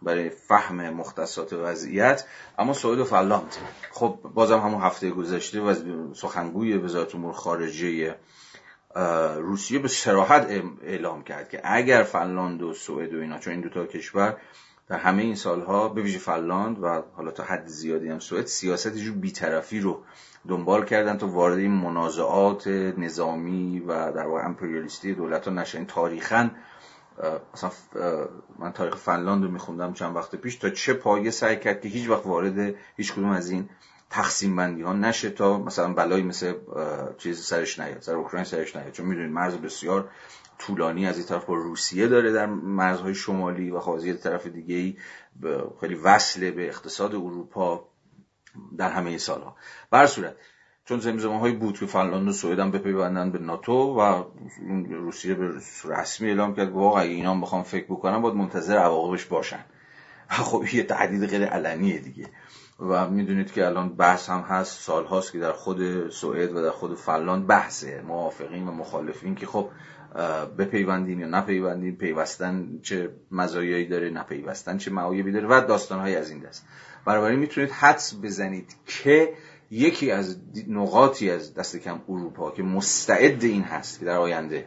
برای 0.03 0.31
فهم 0.31 0.91
مختصات 0.91 1.53
وضعیت 1.53 2.25
اما 2.59 2.73
سوئد 2.73 2.99
و 2.99 3.05
فنلاند. 3.05 3.57
خب 3.91 4.19
بازم 4.35 4.59
همون 4.59 4.83
هفته 4.83 5.11
گذشته 5.11 5.61
و 5.61 5.75
سخنگوی 6.15 6.77
وزارت 6.77 7.15
امور 7.15 7.33
خارجه 7.33 8.17
روسیه 9.37 9.79
به 9.79 9.89
سراحت 9.89 10.47
اعلام 10.83 11.23
کرد 11.23 11.49
که 11.49 11.61
اگر 11.65 12.03
فنلاند 12.03 12.63
و 12.63 12.75
سوئد 12.75 13.15
و 13.15 13.21
اینا 13.21 13.39
چون 13.39 13.53
این 13.53 13.63
دوتا 13.63 13.87
کشور 13.87 14.37
در 14.89 14.99
همه 14.99 15.23
این 15.23 15.35
سالها 15.35 15.89
به 15.89 16.03
ویژه 16.03 16.19
فنلاند 16.19 16.83
و 16.83 17.03
حالا 17.17 17.31
تا 17.31 17.45
حد 17.45 17.67
زیادی 17.67 18.09
هم 18.09 18.19
سوئد 18.19 18.47
سیاست 18.47 18.97
جو 18.97 19.15
بیطرفی 19.15 19.81
رو 19.81 20.03
دنبال 20.49 20.85
کردن 20.85 21.19
تا 21.19 21.27
وارد 21.27 21.59
این 21.59 21.71
منازعات 21.71 22.67
نظامی 22.99 23.81
و 23.81 24.13
در 24.13 24.27
واقع 24.27 24.45
امپریالیستی 24.45 25.15
دولت 25.15 25.49
ها 25.49 25.55
نشن. 25.55 25.85
تاریخا 25.85 26.51
مثلا 27.55 27.71
من 28.59 28.73
تاریخ 28.73 28.97
فنلاند 28.97 29.45
رو 29.45 29.51
میخوندم 29.51 29.93
چند 29.93 30.17
وقت 30.17 30.37
پیش 30.37 30.57
تا 30.57 30.71
چه 30.71 30.95
پایه 30.95 31.31
سعی 31.31 31.57
کرد 31.57 31.81
که 31.81 31.89
هیچ 31.89 32.09
وقت 32.09 32.27
وارد 32.27 32.75
هیچ 32.97 33.13
کدوم 33.13 33.31
از 33.31 33.51
این 33.51 33.69
تقسیم 34.13 34.57
بندی 34.57 34.83
ها 34.83 34.93
نشه 34.93 35.31
تا 35.31 35.59
مثلا 35.59 35.93
بلایی 35.93 36.23
مثل 36.23 36.55
چیز 37.19 37.45
سرش 37.45 37.79
نیاد 37.79 38.01
سر 38.01 38.15
اوکراین 38.15 38.45
سرش 38.45 38.77
نیاد. 38.77 38.93
چون 38.93 39.07
می‌دونید 39.07 39.31
مرز 39.31 39.55
بسیار 39.55 40.11
طولانی 40.59 41.07
از 41.07 41.17
این 41.17 41.27
طرف 41.27 41.45
با 41.45 41.55
روسیه 41.55 42.09
داره 42.09 42.33
در 42.33 42.47
مرزهای 42.47 43.15
شمالی 43.15 43.71
و 43.71 43.81
خواهی 43.81 44.15
طرف 44.15 44.47
دیگه 44.47 44.75
ای 44.75 44.97
خیلی 45.81 45.95
وصله 45.95 46.51
به 46.51 46.69
اقتصاد 46.69 47.15
اروپا 47.15 47.89
در 48.79 48.91
همه 48.91 49.19
سالها. 49.19 49.57
بر 49.91 50.07
صورت 50.07 50.37
چون 50.85 51.01
زمزمه 51.01 51.39
های 51.41 51.53
بود 51.53 51.79
که 51.79 51.87
فنلاند 51.87 52.29
و 52.29 52.33
سوئد 52.33 52.59
هم 52.59 52.71
بپیوندن 52.71 53.31
به 53.31 53.39
ناتو 53.39 53.73
و 53.73 54.25
روسیه 54.91 55.35
به 55.35 55.53
رسمی 55.85 56.29
اعلام 56.29 56.55
کرد 56.55 56.71
واقعا 56.71 57.03
اینا 57.03 57.31
هم 57.31 57.41
بخوام 57.41 57.63
فکر 57.63 57.85
بکنم 57.85 58.23
باید 58.23 58.35
منتظر 58.35 58.77
عواقبش 58.77 59.25
باشن. 59.25 59.65
خب 60.29 60.65
یه 60.73 60.83
تهدید 60.83 61.27
غیر 61.27 61.45
علنیه 61.45 61.99
دیگه. 61.99 62.29
و 62.89 63.09
می‌دونید 63.09 63.53
که 63.53 63.67
الان 63.67 63.89
بحث 63.89 64.31
هم 64.31 64.41
هست 64.41 64.81
سال 64.81 65.05
هاست 65.05 65.33
که 65.33 65.39
در 65.39 65.53
خود 65.53 66.11
سوئد 66.11 66.57
و 66.57 66.63
در 66.63 66.71
خود 66.71 66.95
فنلاند 66.95 67.47
بحثه 67.47 68.03
موافقین 68.03 68.69
و 68.69 68.73
مخالفین 68.73 69.35
که 69.35 69.47
خب 69.47 69.69
بپیوندیم 70.59 71.21
یا 71.21 71.27
نپیوندیم 71.27 71.97
پیوستن 71.97 72.79
چه 72.83 73.11
مزایایی 73.31 73.89
داره 73.89 74.11
نپیوستن 74.11 74.79
چه 74.79 74.91
معایبی 74.91 75.33
داره 75.33 75.49
و 75.49 75.65
داستانهایی 75.69 76.17
از 76.17 76.31
این 76.31 76.41
دست. 76.41 76.67
بنابراین 77.05 77.39
می‌تونید 77.39 77.71
حدس 77.71 78.15
بزنید 78.23 78.77
که 78.87 79.33
یکی 79.71 80.11
از 80.11 80.37
نقاطی 80.69 81.31
از 81.31 81.55
دست 81.55 81.77
کم 81.77 82.01
اروپا 82.09 82.51
که 82.51 82.63
مستعد 82.63 83.45
این 83.45 83.63
هست 83.63 83.99
که 83.99 84.05
در 84.05 84.17
آینده 84.17 84.67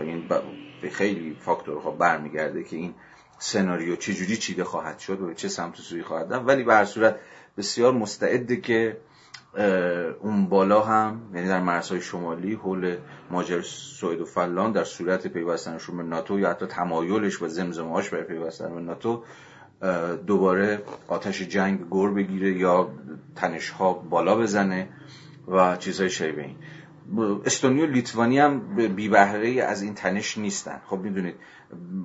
این 0.00 0.28
به 0.82 0.90
خیلی 0.90 1.36
فاکتورها 1.40 1.90
برمیگرده 1.90 2.64
که 2.64 2.76
این 2.76 2.94
سناریو 3.44 3.96
چجوری 3.96 4.36
چیده 4.36 4.64
خواهد 4.64 4.98
شد 4.98 5.20
و 5.20 5.34
چه 5.34 5.48
سمت 5.48 5.76
سوی 5.76 6.02
خواهد 6.02 6.32
رفت. 6.32 6.48
ولی 6.48 6.62
به 6.64 6.74
هر 6.74 6.84
صورت 6.84 7.16
بسیار 7.56 7.92
مستعده 7.92 8.56
که 8.56 8.96
اون 10.20 10.46
بالا 10.48 10.82
هم 10.82 11.20
یعنی 11.34 11.48
در 11.48 11.60
مرزهای 11.60 12.00
شمالی 12.00 12.54
حول 12.54 12.96
ماجر 13.30 13.62
سوئد 13.62 14.20
و 14.20 14.24
فنلاند 14.24 14.74
در 14.74 14.84
صورت 14.84 15.26
پیوستنشون 15.26 15.96
به 15.96 16.02
ناتو 16.02 16.38
یا 16.38 16.50
حتی 16.50 16.66
تمایلش 16.66 17.42
و 17.42 17.48
زمزمهاش 17.48 18.10
برای 18.10 18.24
پیوستن 18.24 18.74
به 18.74 18.80
ناتو 18.80 19.22
دوباره 20.26 20.82
آتش 21.08 21.42
جنگ 21.42 21.88
گور 21.88 22.14
بگیره 22.14 22.52
یا 22.52 22.90
تنش 23.36 23.70
ها 23.70 23.92
بالا 23.92 24.36
بزنه 24.36 24.88
و 25.48 25.76
چیزهای 25.76 26.10
شبیه 26.10 26.44
این. 26.44 26.56
استونی 27.44 27.82
و 27.82 27.86
لیتوانی 27.86 28.38
هم 28.38 28.76
بی 28.96 29.08
بهره 29.08 29.62
از 29.62 29.82
این 29.82 29.94
تنش 29.94 30.38
نیستن. 30.38 30.80
خب 30.86 30.98
می‌دونید 30.98 31.34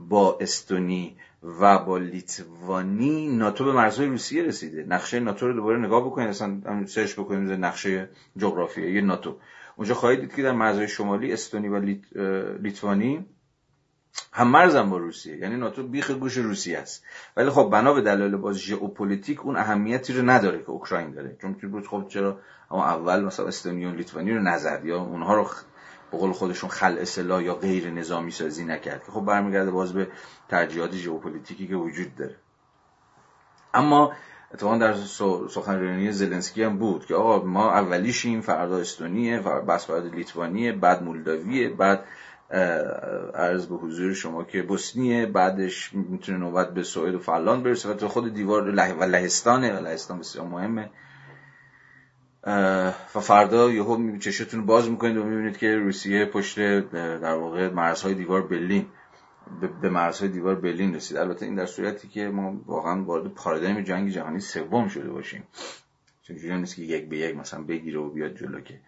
با 0.10 0.38
استونی 0.41 1.18
و 1.60 1.80
با 1.80 1.97
لیتوانی 1.97 3.28
ناتو 3.28 3.66
به 3.66 3.72
مرزهای 3.72 4.08
روسیه 4.08 4.43
رسیده. 4.43 4.84
نقشه 4.84 5.20
ناتو 5.20 5.47
رو 5.47 5.54
دوباره 5.54 5.80
نگاه 5.80 6.06
بکنید 6.06 6.30
اصلا 6.30 6.86
سرچ 6.86 7.14
بکنید 7.14 7.52
نقشه 7.52 8.10
جغرافیایی 8.38 9.02
ناتو. 9.02 9.38
اونجا 9.76 9.93
خواهید 9.93 10.20
دید 10.20 10.34
که 10.34 10.43
در 10.43 10.52
مرزهای 10.52 10.88
شمالی 10.88 11.34
استونی 11.34 11.68
و 11.68 11.80
لیت... 11.80 12.18
لیتوانی 12.62 13.26
هم 14.34 14.47
مرزم 14.47 14.89
با 14.89 14.97
روسیه 14.97 15.38
یعنی 15.38 15.55
ناتو 15.55 15.84
بیخ 15.84 16.12
گوش 16.12 16.38
روسیه 16.38 16.78
است. 16.78 17.03
ولی 17.38 17.49
خب 17.49 17.70
بنا 17.72 17.93
به 17.93 18.01
دلایل 18.01 18.36
باز 18.36 18.57
ژئوپلیتیک 18.57 19.45
اون 19.45 19.57
اهمیتی 19.57 20.14
رو 20.14 20.30
نداره 20.30 20.60
که 20.60 20.70
اوکراین 20.70 21.12
داره. 21.12 21.38
چون 21.41 21.53
بود 21.53 21.88
خب 21.88 22.05
چرا 22.07 22.39
اما 22.72 22.86
اول 22.86 23.24
مثلا 23.24 23.47
استونی 23.47 23.86
و 23.86 23.91
لیتوانی 23.91 24.32
رو 24.32 24.41
نزد 24.41 24.86
یا 24.86 25.01
اونها 25.01 25.36
رو 25.36 25.49
به 26.12 26.18
قول 26.18 26.32
خودشون 26.32 26.70
خلع 26.70 26.97
سلاح 26.97 27.43
یا 27.43 27.55
غیر 27.55 27.89
نظامی 27.89 28.32
سازی 28.32 28.66
نکرد 28.66 29.05
که 29.05 29.12
خب 29.12 29.22
برمیگرده 29.22 29.72
باز 29.72 29.93
به 29.93 30.07
ترجیحات 30.49 30.95
ژئوپلیتیکی 30.95 31.68
که 31.68 31.76
وجود 31.76 32.16
داره. 32.16 32.36
اما 33.74 34.14
اتفاقا 34.53 34.78
در 34.78 34.93
سخنرانی 35.49 36.12
زلنسکی 36.12 36.64
هم 36.64 36.78
بود 36.78 37.05
که 37.05 37.16
آقا 37.16 37.45
ما 37.45 37.72
اولیشیم 37.72 38.41
فردا 38.41 38.78
استونیه 38.78 39.39
بس 39.39 39.86
بعد 39.86 40.16
لیتوانیه 40.16 40.72
بعد 40.72 41.03
مولداویه 41.03 41.70
بعد 41.70 42.05
عرض 43.36 43.68
به 43.68 43.76
حضور 43.76 44.14
شما 44.14 44.43
که 44.43 44.64
بوسنیه 44.64 45.26
بعدش 45.26 45.93
می‌تونه 45.93 46.38
نوبت 46.38 46.74
به 46.74 46.84
سوئد 46.84 47.16
و 47.16 47.20
فنلاند 47.20 47.64
برسه. 47.64 47.89
و 47.89 48.08
خود 48.08 48.34
دیوار 48.34 48.70
و 48.70 49.04
لهستانه 49.04 49.80
و 49.80 49.84
لهستان 49.84 50.20
بسیار 50.20 50.47
مهمه. 50.47 50.89
و 53.16 53.20
فردا 53.20 53.72
یهو 53.72 54.18
چشتون 54.18 54.66
باز 54.66 54.89
می‌کنید 54.89 55.18
و 55.18 55.24
می‌بینید 55.24 55.58
که 55.58 55.76
روسیه 55.76 56.26
پشت 56.26 56.60
در 56.91 57.34
واقع 57.34 57.70
مرزهای 57.70 58.14
دیوار 58.14 58.47
برلین 58.47 58.86
به 59.82 59.89
مرزهای 59.89 60.30
دیوار 60.30 60.56
برلین 60.56 60.95
رسید. 60.95 61.18
البته 61.18 61.45
این 61.45 61.56
در 61.56 61.66
صورتی 61.66 62.08
که 62.08 62.28
ما 62.28 62.62
واقعا 62.66 63.04
وارد 63.04 63.28
پارادایم 63.28 63.82
جنگ 63.82 64.10
جهانی 64.10 64.39
سوم 64.39 64.88
شده 64.88 65.10
باشیم. 65.10 65.43
چون 66.22 66.38
نیست 66.52 66.76
که 66.76 66.82
یک 66.82 67.10
به 67.10 67.18
یک 67.18 67.38
مثلا 67.38 67.64
بگیره 67.64 68.00
و 68.00 68.10
بیاد 68.10 68.36
جلو 68.36 68.62
که 68.62 68.80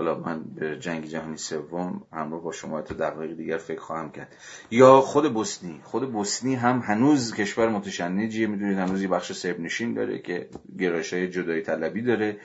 حالا 0.00 0.18
من 0.18 0.42
به 0.54 0.78
جنگ 0.78 1.04
جهانی 1.04 1.36
سوم 1.36 2.02
همراه 2.12 2.42
با 2.42 2.52
شما 2.52 2.82
تا 2.82 2.94
دقایق 2.94 3.36
دیگر 3.36 3.56
فکر 3.56 3.80
خواهم 3.80 4.10
کرد. 4.10 4.36
یا 4.70 5.00
خود 5.00 5.34
بوسنی. 5.34 5.80
خود 5.84 6.12
بوسنی 6.12 6.54
هم 6.54 6.78
هنوز 6.78 7.34
کشور 7.34 7.68
متشنجیه 7.68 8.46
می‌دونید 8.46 8.78
هنوز 8.78 9.02
یه 9.02 9.08
بخش 9.08 9.32
سرب 9.32 9.60
نشین 9.60 9.94
داره 9.94 10.18
که 10.18 10.48
گرایش 10.78 11.12
های 11.12 11.28
جدایی 11.28 11.62
طلبی 11.62 12.02
داره 12.02 12.36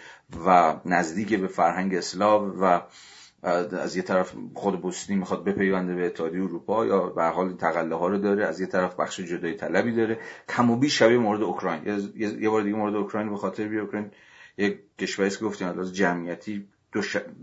و 0.45 0.76
نزدیک 0.86 1.34
به 1.34 1.47
فرهنگ 1.47 1.95
اسلاو 1.95 2.60
و 2.62 2.80
از 3.43 3.95
یه 3.95 4.01
طرف 4.01 4.34
خود 4.53 4.82
بوسنی 4.82 5.16
می‌خواد 5.16 5.43
بپیونده 5.43 5.95
به 5.95 6.06
اتحادیه 6.06 6.43
اروپا 6.43 6.86
یا 6.86 7.10
به 7.10 7.24
حال 7.24 7.53
تقله 7.53 7.95
ها 7.95 8.08
رو 8.08 8.18
داره 8.18 8.45
از 8.45 8.60
یه 8.60 8.68
طرف 8.68 8.95
بخش 8.95 9.20
جدایی 9.20 9.53
طلبی 9.53 9.91
داره. 9.91 10.20
کم 10.49 10.72
و 10.72 10.76
بیش 10.76 10.99
شبیه 10.99 11.18
مورد 11.18 11.41
اوکراین. 11.41 11.82
یه 12.16 12.49
بار 12.49 12.62
دیگه 12.62 12.76
مورد 12.76 12.95
اوکراین 12.95 13.30
به 13.30 13.38
خاطر 13.38 13.68
بی 13.68 13.80
اوکراین 13.80 14.12
یک 14.58 14.80
کشوری 14.99 15.30
که 15.30 15.45
گفتیم 15.45 15.68
از 15.68 15.95
جمعیتی 15.95 16.68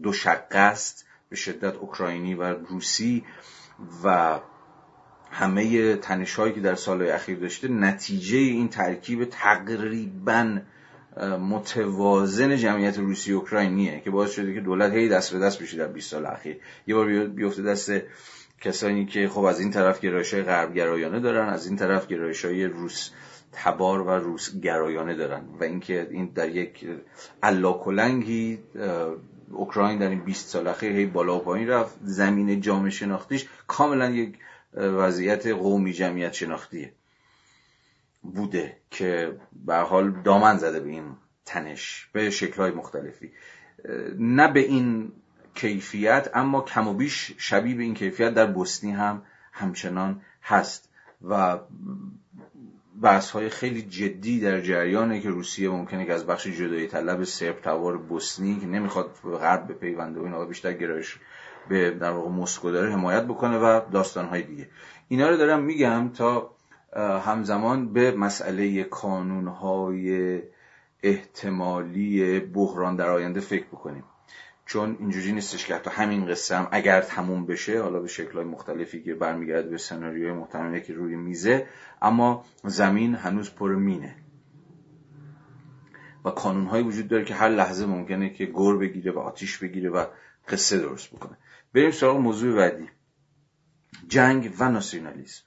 دو 0.03 0.13
شقه 0.13 0.59
است 0.59 1.07
به 1.29 1.37
شدت 1.37 1.75
اوکراینی 1.75 2.35
و 2.35 2.43
روسی 2.43 3.25
و 4.05 4.39
همه 5.31 5.97
تنش 5.97 6.35
هایی 6.35 6.53
که 6.53 6.61
در 6.61 6.75
سالهای 6.75 7.11
اخیر 7.11 7.39
داشته 7.39 7.69
نتیجه 7.69 8.39
این 8.39 8.69
ترکیب 8.69 9.25
تقریبا 9.25 10.59
متوازن 11.41 12.57
جمعیت 12.57 12.99
روسی 12.99 13.33
اوکراینیه 13.33 14.01
که 14.01 14.11
باعث 14.11 14.31
شده 14.31 14.55
که 14.55 14.61
دولت 14.61 14.93
هی 14.93 15.09
دست 15.09 15.33
به 15.33 15.39
دست 15.39 15.63
بشه 15.63 15.77
در 15.77 15.87
20 15.87 16.11
سال 16.11 16.27
اخیر. 16.27 16.61
یه 16.87 16.95
بار 16.95 17.27
بیفته 17.27 17.63
دست 17.63 17.93
کسانی 18.61 19.07
که 19.07 19.29
خب 19.29 19.45
از 19.45 19.61
این 19.61 19.71
طرف 19.71 20.01
گرایش 20.01 20.35
های 20.35 20.43
غرب 20.43 20.75
گرایانه 20.75 21.21
دارن 21.21 21.49
از 21.49 21.67
این 21.67 21.77
طرف 21.77 22.07
گرایش 22.07 22.45
های 22.45 22.65
روس 22.65 23.11
تبار 23.53 24.01
و 24.01 24.11
روس 24.11 24.57
گرایانه 24.61 25.15
دارن 25.15 25.45
و 25.61 25.65
اینکه 25.65 26.09
این 26.11 26.27
در 26.35 26.49
یک 26.49 26.87
کلنگی 27.85 28.59
اوکراین 29.53 29.99
در 29.99 30.09
این 30.09 30.25
20 30.25 30.49
سال 30.49 30.67
اخیر 30.67 30.93
هی 30.93 31.07
بالا 31.07 31.37
و 31.37 31.39
پایین 31.39 31.69
رفت. 31.69 31.97
زمین 32.03 32.61
جامعه 32.61 32.91
شناختیش 32.91 33.49
کاملا 33.67 34.11
یک 34.11 34.39
وضعیت 34.75 35.47
قومی 35.47 35.93
جمعیت 35.93 36.33
شناختیه. 36.33 36.93
بوده 38.23 38.77
که 38.91 39.39
به 39.67 39.77
حال 39.77 40.11
دامن 40.11 40.59
زده 40.59 40.81
به 40.81 40.91
این 40.91 41.17
تنش 41.47 42.09
به 42.13 42.31
شکلهای 42.31 42.71
مختلفی. 42.71 43.33
نه 44.19 44.53
به 44.53 44.61
این 44.61 45.13
کیفیت 45.55 46.31
اما 46.35 46.61
کم 46.61 46.89
و 46.89 46.95
بیش 46.95 47.35
شبیه 47.39 47.75
به 47.75 47.83
این 47.83 47.95
کیفیت 47.95 48.35
در 48.35 48.47
بوسنی 48.47 48.91
هم 48.91 49.23
همچنان 49.53 50.23
هست. 50.43 50.89
و 51.23 51.59
بحث 53.03 53.31
های 53.31 53.49
خیلی 53.49 53.83
جدی 53.83 54.41
در 54.41 54.61
جریانه 54.61 55.21
که 55.21 55.29
روسیه 55.29 55.69
ممکنه 55.69 56.07
که 56.07 56.13
از 56.13 56.27
بخش 56.27 56.47
جدایی 56.47 56.87
طلب 56.87 57.25
سرب 57.25 57.61
توار 57.61 57.99
بوسنی 57.99 58.61
که 58.61 58.67
نمی‌خواد 58.67 59.11
به 59.25 59.37
غرب 59.37 59.69
بپیونده 59.69 60.21
و 60.21 60.25
اینا 60.25 60.45
بیشتر 60.45 60.73
گرایش 60.73 61.19
به 61.69 61.91
در 61.91 62.11
واقع 62.11 62.31
مسکو 62.31 62.71
داره 62.71 62.93
حمایت 62.93 63.25
بکنه 63.25 63.59
و 63.59 63.81
داستان 63.93 64.25
های 64.25 64.43
دیگه. 64.43 64.69
اینا 65.09 65.29
رو 65.29 65.37
دارم 65.37 65.63
میگم 65.63 66.09
تا 66.09 66.51
همزمان 67.25 67.93
به 67.93 68.13
مسئله 68.13 68.85
کانون 68.85 69.49
های 69.49 70.39
احتمالی 71.03 72.41
بحران 72.41 72.97
در 72.97 73.11
آینده 73.11 73.41
فکر 73.41 73.67
بکنیم. 73.67 74.05
چون 74.67 74.97
اینجوری 75.01 75.33
نیستش 75.33 75.67
که 75.67 75.75
حتی 75.75 75.91
همین 75.91 76.27
قصه 76.27 76.57
هم 76.57 76.69
اگر 76.71 77.01
تموم 77.01 77.47
بشه 77.47 77.83
حالا 77.83 78.01
به 78.01 78.09
شکلهای 78.09 78.45
مختلفی 78.45 79.03
که 79.03 79.15
برمیگرده 79.15 79.69
به 79.69 79.79
سناریوهای 79.79 80.33
محتمله 80.33 80.81
که 80.81 80.95
روی 80.95 81.17
میزه 81.17 81.67
اما 82.03 82.45
زمین 82.65 83.15
هنوز 83.15 83.51
پر 83.51 83.75
مینه. 83.75 84.17
و 86.25 86.31
کانونهایی 86.31 86.85
وجود 86.85 87.09
داره 87.09 87.25
که 87.25 87.35
هر 87.35 87.49
لحظه 87.49 87.87
ممکنه 87.87 88.31
که 88.31 88.47
گور 88.47 88.79
بگیره 88.79 89.13
و 89.13 89.19
آتیش 89.19 89.59
بگیره 89.59 89.91
و 89.91 90.07
قصه 90.49 90.79
درست 90.79 91.11
بکنه. 91.11 91.37
بریم 91.75 91.91
سراغ 91.91 92.17
موضوع 92.17 92.57
بعدی. 92.57 92.89
جنگ 94.09 94.55
و 94.59 94.69
ناسیونالیسم. 94.69 95.45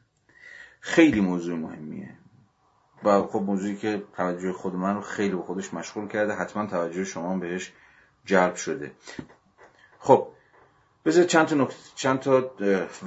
خیلی 0.79 1.21
موضوع 1.21 1.57
مهمیه. 1.57 2.17
و 3.03 3.21
خب 3.21 3.39
موضوعی 3.39 3.75
که 3.75 4.03
توجه 4.13 4.53
خود 4.53 4.75
من 4.75 4.95
رو 4.95 5.01
خیلی 5.01 5.35
به 5.35 5.41
خودش 5.41 5.73
مشغول 5.73 6.07
کرده 6.07 6.33
حتما 6.33 6.65
توجه 6.65 7.03
شما 7.03 7.37
بهش 7.37 7.71
جلب 8.25 8.55
شده. 8.55 8.91
خب 9.99 10.27
بذار 11.05 11.23
چند 11.23 11.47
تا 11.47 11.69
چند 11.95 12.19
تا 12.19 12.51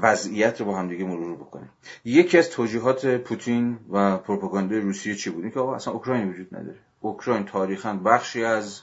وضعیت 0.03 0.61
رو 0.61 0.67
با 0.67 0.79
هم 0.79 0.89
دیگه 0.89 1.05
مرور 1.05 1.37
بکنیم. 1.37 1.71
یکی 2.05 2.39
از 2.39 2.51
توجیهات 2.51 3.07
پوتین 3.07 3.79
و 3.91 4.17
پروپاگاندای 4.17 4.81
روسیه 4.81 5.15
چی 5.15 5.31
بود؟ 5.31 5.53
که 5.53 5.61
آقا 5.61 5.75
اصلا 5.75 5.93
اوکراین 5.93 6.29
وجود 6.29 6.55
نداره. 6.55 6.79
اوکراین 7.01 7.45
تاریخا 7.45 7.95
بخشی 7.95 8.45
از 8.45 8.83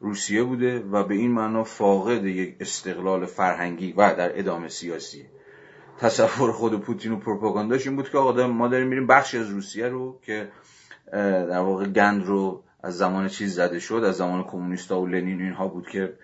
روسیه 0.00 0.42
بوده 0.42 0.80
و 0.80 1.04
به 1.04 1.14
این 1.14 1.30
معنا 1.30 1.64
فاقد 1.64 2.24
یک 2.24 2.56
استقلال 2.60 3.26
فرهنگی 3.26 3.92
و 3.92 4.14
در 4.14 4.38
ادامه 4.38 4.68
سیاسی 4.68 5.26
تصور 5.98 6.52
خود 6.52 6.80
پوتین 6.80 7.12
و 7.12 7.16
پروپاگانداش 7.16 7.86
این 7.86 7.96
بود 7.96 8.10
که 8.10 8.18
آقا 8.18 8.46
ما 8.46 8.68
داریم 8.68 8.86
میریم 8.86 9.06
بخشی 9.06 9.38
از 9.38 9.48
روسیه 9.48 9.88
رو 9.88 10.18
که 10.22 10.48
در 11.12 11.58
واقع 11.58 11.86
گند 11.86 12.24
رو 12.24 12.62
از 12.82 12.96
زمان 12.96 13.28
چیز 13.28 13.54
زده 13.54 13.78
شد 13.78 13.94
از 13.94 14.16
زمان 14.16 14.44
کمونیستا 14.44 15.00
و 15.00 15.06
لنین 15.06 15.40
اینها 15.40 15.68
بود 15.68 15.88
که 15.88 16.14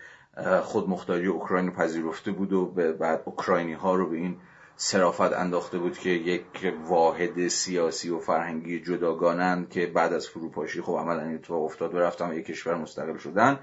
خود 0.63 0.89
مختاری 0.89 1.27
اوکراین 1.27 1.71
پذیرفته 1.71 2.33
بود 2.33 2.53
و 2.53 2.67
بعد 3.01 3.23
اوکراینی 3.25 3.73
ها 3.73 3.95
رو 3.95 4.11
به 4.11 4.17
این 4.17 4.37
صرافت 4.77 5.33
انداخته 5.33 5.79
بود 5.79 5.99
که 5.99 6.11
یک 6.11 6.75
واحد 6.87 7.49
سیاسی 7.49 8.11
و 8.11 8.19
فرهنگی 8.19 8.81
جداگانند 8.81 9.71
که 9.71 9.87
بعد 9.87 10.13
از 10.13 10.29
فروپاشی 10.29 10.83
خب 10.83 10.93
عملا 10.93 11.23
این 11.23 11.35
اتفاق 11.35 11.65
افتاد 11.65 11.95
و 11.95 11.99
رفتن 11.99 12.35
یک 12.35 12.47
کشور 12.47 12.75
مستقل 12.75 13.17
شدن. 13.17 13.61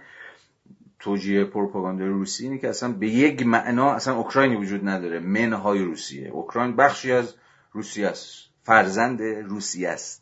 توجیه 1.00 1.44
پروپاگاندا 1.46 2.06
روسی 2.06 2.44
اینه 2.44 2.58
که 2.58 2.70
اصلا 2.70 2.92
به 2.92 3.08
یک 3.08 3.46
معنا 3.46 3.92
اصلا 3.92 4.16
اوکراینی 4.16 4.56
وجود 4.56 4.88
نداره 4.88 5.20
منهای 5.20 5.84
روسیه. 5.84 6.30
اوکراین 6.30 6.76
بخشی 6.76 7.12
از 7.12 7.36
روسیه 7.72 8.08
است 8.08 8.50
فرزند 8.64 9.22
روسیه 9.22 9.90
است. 9.90 10.21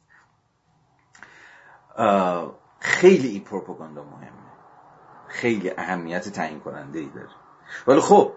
خیلی 2.80 3.28
این 3.28 3.44
پروپاگاندا 3.44 4.04
مهمه. 4.04 4.50
خیلی 5.28 5.72
اهمیت 5.78 6.30
تعیین 6.30 6.60
کننده 6.60 7.00
ای 7.00 7.10
داره. 7.16 7.30
ولی 7.88 8.00
خب 8.00 8.34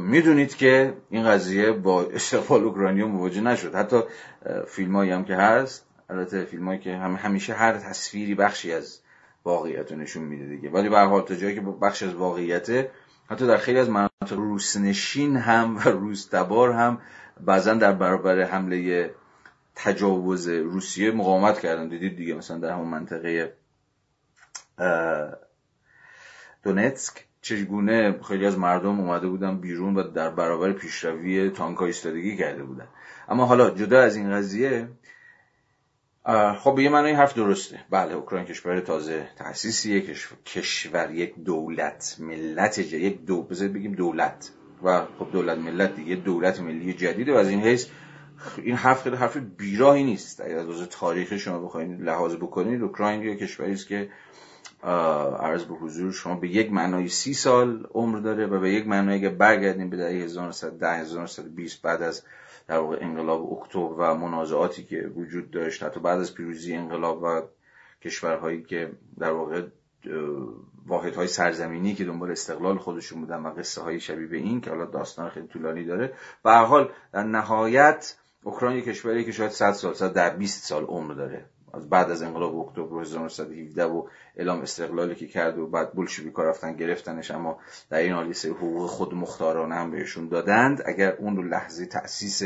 می‌دونید 0.00 0.56
که 0.56 0.96
این 1.10 1.24
قضیه 1.24 1.72
با 1.72 2.02
استقبال 2.02 2.64
اوکراینیا 2.64 3.06
مواجه 3.06 3.40
نشد. 3.40 3.74
حتی 3.74 4.02
فیلم 4.66 4.96
هم 4.96 5.24
که 5.24 5.36
هست 5.36 5.86
البته 6.10 6.44
فیلم 6.44 6.78
که 6.78 6.96
هم 6.96 7.14
همیشه 7.14 7.54
هر 7.54 7.72
تصویری 7.72 8.34
بخشی 8.34 8.72
از 8.72 9.00
واقعیت 9.44 9.92
رو 9.92 9.98
نشون 9.98 10.22
میده 10.22 10.46
دیگه. 10.46 10.70
ولی 10.70 10.88
به 10.88 11.00
حال 11.00 11.22
تا 11.22 11.34
جایی 11.34 11.54
که 11.54 11.60
بخش 11.60 12.02
از 12.02 12.14
واقعیت 12.14 12.88
حتی 13.30 13.46
در 13.46 13.56
خیلی 13.56 13.78
از 13.78 13.90
مناطق 13.90 14.32
روسنشین 14.32 15.36
هم 15.36 15.76
و 15.76 15.80
روستبار 15.80 16.72
هم 16.72 16.98
بعضا 17.40 17.74
در 17.74 17.92
برابر 17.92 18.40
حمله 18.40 19.10
تجاوز 19.74 20.48
روسیه 20.48 21.10
مقاومت 21.10 21.60
کردن. 21.60 21.88
دیدید 21.88 22.16
دیگه 22.16 22.34
مثلا 22.34 22.58
در 22.58 22.70
همون 22.70 22.88
منطقه 22.88 23.52
دونتسک 26.62 27.24
چگونه 27.40 28.20
خیلی 28.28 28.46
از 28.46 28.58
مردم 28.58 29.00
اومده 29.00 29.28
بودن 29.28 29.60
بیرون 29.60 29.94
و 29.94 30.02
در 30.02 30.30
برابر 30.30 30.72
پیشروی 30.72 31.50
تانکا 31.50 31.86
ایستادگی 31.86 32.36
کرده 32.36 32.62
بودن. 32.62 32.88
اما 33.28 33.46
حالا 33.46 33.70
جدا 33.70 34.00
از 34.02 34.16
این 34.16 34.32
قضیه 34.32 34.88
خب 36.58 36.74
به 36.74 36.82
یه 36.82 36.88
معنی 36.88 37.10
حرف 37.10 37.34
درسته. 37.34 37.80
بله 37.90 38.14
اوکراین 38.14 38.44
کشور 38.44 38.80
تازه 38.80 39.28
تأسیسیه 39.36 40.00
کشور 40.46 41.10
یک 41.10 41.34
دولت 41.44 42.16
ملت 42.20 42.78
یک 42.78 43.24
دو 43.24 43.42
بگیم 43.42 43.92
دولت. 43.92 44.50
و 44.82 45.06
خب 45.18 45.32
دولت 45.32 45.58
ملت 45.58 45.96
دیگه 45.96 46.16
دولت 46.16 46.60
ملی 46.60 46.92
جدیده 46.92 47.32
و 47.32 47.36
از 47.36 47.48
این 47.48 47.62
حیث 47.62 47.86
این 48.56 48.74
حرف 48.74 49.02
خیلی 49.02 49.16
حرف 49.16 49.36
بیراهی 49.36 50.04
نیست. 50.04 50.40
اگر 50.40 50.58
از 50.58 50.88
تاریخ 50.88 51.36
شما 51.36 51.58
بخواید 51.58 52.00
لحاظ 52.00 52.34
بکنید 52.36 52.82
اوکراین 52.82 53.22
یک 53.22 53.38
کشوری 53.38 53.72
است 53.72 53.86
که 53.86 54.08
عرض 55.40 55.64
به 55.64 55.74
حضور 55.74 56.12
شما 56.12 56.34
به 56.34 56.48
یک 56.48 56.72
معنای 56.72 57.08
سی 57.08 57.34
سال 57.34 57.86
عمر 57.94 58.18
داره 58.18 58.46
و 58.46 58.60
به 58.60 58.72
یک 58.72 58.86
معنای 58.86 59.14
اگر 59.14 59.28
برگردیم 59.28 59.90
به 59.90 59.96
دهه 59.96 60.24
1910 60.24 60.88
1920 60.88 61.82
بعد 61.82 62.02
از 62.02 62.22
در 62.68 62.78
واقع 62.78 62.98
انقلاب 63.00 63.52
اکتبر 63.52 63.94
و 63.98 64.14
منازعاتی 64.14 64.84
که 64.84 65.10
وجود 65.16 65.50
داشت 65.50 65.82
حتی 65.82 66.00
بعد 66.00 66.20
از 66.20 66.34
پیروزی 66.34 66.74
انقلاب 66.74 67.22
و 67.22 67.42
کشورهایی 68.02 68.62
که 68.62 68.92
در 69.18 69.30
واقع 69.30 69.62
واحد 70.86 71.14
های 71.14 71.26
سرزمینی 71.26 71.94
که 71.94 72.04
دنبال 72.04 72.30
استقلال 72.30 72.78
خودشون 72.78 73.20
بودن 73.20 73.42
و 73.42 73.50
قصه 73.50 73.82
های 73.82 74.00
شبیه 74.00 74.26
به 74.26 74.36
این 74.36 74.60
که 74.60 74.70
حالا 74.70 74.84
داستان 74.84 75.30
خیلی 75.30 75.46
طولانی 75.46 75.84
داره. 75.84 76.12
به 76.44 76.50
حال 76.50 76.92
در 77.12 77.22
نهایت 77.22 78.16
اوکراین 78.42 78.80
کشوری 78.80 79.24
که 79.24 79.32
شاید 79.32 79.50
100 79.50 79.72
سال 79.72 79.94
100 79.94 80.12
در 80.12 80.36
20 80.36 80.64
سال 80.64 80.84
عمر 80.84 81.14
داره. 81.14 81.44
از 81.74 81.90
بعد 81.90 82.10
از 82.10 82.22
انقلاب 82.22 82.58
اکتبر 82.58 83.00
1917 83.00 83.84
و 83.84 84.08
اعلام 84.36 84.60
استقلالی 84.60 85.14
که 85.14 85.26
کرد 85.26 85.58
و 85.58 85.66
بعد 85.66 85.92
بولشویکا 85.92 86.42
رفتن 86.42 86.76
گرفتنش 86.76 87.30
اما 87.30 87.58
در 87.90 87.98
این 87.98 88.12
حال 88.12 88.32
حقوق 88.32 88.86
خود 88.86 89.14
مختارانه 89.14 89.74
هم 89.74 89.90
بهشون 89.90 90.28
دادند. 90.28 90.82
اگر 90.86 91.12
اون 91.12 91.36
رو 91.36 91.42
لحظه 91.42 91.86
تأسیس 91.86 92.42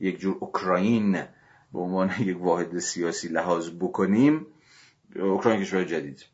یک 0.00 0.18
جور 0.18 0.36
اوکراین 0.40 1.12
به 1.72 1.78
عنوان 1.78 2.10
یک 2.20 2.40
واحد 2.40 2.78
سیاسی 2.78 3.28
لحاظ 3.28 3.70
بکنیم 3.80 4.46
اوکراین 5.16 5.60
کشور 5.60 5.84
جدید. 5.84 6.24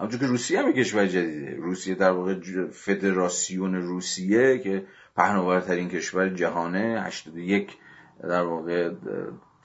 همونجور 0.00 0.20
که 0.20 0.26
روسیه 0.26 0.62
هم 0.62 0.72
کشور 0.72 1.06
جدیده. 1.06 1.56
روسیه 1.56 1.94
در 1.94 2.10
واقع 2.10 2.34
فدراسیون 2.70 3.74
روسیه 3.74 4.58
که 4.58 4.86
پهناورترین 5.16 5.88
کشور 5.88 6.28
جهانه 6.28 7.02
81 7.06 7.76
در 8.22 8.42
واقع 8.42 8.90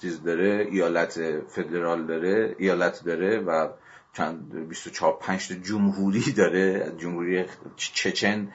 چیز 0.02 0.24
داره 0.24 0.68
ایالت 0.72 1.41
فدرال 1.48 2.06
داره 2.06 2.56
ایالت 2.60 3.04
داره 3.04 3.39
و 3.39 3.70
چند 4.14 4.68
24 4.70 5.18
5 5.22 5.52
جمهوری 5.52 6.32
داره. 6.32 6.93
جمهوری 6.98 7.45
چچن 7.76 8.52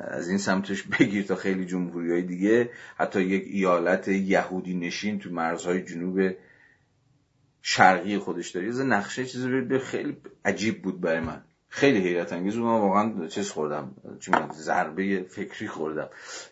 از 0.00 0.28
این 0.28 0.38
سمتش 0.38 0.82
بگیر 0.82 1.24
تا 1.24 1.34
خیلی 1.36 1.66
جمهوری 1.66 2.12
های 2.12 2.22
دیگه. 2.22 2.70
حتی 2.96 3.22
یک 3.22 3.44
ایالت 3.46 4.08
یهودی 4.08 4.74
نشین 4.74 5.18
تو 5.18 5.30
مرزهای 5.30 5.82
جنوب 5.82 6.36
شرقی 7.62 8.18
خودش 8.18 8.50
داره. 8.50 8.66
یه 8.66 8.82
نقشه 8.82 9.24
چیزی 9.24 9.78
خیلی 9.78 10.16
عجیب 10.44 10.82
بود 10.82 11.00
برای 11.00 11.20
من. 11.20 11.42
خیلی 11.70 11.98
حیرت 12.00 12.32
انگیز 12.32 12.56
بود. 12.56 12.64
من 12.64 12.80
واقعا 12.80 13.26
چیز 13.26 13.50
خوردم 13.50 13.94
چی 14.20 14.32
ضربه 14.52 15.22
فکری 15.22 15.68
خوردم 15.68 16.08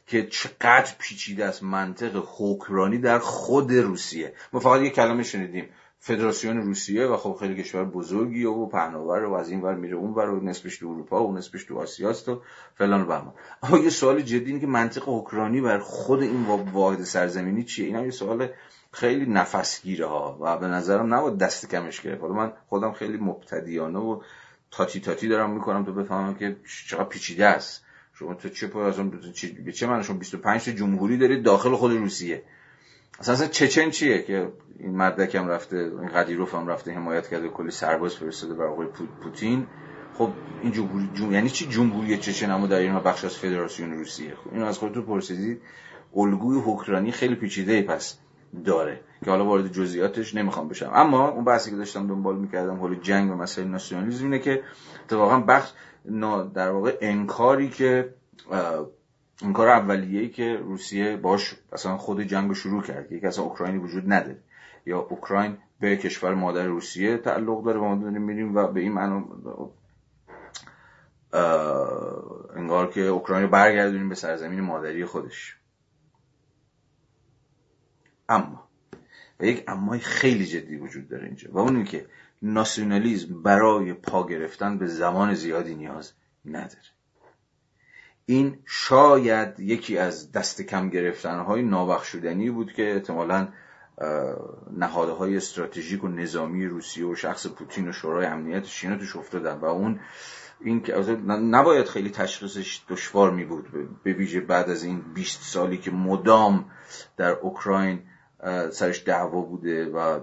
که 0.06 0.26
چقدر 0.26 0.92
پیچیده 0.98 1.44
است. 1.44 1.62
منطق 1.62 2.24
حکمرانی 2.38 2.98
در 2.98 3.18
خود 3.18 3.72
روسیه. 3.72 4.32
ما 4.52 4.60
فقط 4.60 4.80
یه 4.80 4.90
کلمه 4.90 5.22
شنیدیم 5.22 5.68
فدراسیون 6.00 6.56
روسیه 6.56 7.06
و 7.06 7.16
خب 7.16 7.36
خیلی 7.40 7.62
کشور 7.62 7.84
بزرگی 7.84 8.44
و 8.44 8.66
پهناور 8.66 9.24
و 9.24 9.34
از 9.34 9.50
این 9.50 9.60
ور 9.60 9.74
میره 9.74 9.96
اون 9.96 10.14
ور 10.14 10.30
و 10.30 10.44
نصفش 10.44 10.78
تو 10.78 10.88
اروپا 10.88 11.26
و 11.26 11.36
نصفش 11.36 11.64
تو 11.64 11.78
آسیاست 11.78 12.28
و 12.28 12.42
فلان 12.74 13.02
و 13.02 13.06
بهمان. 13.06 13.34
اما 13.62 13.78
یه 13.78 13.90
سوال 13.90 14.20
جدی 14.20 14.46
اینه 14.46 14.60
که 14.60 14.66
منطق 14.66 15.02
حکمرانی 15.06 15.60
بر 15.60 15.78
خود 15.78 16.22
این 16.22 16.44
واحد 16.72 17.02
سرزمینی 17.02 17.64
چیه؟ 17.64 17.86
اینا 17.86 18.04
یه 18.04 18.10
سوال 18.10 18.48
خیلی 18.92 19.26
نفسگیره 19.26 20.06
ها 20.06 20.38
و 20.40 20.58
به 20.58 20.66
نظرم 20.66 21.14
نباید 21.14 21.38
دست 21.38 21.70
کمش 21.70 22.00
گرفت. 22.00 22.20
حالا 22.20 22.34
من 22.34 22.52
خودم 22.68 22.92
خیلی 22.92 23.16
مبتدیانه 23.16 23.98
و 23.98 24.20
تاتی 24.70 25.00
تاتی 25.00 25.28
دارم 25.28 25.50
می‌کنم 25.50 25.84
تو 25.84 25.92
بفهمم 25.92 26.34
که 26.34 26.56
چقدر 26.86 27.04
پیچیده 27.04 27.46
است. 27.46 27.84
شما 28.14 28.34
تو 28.34 28.48
چه 28.48 28.66
پر 28.66 28.80
از 28.80 28.98
اون 28.98 29.10
به 29.64 29.72
چه 29.72 29.86
معنی 29.86 30.04
شما 30.04 30.18
25 30.18 30.64
تا 30.64 30.72
جمهوری 30.72 31.18
دارید 31.18 31.42
داخل 31.42 31.74
خود 31.74 31.92
روسیه؟ 31.92 32.42
اصلا 33.18 33.46
چچن 33.46 33.90
چیه 33.90 34.22
که 34.22 34.52
این 34.78 34.96
مدرکم 34.96 35.48
رفته 35.48 35.76
این 35.76 36.08
قدیروف 36.08 36.54
هم 36.54 36.66
رفته 36.66 36.92
حمایت 36.92 37.28
کرده 37.28 37.48
کلی 37.48 37.70
سرباز 37.70 38.14
فرستاده 38.14 38.54
برای 38.54 38.70
آقای 38.70 38.86
پوتین؟ 39.22 39.66
خب 40.14 40.32
این 40.62 40.72
جمهوری 40.72 41.10
جم... 41.14 41.32
یعنی 41.32 41.50
چی 41.50 41.66
جمهوری 41.66 42.18
چچن 42.18 42.50
اما 42.50 42.66
در 42.66 42.78
اینا 42.78 43.00
بخش 43.00 43.24
از 43.24 43.36
فدراسیون 43.36 43.92
روسیه؟ 43.92 44.34
خب 44.34 44.50
اینو 44.52 44.66
از 44.66 44.78
خودتون 44.78 45.02
پرسیدید. 45.02 45.62
الگوی 46.16 46.60
حکرانی 46.64 47.12
خیلی 47.12 47.34
پیچیده. 47.34 47.82
پس 47.82 48.18
داره 48.64 49.01
که 49.24 49.30
حالا 49.30 49.44
وارد 49.44 49.72
جزئیاتش 49.72 50.34
نمی‌خوام 50.34 50.68
بشم. 50.68 50.90
اما 50.94 51.28
اون 51.28 51.44
بحثی 51.44 51.70
که 51.70 51.76
داشتم 51.76 52.07
دنبال 52.07 52.36
می‌کردم 52.36 52.76
حول 52.76 53.01
جنگ 53.01 53.30
و 53.30 53.34
مسائل 53.34 53.68
ناسیونالیسم 53.68 54.24
اینه 54.24 54.38
که 54.38 54.62
اتفاقا 55.05 55.40
بخش 55.40 55.72
در 56.55 56.70
واقع 56.70 56.96
انکاری 57.01 57.68
که 57.68 58.14
انکار 59.42 59.68
اولیه‌ای 59.68 60.28
که 60.28 60.57
روسیه 60.57 61.16
باش 61.16 61.55
اصلا 61.72 61.96
خود 61.96 62.20
جنگ 62.20 62.53
شروع 62.53 62.82
کرد 62.82 63.12
یکی 63.12 63.26
اصلا 63.26 63.44
اوکراینی 63.44 63.78
وجود 63.78 64.12
نداره. 64.12 64.38
یا 64.86 64.99
اوکراین 64.99 65.57
به 65.80 65.96
کشور 65.96 66.34
مادر 66.34 66.64
روسیه 66.64 67.16
تعلق 67.16 67.64
داره 67.64 67.78
و 67.78 67.84
ما 67.84 68.03
داریم 68.03 68.22
میریم 68.22 68.57
و 68.57 68.66
به 68.66 68.80
این 68.80 68.92
معنی 68.92 69.24
انگار 72.57 72.90
که 72.90 73.01
اوکراین 73.01 73.42
رو 73.42 73.49
برگردونیم 73.49 74.09
به 74.09 74.14
سرزمین 74.14 74.61
مادری 74.61 75.05
خودش. 75.05 75.57
اما 78.28 78.68
و 79.40 79.44
یک 79.44 79.64
امای 79.68 79.98
خیلی 79.98 80.46
جدی 80.46 80.76
وجود 80.76 81.08
داره 81.08 81.26
اینجا. 81.26 81.52
و 81.52 81.58
اون 81.58 81.84
که 81.84 82.06
ناسیونالیزم 82.42 83.42
برای 83.42 83.92
پا 83.92 84.26
گرفتن 84.26 84.78
به 84.78 84.86
زمان 84.86 85.34
زیادی 85.34 85.74
نیاز 85.74 86.12
نداره. 86.44 86.88
این 88.26 88.58
شاید 88.66 89.60
یکی 89.60 89.98
از 89.98 90.32
دست 90.32 90.62
کم 90.62 90.88
گرفتن 90.88 91.40
های 91.40 91.62
نابخشودنی 91.62 92.50
بود 92.50 92.72
که 92.72 92.92
احتمالا 92.92 93.48
نهادهای 94.76 95.36
استراتژیک 95.36 96.04
و 96.04 96.08
نظامی 96.08 96.66
روسیه 96.66 97.06
و 97.06 97.14
شخص 97.14 97.46
پوتین 97.46 97.88
و 97.88 97.92
شورای 97.92 98.26
امنیت 98.26 98.64
شینا 98.64 98.96
توش 98.96 99.16
افتادن. 99.16 99.58
و 99.58 99.64
اون 99.64 100.00
این 100.60 100.82
که 100.82 100.94
نباید 101.26 101.86
خیلی 101.86 102.10
تشخیصش 102.10 102.82
دشوار 102.88 103.30
می 103.30 103.44
بود 103.44 103.66
به 104.02 104.12
ویژه 104.12 104.40
بعد 104.40 104.70
از 104.70 104.84
این 104.84 105.00
20 105.14 105.42
سالی 105.42 105.78
که 105.78 105.90
مدام 105.90 106.70
در 107.16 107.30
اوکراین 107.30 108.02
سرش 108.70 109.05
دعوا 109.05 109.41
بوده 109.41 109.86
و 109.86 110.20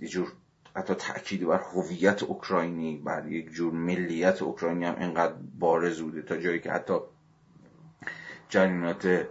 یه 0.00 0.08
جور 0.08 0.32
حتی 0.76 0.94
تاکید 0.94 1.46
بر 1.46 1.60
هویت 1.74 2.22
اوکراینی 2.22 2.96
بر 3.04 3.26
یک 3.26 3.50
جور 3.50 3.72
ملیت 3.72 4.42
اوکراینی 4.42 4.84
هم 4.84 4.96
اینقدر 4.98 5.34
بارز 5.58 6.00
بوده 6.00 6.22
تا 6.22 6.36
جایی 6.36 6.60
که 6.60 6.72
حتی 6.72 6.94
جریانات 8.48 9.26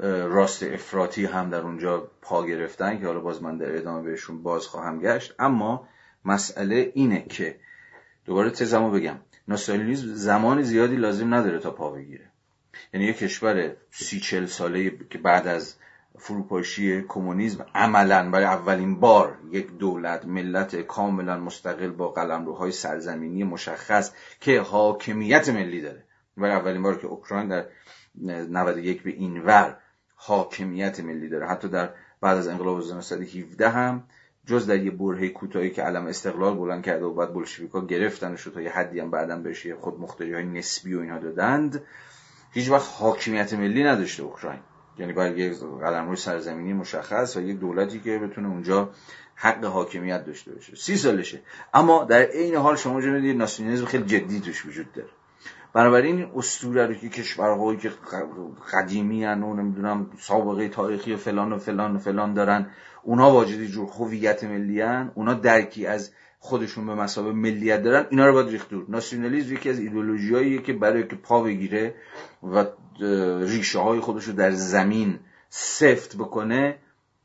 راست 0.00 0.62
افراطی 0.62 1.24
هم 1.26 1.50
در 1.50 1.60
اونجا 1.60 2.10
پا 2.22 2.46
گرفتن 2.46 2.98
که 2.98 3.06
حالا 3.06 3.20
باز 3.20 3.42
من 3.42 3.58
در 3.58 3.76
ادامه 3.76 4.02
بهشون 4.02 4.42
باز 4.42 4.66
خواهم 4.66 4.98
گشت. 4.98 5.34
اما 5.38 5.88
مسئله 6.24 6.92
اینه 6.94 7.22
که 7.22 7.56
دوباره 8.24 8.50
تزمو 8.50 8.90
بگم. 8.90 9.16
ناسیونالیسم 9.48 10.14
زمان 10.14 10.62
زیادی 10.62 10.96
لازم 10.96 11.34
نداره 11.34 11.58
تا 11.58 11.70
پا 11.70 11.90
بگیره. 11.90 12.30
یعنی 12.94 13.06
یک 13.06 13.18
کشور 13.18 13.76
سی 13.90 14.20
چل 14.20 14.46
ساله 14.46 14.98
که 15.10 15.18
بعد 15.18 15.46
از 15.46 15.74
فروپاشی 16.18 17.02
کمونیسم 17.08 17.66
عملا 17.74 18.30
برای 18.30 18.44
اولین 18.44 19.00
بار 19.00 19.38
یک 19.50 19.78
دولت 19.78 20.24
ملت 20.24 20.76
کاملا 20.76 21.36
مستقل 21.36 21.90
با 21.90 22.08
قلمروهای 22.08 22.72
سرزمینی 22.72 23.44
مشخص 23.44 24.12
که 24.40 24.60
حاکمیت 24.60 25.48
ملی 25.48 25.80
داره. 25.80 26.04
برای 26.36 26.52
اولین 26.52 26.82
بار 26.82 26.98
که 26.98 27.06
اوکراین 27.06 27.48
در 27.48 27.66
91 28.22 29.02
به 29.02 29.10
اینور 29.10 29.78
حاکمیت 30.14 31.00
ملی 31.00 31.28
داره. 31.28 31.46
حتی 31.46 31.68
در 31.68 31.90
بعد 32.20 32.38
از 32.38 32.48
انقلاب 32.48 32.78
1917 32.78 33.68
هم 33.68 34.04
جز 34.46 34.66
در 34.66 34.84
یه 34.84 34.90
برهه 34.90 35.28
کوتاهی 35.28 35.70
که 35.70 35.82
علم 35.82 36.06
استقلال 36.06 36.54
بلند 36.54 36.84
کرده 36.84 37.04
و 37.04 37.14
بعد 37.14 37.34
بلشویکا 37.34 37.86
گرفتن 37.86 38.32
و 38.32 38.36
تا 38.36 38.60
یه 38.60 38.70
حدی 38.70 39.00
هم 39.00 39.10
بعدا 39.10 39.36
بهش 39.36 39.66
خود 39.66 40.00
مختاری 40.00 40.34
های 40.34 40.44
نسبی 40.44 40.94
و 40.94 41.00
اینها 41.00 41.18
دادند 41.18 41.82
هیچ 42.52 42.70
وقت 42.70 42.90
حاکمیت 42.98 43.52
ملی 43.52 43.84
نداشته 43.84 44.22
اوکراین. 44.22 44.60
یعنی 44.98 45.12
باید 45.12 45.38
یک 45.38 45.58
روی 45.80 46.16
سرزمینی 46.16 46.72
مشخص 46.72 47.36
و 47.36 47.40
یک 47.40 47.58
دولتی 47.58 48.00
که 48.00 48.18
بتونه 48.18 48.48
اونجا 48.48 48.90
حق 49.34 49.64
حاکمیت 49.64 50.24
داشته 50.24 50.52
باشه. 50.52 50.76
سی 50.76 50.96
سالشه. 50.96 51.40
اما 51.74 52.04
در 52.04 52.22
عین 52.22 52.54
حال 52.54 52.76
شما 52.76 53.00
جنید 53.00 53.36
ناسیونالیسم 53.36 53.84
خیلی 53.84 54.04
جدی 54.04 54.40
توش 54.40 54.66
وجود 54.66 54.92
داره. 54.92 55.08
بنابراین 55.72 56.16
این 56.16 56.30
اسطوره 56.36 56.86
رو 56.86 56.94
که 56.94 57.08
کشورهایی 57.08 57.78
که 57.78 57.92
قدیمی 58.72 59.24
هن 59.24 59.42
و 59.42 59.54
نمی‌دونم 59.54 60.10
سابقه 60.18 60.68
تاریخی 60.68 61.16
فلان 61.16 61.52
و 61.52 61.58
فلان 61.58 61.96
و 61.96 61.98
فلان 61.98 62.34
دارن 62.34 62.70
اونا 63.02 63.30
واجدی 63.30 63.68
جور 63.68 63.88
هویت 63.88 64.44
ملی 64.44 64.80
هن 64.80 65.12
اونا 65.14 65.34
درکی 65.34 65.86
از 65.86 66.10
خودشون 66.38 66.86
به 66.86 66.94
مسابقه 66.94 67.32
ملیت 67.32 67.82
دارن 67.82 68.06
اینا 68.10 68.26
رو 68.26 68.32
باید 68.32 68.48
ریخت 68.48 68.70
دور. 68.70 68.84
ناسیونالیسم 68.88 69.52
یکی 69.52 69.70
از 69.70 69.78
ایدئولوژیاییه 69.78 70.62
که 70.62 70.72
برای 70.72 71.08
که 71.08 71.16
پا 71.16 71.42
بگیره 71.42 71.94
و 72.42 72.64
ریشه 73.40 73.78
های 73.78 74.00
خودش 74.00 74.24
رو 74.24 74.32
در 74.32 74.50
زمین 74.50 75.18
سفت 75.48 76.16
بکنه 76.16 76.78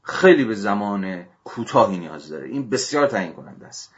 خیلی 0.03 0.45
به 0.45 0.55
زمان 0.55 1.25
کوتاهی 1.43 1.99
نیاز 1.99 2.29
داره. 2.29 2.47
این 2.47 2.69
بسیار 2.69 3.07
تعیین 3.07 3.33
کننده 3.33 3.67
است. 3.67 3.93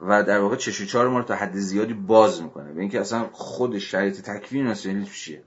و 0.00 0.22
در 0.22 0.38
واقع 0.38 0.56
چش 0.56 0.82
چهار 0.82 1.08
ما 1.08 1.18
رو 1.18 1.24
تا 1.24 1.34
حد 1.34 1.56
زیادی 1.56 1.94
باز 1.94 2.42
می‌کنه. 2.42 2.72
به 2.72 2.80
اینکه 2.80 3.00
اصلا 3.00 3.28
خود 3.32 3.78
شرایط 3.78 4.20
تکوین 4.20 4.66
ناسیونالیسم 4.66 5.12
چیه؟ 5.12 5.42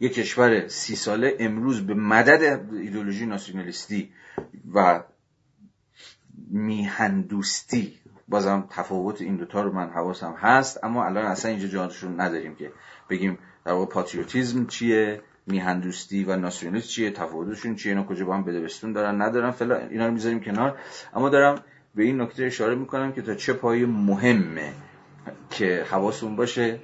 یک 0.00 0.14
کشور 0.14 0.68
سی 0.68 0.96
ساله 0.96 1.36
امروز 1.38 1.86
به 1.86 1.94
مدد 1.94 2.72
ایدولوژی 2.72 3.26
ناسیونالیستی 3.26 4.12
و 4.74 5.02
میهندوستی 6.50 7.98
بازم 8.28 8.66
تفاوت 8.70 9.22
این 9.22 9.36
دوتا 9.36 9.62
رو 9.62 9.72
من 9.72 9.90
حواسم 9.90 10.34
هست 10.38 10.84
اما 10.84 11.04
الان 11.04 11.24
اصلا 11.24 11.50
اینجا 11.50 11.68
جانشون 11.68 12.20
نداریم 12.20 12.54
که 12.54 12.72
بگیم 13.10 13.38
در 13.64 13.72
واقع 13.72 13.86
پاتریوتیزم 13.86 14.66
چیه؟ 14.66 15.20
میهندوستی 15.46 16.24
و 16.24 16.36
ناسیونالیسم 16.36 16.88
چیه؟ 16.88 17.10
تفاوتشون 17.10 17.74
چیه؟ 17.76 17.92
اینا 17.92 18.04
کجا 18.04 18.24
با 18.24 18.34
هم 18.34 18.44
بدبستون 18.44 18.92
دارن؟ 18.92 19.22
ندارن 19.22 19.50
فلا 19.50 19.76
اینا 19.76 20.06
رو 20.06 20.12
می‌ذاریم 20.12 20.40
کنار. 20.40 20.78
اما 21.14 21.28
دارم 21.28 21.62
به 21.94 22.02
این 22.02 22.20
نکته 22.20 22.44
اشاره 22.44 22.74
می‌کنم 22.74 23.12
که 23.12 23.22
تا 23.22 23.34
چه 23.34 23.52
پای 23.52 23.84
مهمه 23.84 24.72
که 25.50 25.86
حواستون 25.90 26.36
باشه 26.36 26.80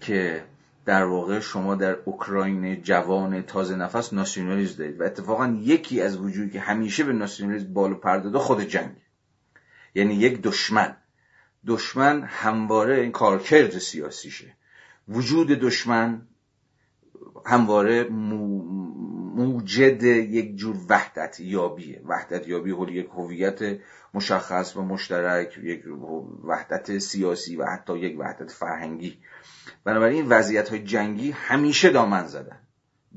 که 0.00 0.44
در 0.84 1.04
واقع 1.04 1.40
شما 1.40 1.74
در 1.74 1.96
اوکراین 2.04 2.82
جوان 2.82 3.42
تازه 3.42 3.76
نفس 3.76 4.12
ناسیونالیسم 4.12 4.78
دارید 4.78 5.00
و 5.00 5.04
اتفاقا 5.04 5.58
یکی 5.60 6.00
از 6.00 6.16
وجودی 6.16 6.50
که 6.50 6.60
همیشه 6.60 7.04
به 7.04 7.12
ناسیونالیسم 7.12 7.72
بالو 7.72 7.94
پرداده 7.94 8.38
خود 8.38 8.60
جنگ. 8.60 8.96
یعنی 9.94 10.14
یک 10.14 10.42
دشمن. 10.42 10.96
دشمن 11.66 12.22
همواره 12.22 13.00
این 13.00 13.12
کارکرد 13.12 13.78
سیاسیشه. 13.78 14.56
وجود 15.08 15.48
دشمن 15.48 16.26
همواره 17.46 18.04
موجد 19.34 20.02
یک 20.02 20.56
جور 20.56 20.76
وحدت 20.88 21.40
یابیه 21.40 22.02
وحدت 22.06 22.48
یابی 22.48 22.70
حول 22.70 22.88
یک 22.88 23.06
هویت 23.06 23.78
مشخص 24.14 24.76
و 24.76 24.82
مشترک 24.82 25.58
یک 25.62 25.84
وحدت 26.44 26.98
سیاسی 26.98 27.56
و 27.56 27.64
حتی 27.64 27.98
یک 27.98 28.20
وحدت 28.20 28.50
فرهنگی. 28.50 29.18
بنابراین 29.84 30.26
وضعیت 30.28 30.68
های 30.68 30.84
جنگی 30.84 31.30
همیشه 31.30 31.90
دامن 31.90 32.26
زدن. 32.26 32.58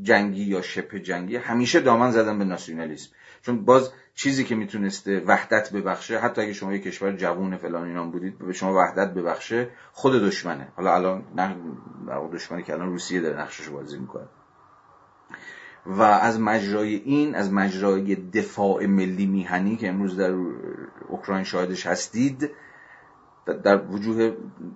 جنگی 0.02 0.44
یا 0.44 0.62
شبه 0.62 1.00
جنگی 1.00 1.36
همیشه 1.36 1.80
دامن 1.80 2.12
زدن 2.12 2.40
به 2.40 2.46
ناسیونالیسم. 2.46 3.10
چون 3.42 3.66
باز 3.66 3.92
چیزی 4.16 4.44
که 4.44 4.56
می‌تونسته 4.56 5.24
وحدت 5.28 5.72
ببخشه 5.72 6.20
حتی 6.20 6.42
اگه 6.42 6.54
شما 6.54 6.74
یک 6.74 6.84
کشور 6.84 7.12
جوون 7.12 7.58
فلان 7.58 7.88
اینام 7.88 8.12
بودید 8.12 8.38
به 8.38 8.54
شما 8.54 8.74
وحدت 8.78 9.14
ببخشه 9.14 9.70
خود 9.92 10.14
دشمنه. 10.14 10.68
حالا 10.76 10.96
الان 10.96 11.24
نه 11.36 11.56
دشمنی 12.34 12.64
که 12.64 12.74
الان 12.74 12.88
روسیه 12.88 13.22
داره 13.22 13.42
نقشش 13.42 13.70
بازی 13.70 13.98
می‌کنه. 13.98 14.26
و 15.86 16.02
از 16.02 16.40
مجرای 16.40 16.96
این 16.96 17.36
از 17.36 17.54
مجرای 17.54 18.16
دفاع 18.16 18.86
ملی 18.86 19.26
میهنی 19.26 19.78
که 19.78 19.90
امروز 19.90 20.18
در 20.18 20.32
اوکراین 21.08 21.44
شاهدش 21.44 21.86
هستید 21.86 22.52
در 23.64 23.86
وجوه 23.86 24.36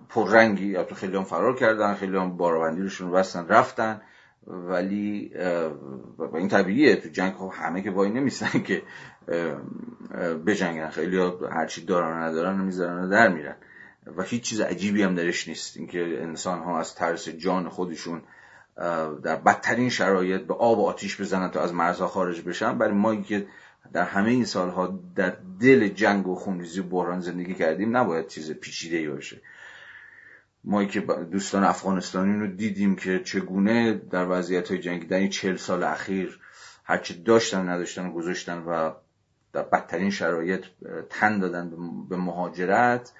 پررنگی 0.09 0.65
یا 0.65 0.83
تو 0.83 0.95
خیلی 0.95 1.17
هم 1.17 1.23
فرار 1.23 1.55
کردن 1.55 1.93
خیلی 1.93 2.17
هم 2.17 2.37
رو 2.37 3.11
بستن 3.11 3.47
رفتن. 3.47 4.01
ولی 4.49 5.31
و 6.17 6.35
این 6.35 6.47
طبیعیه. 6.47 6.95
تو 6.95 7.09
جنگ 7.09 7.33
خب 7.33 7.51
همه 7.53 7.81
که 7.81 7.91
وای 7.91 8.09
نمیستن 8.09 8.59
که 8.59 8.83
بجنگن. 10.45 10.89
خیلی 10.89 11.31
هرچی 11.51 11.85
دارن 11.85 12.11
و 12.11 12.23
ندارن 12.23 12.61
می‌ذارن 12.61 13.03
و 13.03 13.09
در 13.09 13.27
میرن. 13.27 13.55
و 14.17 14.23
هیچ 14.23 14.43
چیز 14.43 14.61
عجیبی 14.61 15.03
هم 15.03 15.15
درش 15.15 15.47
نیست. 15.47 15.77
اینکه 15.77 16.21
انسان 16.21 16.59
ها 16.59 16.79
از 16.79 16.95
ترس 16.95 17.29
جان 17.29 17.69
خودشون 17.69 18.21
در 19.23 19.35
بدترین 19.35 19.89
شرایط 19.89 20.41
به 20.41 20.53
آب 20.53 20.79
و 20.79 20.85
آتیش 20.85 21.21
بزنن 21.21 21.51
تا 21.51 21.61
از 21.61 21.73
مرزها 21.73 22.07
خارج 22.07 22.41
بشن. 22.41 22.77
برای 22.77 22.93
ما 22.93 23.15
که 23.15 23.47
در 23.93 24.03
همه 24.03 24.29
این 24.29 24.45
سالها 24.45 24.99
در 25.15 25.37
دل 25.61 25.87
جنگ 25.87 26.27
و 26.27 26.35
خونریزی 26.35 26.79
و 26.79 26.83
بحران 26.83 27.19
زندگی 27.19 27.53
کردیم 27.53 27.97
نباید 27.97 28.27
چیز 28.27 28.51
پیچیده 28.51 28.97
ای 28.97 29.09
باشه. 29.09 29.41
ما 30.63 30.85
که 30.85 31.01
دوستان 31.31 31.63
افغانستانی 31.63 32.39
رو 32.39 32.47
دیدیم 32.47 32.95
که 32.95 33.19
چگونه 33.19 33.93
در 33.93 34.27
وضعیت 34.29 34.69
های 34.69 34.79
جنگی 34.79 35.05
در 35.05 35.17
این 35.17 35.29
چل 35.29 35.55
سال 35.55 35.83
اخیر 35.83 36.39
هرچی 36.83 37.23
داشتن 37.23 37.69
نداشتن 37.69 38.05
و 38.05 38.13
گذاشتن 38.13 38.57
و 38.57 38.91
در 39.53 39.61
بدترین 39.61 40.09
شرایط 40.09 40.65
تن 41.09 41.39
دادن 41.39 41.71
به 42.09 42.17
مهاجرت 42.17 43.11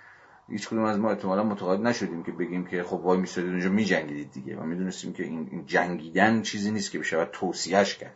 هیچ 0.49 0.67
کدوم 0.67 0.83
از 0.83 0.97
ما 0.99 1.09
احتمالا 1.09 1.43
متقاعد 1.43 1.81
نشدیم 1.81 2.23
که 2.23 2.31
بگیم 2.31 2.65
که 2.65 2.83
خب 2.83 2.93
وای 2.93 3.17
میستادید 3.17 3.49
اونجا 3.49 3.69
میجنگیدید 3.69 4.31
دیگه 4.31 4.57
و 4.57 4.63
می‌دونستیم 4.63 5.13
که 5.13 5.23
این 5.23 5.63
جنگیدن 5.65 6.41
چیزی 6.41 6.71
نیست 6.71 6.91
که 6.91 6.99
بشه 6.99 7.25
توصیهش 7.25 7.95
کرد. 7.95 8.15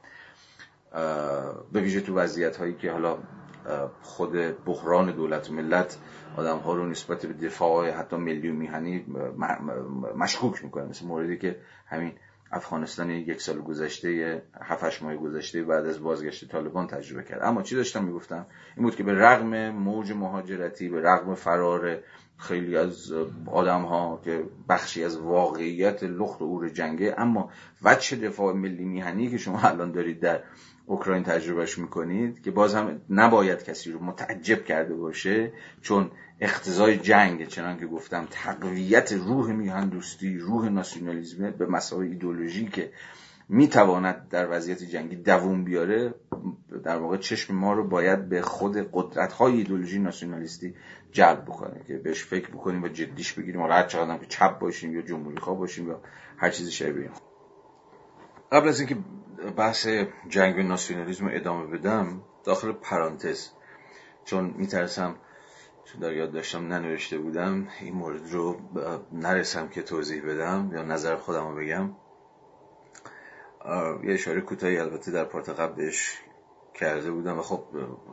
به 1.72 1.82
ویژه 1.82 2.02
تو 2.02 2.16
وضعیت 2.16 2.58
هایی 2.58 2.74
که 2.74 2.92
حالا 2.92 3.18
خود 4.02 4.32
بحران 4.66 5.12
دولت 5.12 5.52
ملت 5.52 5.98
آدم 6.38 6.58
ها 6.58 6.74
رو 6.74 6.86
نسبت 6.86 7.26
به 7.26 7.34
دفاع 7.34 7.90
حتی 7.90 8.16
ملی 8.16 8.50
و 8.50 8.54
میهنی 8.54 9.06
مشکوک 10.16 10.64
می‌کنه. 10.64 10.86
مثل 10.86 11.06
موردی 11.06 11.38
که 11.38 11.60
همین 11.88 12.14
افغانستان 12.52 13.10
یک 13.10 13.42
سال 13.42 13.62
گذشته 13.62 14.42
هفتش 14.62 15.02
ماه 15.02 15.16
گذشته 15.16 15.64
بعد 15.64 15.86
از 15.86 16.04
بازگشت 16.04 16.52
طالبان 16.52 16.88
تجربه 16.88 17.24
کرد. 17.24 17.44
اما 17.44 17.62
چی 17.62 17.76
داشتم 17.76 18.04
می‌گفتم؟ 18.04 18.46
این 18.78 18.86
بود 18.86 18.96
که 18.96 19.04
به 19.04 19.14
رغم 19.14 19.70
موج 19.70 20.12
مهاجرتی 20.12 20.90
به 20.90 21.02
رغم 21.02 21.36
فرار 21.36 21.98
خیلی 22.38 22.78
از 22.78 23.14
آدم 23.46 23.82
ها 23.82 24.22
که 24.24 24.44
بخشی 24.70 25.04
از 25.04 25.18
واقعیت 25.18 26.04
لخت 26.04 26.42
و 26.42 26.46
اور 26.46 26.70
جنگه 26.70 27.16
اما 27.18 27.50
وجه 27.84 28.18
دفاع 28.18 28.54
ملی 28.54 28.86
میهنی 28.86 29.30
که 29.30 29.38
شما 29.38 29.60
الان 29.60 29.92
دارید 29.92 30.20
در 30.20 30.44
اوکراین 30.86 31.24
تجربهش 31.24 31.78
می‌کنید 31.78 32.42
که 32.42 32.52
باز 32.52 32.76
هم 32.76 33.02
نباید 33.10 33.64
کسی 33.64 33.92
رو 33.92 34.04
متعجب 34.04 34.66
کرده 34.66 34.96
باشه 34.96 35.52
چون 35.82 36.12
اختزای 36.42 36.98
جنگ 36.98 37.48
چنان 37.48 37.78
که 37.78 37.86
گفتم 37.86 38.28
تقویت 38.32 39.14
روح 39.14 39.52
میهن 39.52 39.90
دوستی 39.90 40.38
روح 40.38 40.70
ناسیونالیزم 40.70 41.52
به 41.52 41.66
مسائل 41.66 42.08
ایدولوژی 42.08 42.66
که 42.66 42.92
می‌تواند 43.50 44.28
در 44.30 44.48
وضعیت 44.52 44.84
جنگی 44.84 45.16
دووم 45.16 45.64
بیاره 45.64 46.14
در 46.84 46.98
واقع 46.98 47.18
چشم 47.18 47.56
ما 47.56 47.74
رو 47.74 47.88
باید 47.88 48.30
به 48.30 48.42
خود 48.42 48.90
قدرت 48.94 49.34
های 49.34 49.54
ایدولوژی 49.54 50.00
ناسیونالیستی 50.00 50.76
جلب 51.12 51.46
بکنه 51.46 51.84
که 51.88 51.98
بهش 51.98 52.24
فکر 52.24 52.50
بکنیم 52.50 52.84
و 52.84 52.88
جدیش 52.88 53.34
بگیریم. 53.34 53.62
و 53.62 53.68
هر 53.68 53.84
چقدر 53.84 54.18
که 54.18 54.26
چپ 54.26 54.60
باشیم 54.60 54.96
یا 54.96 55.02
جمهوری 55.02 55.38
خواه 55.38 55.58
باشیم 55.58 55.88
یا 55.88 56.02
هر 56.38 56.50
چیزی 56.50 56.72
شبیه 56.72 57.10
قبل 58.52 58.68
از 58.68 58.80
اینکه 58.80 58.96
بحث 59.58 59.88
جنگ 60.30 60.60
ناسیونالیسم 60.60 61.28
ادامه 61.32 61.68
بدم 61.68 62.22
داخل 62.44 62.72
پرانتز 62.72 63.50
چون 64.26 64.54
میترسم 64.58 65.16
چون 65.86 66.02
در 66.02 66.14
یاد 66.14 66.32
داشتم 66.32 66.68
ننوشته 66.68 67.18
بودم 67.18 67.68
این 67.80 67.96
مورد 67.96 68.32
رو 68.32 68.60
نرسم 69.12 69.68
که 69.68 69.82
توضیح 69.82 70.26
بدم 70.26 70.70
یا 70.74 70.84
نظر 70.84 71.16
خودم 71.16 71.48
رو 71.48 71.56
بگم. 71.56 71.96
یه 74.04 74.14
اشاره 74.14 74.42
کوتاهی 74.42 74.78
البته 74.78 75.12
در 75.12 75.24
پارت 75.26 75.50
قبلش 75.50 76.20
کرده 76.74 77.12
بودم 77.12 77.40
و 77.40 77.42
خب 77.42 77.64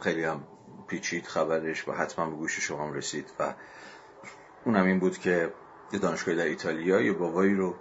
خیلی 0.01 0.25
هم 0.25 0.45
پیچید 0.89 1.27
خبرش 1.27 1.89
و 1.89 1.93
حتما 1.93 2.31
به 2.31 2.37
گوش 2.37 2.61
شما 2.61 2.87
هم 2.87 2.93
رسید 2.93 3.33
و 3.39 3.55
اونم 4.65 4.87
این 4.87 4.99
بود 4.99 5.19
که 5.19 5.53
یه 5.93 5.99
دانشگاهی 5.99 6.37
در 6.39 6.45
ایتالیا 6.45 7.01
یه 7.01 7.13
بابایی 7.13 7.55
رو 7.55 7.75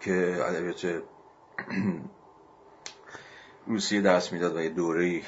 که 0.00 0.38
ادبیات 0.44 1.02
روسیه 3.68 4.00
درس 4.00 4.32
می‌داد 4.32 4.56
و 4.56 4.60
یه 4.60 4.68
دوره 4.68 5.22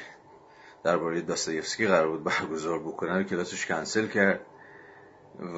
درباره 0.84 1.20
داستایفسکی 1.20 1.86
قرار 1.86 2.08
بود 2.08 2.24
برگزار 2.24 2.78
بکنه 2.78 3.24
کلاسش 3.24 3.66
کنسل 3.66 4.06
کرد 4.06 4.40
و 5.40 5.56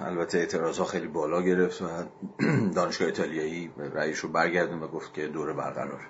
البته 0.00 0.38
اعتراض 0.38 0.78
ها 0.78 0.84
خیلی 0.84 1.06
بالا 1.06 1.42
گرفت 1.42 1.82
و 1.82 1.86
دانشگاه 2.74 3.06
ایتالیایی 3.06 3.70
رأیش 3.94 4.18
رو 4.18 4.28
برگردون 4.28 4.82
و 4.82 4.88
گفت 4.88 5.14
که 5.14 5.28
دوره 5.28 5.52
برقرار. 5.52 6.00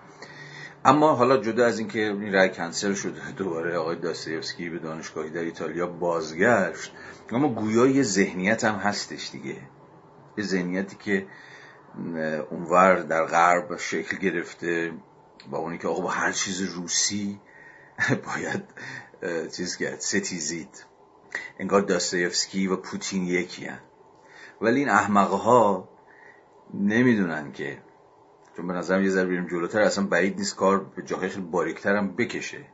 اما 0.84 1.14
حالا 1.14 1.36
جدا 1.36 1.66
از 1.66 1.78
اینکه 1.78 1.98
این 1.98 2.34
رأی 2.34 2.48
کنسل 2.48 2.94
شد 2.94 3.14
دوباره 3.36 3.78
آقای 3.78 3.96
داستایفسکی 3.96 4.68
به 4.68 4.78
دانشگاهی 4.78 5.30
در 5.30 5.40
ایتالیا 5.40 5.86
بازگشت 5.86 6.92
اما 7.32 7.48
گویا 7.48 7.86
یه 7.86 8.02
ذهنیت 8.02 8.64
هم 8.64 8.74
هستش 8.74 9.30
دیگه. 9.30 9.56
یه 10.38 10.44
ذهنیتی 10.44 10.96
که 10.96 11.26
اونور 12.50 12.96
در 12.96 13.24
غرب 13.24 13.76
شکل 13.76 14.16
گرفته. 14.16 14.92
با 15.50 15.58
اونی 15.58 15.78
که 15.78 15.88
آقا 15.88 16.02
با 16.02 16.08
هر 16.08 16.32
چیز 16.32 16.62
روسی 16.62 17.40
باید 18.26 18.62
چیز 19.56 19.76
کرد 19.76 20.00
ستیزید. 20.00 20.84
انگار 21.58 21.80
داستایفسکی 21.80 22.66
و 22.66 22.76
پوتین 22.76 23.24
یکی 23.24 23.64
هن. 23.64 23.80
ولی 24.60 24.78
این 24.78 24.88
احمقه 24.88 25.36
ها 25.36 25.88
نمی‌دونن 26.74 27.52
که 27.52 27.78
چون 28.56 28.66
به 28.66 28.72
نظرم 28.72 29.02
یه 29.02 29.10
ذره 29.10 29.26
بریم 29.26 29.46
جلوتر 29.46 29.80
اصلا 29.80 30.06
بعید 30.06 30.38
نیست 30.38 30.56
کار 30.56 30.84
به 30.84 31.02
جاهای 31.02 31.28
خیلی 31.28 31.46
باریکتر 31.46 31.96
هم 31.96 32.16
بکشه. 32.16 32.64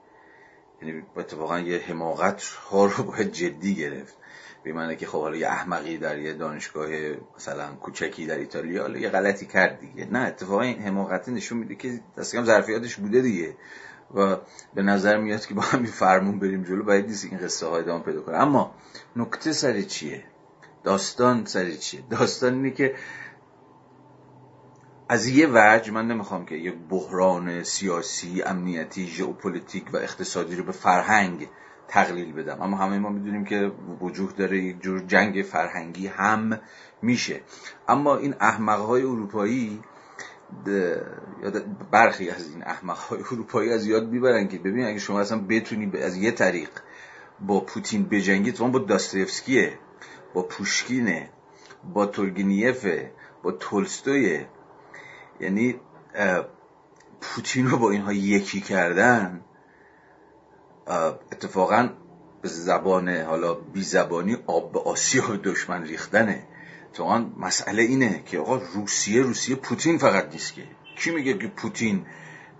یعنی 0.82 1.02
اتفاقا 1.16 1.60
یه 1.60 1.78
حماقت 1.78 2.42
ها 2.42 2.86
رو 2.86 3.04
باید 3.10 3.32
جدی 3.32 3.74
گرفت. 3.74 4.16
به 4.64 4.72
معنی 4.72 4.96
که 4.96 5.06
خب 5.06 5.20
حالا 5.20 5.36
یه 5.36 5.46
احمقی 5.46 5.98
در 5.98 6.18
یه 6.18 6.34
دانشگاه 6.34 6.88
مثلا 7.36 7.74
کوچکی 7.74 8.26
در 8.26 8.38
ایتالیا 8.38 8.82
حالا 8.82 8.98
یه 8.98 9.08
غلطی 9.08 9.46
کرد 9.46 9.80
دیگه. 9.80 10.08
نه 10.10 10.18
اتفاقا 10.18 10.60
این 10.62 10.78
حماقت 10.78 11.28
نشون 11.28 11.58
میده 11.58 11.74
که 11.74 12.00
دست 12.18 12.36
کم 12.36 12.44
ظرفیتش 12.44 12.96
بوده 12.96 13.20
دیگه 13.20 13.56
و 14.14 14.36
به 14.74 14.82
نظر 14.82 15.16
میاد 15.16 15.46
که 15.46 15.54
با 15.54 15.62
همین 15.62 15.86
فرمون 15.86 16.38
بریم 16.38 16.62
جلو 16.62 16.84
باید 16.84 17.06
نیست 17.06 17.24
این 17.24 17.38
قصه 17.38 17.66
های 17.66 17.82
ادامه 17.82 18.04
پیدا 18.04 18.20
کنه. 18.20 18.36
اما 18.36 18.74
نکته 19.16 19.52
سر 19.52 19.82
چیه؟ 19.82 20.24
داستان 20.84 21.44
سر 21.44 21.70
چیه؟ 21.70 22.02
داستان 22.10 22.54
اینه 22.54 22.70
که 22.70 22.94
از 25.08 25.26
یه 25.26 25.48
وجه 25.52 25.92
من 25.92 26.08
نمی‌خوام 26.08 26.46
که 26.46 26.54
یک 26.54 26.74
بحران 26.90 27.62
سیاسی 27.62 28.42
امنیتی 28.42 29.06
ژئوپلیتیک 29.06 29.94
و 29.94 29.96
اقتصادی 29.96 30.56
رو 30.56 30.64
به 30.64 30.72
فرهنگ 30.72 31.48
تقلیل 31.90 32.32
بدم. 32.32 32.62
اما 32.62 32.76
همه 32.76 32.98
ما 32.98 33.08
می‌دونیم 33.08 33.44
که 33.44 33.72
وجود 34.00 34.36
داره 34.36 34.58
یک 34.58 34.80
جور 34.80 35.00
جنگ 35.00 35.42
فرهنگی 35.42 36.06
هم 36.06 36.60
میشه. 37.02 37.40
اما 37.88 38.16
این 38.16 38.34
احمقهای 38.40 39.02
اروپایی 39.02 39.80
برخی 41.90 42.30
از 42.30 42.50
این 42.50 42.62
احمقهای 42.62 43.20
اروپایی 43.20 43.72
از 43.72 43.86
یاد 43.86 44.08
می‌برن 44.08 44.48
که 44.48 44.58
ببین 44.58 44.86
اگه 44.86 44.98
شما 44.98 45.20
اصلا 45.20 45.38
بتونی 45.48 45.98
از 45.98 46.16
یه 46.16 46.30
طریق 46.30 46.70
با 47.40 47.60
پوتین 47.60 48.04
بجنگید 48.04 48.58
با 48.58 48.78
داستایفسکیه 48.78 49.78
با 50.34 50.42
پوشکینه 50.42 51.30
با 51.94 52.06
تولگینیفه 52.06 53.12
با 53.42 53.52
تولستویه 53.52 54.46
یعنی 55.40 55.80
پوتین 57.20 57.66
رو 57.66 57.78
با 57.78 57.90
اینها 57.90 58.12
یکی 58.12 58.60
کردن 58.60 59.40
اتفاقا 61.32 61.88
به 62.42 62.48
زبان 62.48 63.08
حالا 63.08 63.54
بی 63.54 63.82
زبانی 63.82 64.36
آب 64.46 64.72
به 64.72 64.80
آسیا 64.80 65.36
دشمن 65.44 65.82
ریختنه. 65.82 66.46
تو 66.92 67.18
مسئله 67.38 67.82
اینه 67.82 68.22
که 68.26 68.38
آقا 68.38 68.56
روسیه 68.56 69.22
روسیه 69.22 69.56
پوتین 69.56 69.98
فقط 69.98 70.32
نیست 70.32 70.54
که. 70.54 70.62
کی 70.98 71.10
میگه 71.10 71.38
که 71.38 71.48
پوتین 71.48 72.06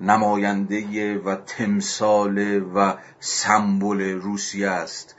نماینده 0.01 1.19
و 1.19 1.35
تمثال 1.35 2.63
و 2.75 2.95
سمبل 3.21 4.01
روسیه 4.01 4.69
است 4.69 5.17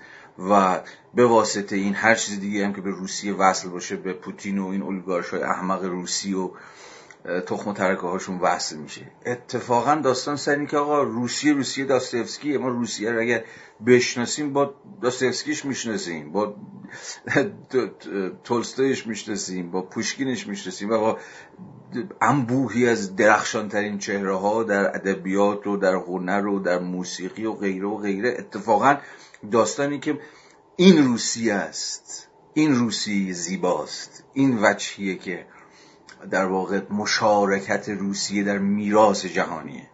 و 0.49 0.81
به 1.13 1.25
واسطه 1.25 1.75
این 1.75 1.93
هر 1.93 2.15
چیز 2.15 2.39
دیگه 2.39 2.65
هم 2.65 2.73
که 2.73 2.81
به 2.81 2.89
روسیه 2.89 3.33
وصل 3.33 3.69
باشه 3.69 3.95
به 3.95 4.13
پوتین 4.13 4.57
و 4.57 4.67
این 4.67 4.81
اولیگارش 4.81 5.29
های 5.29 5.41
احمق 5.41 5.83
روسی 5.83 6.33
و 6.33 6.51
تخم 7.47 7.69
و 7.69 7.73
ترکه 7.73 8.01
هاشون 8.01 8.39
وصل 8.39 8.77
میشه. 8.77 9.11
اتفاقا 9.25 9.95
داستان 9.95 10.35
سر 10.35 10.65
که 10.65 10.77
آقا 10.77 11.03
روسیه 11.03 11.53
روسیه 11.53 11.85
داستایفسکی 11.85 12.57
ما 12.57 12.67
روسیه 12.67 13.11
رو 13.11 13.21
اگر 13.21 13.43
بشناسیم 13.87 14.53
با 14.53 14.73
داستایفسکیش 15.01 15.65
می‌شناسیم 15.65 16.31
با 16.31 16.55
تولستویش 18.43 19.07
می‌شناسیم 19.07 19.71
با 19.71 19.81
پوشکینش 19.81 20.47
می‌شناسیم. 20.47 20.89
و 20.89 20.97
با 20.97 21.17
انبوهی 22.21 22.89
از 22.89 23.15
درخشان 23.15 23.69
ترین 23.69 23.97
چهره 23.97 24.37
ها 24.37 24.63
در 24.63 24.95
ادبیات 24.95 25.67
و 25.67 25.77
در 25.77 25.95
هنر 25.95 26.47
و 26.47 26.59
در 26.59 26.79
موسیقی 26.79 27.45
و 27.45 27.53
غیره 27.53 27.87
و 27.87 27.97
غیره. 27.97 28.35
اتفاقا 28.39 28.97
داستانی 29.51 29.99
که 29.99 30.19
این 30.75 31.05
روسیه 31.05 31.53
است 31.53 32.27
این 32.53 32.75
روسیه 32.75 33.33
زیباست 33.33 34.23
این 34.33 34.59
وجهیه 34.61 35.15
که 35.15 35.45
در 36.31 36.45
واقع 36.45 36.81
مشارکت 36.89 37.89
روسیه 37.89 38.43
در 38.43 38.57
میراث 38.57 39.25
جهانیه. 39.25 39.87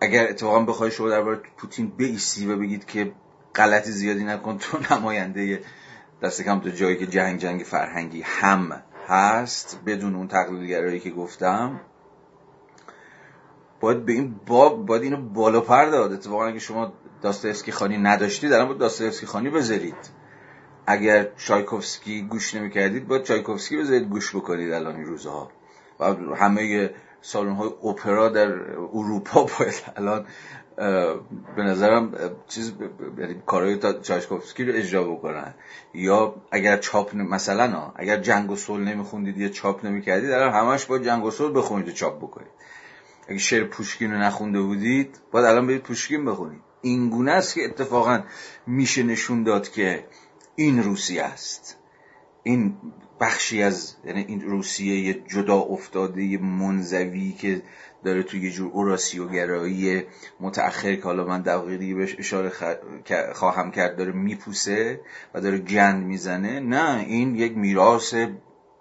اگر 0.00 0.28
اتفاقا 0.28 0.60
بخوای 0.60 0.90
شما 0.90 1.08
درباره 1.08 1.40
پوتین 1.56 1.92
بیستی 1.96 2.46
و 2.46 2.56
بگید 2.56 2.84
که 2.86 3.12
غلطی 3.54 3.90
زیادی 3.90 4.24
نکن 4.24 4.58
تو 4.58 4.78
نماینده 4.90 5.62
دست 6.22 6.42
کم 6.42 6.60
تو 6.60 6.68
جایی 6.68 6.96
که 6.96 7.06
جنگ 7.06 7.40
جنگ 7.40 7.60
فرهنگی 7.60 8.22
هم 8.22 8.82
هست 9.08 9.80
بدون 9.86 10.14
اون 10.14 10.28
تقلیلگرایی 10.28 11.00
که 11.00 11.10
گفتم 11.10 11.80
باید 13.80 14.04
به 14.04 14.12
این 14.12 14.40
باب 14.46 14.86
باید 14.86 15.02
اینو 15.02 15.16
بالا 15.16 15.60
پر 15.60 15.84
داد 15.84 16.12
اتفاقا 16.12 16.46
اگه 16.46 16.58
شما 16.58 16.92
داستایفسکی 17.22 17.72
خانی 17.72 17.98
نداشتی 17.98 18.48
در 18.48 18.64
بود 18.64 18.78
داستایفسکی 18.78 19.26
خانی 19.26 19.50
بذارید. 19.50 20.17
اگر 20.90 21.28
چایکوفسکی 21.36 22.22
گوش 22.22 22.54
نمی‌کردید 22.54 23.08
باید 23.08 23.22
چایکوفسکی 23.22 23.76
بذارید 23.76 24.08
گوش 24.08 24.36
بکنید 24.36 24.72
الان 24.72 24.96
این 24.96 25.04
روزها. 25.04 25.50
و 26.00 26.04
همه 26.34 26.90
سالن 27.20 27.52
های 27.52 27.70
اپرا 27.84 28.28
در 28.28 28.52
اروپا 28.92 29.46
باید 29.58 29.82
الان 29.96 30.26
به 31.56 31.62
نظرم 31.62 32.14
چیز 32.48 32.72
یعنی 33.18 33.42
کارهای 33.46 33.78
چایکوفسکی 34.02 34.64
رو 34.64 34.74
اجرا 34.74 35.04
بکنن. 35.04 35.54
یا 35.94 36.34
اگر 36.50 36.76
چاپ 36.76 37.14
مثلا 37.14 37.92
اگر 37.96 38.16
جنگ 38.16 38.50
و 38.50 38.56
صلح 38.56 38.84
نمیخوندید 38.84 39.38
یا 39.38 39.48
چاپ 39.48 39.86
نمی‌کردید 39.86 40.30
الان 40.30 40.52
همش 40.52 40.84
با 40.84 40.98
جنگ 40.98 41.24
و 41.24 41.30
صلح 41.30 41.54
بخونید 41.54 41.88
و 41.88 41.92
چاپ 41.92 42.18
بکنید. 42.18 42.50
اگه 43.28 43.38
شعر 43.38 43.64
پوشکین 43.64 44.12
رو 44.12 44.18
نخونده 44.18 44.60
بودید 44.60 45.18
باید 45.30 45.46
الان 45.46 45.66
برید 45.66 45.82
پوشکین 45.82 46.24
بخونید. 46.24 46.60
این 46.82 47.10
گونه 47.10 47.32
است 47.32 47.54
که 47.54 47.64
اتفاقا 47.64 48.20
میشه 48.66 49.02
نشون 49.02 49.42
داد 49.42 49.68
که 49.68 50.04
این 50.58 50.82
روسیه 50.82 51.22
است. 51.22 51.76
این 52.42 52.76
بخشی 53.20 53.62
از 53.62 53.94
یعنی 54.04 54.24
این 54.28 54.40
روسیه 54.40 55.14
جدا 55.14 55.56
افتاده 55.56 56.38
منزوی 56.38 57.32
که 57.32 57.62
داره 58.04 58.22
توی 58.22 58.40
یه 58.40 58.50
جور 58.50 58.72
اوراسیوگرایی 58.72 60.04
متأخر 60.40 60.94
که 60.94 61.02
حالا 61.02 61.24
من 61.24 61.42
دقیقی 61.42 61.94
بهش 61.94 62.16
اشاره 62.18 62.52
خواهم 63.32 63.70
کرد 63.70 63.96
داره 63.96 64.12
میپوسه 64.12 65.00
و 65.34 65.40
داره 65.40 65.58
گند 65.58 66.06
می‌زنه. 66.06 66.60
نه 66.60 67.04
این 67.08 67.34
یک 67.34 67.56
میراث 67.56 68.14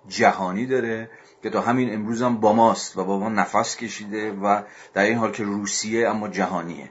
جهانی 0.07 0.65
داره 0.65 1.09
که 1.43 1.49
تا 1.49 1.61
همین 1.61 1.93
امروز 1.93 2.21
هم 2.21 2.37
با 2.37 2.53
ماست 2.53 2.97
و 2.97 3.03
با 3.03 3.19
ما 3.19 3.29
نفس 3.29 3.77
کشیده 3.77 4.31
و 4.31 4.61
در 4.93 5.03
این 5.03 5.17
حال 5.17 5.31
که 5.31 5.43
روسیه 5.43 6.09
اما 6.09 6.27
جهانیه. 6.27 6.89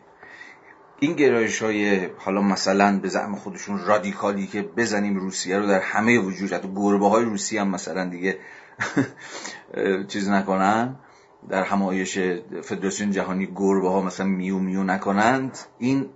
این 1.01 1.13
گرایش 1.13 1.63
های 1.63 2.07
حالا 2.19 2.41
مثلا 2.43 2.99
به 3.03 3.09
زعم 3.09 3.37
خودشون 3.37 3.87
رادیکالی 3.87 4.47
که 4.47 4.63
بزنیم 4.63 5.17
روسیه 5.17 5.59
رو 5.59 5.67
در 5.67 5.81
همه 5.81 6.19
وجود 6.19 6.53
حتی 6.53 6.69
گربه 6.77 7.09
های 7.09 7.25
روسیه 7.25 7.61
هم 7.61 7.69
مثلا 7.69 8.05
دیگه 8.05 8.39
چیز 10.09 10.29
نکنن 10.29 10.97
در 11.49 11.63
همایش 11.63 12.19
فدراسیون 12.63 13.11
جهانی 13.11 13.47
گربه 13.57 13.89
ها 13.89 14.01
مثلا 14.01 14.27
میو 14.27 14.59
میو 14.59 14.83
نکنند 14.83 15.59
این 15.79 16.09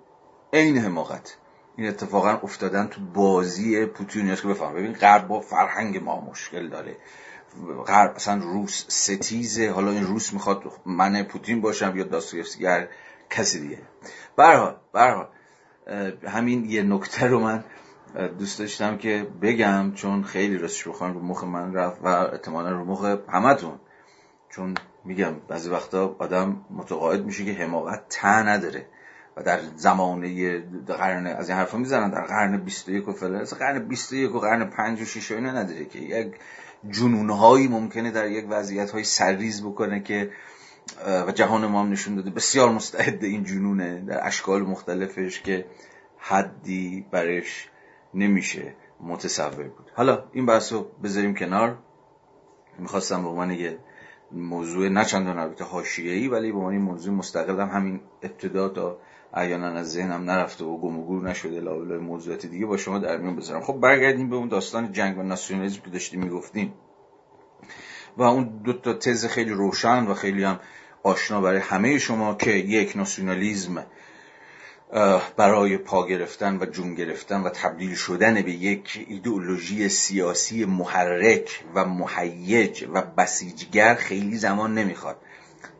عین 0.52 0.78
حماقت. 0.78 1.36
این 1.76 1.88
اتفاقا 1.88 2.30
افتادن 2.42 2.86
تو 2.86 3.00
بازی 3.00 3.86
پوتینیاس 3.86 4.42
که 4.42 4.48
بفهم 4.48 4.74
ببین 4.74 4.92
غرب 4.92 5.28
با 5.28 5.40
فرهنگ 5.40 6.02
ما 6.02 6.20
مشکل 6.20 6.68
داره. 6.68 6.96
غرب 7.86 8.12
اصلا 8.16 8.42
روس 8.44 8.84
ستیزه. 8.88 9.70
حالا 9.70 9.90
این 9.90 10.06
روس 10.06 10.32
می‌خواد 10.32 10.62
من 10.86 11.22
پوتین 11.22 11.60
باشم 11.60 11.96
یا 11.96 12.04
داستویفسکی 12.04 12.66
کسی 13.30 13.60
دیگه. 13.60 13.78
برحال 14.36 14.76
برحال 14.92 15.26
همین 16.28 16.64
یه 16.64 16.82
نکته 16.82 17.26
رو 17.26 17.40
من 17.40 17.64
دوست 18.38 18.58
داشتم 18.58 18.98
که 18.98 19.26
بگم 19.42 19.92
چون 19.94 20.22
خیلی 20.22 20.58
راستش 20.58 20.88
بخوام 20.88 21.14
رو 21.14 21.22
مخ 21.22 21.44
من 21.44 21.74
رفت 21.74 22.02
و 22.02 22.06
احتمالا 22.06 22.70
رو 22.70 22.84
مخ 22.84 23.04
همتون. 23.28 23.80
چون 24.50 24.74
میگم 25.04 25.34
بعضی 25.48 25.70
وقتا 25.70 26.16
آدم 26.18 26.64
متقاعد 26.70 27.24
میشه 27.24 27.44
که 27.44 27.52
حماقت 27.52 28.08
ته 28.08 28.42
نداره 28.42 28.86
و 29.36 29.42
در 29.42 29.60
زمانه 29.76 30.60
قرن 30.86 31.26
از 31.26 31.48
این 31.48 31.58
حرفا 31.58 31.78
می‌زنن 31.78 32.10
در 32.10 32.24
قرن 32.24 32.56
21 32.56 33.08
و 33.08 33.12
فلان. 33.12 33.44
قرن 33.44 33.88
21 33.88 34.34
و 34.34 34.38
قرن 34.38 34.70
5 34.70 35.02
و 35.02 35.04
6 35.04 35.32
اینا 35.32 35.52
نداره 35.52 35.84
که 35.84 35.98
یک 35.98 36.34
جنونهایی 36.90 37.68
ممکنه 37.68 38.10
در 38.10 38.30
یک 38.30 38.46
وضعیت 38.48 38.90
های 38.90 39.04
سرریز 39.04 39.62
بکنه 39.62 40.00
که 40.00 40.30
و 41.26 41.32
جهان 41.32 41.66
ما 41.66 41.80
هم 41.80 41.92
نشون 41.92 42.14
داده. 42.14 42.30
بسیار 42.30 42.70
مستعد 42.70 43.24
این 43.24 43.44
جنونه 43.44 44.00
در 44.00 44.26
اشکال 44.26 44.62
مختلفش 44.62 45.40
که 45.40 45.66
حدی 46.18 47.06
برش 47.10 47.68
نمیشه 48.14 48.74
متصور 49.00 49.68
بود. 49.68 49.90
حالا 49.94 50.24
این 50.32 50.46
بحث 50.46 50.72
رو 50.72 50.86
بذاریم 51.04 51.34
کنار. 51.34 51.78
می‌خواستم 52.78 53.22
به 53.22 53.28
عنوان 53.28 53.50
یه 53.50 53.78
موضوع 54.32 54.88
نه 54.88 55.04
چندان 55.04 55.38
البته 55.38 55.64
حاشیه‌ای 55.64 56.28
ولی 56.28 56.52
به 56.52 56.58
عنوان 56.58 56.78
موضوع 56.78 57.14
مستقل 57.14 57.60
هم 57.60 57.68
همین 57.68 58.00
ابتدا 58.22 58.68
تا 58.68 58.98
احیانا 59.34 59.66
از 59.66 59.92
ذهنم 59.92 60.30
نرفته 60.30 60.64
و 60.64 60.80
گم 60.80 60.98
و 60.98 61.04
گور 61.04 61.28
نشده 61.28 61.60
لابلای 61.60 61.98
موضوعات 61.98 62.46
دیگه 62.46 62.66
با 62.66 62.76
شما 62.76 62.98
در 62.98 63.16
میون 63.16 63.36
بذارم. 63.36 63.60
خب 63.60 63.80
برگردیم 63.80 64.30
به 64.30 64.36
اون 64.36 64.48
داستان 64.48 64.92
جنگ 64.92 65.18
و 65.18 65.22
ناسیونالیسم 65.22 65.80
که 65.82 65.90
داشتیم 65.90 66.20
می‌گفتیم. 66.20 66.74
و 68.16 68.22
اون 68.22 68.62
دو 68.64 68.72
تا 68.72 68.94
تز 68.94 69.26
خیلی 69.26 69.50
روشن 69.50 70.06
و 70.06 70.14
خیلی 70.14 70.44
هم 70.44 70.60
آشنا 71.02 71.40
برای 71.40 71.60
همه 71.60 71.98
شما 71.98 72.34
که 72.34 72.50
یک 72.50 72.96
ناسیونالیزم 72.96 73.86
برای 75.36 75.76
پا 75.76 76.06
گرفتن 76.06 76.58
و 76.60 76.66
جون 76.66 76.94
گرفتن 76.94 77.40
و 77.42 77.48
تبدیل 77.48 77.94
شدن 77.94 78.42
به 78.42 78.50
یک 78.50 79.06
ایدئولوژی 79.08 79.88
سیاسی 79.88 80.64
محرک 80.64 81.64
و 81.74 81.84
محیج 81.84 82.84
و 82.94 83.02
بسیجگر 83.02 83.94
خیلی 83.94 84.36
زمان 84.36 84.74
نمی‌خواد. 84.74 85.16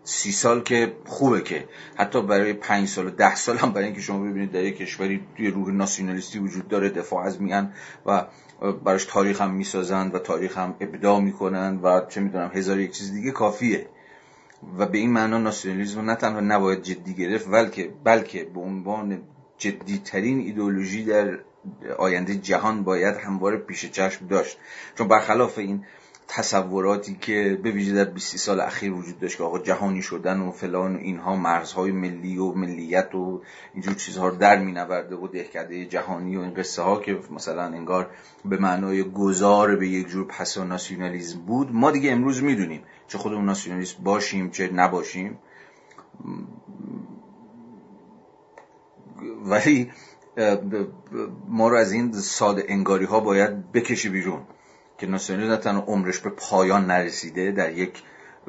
سی 0.05 0.33
سال 0.33 0.63
که 0.63 0.93
خوبه 1.07 1.41
که 1.41 1.69
حتی 1.97 2.23
برای 2.23 2.53
پنج 2.53 2.89
سال 2.89 3.07
و 3.07 3.11
ده 3.11 3.35
سال 3.35 3.57
هم 3.57 3.73
برای 3.73 3.87
اینکه 3.87 4.01
شما 4.01 4.19
ببینید 4.19 4.53
در 4.53 4.65
یک 4.65 4.77
کشوری 4.77 5.27
توی 5.37 5.51
روح 5.51 5.71
ناسیونالیستی 5.71 6.39
وجود 6.39 6.69
داره 6.69 6.89
دفاع 6.89 7.25
از 7.25 7.43
میان 7.43 7.73
و 8.07 8.27
براش 8.85 9.05
تاریخ 9.05 9.41
هم 9.41 9.51
می‌سازند 9.51 10.15
و 10.15 10.19
تاریخ 10.19 10.59
هم 10.59 10.77
ابداع 10.81 11.21
می‌کنند 11.21 11.85
و 11.85 12.01
چه 12.09 12.21
می‌دونم 12.21 12.51
هزار 12.55 12.81
یک 12.81 12.91
چیز 12.91 13.13
دیگه 13.13 13.31
کافیه. 13.31 13.87
و 14.79 14.87
به 14.87 14.99
این 14.99 15.11
معنا 15.11 15.39
ناسیونالیسم 15.39 16.01
نه 16.01 16.15
تنها 16.15 16.41
نباید 16.41 16.83
جدی 16.83 17.15
گرفت 17.15 17.51
بلکه 17.51 17.93
بلکه 18.05 18.45
به 18.45 18.61
عنوان 18.61 19.23
جدیترین 19.59 20.39
ایدئولوژی 20.41 21.05
در 21.05 21.39
آینده 21.99 22.35
جهان 22.35 22.85
باید 22.85 23.17
همواره 23.17 23.57
پیش 23.57 23.91
چشم 23.91 24.27
داشت. 24.27 24.59
چون 24.95 25.09
برخلاف 25.09 25.59
این 25.59 25.85
تصوراتی 26.33 27.17
که 27.21 27.61
به 27.63 27.71
ویژه 27.71 27.95
در 27.95 28.05
20 28.05 28.37
سال 28.37 28.61
اخیر 28.61 28.93
وجود 28.93 29.19
داشت 29.21 29.37
که 29.37 29.45
آقا 29.45 29.59
جهانی 29.59 30.03
شدن 30.03 30.41
و 30.41 30.51
فلان 30.51 30.97
و 30.97 30.99
اینها 30.99 31.37
مرزهای 31.37 31.91
ملی 31.91 32.39
و 32.39 32.53
ملیت 32.53 33.15
و 33.15 33.43
اینجور 33.75 33.95
چیزها 33.95 34.29
رو 34.29 34.37
در 34.37 34.59
مینورده 34.59 35.17
و 35.17 35.29
دهکده 35.29 35.87
جهانی 35.87 36.37
و 36.37 36.41
این 36.41 36.55
قصه 36.55 36.83
ها 36.83 37.01
که 37.01 37.19
مثلا 37.31 37.63
انگار 37.63 38.11
به 38.45 38.57
معنای 38.57 39.03
گذار 39.03 39.77
به 39.77 39.89
یک 39.89 40.09
جور 40.09 40.27
پسا 40.27 40.65
ناسیونالیزم 40.65 41.41
بود 41.41 41.73
ما 41.73 41.91
دیگه 41.91 42.13
امروز 42.13 42.43
می‌دونیم. 42.43 42.83
چه 43.11 43.19
خودمون 43.19 43.45
ناسیونالیست 43.45 43.99
باشیم 43.99 44.51
چه 44.51 44.71
نباشیم. 44.73 45.39
ولی 49.45 49.91
ما 51.49 51.69
رو 51.69 51.77
از 51.77 51.93
این 51.93 52.13
ساده 52.13 52.65
انگاری 52.69 53.05
ها 53.05 53.21
باید 53.21 53.73
بکشی 53.73 54.09
بیرون 54.09 54.43
که 54.99 55.07
ناسیونالیسم 55.07 55.57
تنها 55.57 55.83
عمرش 55.83 56.19
به 56.19 56.31
پایان 56.31 56.87
نرسیده 56.87 57.53
در 57.53 57.73
یک 57.73 58.03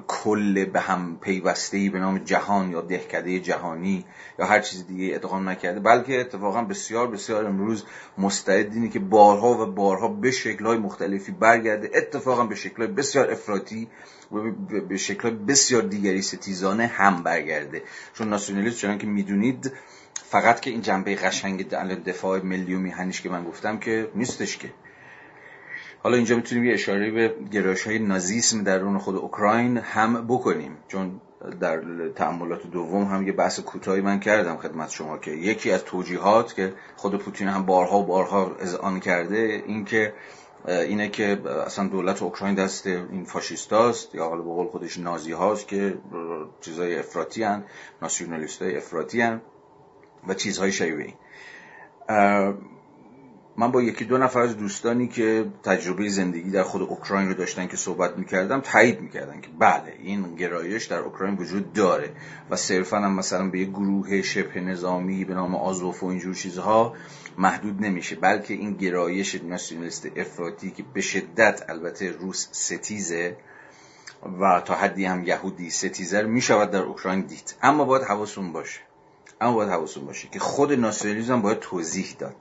کل 0.08 0.66
به 0.66 0.80
هم 0.80 1.18
پیوسته 1.22 1.90
به 1.90 2.00
نام 2.00 2.18
جهان 2.18 2.72
یا 2.72 2.82
دهکده 2.82 3.40
جهانی 3.40 4.06
یا 4.40 4.46
هر 4.46 4.60
چیز 4.60 4.88
دیگه 4.88 5.16
ادغام 5.16 5.50
نکرده 5.50 5.80
بلکه 5.80 6.20
اتفاقا 6.20 6.62
بسیار 6.62 7.08
بسیار 7.08 7.46
امروز 7.46 7.84
مستعدینی 8.18 8.90
که 8.90 9.00
بارها 9.00 9.64
و 9.64 9.66
بارها 9.66 10.08
به 10.08 10.32
شکلهای 10.32 10.78
مختلفی 10.78 11.32
برگرده 11.32 11.92
اتفاقا 11.94 12.44
به 12.44 12.56
شکلهای 12.56 12.92
بسیار 12.92 13.32
افراطی 13.32 13.88
و 14.32 14.52
به 14.82 14.98
شکلهای 14.98 15.36
بسیار 15.36 15.82
دیگری 15.82 16.22
ستیزانه 16.22 16.88
هم 16.88 17.24
برگرده. 17.24 17.84
چون 18.14 18.30
ناسیونالیسم 18.30 18.88
چون 18.88 18.98
که 18.98 19.08
می‌دونید 19.08 19.72
فقط 20.14 20.60
که 20.60 20.70
این 20.70 20.82
جنبه 20.82 21.16
قشنگ 21.16 21.70
دفاع 22.06 22.42
ملی 22.42 22.74
و 22.74 22.80
میهنیش 22.80 23.22
که 23.22 23.30
من 23.30 23.44
گفتم 23.44 23.78
که 23.78 24.12
نیستش 24.16 24.58
که. 24.58 24.74
حالا 26.04 26.16
اینجا 26.16 26.36
می‌تونیم 26.36 26.66
یه 26.66 26.74
اشاره 26.74 27.12
به 27.12 27.36
گرایش 27.52 27.88
های 27.88 28.00
نازیسم 28.00 28.64
درون 28.64 28.98
خود 28.98 29.16
اوکراین 29.16 29.78
هم 29.78 30.28
بکنیم. 30.28 30.78
چون 30.88 31.22
در 31.60 31.82
تعاملات 32.16 32.68
دوم 32.68 33.04
هم 33.04 33.28
یه 33.28 33.34
بحث 33.34 33.60
کوتاهی 33.60 34.02
من 34.02 34.20
کردم 34.20 34.58
خدمت 34.58 34.90
شما 34.90 35.18
که 35.18 35.32
یکی 35.32 35.72
از 35.72 35.84
توجیهات 35.84 36.56
که 36.56 36.74
خود 36.96 37.16
پوتین 37.16 37.48
هم 37.48 37.66
بارها 37.66 38.00
و 38.00 38.06
بارها 38.06 38.56
اذعان 38.60 39.00
کرده 39.00 39.64
این 39.66 39.86
که 39.86 40.14
اینه 40.68 41.10
که 41.10 41.42
اصلا 41.66 41.88
دولت 41.88 42.24
اوکراین 42.24 42.56
دست 42.56 42.88
این 42.88 43.24
فاشیستاست 43.26 44.16
یا 44.16 44.26
حالا 44.26 44.42
به 44.42 44.50
قول 44.50 44.68
خودش 44.68 45.00
نازی 45.00 45.32
هاست 45.32 45.68
که 45.68 45.98
چیزای 46.62 47.00
افراطی 47.00 47.44
هن 47.44 47.64
ناسیونالیست 48.02 48.62
های 48.62 48.78
افراطی 48.78 49.22
هن 49.22 49.42
و 50.28 50.34
چیزهای 50.34 50.72
این 50.84 51.14
من 53.62 53.72
با 53.72 53.82
یکی 53.82 54.06
دو 54.06 54.18
نفر 54.18 54.40
از 54.40 54.58
دوستانی 54.58 55.08
که 55.08 55.46
تجربه 55.64 56.10
زندگی 56.10 56.52
در 56.52 56.64
خود 56.64 56.82
اوکراین 56.82 57.28
رو 57.28 57.34
داشتن 57.34 57.68
که 57.68 57.78
صحبت 57.78 58.18
می‌کردم 58.18 58.60
تایید 58.60 59.02
می‌کردن 59.02 59.42
که 59.42 59.48
بله 59.60 59.96
این 60.00 60.36
گرایش 60.36 60.86
در 60.86 61.00
اوکراین 61.00 61.36
وجود 61.36 61.74
داره 61.74 62.10
و 62.50 62.56
صرفا 62.56 62.98
هم 62.98 63.14
مثلا 63.14 63.50
به 63.50 63.60
یک 63.60 63.70
گروه 63.70 64.22
شبه 64.22 64.62
نظامی 64.62 65.26
به 65.26 65.34
نام 65.34 65.56
آزوف 65.56 66.04
و 66.04 66.06
اینجور 66.06 66.36
چیزها 66.36 66.94
محدود 67.38 67.82
نمیشه 67.82 68.16
بلکه 68.16 68.54
این 68.54 68.74
گرایش 68.74 69.36
ناسیونالیست 69.36 70.08
افراطی 70.16 70.72
که 70.72 70.84
به 70.94 71.02
شدت 71.02 71.70
البته 71.70 72.12
روس 72.12 72.48
ستیزه 72.52 73.38
و 74.40 74.62
تا 74.66 74.76
حدی 74.76 75.06
هم 75.06 75.24
یهودی 75.24 75.70
ستیزه 75.70 76.22
می‌شود 76.22 76.72
در 76.72 76.82
اوکراین 76.82 77.22
دید. 77.22 77.56
اما 77.64 77.86
باید 77.86 78.04
حواسون 78.04 78.54
باشه. 78.54 78.80
اما 79.42 79.54
باید 79.54 79.70
حواسون 79.70 80.06
باشه 80.06 80.28
که 80.28 80.40
خود 80.40 80.74
ناسیونالیسم 80.74 81.42
باید 81.42 81.60
توضیح 81.60 82.16
داد. 82.20 82.36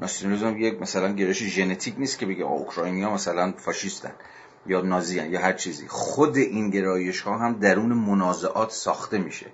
ناسیونالیسم 0.00 0.56
یک 0.56 0.82
مثلا 0.82 1.12
گرایش 1.12 1.42
ژنتیک 1.42 1.94
نیست 1.98 2.18
که 2.18 2.26
بگه 2.26 2.44
اوکراینیا 2.44 3.14
مثلا 3.14 3.54
فاشیستن 3.56 4.12
یا 4.66 4.80
نازیان 4.80 5.32
یا 5.32 5.40
هر 5.40 5.52
چیزی. 5.52 5.88
خود 5.88 6.36
این 6.36 6.70
گرایش 6.70 7.20
ها 7.20 7.38
هم 7.38 7.58
درون 7.58 7.92
منازعات 7.92 8.70
ساخته 8.70 9.18
میشه. 9.18 9.46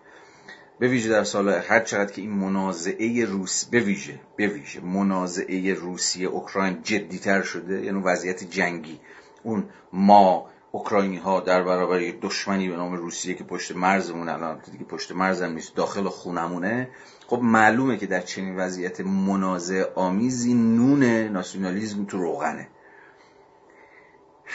به 0.78 0.88
ویژه 0.88 1.10
در 1.10 1.24
سال 1.24 1.48
هر 1.48 1.80
چقدر 1.80 2.12
که 2.12 2.22
این 2.22 2.30
منازعه 2.30 3.24
روس 3.24 3.64
به 3.64 3.80
ویژه 3.80 4.20
به 4.36 4.46
ویژه 4.46 4.80
منازعه 4.80 5.74
روسیه 5.74 6.28
اوکراین 6.28 6.82
جدیتر 6.82 7.42
شده 7.42 7.84
یعنی 7.84 8.02
وضعیت 8.02 8.44
جنگی 8.44 9.00
اون 9.42 9.64
ما 9.92 10.50
اوکراینی 10.74 11.16
ها 11.16 11.40
در 11.40 11.62
برابر 11.62 11.98
دشمنی 12.22 12.68
به 12.68 12.76
نام 12.76 12.94
روسیه 12.94 13.34
که 13.34 13.44
پشت 13.44 13.76
مرزمون 13.76 14.28
الان 14.28 14.60
دیگه 14.72 14.84
پشت 14.84 15.12
مرزم 15.12 15.52
نیست 15.52 15.76
داخل 15.76 16.08
خونمونه. 16.08 16.88
خب 17.26 17.40
معلومه 17.42 17.96
که 17.96 18.06
در 18.06 18.20
چنین 18.20 18.56
وضعیت 18.56 19.00
منازع 19.00 19.84
آمیزی 19.94 20.54
نون 20.54 21.04
ناسیونالیزم 21.04 22.04
تو 22.04 22.18
روغنه. 22.18 22.68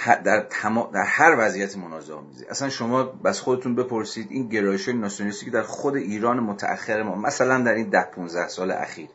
در, 0.05 0.47
در 0.93 1.03
هر 1.03 1.35
وضعیت 1.39 1.77
منازع 1.77 2.13
آمیزی. 2.13 2.45
اصلا 2.45 2.69
شما 2.69 3.03
بس 3.03 3.39
خودتون 3.39 3.75
بپرسید 3.75 4.27
این 4.29 4.49
گرایش 4.49 4.89
ناسیونالیستی 4.89 5.45
که 5.45 5.51
در 5.51 5.63
خود 5.63 5.95
ایران 5.95 6.39
متأخر 6.39 7.03
ما 7.03 7.15
مثلا 7.15 7.63
در 7.63 7.73
این 7.73 7.89
ده 7.89 8.03
15 8.03 8.47
سال 8.47 8.71
اخیر. 8.71 9.09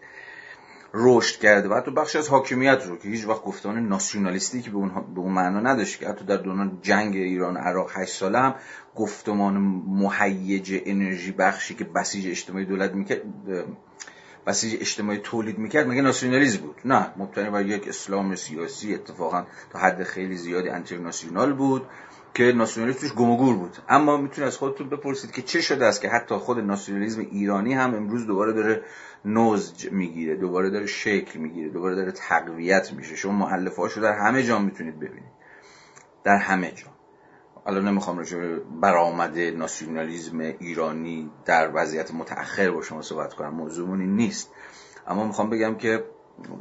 رشد 0.94 1.40
کرده 1.40 1.68
و 1.68 1.74
حتی 1.74 1.90
بخش 1.90 2.16
از 2.16 2.28
حاکمیت 2.28 2.86
رو 2.86 2.96
که 2.96 3.08
هیچ 3.08 3.26
وقت 3.26 3.42
گفتمان 3.42 3.88
ناسیونالیستی 3.88 4.62
که 4.62 4.70
به 4.70 4.76
اون, 4.76 4.88
به 5.14 5.20
اون 5.20 5.32
معنا 5.32 5.60
نداشت 5.60 6.00
که 6.00 6.08
حتی 6.08 6.24
در 6.24 6.36
دوران 6.36 6.78
جنگ 6.82 7.16
ایران 7.16 7.56
عراق 7.56 7.90
8 7.94 8.14
ساله 8.14 8.38
هم 8.38 8.54
گفتمان 8.96 9.56
مهیج 9.86 10.80
انرژی 10.86 11.32
بخشی 11.32 11.74
که 11.74 11.84
بسیج 11.84 12.28
اجتماعی 12.28 12.64
دولت 12.64 12.92
می‌کرد 12.92 13.22
بسیج 14.46 14.80
اجتماعی 14.80 15.18
تولید 15.18 15.58
می‌کرد 15.58 15.88
مگه 15.88 16.02
ناسیونالیسم 16.02 16.60
بود؟ 16.60 16.76
نه 16.84 17.06
مبتنی 17.16 17.50
بر 17.50 17.66
یک 17.66 17.88
اسلام 17.88 18.34
سیاسی 18.34 18.94
اتفاقا 18.94 19.46
تا 19.70 19.78
حد 19.78 20.02
خیلی 20.02 20.36
زیادی 20.36 20.68
انترناسیونال 20.68 21.52
بود. 21.52 21.86
که 22.34 22.52
ناسیونالیسم 22.52 23.00
توش 23.00 23.14
گم 23.14 23.36
بود. 23.36 23.76
اما 23.88 24.16
می‌تونید 24.16 24.48
از 24.48 24.56
خودتون 24.56 24.88
بپرسید 24.88 25.30
که 25.30 25.42
چه 25.42 25.60
شده 25.60 25.86
است 25.86 26.02
که 26.02 26.08
حتی 26.08 26.34
خود 26.34 26.58
ناسیونالیسم 26.58 27.20
ایرانی 27.20 27.74
هم 27.74 27.94
امروز 27.94 28.26
دوباره 28.26 28.52
داره 28.52 28.82
نوز 29.24 29.74
می‌گیره 29.90 30.36
دوباره 30.36 30.70
داره 30.70 30.86
شکل 30.86 31.38
می‌گیره 31.38 31.68
دوباره 31.68 31.94
داره 31.94 32.12
تقویت 32.12 32.92
میشه. 32.92 33.16
شما 33.16 33.32
محلفه 33.32 34.00
در 34.00 34.12
همه 34.12 34.42
جا 34.42 34.58
می‌تونید 34.58 34.96
ببینید. 34.96 35.32
در 36.24 36.36
همه 36.36 36.72
جا. 36.72 36.86
الان 37.66 37.88
نمی‌خوام 37.88 38.18
راجع 38.18 38.38
به 38.38 38.60
برآمد 38.80 39.38
ناسیونالیزم 39.38 40.40
ایرانی 40.40 41.30
در 41.44 41.70
وضعیت 41.74 42.14
متأخر 42.14 42.70
با 42.70 42.82
شما 42.82 43.02
صحبت 43.02 43.34
کنم. 43.34 43.54
موضوعمون 43.54 44.00
نیست. 44.00 44.50
اما 45.06 45.26
می‌خوام 45.26 45.50
بگم 45.50 45.74
که 45.74 46.04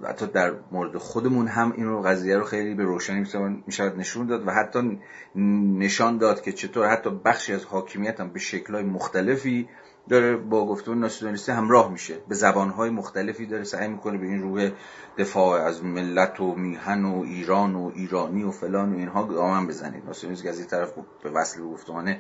حتی 0.07 0.27
در 0.27 0.53
مورد 0.71 0.97
خودمون 0.97 1.47
هم 1.47 1.71
این 1.71 1.85
رو 1.85 2.01
قضیه 2.01 2.37
رو 2.37 2.43
خیلی 2.43 2.75
به 2.75 2.83
روشنی 2.83 3.19
می‌شود 3.65 3.99
نشون 3.99 4.27
داد 4.27 4.47
و 4.47 4.51
حتی 4.51 4.99
نشان 5.79 6.17
داد 6.17 6.41
که 6.41 6.51
چطور 6.51 6.87
حتی 6.87 7.09
بخشی 7.09 7.53
از 7.53 7.65
حاکمیت 7.65 8.19
هم 8.19 8.29
به 8.29 8.39
شکلهای 8.39 8.83
مختلفی 8.83 9.69
داره 10.09 10.37
با 10.37 10.67
گفتمان 10.67 10.99
ناسیونالیستی 10.99 11.51
همراه 11.51 11.91
میشه. 11.91 12.17
به 12.27 12.35
زبانهای 12.35 12.89
مختلفی 12.89 13.45
داره 13.45 13.63
سعی 13.63 13.87
می‌کنه 13.87 14.17
به 14.17 14.25
این 14.25 14.41
روح 14.41 14.71
دفاع 15.17 15.61
از 15.61 15.83
ملت 15.83 16.39
و 16.39 16.55
میهن 16.55 17.05
و 17.05 17.21
ایران 17.21 17.75
و 17.75 17.91
ایرانی 17.95 18.43
و 18.43 18.51
فلان 18.51 18.93
و 18.93 18.97
اینها 18.97 19.23
دامن 19.23 19.67
بزنید 19.67 20.05
ناسیونالیسم 20.05 20.49
از 20.49 20.59
این 20.59 20.67
طرف 20.67 20.93
به 21.23 21.29
وصل 21.29 21.61
گفتمان 21.61 22.15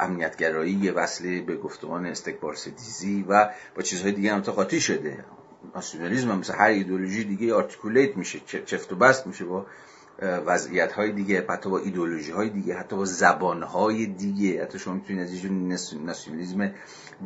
امنیتگرایی 0.00 0.90
وصل 0.90 1.40
به 1.40 1.56
گفتمان 1.56 2.06
استکبار 2.06 2.54
ستیزی 2.54 3.24
و 3.28 3.50
با 3.76 3.82
چیزهای 3.82 4.12
دیگه 4.12 4.32
هم 4.32 4.40
قاطی 4.40 4.80
شده. 4.80 5.24
ناسیونالیسم 5.74 6.30
هم 6.30 6.38
مثل 6.38 6.54
هر 6.54 6.68
ایدولوژی 6.68 7.24
دیگه 7.24 7.54
آرتیکولیت 7.54 8.16
میشه 8.16 8.40
چفت 8.66 8.92
و 8.92 8.96
بست 8.96 9.26
میشه 9.26 9.44
با 9.44 9.66
وضعیت 10.22 10.92
های 10.92 11.12
دیگه 11.12 11.46
حتی 11.48 11.70
با 11.70 11.78
ایدولوژی 11.78 12.32
های 12.32 12.48
دیگه 12.48 12.74
حتی 12.74 12.96
با 12.96 13.04
زبان 13.04 13.62
های 13.62 14.06
دیگه. 14.06 14.62
حتی 14.62 14.78
شما 14.78 14.94
می‌تونید 14.94 15.22
از 15.22 15.44
یه 15.44 15.50
ناسیونالیسم 16.04 16.74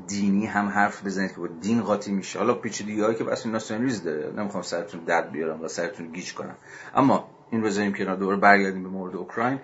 دینی 0.07 0.47
هم 0.47 0.66
حرف 0.66 1.07
بزنید 1.07 1.32
که 1.32 1.41
با 1.41 1.47
دین 1.47 1.82
قاطی 1.82 2.12
میشه. 2.12 2.39
حالا 2.39 2.55
پیچیدگی 2.55 3.01
هایی 3.01 3.14
که 3.14 3.24
بس 3.24 3.47
ناسیونالیسم 3.47 4.05
داره. 4.05 4.32
نمی‌خوام 4.37 4.62
سرتون 4.62 5.01
درد 5.05 5.32
بیارم 5.32 5.62
و 5.62 5.68
سرتون 5.68 6.12
گیج 6.12 6.34
کنم. 6.34 6.57
اما 6.95 7.28
این 7.51 7.62
بذاریم 7.62 7.93
کنار 7.93 8.16
دوباره 8.16 8.37
برگردیم 8.37 8.82
به 8.82 8.89
مورد 8.89 9.16
اوکراین. 9.16 9.61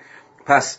پس 0.47 0.79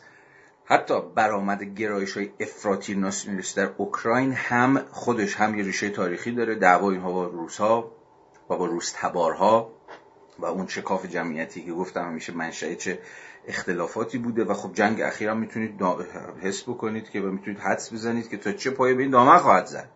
حتی 0.74 1.02
برآمد 1.16 1.64
گرایش 1.64 2.18
های 2.18 2.32
افراطی 2.40 2.96
ناسیونالیست 2.96 3.58
در 3.58 3.70
اوکراین 3.78 4.34
هم 4.34 4.86
خودش 4.92 5.36
هم 5.36 5.58
یه 5.58 5.64
ریشه 5.64 5.90
تاریخی 5.90 6.32
داره. 6.32 6.56
دعوا 6.56 6.92
اینها 6.92 7.12
با 7.12 7.26
روس 7.26 7.58
ها 7.58 7.92
و 8.50 8.58
با 8.58 8.66
روس 8.66 8.94
تبارها 8.96 9.72
و 10.40 10.46
اون 10.46 10.68
شکاف 10.68 11.06
جمعیتی 11.06 11.66
که 11.66 11.74
گفتم 11.74 12.02
همیشه 12.02 12.34
منشأ 12.34 12.74
چه 12.76 13.00
اختلافاتی 13.48 14.18
بوده. 14.18 14.44
و 14.44 14.54
خب 14.54 14.74
جنگ 14.74 15.02
اخیرا 15.02 15.34
می‌تونید 15.34 15.82
حس 16.42 16.64
بکنید 16.64 17.10
که 17.10 17.20
می‌تونید 17.20 17.60
حدس 17.60 17.94
بزنید 17.94 18.30
که 18.30 18.38
تا 18.38 18.52
چه 18.52 18.72
پایه 18.72 18.96
به 18.96 19.02
این 19.02 19.12
دامن 19.12 19.38
خواهد 19.38 19.66
زد. 19.66 19.90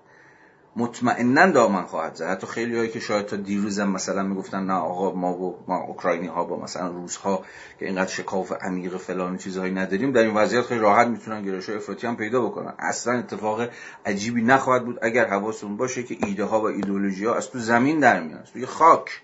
مطمئنا 0.77 1.51
دامن 1.51 1.83
خواهد 1.83 2.15
زد. 2.15 2.29
حتی 2.29 2.47
خیلی 2.47 2.77
هایی 2.77 2.89
که 2.89 2.99
شاید 2.99 3.25
تا 3.25 3.35
دیروزم 3.35 3.89
مثلا 3.89 4.23
می‌گفتن 4.23 4.63
نه 4.63 4.73
آقا 4.73 5.11
ما 5.11 5.33
و 5.33 5.59
ما 5.67 5.77
اوکراینی 5.77 6.27
ها 6.27 6.43
با 6.43 6.59
مثلا 6.59 6.87
روس 6.87 7.15
ها 7.15 7.43
که 7.79 7.85
اینقدر 7.85 8.09
شکاف 8.11 8.51
عمیق 8.61 8.97
فلان 8.97 9.37
چیزهایی 9.37 9.73
نداریم 9.73 10.11
در 10.11 10.21
این 10.21 10.33
وضعیت 10.33 10.65
خیلی 10.65 10.79
راحت 10.79 11.07
می‌تونن 11.07 11.41
گرایش 11.41 11.69
افراطی 11.69 12.07
هم 12.07 12.15
پیدا 12.15 12.41
بکنن. 12.41 12.73
اصلا 12.79 13.13
اتفاق 13.13 13.69
عجیبی 14.05 14.41
نخواهد 14.41 14.85
بود 14.85 14.99
اگر 15.01 15.27
حواستون 15.27 15.77
باشه 15.77 16.03
که 16.03 16.17
ایده 16.25 16.43
ها 16.43 16.61
و 16.61 16.65
ایدولوژی 16.65 17.25
ها 17.25 17.35
از 17.35 17.49
تو 17.49 17.59
زمین 17.59 17.99
در 17.99 18.23
میاد 18.23 18.43
توی 18.53 18.65
خاک. 18.65 19.21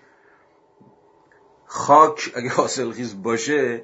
خاک 1.66 2.32
اگه 2.36 2.50
حاصل 2.50 2.90
خیز 2.90 3.22
باشه 3.22 3.82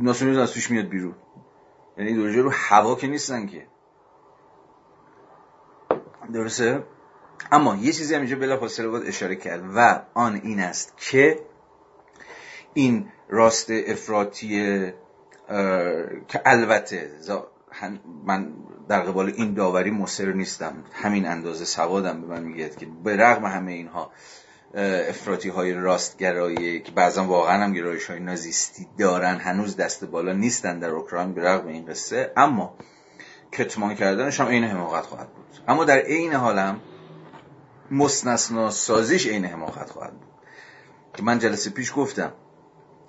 ناسیونالیسم 0.00 0.42
از 0.42 0.52
توش 0.52 0.70
میاد 0.70 0.88
بیرون. 0.88 1.14
یعنی 1.98 2.10
ایدولوژی 2.10 2.40
رو 2.40 2.50
هوا 2.54 2.94
که 2.94 3.06
نیستن 3.06 3.46
که. 3.46 3.66
درسته؟ 6.32 6.82
اما 7.52 7.76
یه 7.76 7.92
چیزی 7.92 8.14
هم 8.14 8.20
اینجا 8.20 8.36
بلا 8.36 8.56
فاصله 8.56 8.88
باید 8.88 9.06
اشاره 9.06 9.36
کرد 9.36 9.62
و 9.76 10.02
آن 10.14 10.40
این 10.44 10.60
است 10.60 10.94
که 10.96 11.40
این 12.74 13.08
راست 13.28 13.70
افراطی 13.70 14.48
که 16.28 16.42
البته 16.44 17.10
من 18.24 18.52
در 18.88 19.00
قبال 19.00 19.32
این 19.36 19.54
داوری 19.54 19.90
مصر 19.90 20.32
نیستم 20.32 20.84
همین 20.92 21.26
اندازه 21.26 21.64
سوادم 21.64 22.20
به 22.20 22.26
من 22.26 22.42
میگه 22.42 22.68
که 22.68 22.86
به 23.04 23.16
رغم 23.16 23.44
همه 23.44 23.72
اینها 23.72 24.10
افراطی 25.08 25.48
های 25.48 25.72
راستگرایی 25.72 26.80
که 26.80 26.92
بعضا 26.92 27.24
واقعا 27.24 27.64
هم 27.64 27.72
گرایش 27.72 28.10
های 28.10 28.20
نازیستی 28.20 28.86
دارن 28.98 29.34
هنوز 29.34 29.76
دست 29.76 30.04
بالا 30.04 30.32
نیستن 30.32 30.78
در 30.78 30.90
اوکراین 30.90 31.34
به 31.34 31.42
رغم 31.42 31.66
این 31.66 31.86
قصه 31.86 32.32
اما 32.36 32.74
کتمان 33.52 33.94
کردنش 33.94 34.40
هم 34.40 34.46
عین 34.46 34.64
حماقت 34.64 35.06
خواهد 35.06 35.28
بود. 35.28 35.46
اما 35.68 35.84
در 35.84 35.98
عین 35.98 36.32
حالم 36.32 36.80
مستثنا 37.90 38.70
سازیش 38.70 39.26
عین 39.26 39.44
حماقت 39.44 39.90
خواهد 39.90 40.12
بود. 40.12 40.28
که 41.14 41.22
من 41.22 41.38
جلسه 41.38 41.70
پیش 41.70 41.92
گفتم 41.96 42.32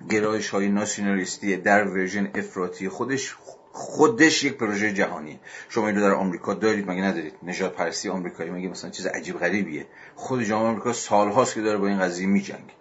گرایش 0.09 0.49
های 0.49 0.69
ناسیونالیستی 0.69 1.57
در 1.57 1.87
ورژن 1.87 2.31
افراطی 2.35 2.89
خودش 2.89 3.35
خودش 3.71 4.43
یک 4.43 4.57
پروژه 4.57 4.93
جهانیه. 4.93 5.39
شما 5.69 5.87
اینو 5.87 6.01
در 6.01 6.13
آمریکا 6.13 6.53
دارید 6.53 6.91
مگه 6.91 7.01
ندارید؟ 7.01 7.33
نجات 7.43 7.73
پرستی 7.75 8.09
آمریکایی 8.09 8.49
مگه 8.49 8.67
مثلا 8.67 8.89
چیز 8.89 9.05
عجیب 9.05 9.39
غریبیه. 9.39 9.87
خود 10.15 10.43
جامعه 10.43 10.67
آمریکا 10.69 10.93
سالهاست 10.93 11.53
که 11.53 11.61
داره 11.61 11.77
با 11.77 11.87
این 11.87 11.99
قضیه 11.99 12.27
میجنگه. 12.27 12.73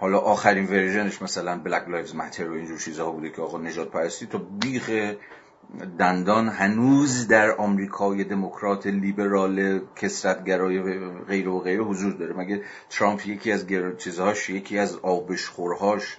حالا 0.00 0.18
آخرین 0.18 0.66
version 0.66 1.10
ش 1.10 1.22
مثلا 1.22 1.58
Black 1.58 1.88
Lives 1.88 2.14
Matter 2.14 2.50
و 2.50 2.54
اینجور 2.54 2.78
چیزها 2.78 3.10
بوده 3.10 3.30
که 3.30 3.42
آقا 3.42 3.58
نژادپرستی 3.58 4.26
تا 4.26 4.38
بیخ 4.38 4.90
دندان 5.98 6.48
هنوز 6.48 7.28
در 7.28 7.56
آمریکای 7.56 8.24
دموکرات 8.24 8.86
لیبرال 8.86 9.80
کثرت‌گرای 9.96 10.82
غیر 11.28 11.48
و 11.48 11.60
غیره 11.60 11.84
حضور 11.84 12.12
داره. 12.12 12.34
مگه 12.34 12.62
ترامپ 12.90 13.26
یکی 13.26 13.52
از 13.52 13.66
چیزهاش 13.98 14.50
یکی 14.50 14.78
از 14.78 14.96
آبشخورهاش 14.96 16.16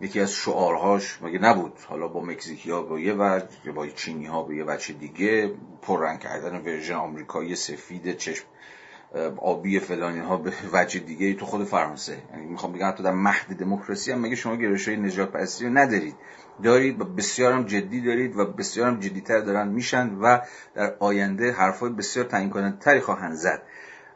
یکی 0.00 0.20
از 0.20 0.32
شعارهاش 0.32 1.22
مگه 1.22 1.38
نبود؟ 1.38 1.72
حالا 1.88 2.08
با 2.08 2.20
مکزیکی 2.20 2.70
ها 2.70 2.82
با 2.82 2.98
یه 2.98 3.14
وجه 3.18 3.72
با 3.74 3.86
چینی 3.86 4.26
ها 4.26 4.42
به 4.42 4.56
یه 4.56 4.64
وجه 4.64 4.94
دیگه 4.94 5.54
پررنگ 5.82 6.18
کردن 6.18 6.56
ورژن 6.56 6.94
آمریکایی 6.94 7.56
سفید 7.56 8.16
چشم 8.16 8.44
آبی 9.36 9.78
فلانی 9.78 10.18
ها 10.18 10.36
به 10.36 10.52
وجه 10.72 11.00
دیگه 11.00 11.34
تو 11.34 11.46
خود 11.46 11.64
فرانسه. 11.64 12.22
یعنی 12.32 12.46
می‌خوام 12.46 12.72
بگم 12.72 12.88
حتی 12.88 13.02
در 13.02 13.12
مهد 13.12 13.56
دموکراسی 13.58 14.12
هم 14.12 14.20
مگه 14.20 14.36
شما 14.36 14.56
گرایش 14.56 14.88
های 14.88 14.96
نجات 14.96 15.32
پرستی 15.32 15.64
رو 15.66 15.78
ندارید. 15.78 16.14
دارید 16.62 17.00
و 17.00 17.04
بسیار 17.04 17.52
هم 17.52 17.64
جدی 17.64 18.00
دارید 18.00 18.36
و 18.36 18.44
بسیار 18.44 18.88
هم 18.88 19.00
جدیتر 19.00 19.40
دارن 19.40 19.68
میشن 19.68 20.14
و 20.22 20.38
در 20.74 20.94
آینده 20.98 21.52
حرفای 21.52 21.90
بسیار 21.90 22.26
تعیین 22.26 22.50
کننده 22.50 22.78
تری 22.78 23.00
خواهند 23.00 23.34
زد. 23.34 23.62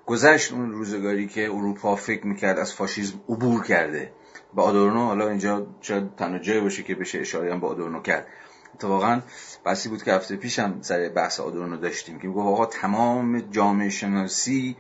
گذشت 0.07 0.53
اون 0.53 0.73
روزگاری 0.73 1.29
که 1.29 1.45
اروپا 1.45 1.97
فکر 1.97 2.27
می‌کرد 2.27 2.59
از 2.59 2.75
فاشیسم 2.75 3.21
عبور 3.29 3.65
کرده. 3.65 4.13
با 4.55 4.63
آدورنو 4.63 5.07
حالا 5.07 5.29
اینجا 5.29 5.67
شاید 5.81 6.17
تنها 6.17 6.39
جای 6.39 6.61
باشه 6.61 6.83
که 6.83 6.95
بشه 6.95 7.21
اشاره 7.21 7.53
هم 7.53 7.61
با 7.61 7.69
آدورنو 7.69 8.03
کرد. 8.03 8.27
اتفاقا 8.75 9.21
بحثی 9.65 9.89
بود 9.89 10.03
که 10.03 10.13
هفته 10.13 10.37
پیشم 10.37 10.79
سر 10.81 11.09
بحث 11.09 11.41
آدورنو 11.41 11.77
داشتیم 11.77 12.19
که 12.19 12.29
می‌گفت 12.29 12.47
آقا 12.47 12.67
تمام 12.67 13.41
جامعه 13.41 13.89
شناسی 13.89 14.77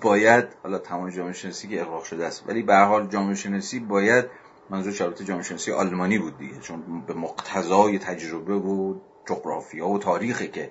باید 0.00 0.44
حالا 0.62 0.78
تمام 0.78 1.10
جامعه 1.10 1.32
شناسی 1.32 1.68
که 1.68 1.80
اقراق 1.80 2.04
شده 2.04 2.26
است 2.26 2.44
ولی 2.46 2.62
به 2.62 2.76
حال 2.76 3.06
جامعه 3.06 3.34
شناسی 3.34 3.80
باید 3.80 4.24
منظور 4.70 4.92
شرط 4.92 5.22
جامعه 5.22 5.42
شناسی 5.42 5.72
آلمانی 5.72 6.18
بود 6.18 6.38
دیگه 6.38 6.60
چون 6.60 7.00
به 7.06 7.14
مقتضای 7.14 7.98
تجربه 7.98 8.54
و 8.54 8.94
جغرافیا 9.28 9.88
و 9.88 9.98
تاریخی 9.98 10.48
که 10.48 10.70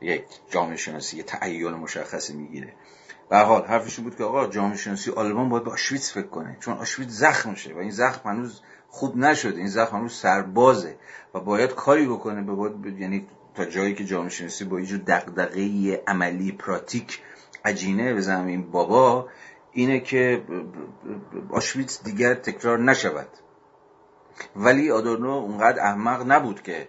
یک 0.00 0.24
جامعه 0.50 0.76
شناسی 0.76 1.22
تعین 1.22 1.70
مشخصی 1.70 2.36
می‌گیره. 2.36 2.72
به 3.30 3.38
حال 3.38 3.64
حرفش 3.64 4.00
بود 4.00 4.16
که 4.16 4.24
آقا 4.24 4.46
جامعه 4.46 4.76
شناسی 4.76 5.10
آلمان 5.10 5.48
باید 5.48 5.64
به 5.64 5.70
آشویتس 5.70 6.12
فکر 6.12 6.26
کنه 6.26 6.56
چون 6.60 6.74
آشویتس 6.74 7.12
زخم 7.12 7.54
شه 7.54 7.74
و 7.74 7.78
این 7.78 7.90
زخم 7.90 8.30
هنوز 8.30 8.60
خوب 8.88 9.16
نشده 9.16 9.58
این 9.58 9.68
زخم 9.68 9.96
هنوز 9.96 10.12
سربازه 10.12 10.96
و 11.34 11.40
باید 11.40 11.74
کاری 11.74 12.06
بکنه 12.06 12.42
به 12.42 12.52
باید 12.52 13.00
یعنی 13.00 13.26
تا 13.54 13.64
جایی 13.64 13.94
که 13.94 14.04
جامعه 14.04 14.28
شناسی 14.28 14.64
با 14.64 14.76
اینجور 14.76 14.98
دغدغه 14.98 16.02
عملی 16.06 16.52
پراتیک 16.52 17.20
عجینه 17.64 18.14
بزنم 18.14 18.46
این 18.46 18.70
بابا 18.70 19.28
اینه 19.76 20.00
که 20.00 20.42
آشویتس 21.50 22.04
دیگر 22.04 22.34
تکرار 22.34 22.78
نشود. 22.78 23.28
ولی 24.56 24.90
آدورنو 24.90 25.30
اونقدر 25.30 25.80
احمق 25.80 26.32
نبود 26.32 26.62
که 26.62 26.88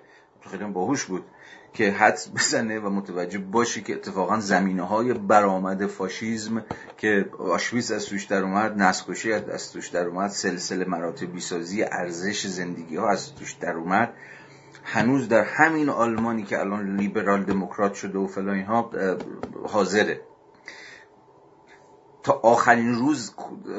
خیلی 0.52 0.64
باهوش 0.64 1.06
بود 1.06 1.26
که 1.74 1.92
حدس 1.92 2.30
بزنه 2.36 2.80
و 2.80 2.90
متوجه 2.90 3.38
باشه 3.38 3.82
که 3.82 3.94
اتفاقا 3.94 4.40
زمینه 4.40 4.84
های 4.84 5.14
برآمد 5.14 5.86
فاشیزم 5.86 6.66
که 6.98 7.30
آشویز 7.40 7.92
از 7.92 8.06
توش 8.06 8.26
در 8.26 8.44
اومد 8.44 8.82
نسکشی 8.82 9.34
از 9.34 9.72
توش 9.72 9.88
در 9.88 10.06
اومد 10.08 10.30
سلسله 10.30 10.86
مراتبی 10.86 11.40
سازی 11.40 11.84
ارزش 11.84 12.48
زندگی 12.48 12.96
ها 12.96 13.10
از 13.10 13.36
توش 13.36 13.54
در 13.54 13.74
اومد. 13.74 14.14
هنوز 14.84 15.28
در 15.30 15.44
همین 15.44 15.90
آلمانی 15.90 16.44
که 16.44 16.60
الان 16.60 16.98
لیبرال 16.98 17.44
دموکرات 17.44 17.94
شده 17.94 18.20
و 18.20 18.28
فلان 18.28 18.62
ها 18.62 18.92
حاضره. 19.68 20.22
تا 22.28 22.40
آخرین 22.44 22.96
روز 22.96 23.34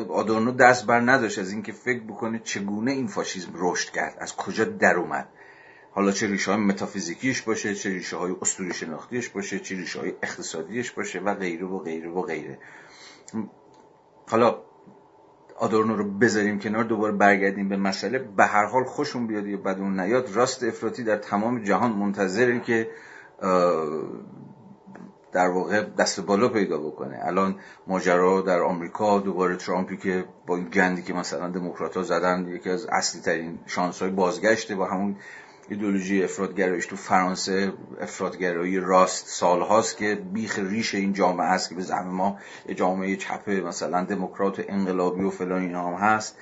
آدورنو 0.09 0.53
دست 0.53 0.87
بر 0.87 1.01
نداشت 1.01 1.39
از 1.39 1.53
اینکه 1.53 1.73
فکر 1.73 2.01
بکنه 2.01 2.41
چگونه 2.45 2.93
این 2.93 3.07
فاشیزم 3.07 3.51
رشد 3.55 3.91
کرد. 3.91 4.17
از 4.21 4.37
کجا 4.37 4.65
در 4.65 4.97
اومد؟ 4.97 5.29
حالا 5.91 6.13
چه 6.13 6.27
ریشه 6.27 6.53
های 6.53 6.61
متافیزیکیش 6.61 7.43
باشه 7.43 7.75
چه 7.75 7.91
ریشه 7.91 8.17
های 8.17 8.35
اسطوری 8.43 8.75
شناختیش 8.75 9.29
باشه 9.29 9.59
چه 9.59 9.77
ریشه 9.77 10.01
های 10.01 10.13
اقتصادیش 10.23 10.91
باشه 10.91 11.21
و 11.21 11.35
غیره 11.35 11.67
و 11.67 11.79
غیره 11.79 12.11
و 12.11 12.23
غیره. 12.23 12.59
حالا 14.29 14.59
آدورنو 15.59 15.97
رو 15.97 16.19
بذاریم 16.19 16.59
کنار 16.59 16.85
دوباره 16.85 17.13
برگردیم 17.13 17.69
به 17.69 17.77
مسئله. 17.77 18.19
به 18.19 18.45
هر 18.45 18.65
حال 18.65 18.85
خوشون 18.85 19.27
بیاد 19.27 19.47
یا 19.47 19.57
بدون 19.57 20.01
نیاد 20.01 20.37
راست 20.37 20.65
افراطی 20.65 21.05
در 21.05 21.17
تمام 21.17 21.65
جهان 21.65 21.93
منتظره 21.93 22.61
که 22.61 22.91
در 25.33 25.49
واقع 25.49 25.83
دست 25.83 26.21
بالا 26.21 26.49
پیدا 26.49 26.79
بکنه. 26.79 27.19
الان 27.23 27.55
ماجرا 27.87 28.41
در 28.41 28.63
آمریکا 28.63 29.19
دوباره 29.19 29.57
ترامپی 29.57 29.97
که 29.97 30.25
با 30.47 30.57
این 30.57 30.69
گندی 30.69 31.03
که 31.03 31.13
مثلا 31.13 31.49
دموکرات 31.49 32.03
زدن 32.03 32.49
یکی 32.49 32.71
از 32.71 32.87
اصلی 32.87 33.21
ترین 33.21 33.59
شانس 33.67 34.03
های 34.03 34.11
بازگشته 34.11 34.75
با 34.75 34.87
همون 34.87 35.17
ایدولوژی 35.69 36.25
افرادگراییش 36.25 36.87
تو 36.87 36.97
فرانسه 36.97 37.73
افرادگرایی 38.01 38.81
راست 38.81 39.27
سالهاست 39.27 39.97
که 39.97 40.15
بیخ 40.15 40.59
ریش 40.59 40.95
این 40.95 41.13
جامعه 41.13 41.47
است 41.47 41.69
که 41.69 41.75
به 41.75 41.83
زعم 41.83 42.09
ما 42.09 42.39
جامعه 42.75 43.17
چپه 43.17 43.61
مثلا 43.61 44.05
دموکرات 44.05 44.65
انقلابی 44.69 45.25
و 45.25 45.31
فلان 45.31 45.63
اینا 45.63 45.89
هم 45.89 45.95
هست. 45.95 46.37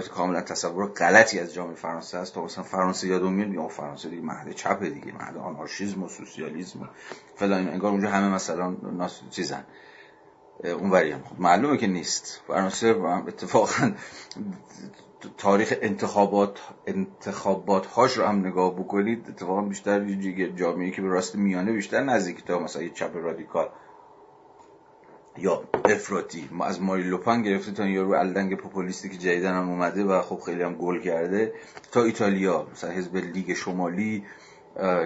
که 0.00 0.08
کاملا 0.08 0.40
تصور 0.40 0.86
غلطی 0.86 1.40
از 1.40 1.54
جامعه 1.54 1.74
فرانسه 1.74 2.18
است. 2.18 2.34
تا 2.34 2.44
مثلا 2.44 2.64
فرانسه 2.64 3.08
یادم 3.08 3.32
میاد 3.32 3.52
یا 3.52 3.68
فرانسه 3.68 4.08
دیگه 4.08 4.22
مهد 4.22 4.52
چپه 4.52 4.90
دیگه 4.90 5.12
مهد 5.12 5.36
آنارشیسم 5.36 6.02
و 6.02 6.08
سوسیالیسم 6.08 6.82
و 6.82 6.86
فلان 7.36 7.68
انگار 7.68 7.90
اونجا 7.90 8.08
همه 8.08 8.34
مثلا 8.34 8.76
ناس 8.82 9.20
چیزن. 9.30 9.64
اونوری 10.64 11.10
هم. 11.12 11.22
خب 11.24 11.40
معلومه 11.40 11.76
که 11.76 11.86
نیست. 11.86 12.40
فرانسه 12.46 12.88
اتفاقا 13.28 13.92
تاریخ 15.38 15.74
انتخابات 15.82 16.58
انتخابات 16.86 17.86
هاش 17.86 18.18
رو 18.18 18.24
هم 18.24 18.46
نگاه 18.46 18.74
بکنید 18.74 19.28
اتفاقا 19.28 19.62
بیشتر 19.62 20.04
جامعه 20.56 20.90
که 20.90 21.02
به 21.02 21.08
راست 21.08 21.36
میانه 21.36 21.72
بیشتر 21.72 22.02
نزدیک 22.02 22.44
تا 22.44 22.58
مثلا 22.58 22.82
یه 22.82 22.90
چپ 22.90 23.16
رادیکال. 23.16 23.68
یا 25.38 25.62
افراطی. 25.84 26.48
ما 26.52 26.64
از 26.64 26.82
ماری 26.82 27.02
لوپن 27.02 27.42
گرفته 27.42 27.72
تا 27.72 27.86
یارو 27.86 28.12
الدنگ 28.12 28.56
پوپولیستی 28.56 29.08
که 29.08 29.16
جدیدن 29.16 29.54
هم 29.54 29.68
اومده 29.68 30.04
و 30.04 30.22
خب 30.22 30.40
خیلی 30.40 30.62
هم 30.62 30.74
گل 30.74 31.00
کرده. 31.00 31.52
تا 31.92 32.02
ایتالیا 32.02 32.66
مثلا 32.72 32.90
حزب 32.90 33.16
لیگ 33.16 33.54
شمالی 33.54 34.24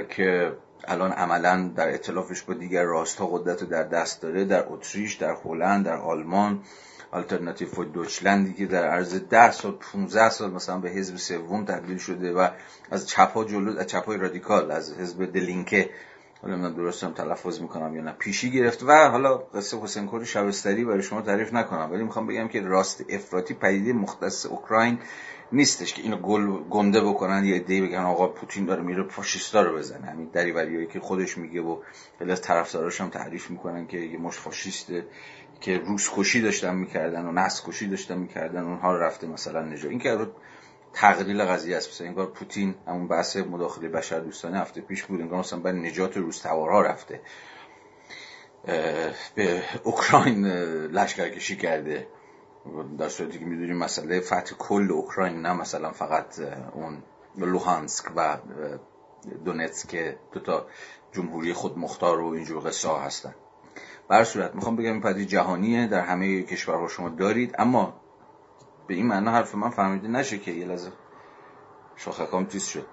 که 0.08 0.52
الان 0.84 1.12
عملا 1.12 1.70
در 1.76 1.94
اطلافش 1.94 2.42
با 2.42 2.54
دیگر 2.54 2.84
راستها 2.84 3.26
قدرت 3.26 3.64
در 3.64 3.82
دست 3.82 4.22
داره 4.22 4.44
در 4.44 4.64
اتریش 4.68 5.14
در 5.14 5.36
هلند 5.44 5.84
در 5.84 5.96
آلمان. 5.96 6.62
آلترناتیو 7.10 7.68
فور 7.68 7.86
دوچلندی 7.86 8.52
که 8.52 8.66
در 8.66 8.84
عرض 8.84 9.14
10 9.14 9.50
سال 9.50 9.72
15 9.72 10.30
سال 10.30 10.50
مثلا 10.50 10.78
به 10.78 10.90
حزب 10.90 11.16
سوم 11.16 11.64
تبدیل 11.64 11.98
شده 11.98 12.32
و 12.32 12.48
از 12.90 13.08
چپا 13.08 13.44
جلو 13.44 13.78
از 13.78 13.86
چپای 13.86 14.18
رادیکال 14.18 14.70
از 14.70 14.94
حزب 14.94 15.32
دلینکه 15.32 15.90
حالا 16.46 16.58
من 16.58 16.72
درست 16.72 17.04
هم 17.04 17.12
تلفظ 17.12 17.60
می‌کنم 17.60 17.96
یا 17.96 18.02
نه. 18.02 18.12
پیشی 18.12 18.50
گرفت 18.50 18.82
و 18.82 19.08
حالا 19.08 19.36
قصه 19.36 19.78
حسین 19.80 20.06
کور 20.06 20.24
شبستری 20.24 20.84
برای 20.84 21.02
شما 21.02 21.22
تعریف 21.22 21.54
نکنم. 21.54 21.92
ولی 21.92 22.02
می‌خوام 22.02 22.26
بگم 22.26 22.48
که 22.48 22.60
راست 22.60 23.04
افراطی 23.08 23.54
پدیده 23.54 23.92
مختص 23.92 24.46
اوکراین 24.46 24.98
نیستش 25.52 25.94
که 25.94 26.02
اینو 26.02 26.16
گل 26.16 26.46
گنده 26.70 27.00
بکنن 27.00 27.44
یه 27.44 27.58
دی 27.58 27.80
بگن 27.80 27.98
آقا 27.98 28.28
پوتین 28.28 28.66
داره 28.66 28.82
میره 28.82 29.02
فاشیستا 29.08 29.62
رو 29.62 29.76
بزنه. 29.76 30.06
همین 30.06 30.30
دریوریایی 30.32 30.86
که 30.86 31.00
خودش 31.00 31.38
میگه 31.38 31.60
و 31.60 31.78
خیلی 32.18 32.34
طرفداراش 32.34 33.00
هم 33.00 33.08
تعریف 33.08 33.50
می‌کنن 33.50 33.86
که 33.86 33.98
یه 33.98 34.18
مش 34.18 34.36
فاشیسته 34.36 35.04
که 35.60 35.78
روس 35.78 36.10
کشی 36.16 36.42
داشتن 36.42 36.74
می‌کردن 36.74 37.26
و 37.26 37.32
نسل 37.32 37.70
کشی 37.70 37.86
داشتن 37.86 38.18
می‌کردن. 38.18 38.62
اونها 38.64 38.92
رو 38.92 39.02
رفته 39.02 39.26
مثلا 39.26 39.62
نجا. 39.62 39.88
این 39.88 39.98
که 39.98 40.10
تقلیل 40.96 41.44
قضیه 41.44 41.76
است. 41.76 41.88
مثلا 41.88 42.06
انگار 42.06 42.26
پوتین 42.26 42.74
همون 42.86 43.08
بحث 43.08 43.36
مداخله 43.36 43.88
بشر 43.88 44.20
دوستانه 44.20 44.58
هفته 44.58 44.80
پیش 44.80 45.04
بود. 45.04 45.20
انگار 45.20 45.38
مثلا 45.38 45.58
برای 45.58 45.80
نجات 45.80 46.16
روس 46.16 46.38
توارها 46.38 46.80
رفته. 46.80 47.20
به 49.34 49.62
اوکراین 49.84 50.46
لشکرکشی 50.86 51.56
کرده. 51.56 52.06
در 52.98 53.08
صورتی 53.08 53.38
که 53.38 53.44
می‌دونیم 53.44 53.76
مسئله 53.76 54.20
فتح 54.20 54.54
کل 54.58 54.92
اوکراین 54.92 55.42
نه 55.42 55.52
مثلا 55.52 55.90
فقط 55.90 56.38
اون 56.72 57.02
لوهانسک 57.36 58.04
و 58.16 58.38
دونتسک 59.44 60.14
دو 60.32 60.40
تا 60.40 60.66
جمهوری 61.12 61.52
خود 61.52 61.78
مختار 61.78 62.20
و 62.20 62.26
اینجور 62.26 62.68
قصه 62.68 62.88
ها 62.88 63.00
هستن. 63.00 63.34
بر 64.08 64.24
صورت 64.24 64.54
می‌خوام 64.54 64.76
بگم 64.76 64.92
این 64.92 65.00
پدیده 65.00 65.24
جهانیه. 65.24 65.86
در 65.86 66.00
همه 66.00 66.42
کشورها 66.42 66.88
شما 66.88 67.08
دارید. 67.08 67.54
اما 67.58 68.00
به 68.86 68.94
این 68.94 69.06
معنا 69.06 69.30
حرف 69.30 69.54
من 69.54 69.70
فهمیده 69.70 70.08
نشه 70.08 70.38
که 70.38 70.50
یه 70.50 70.66
لحظه 70.66 70.92
شاخکام 71.96 72.44
تیز 72.44 72.64
شد. 72.64 72.86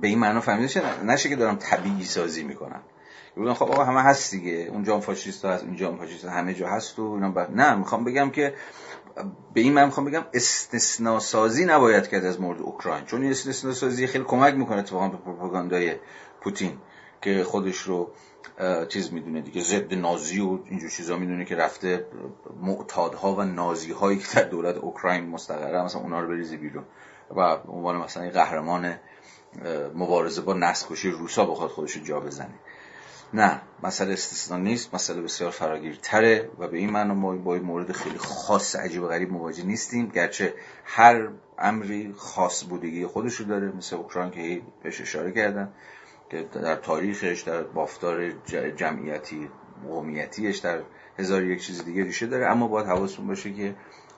به 0.00 0.08
این 0.08 0.18
معنا 0.18 0.40
فهمیده 0.40 1.04
نشه 1.04 1.28
که 1.28 1.36
دارم 1.36 1.56
طبیعی 1.56 2.04
سازی 2.04 2.44
می‌کنم. 2.44 2.82
بودن 3.36 3.54
خب 3.54 3.62
آقا 3.62 3.84
همه 3.84 4.02
هست 4.02 4.30
دیگه. 4.30 4.68
اونجا 4.72 4.94
هم 4.94 5.00
فاشیست 5.00 5.44
هست 5.44 5.64
اینجا 5.64 5.88
هم 5.88 5.98
فاشیست 5.98 6.24
همه 6.24 6.54
جا 6.54 6.68
هست 6.68 6.98
و 6.98 7.02
اینا 7.02 7.46
نه 7.54 7.74
می‌خوام 7.74 8.04
بگم 8.04 8.30
که 8.30 8.54
به 9.54 9.60
این 9.60 9.72
من 9.72 9.84
می‌خوام 9.84 10.06
بگم 10.06 10.24
استثنا 10.34 11.18
سازی 11.18 11.64
نباید 11.64 12.08
کرد 12.08 12.24
از 12.24 12.40
مورد 12.40 12.60
اوکراین. 12.60 13.04
چون 13.04 13.22
این 13.22 13.30
استثنا 13.30 13.72
سازی 13.72 14.06
خیلی 14.06 14.24
کمک 14.24 14.54
می‌کنه 14.54 14.78
اتفاقا 14.78 15.08
به 15.08 15.16
پروپاگاندای 15.16 15.96
پوتین. 16.40 16.78
که 17.22 17.44
خودش 17.44 17.78
رو 17.78 18.10
چیز 18.88 19.12
می‌دونه 19.12 19.40
دیگه 19.40 19.62
ضد 19.62 19.94
نازی 19.94 20.40
و 20.40 20.58
اینجور 20.64 20.90
چیزا 20.90 21.16
می‌دونه 21.16 21.44
که 21.44 21.56
رفته 21.56 22.06
معتادها 22.62 23.34
و 23.34 23.42
نازی 23.42 23.92
هایی 23.92 24.18
که 24.18 24.26
در 24.34 24.42
دولت 24.42 24.76
اوکراین 24.76 25.26
مستقره 25.26 25.84
مثلا 25.84 26.00
اونا 26.00 26.20
رو 26.20 26.28
بریزه 26.28 26.56
بیرون. 26.56 26.84
و 27.36 27.40
عنوان 27.68 27.96
مثلا 27.96 28.30
قهرمان 28.30 28.94
مبارزه 29.94 30.40
با 30.40 30.54
نسل 30.54 31.10
روسا 31.10 31.44
بخواد 31.44 31.70
خودش 31.70 31.92
رو 31.92 32.04
جا 32.04 32.20
بزنه. 32.20 32.54
نه 33.34 33.60
مسئله 33.82 34.12
استثنا 34.12 34.56
نیست 34.56 34.94
مسئله 34.94 35.22
بسیار 35.22 35.50
فراگیرتره 35.50 36.50
و 36.58 36.68
به 36.68 36.78
این 36.78 36.90
معنی 36.90 37.14
ما 37.14 37.36
با 37.36 37.54
این 37.54 37.62
مورد 37.64 37.92
خیلی 37.92 38.18
خاص 38.18 38.76
عجیب 38.76 39.02
و 39.02 39.08
غریب 39.08 39.32
مواجه 39.32 39.64
نیستیم. 39.64 40.08
گرچه 40.08 40.54
هر 40.84 41.28
امری 41.58 42.14
خاص 42.16 42.64
بودگی 42.64 43.02
رو 43.02 43.44
داره 43.48 43.72
مثل 43.76 43.96
اوکراین 43.96 44.30
که 44.30 44.62
بهش 44.82 45.00
اشاره 45.00 45.32
کردن. 45.32 45.72
که 46.30 46.42
در 46.42 46.76
تاریخش 46.76 47.42
در 47.42 47.62
بافتار 47.62 48.30
جمعیتی 48.76 49.50
قومیتیش 49.88 50.58
در 50.58 50.82
هزار 51.18 51.44
یک 51.44 51.62
چیز 51.62 51.84
دیگه 51.84 52.04
ریشه 52.04 52.26
داره. 52.26 52.46
اما 52.46 52.68
باید 52.68 52.86
حواستون 52.86 53.26
باشه 53.26 53.52
که 53.52 53.74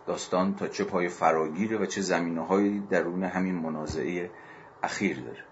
داستان 0.07 0.55
تا 0.55 0.69
چه 0.69 0.85
پای 0.85 1.09
فراگیره 1.09 1.79
و 1.79 1.87
چه 1.87 2.01
زمینه 2.01 2.47
هایی 2.47 2.81
درون 2.91 3.25
همین 3.25 3.55
منازعه 3.55 4.31
اخیر 4.83 5.21
داره. 5.21 5.45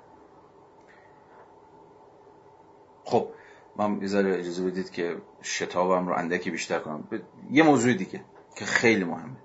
خب 3.05 3.29
من 3.77 4.03
یه 4.03 4.39
اجازه 4.39 4.65
بدید 4.65 4.91
که 4.91 5.17
شتابم 5.43 6.09
رو 6.09 6.15
اندکی 6.15 6.51
بیشتر 6.51 6.79
کنم. 6.79 7.09
یه 7.51 7.63
موضوع 7.63 7.93
دیگه 7.93 8.25
که 8.57 8.65
خیلی 8.65 9.05
مهمه. 9.05 9.37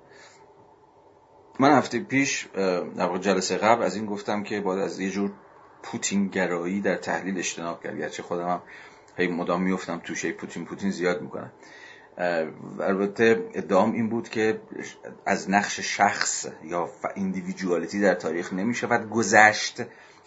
من 1.60 1.78
هفته 1.78 2.00
پیش 2.00 2.48
در 2.96 3.18
جلسه 3.18 3.58
قبل 3.58 3.84
از 3.84 3.96
این 3.96 4.06
گفتم 4.06 4.44
که 4.44 4.62
باید 4.62 4.80
از 4.80 5.00
یه 5.00 5.10
جور 5.10 5.32
پوتین 5.84 6.28
گرایی 6.28 6.82
در 6.82 6.96
تحلیل 6.96 7.38
اجتناب 7.38 7.84
کرد. 7.84 7.98
گرچه 7.98 8.24
خودم 8.24 8.48
هم 8.50 8.62
هی 9.18 9.28
مدام 9.28 9.64
میفتم 9.64 10.02
توشه 10.04 10.32
پوتین 10.32 10.66
پوتین 10.66 10.92
زیاد 10.92 11.22
می‌کنم 11.22 11.52
البته 12.80 13.50
ادام 13.54 13.94
این 13.94 14.10
بود 14.10 14.30
که 14.30 14.62
از 15.26 15.50
نقش 15.50 15.80
شخص 15.80 16.48
یا 16.64 16.90
ایندیویدوالیتی 17.16 18.02
در 18.02 18.14
تاریخ 18.14 18.54
نمی‌شود 18.54 19.10
گذشت 19.10 19.82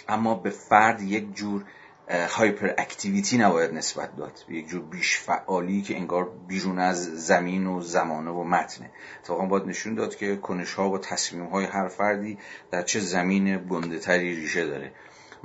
اما 0.08 0.34
به 0.34 0.50
فرد 0.50 1.02
یک 1.02 1.34
جور 1.34 1.64
هایپر 2.10 2.70
اکتیویتی 2.78 3.38
نباید 3.38 3.74
نسبت 3.74 4.16
داد. 4.16 4.44
یک 4.48 4.68
جور 4.68 4.82
بیش 4.82 5.18
فعالی 5.18 5.82
که 5.82 5.96
انگار 5.96 6.30
بیرون 6.48 6.78
از 6.78 7.26
زمین 7.26 7.66
و 7.66 7.80
زمانه 7.80 8.30
و 8.30 8.44
متنه. 8.44 8.90
اتفاقا 9.20 9.46
باید 9.46 9.66
نشون 9.66 9.94
داد 9.94 10.16
که 10.16 10.36
کنش 10.36 10.74
ها 10.74 10.90
و 10.90 10.98
تصمیم 10.98 11.46
های 11.46 11.64
هر 11.64 11.88
فردی 11.88 12.38
در 12.70 12.82
چه 12.82 13.00
زمین 13.00 13.68
گنده 13.68 14.16
ریشه 14.16 14.66
داره. 14.66 14.92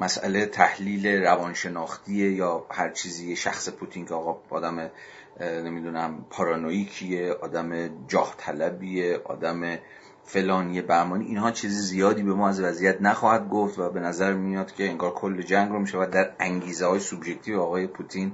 مسئله 0.01 0.45
تحلیل 0.45 1.07
روانشناختی 1.07 2.13
یا 2.13 2.65
هر 2.71 2.89
چیزی 2.89 3.35
شخص 3.35 3.69
پوتین 3.69 4.05
که 4.05 4.13
آقا 4.13 4.41
آدم 4.49 4.91
نمی‌دونم 5.39 6.25
پارانویکیه 6.29 7.33
آدم 7.33 7.89
جاه 8.07 8.35
طلبیه 8.37 9.21
آدم 9.25 9.77
فلانی 10.23 10.81
بهمانی 10.81 11.25
اینها 11.25 11.51
چیزی 11.51 11.79
زیادی 11.79 12.23
به 12.23 12.33
ما 12.33 12.49
از 12.49 12.61
وضعیت 12.61 13.01
نخواهد 13.01 13.49
گفت 13.49 13.79
و 13.79 13.89
به 13.89 13.99
نظر 13.99 14.33
میاد 14.33 14.71
که 14.71 14.89
انگار 14.89 15.13
کل 15.13 15.41
جنگ 15.41 15.71
رو 15.71 15.79
میشه 15.79 16.05
در 16.05 16.31
انگیزه 16.39 16.85
های 16.85 16.99
سوبژکتیو 16.99 17.61
آقای 17.61 17.87
پوتین 17.87 18.33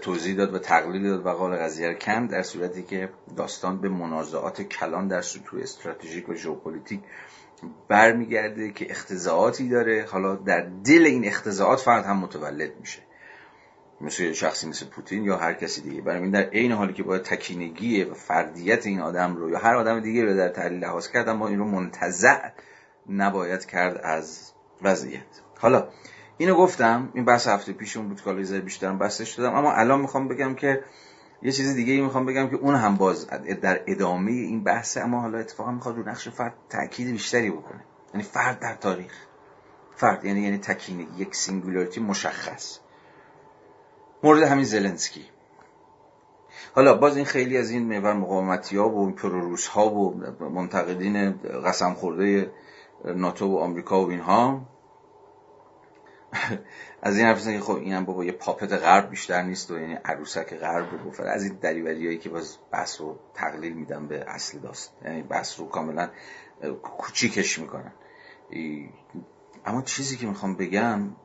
توضیح 0.00 0.36
داد 0.36 0.54
و 0.54 0.58
تقلیل 0.58 1.08
داد 1.08 1.26
و 1.26 1.30
قال 1.30 1.56
قضیه 1.56 1.94
کند 1.94 2.26
در 2.26 2.42
صورتی 2.42 2.82
که 2.82 3.08
داستان 3.36 3.80
به 3.80 3.88
منازعات 3.88 4.62
کلان 4.62 5.08
در 5.08 5.22
سطوح 5.22 5.60
استراتژیک 5.62 6.28
و 6.28 6.34
ژئوپلیتیک 6.34 7.00
برمیگرده 7.88 8.70
که 8.70 8.90
اقتضائاتی 8.90 9.68
داره. 9.68 10.06
حالا 10.10 10.34
در 10.34 10.60
دل 10.84 11.04
این 11.06 11.26
اقتضائات 11.26 11.80
فرد 11.80 12.04
هم 12.04 12.16
متولد 12.16 12.70
میشه. 12.80 12.98
مثل 14.00 14.32
شخصی 14.32 14.68
مثل 14.68 14.86
پوتین 14.86 15.24
یا 15.24 15.36
هر 15.36 15.54
کسی 15.54 15.80
دیگه. 15.80 16.02
برای 16.02 16.22
این 16.22 16.30
در 16.30 16.42
عین 16.42 16.72
حالی 16.72 16.92
که 16.92 17.02
باید 17.02 17.22
تکینگی 17.22 18.04
و 18.04 18.14
فردیت 18.14 18.86
این 18.86 19.00
آدم 19.00 19.36
رو 19.36 19.50
یا 19.50 19.58
هر 19.58 19.76
آدم 19.76 20.00
دیگه 20.00 20.24
رو 20.24 20.36
در 20.36 20.48
تحلیل 20.48 20.78
لحاظ 20.78 21.08
کرد 21.08 21.28
اما 21.28 21.48
این 21.48 21.58
رو 21.58 21.64
منتزع 21.64 22.38
نباید 23.08 23.64
کرد 23.64 24.00
از 24.02 24.52
وضعیت. 24.82 25.22
حالا 25.58 25.88
اینو 26.38 26.54
گفتم 26.54 27.10
این 27.14 27.24
بحث 27.24 27.48
هفته 27.48 27.72
پیشون 27.72 28.08
بود 28.08 28.20
که 28.20 28.32
بیشتر 28.32 28.60
بیشترم 28.60 28.98
بحثش 28.98 29.34
دادم 29.34 29.54
اما 29.54 29.72
الان 29.72 30.00
می‌خوام 30.00 30.28
بگم 30.28 30.54
که 30.54 30.82
یه 31.46 31.52
چیز 31.52 31.74
دیگه 31.74 31.92
ای 31.92 32.00
می‌خوام 32.00 32.26
بگم 32.26 32.48
که 32.48 32.56
اون 32.56 32.74
هم 32.74 32.96
باز 32.96 33.26
در 33.62 33.80
ادامه 33.86 34.30
این 34.30 34.64
بحثه 34.64 35.00
اما 35.00 35.20
حالا 35.20 35.38
اتفاقا 35.38 35.70
می‌خواد 35.70 35.96
رو 35.96 36.08
نقش 36.08 36.28
فرد 36.28 36.54
تاکید 36.70 37.12
بیشتری 37.12 37.50
بکنه. 37.50 37.84
یعنی 38.14 38.22
فرد 38.22 38.60
در 38.60 38.74
تاریخ. 38.74 39.12
فرد 39.96 40.24
یعنی 40.24 40.40
یعنی 40.40 40.58
تکینگی 40.58 41.22
یک 41.22 41.34
singularity 41.34 42.00
مشخص. 42.00 42.78
مورد 44.22 44.42
همین 44.42 44.64
زلنسکی. 44.64 45.24
حالا 46.74 46.94
باز 46.94 47.16
این 47.16 47.24
خیلی 47.24 47.58
از 47.58 47.70
این 47.70 47.86
محور 47.88 48.12
مقاومتی 48.12 48.76
ها 48.76 48.88
و 48.88 49.10
pro 49.10 49.38
روس 49.38 49.66
ها 49.66 49.90
و 49.90 50.14
منتقدین 50.40 51.32
قسم 51.64 51.94
خورده 51.94 52.50
ناتو 53.04 53.46
و 53.46 53.58
آمریکا 53.58 54.04
و 54.04 54.10
اینها. 54.10 54.66
از 57.06 57.16
این 57.16 57.26
حرف 57.26 57.48
که 57.48 57.60
خب 57.60 57.74
اینم 57.74 58.04
بابا 58.04 58.24
یه 58.24 58.32
puppet 58.32 58.72
غرب 58.72 59.10
بیشتر 59.10 59.42
نیست 59.42 59.70
و 59.70 59.78
یعنی 59.78 59.94
عروسک 60.04 60.54
غرب 60.54 61.04
گفت. 61.06 61.20
از 61.20 61.44
این 61.44 61.86
هایی 61.86 62.18
که 62.18 62.28
باز 62.28 62.58
بحث 62.72 63.00
رو 63.00 63.18
تقلیل 63.34 63.72
میدن 63.72 64.08
به 64.08 64.24
اصل 64.28 64.58
داست. 64.58 64.92
یعنی 65.04 65.22
بحث 65.22 65.60
رو 65.60 65.68
کاملا 65.68 66.10
کوچیکش 66.82 67.58
می‌کنن. 67.58 67.92
اما 69.66 69.82
چیزی 69.82 70.16
که 70.16 70.26
می‌خوام 70.26 70.56
بگم 70.56 71.16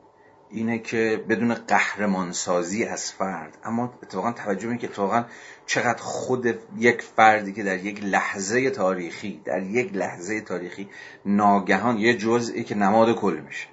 اینه 0.50 0.78
که 0.78 1.24
بدون 1.28 1.54
قهرمان 1.54 2.32
سازی 2.32 2.84
از 2.84 3.12
فرد 3.12 3.58
اما 3.64 3.98
اتفاقا 4.02 4.32
توجه 4.32 4.68
این 4.68 4.78
که 4.78 4.86
اتفاقا 4.86 5.24
چقدر 5.66 6.02
خود 6.02 6.58
یک 6.78 7.02
فردی 7.02 7.52
که 7.52 7.62
در 7.62 7.78
یک 7.78 8.04
لحظه 8.04 8.70
تاریخی 8.70 9.42
در 9.44 9.62
یک 9.62 9.94
لحظه 9.94 10.40
تاریخی 10.40 10.88
ناگهان 11.26 11.98
یه 11.98 12.16
جزئی 12.16 12.64
که 12.64 12.74
نماد 12.74 13.14
کل 13.14 13.42
میشه. 13.46 13.71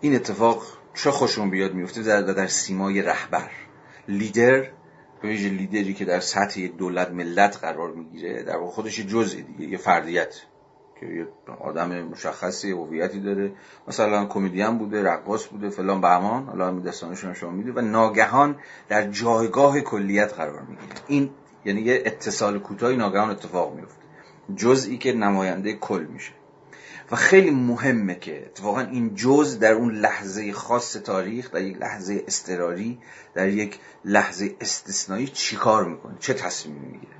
این 0.00 0.14
اتفاق 0.14 0.62
چه 0.94 1.10
خوشون 1.10 1.50
بیاد 1.50 1.74
میفته 1.74 2.02
در, 2.02 2.22
در 2.22 2.46
سیمای 2.46 3.02
رهبر. 3.02 3.50
لیدر 4.08 4.60
به 5.22 5.28
ویژه 5.28 5.48
لیدری 5.48 5.94
که 5.94 6.04
در 6.04 6.20
سطح 6.20 6.60
یک 6.60 6.76
دولت 6.76 7.10
ملت 7.10 7.56
قرار 7.56 7.92
می‌گیره 7.92 8.42
در 8.42 8.58
خودش 8.66 9.00
جزئی 9.00 9.42
دیگه 9.42 9.72
یه 9.72 9.78
فردیت 9.78 10.34
که 11.00 11.06
یه 11.06 11.28
آدم 11.60 12.02
مشخصی 12.02 12.70
هویتی 12.70 13.20
داره. 13.20 13.52
مثلا 13.88 14.26
کمدین 14.26 14.78
بوده 14.78 15.02
رقاص 15.02 15.46
بوده 15.46 15.68
فلان 15.70 16.00
بهمان 16.00 16.44
حالا 16.44 16.68
همین 16.68 16.82
داستانشون 16.82 17.34
شما 17.34 17.50
میده 17.50 17.72
و 17.72 17.80
ناگهان 17.80 18.56
در 18.88 19.10
جایگاه 19.10 19.80
کلیت 19.80 20.34
قرار 20.34 20.60
می‌گیره. 20.60 20.94
این 21.06 21.30
یعنی 21.64 21.80
یه 21.80 22.02
اتصال 22.06 22.58
کوتاهی 22.58 22.96
ناگهان 22.96 23.30
اتفاق 23.30 23.74
میفته 23.74 24.02
جزئی 24.56 24.98
که 24.98 25.12
نماینده 25.12 25.72
کل 25.72 26.06
میشه. 26.12 26.32
و 27.10 27.16
خیلی 27.16 27.50
مهمه 27.50 28.14
که 28.14 28.46
اتفاقا 28.46 28.80
این 28.80 29.14
جز 29.14 29.58
در 29.58 29.72
اون 29.72 29.94
لحظه 29.94 30.52
خاص 30.52 30.92
تاریخ 30.92 31.50
در 31.50 31.62
یک 31.62 31.76
لحظه 31.76 32.24
استراری 32.26 32.98
در 33.34 33.48
یک 33.48 33.78
لحظه 34.04 34.56
استثنایی 34.60 35.26
چیکار 35.26 35.84
می‌کنه؟ 35.84 36.14
چه 36.20 36.34
تصمیمی 36.34 36.86
می‌گیره؟ 36.86 37.12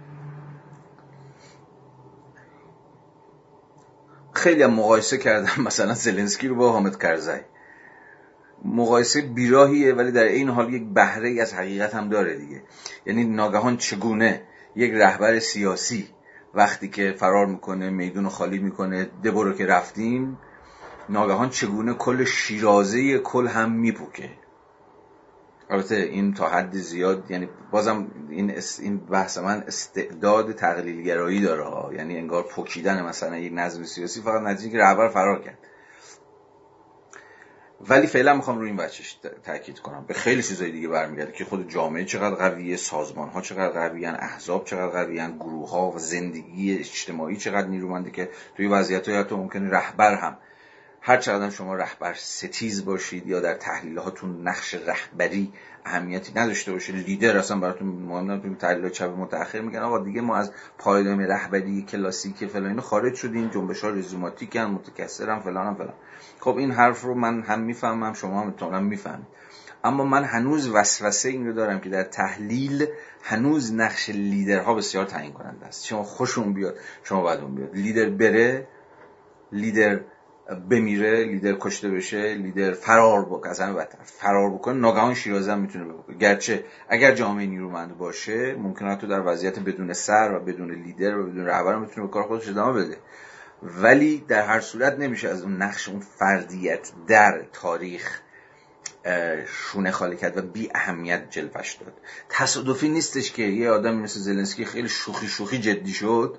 خیلی 4.32 4.62
هم 4.62 4.70
مقایسه 4.70 5.18
کردم 5.18 5.62
مثلا 5.62 5.94
زلنسکی 5.94 6.48
رو 6.48 6.54
با 6.54 6.72
حامد 6.72 7.02
کرزی. 7.02 7.40
مقایسه 8.64 9.20
بیراهیه 9.20 9.94
ولی 9.94 10.12
در 10.12 10.24
این 10.24 10.48
حال 10.48 10.74
یک 10.74 10.82
بهره 10.94 11.42
از 11.42 11.54
حقیقت 11.54 11.94
هم 11.94 12.08
داره 12.08 12.36
دیگه. 12.36 12.62
یعنی 13.06 13.24
ناگهان 13.24 13.76
چگونه 13.76 14.42
یک 14.76 14.92
رهبر 14.92 15.38
سیاسی 15.38 16.08
وقتی 16.54 16.88
که 16.88 17.12
فرار 17.18 17.46
می‌کنه 17.46 17.90
میدون 17.90 18.28
خالی 18.28 18.58
می‌کنه 18.58 19.04
دبرو 19.04 19.52
که 19.52 19.66
رفتیم 19.66 20.38
ناگهان 21.08 21.50
چگونه 21.50 21.94
کل 21.94 22.24
شیرازه 22.24 23.18
کل 23.18 23.46
هم 23.46 23.72
میپوکه 23.72 24.30
البته 25.70 25.94
این 25.94 26.34
تا 26.34 26.48
حد 26.48 26.76
زیاد 26.76 27.30
یعنی 27.30 27.48
بازم 27.70 28.06
این 28.30 28.52
این 28.78 28.98
بحث 28.98 29.38
من 29.38 29.64
استعداد 29.66 30.52
تقلیلگرایی 30.52 31.40
داره 31.40 31.96
یعنی 31.96 32.18
انگار 32.18 32.42
پوکیدن 32.42 33.02
مثلا 33.02 33.36
یک 33.36 33.52
نظم 33.54 33.84
سیاسی 33.84 34.20
فقط 34.20 34.42
نتیجه 34.42 34.70
که 34.70 34.78
رهبر 34.78 35.08
فرار 35.08 35.42
کرد. 35.42 35.58
ولی 37.80 38.06
فعلا 38.06 38.34
می‌خوام 38.34 38.58
روی 38.58 38.68
این 38.68 38.76
بچش 38.76 39.16
تاکید 39.44 39.78
کنم. 39.78 40.04
به 40.08 40.14
خیلی 40.14 40.42
چیزای 40.42 40.70
دیگه 40.70 40.88
برمیگرده 40.88 41.32
که 41.32 41.44
خود 41.44 41.70
جامعه 41.70 42.04
چقدر 42.04 42.34
قویه 42.34 42.76
سازمان 42.76 43.28
ها 43.28 43.40
چقدر 43.40 43.88
قویان 43.88 44.14
احزاب 44.14 44.64
چقدر 44.64 45.04
قویان 45.04 45.36
گروه 45.36 45.70
ها 45.70 45.90
و 45.90 45.98
زندگی 45.98 46.78
اجتماعی 46.78 47.36
چقدر 47.36 47.68
نیرومنده 47.68 48.10
که 48.10 48.30
توی 48.56 48.66
وضعیت 48.66 49.08
های 49.08 49.18
حتی 49.18 49.34
ممکنه 49.34 49.70
رهبر 49.70 50.14
هم. 50.14 50.36
هر 51.00 51.16
چقدر 51.16 51.50
شما 51.50 51.74
رهبر 51.74 52.14
ستیز 52.14 52.84
باشید 52.84 53.26
یا 53.26 53.40
در 53.40 53.54
تحلیل 53.54 53.98
هاتون 53.98 54.48
نقش 54.48 54.74
رهبری 54.74 55.52
اهمیتی 55.88 56.32
نداشته 56.36 56.72
باشه. 56.72 56.92
لیدر 56.92 57.38
اصلا 57.38 57.58
براتون 57.58 57.88
مهم 57.88 58.40
تو 58.40 58.54
تحلیل 58.54 58.88
چپ 58.88 59.10
متأخر 59.18 59.60
میگن 59.60 59.78
آقا 59.78 59.98
دیگه 59.98 60.20
ما 60.20 60.36
از 60.36 60.52
پایدام 60.78 61.20
رهبری 61.20 61.82
کلاسیک 61.82 62.46
فلان 62.46 62.80
خارج 62.80 63.14
شدیم. 63.14 63.48
جنبش 63.48 63.84
ها 63.84 63.90
رزوماتیکن 63.90 64.60
متکثرن 64.60 65.38
فلان 65.38 65.74
فلان. 65.74 65.94
خب 66.40 66.56
این 66.56 66.70
حرف 66.70 67.02
رو 67.02 67.14
من 67.14 67.42
هم 67.42 67.60
می‌فهمم 67.60 68.12
شما 68.12 68.40
هم 68.40 68.48
احتمالاً 68.48 68.80
می‌فهمید. 68.80 69.26
اما 69.84 70.04
من 70.04 70.24
هنوز 70.24 70.70
وسوسه 70.70 71.28
این 71.28 71.46
رو 71.46 71.52
دارم 71.52 71.80
که 71.80 71.88
در 71.90 72.02
تحلیل 72.02 72.86
هنوز 73.22 73.74
نقش 73.74 74.10
لیدرها 74.10 74.74
بسیار 74.74 75.04
تعیین 75.04 75.32
کننده 75.32 75.66
است. 75.66 75.86
شما 75.86 76.02
خوشون 76.02 76.52
بیاد 76.52 76.74
شما 77.02 77.22
بعدون 77.22 77.54
بیاد. 77.54 77.74
لیدر 77.74 78.10
بره 78.10 78.66
لیدر 79.52 80.00
بمیره 80.70 81.24
لیدر 81.24 81.56
کشته 81.60 81.90
بشه 81.90 82.34
لیدر 82.34 82.72
فرار 82.72 83.24
بکنه 83.24 83.50
از 83.50 83.60
همه 83.60 83.86
فرار 84.04 84.50
بکنه 84.50 84.78
ناگهان 84.78 85.14
شیرازه 85.14 85.52
هم 85.52 85.60
می‌تونه 85.60 85.84
بکنه. 85.84 86.18
گرچه 86.18 86.64
اگر 86.88 87.14
جامعه 87.14 87.46
نیرومند 87.46 87.98
باشه 87.98 88.54
ممکنه 88.54 88.96
تو 88.96 89.06
در 89.06 89.22
وضعیت 89.26 89.58
بدون 89.58 89.92
سر 89.92 90.34
و 90.34 90.40
بدون 90.40 90.70
لیدر 90.70 91.18
و 91.18 91.26
بدون 91.26 91.46
رهبر 91.46 91.78
می‌تونه 91.78 92.06
به 92.06 92.12
کار 92.12 92.22
خودش 92.22 92.48
ادامه 92.48 92.84
بده. 92.84 92.96
ولی 93.62 94.24
در 94.28 94.42
هر 94.42 94.60
صورت 94.60 94.98
نمیشه 94.98 95.28
از 95.28 95.42
اون 95.42 95.62
نقش 95.62 95.88
اون 95.88 96.00
فردیت 96.00 96.90
در 97.08 97.42
تاریخ 97.52 98.20
شونه 99.46 99.90
خالی 99.90 100.16
کرد 100.16 100.38
و 100.38 100.42
بی 100.42 100.70
اهمیت 100.74 101.30
جلوش 101.30 101.74
داد. 101.74 101.92
تصادفی 102.28 102.88
نیستش 102.88 103.32
که 103.32 103.42
یه 103.42 103.70
آدم 103.70 103.94
مثل 103.96 104.20
زلنسکی 104.20 104.64
خیلی 104.64 104.88
شوخی 104.88 105.26
شوخی 105.26 105.58
جدی 105.58 105.92
شد. 105.92 106.38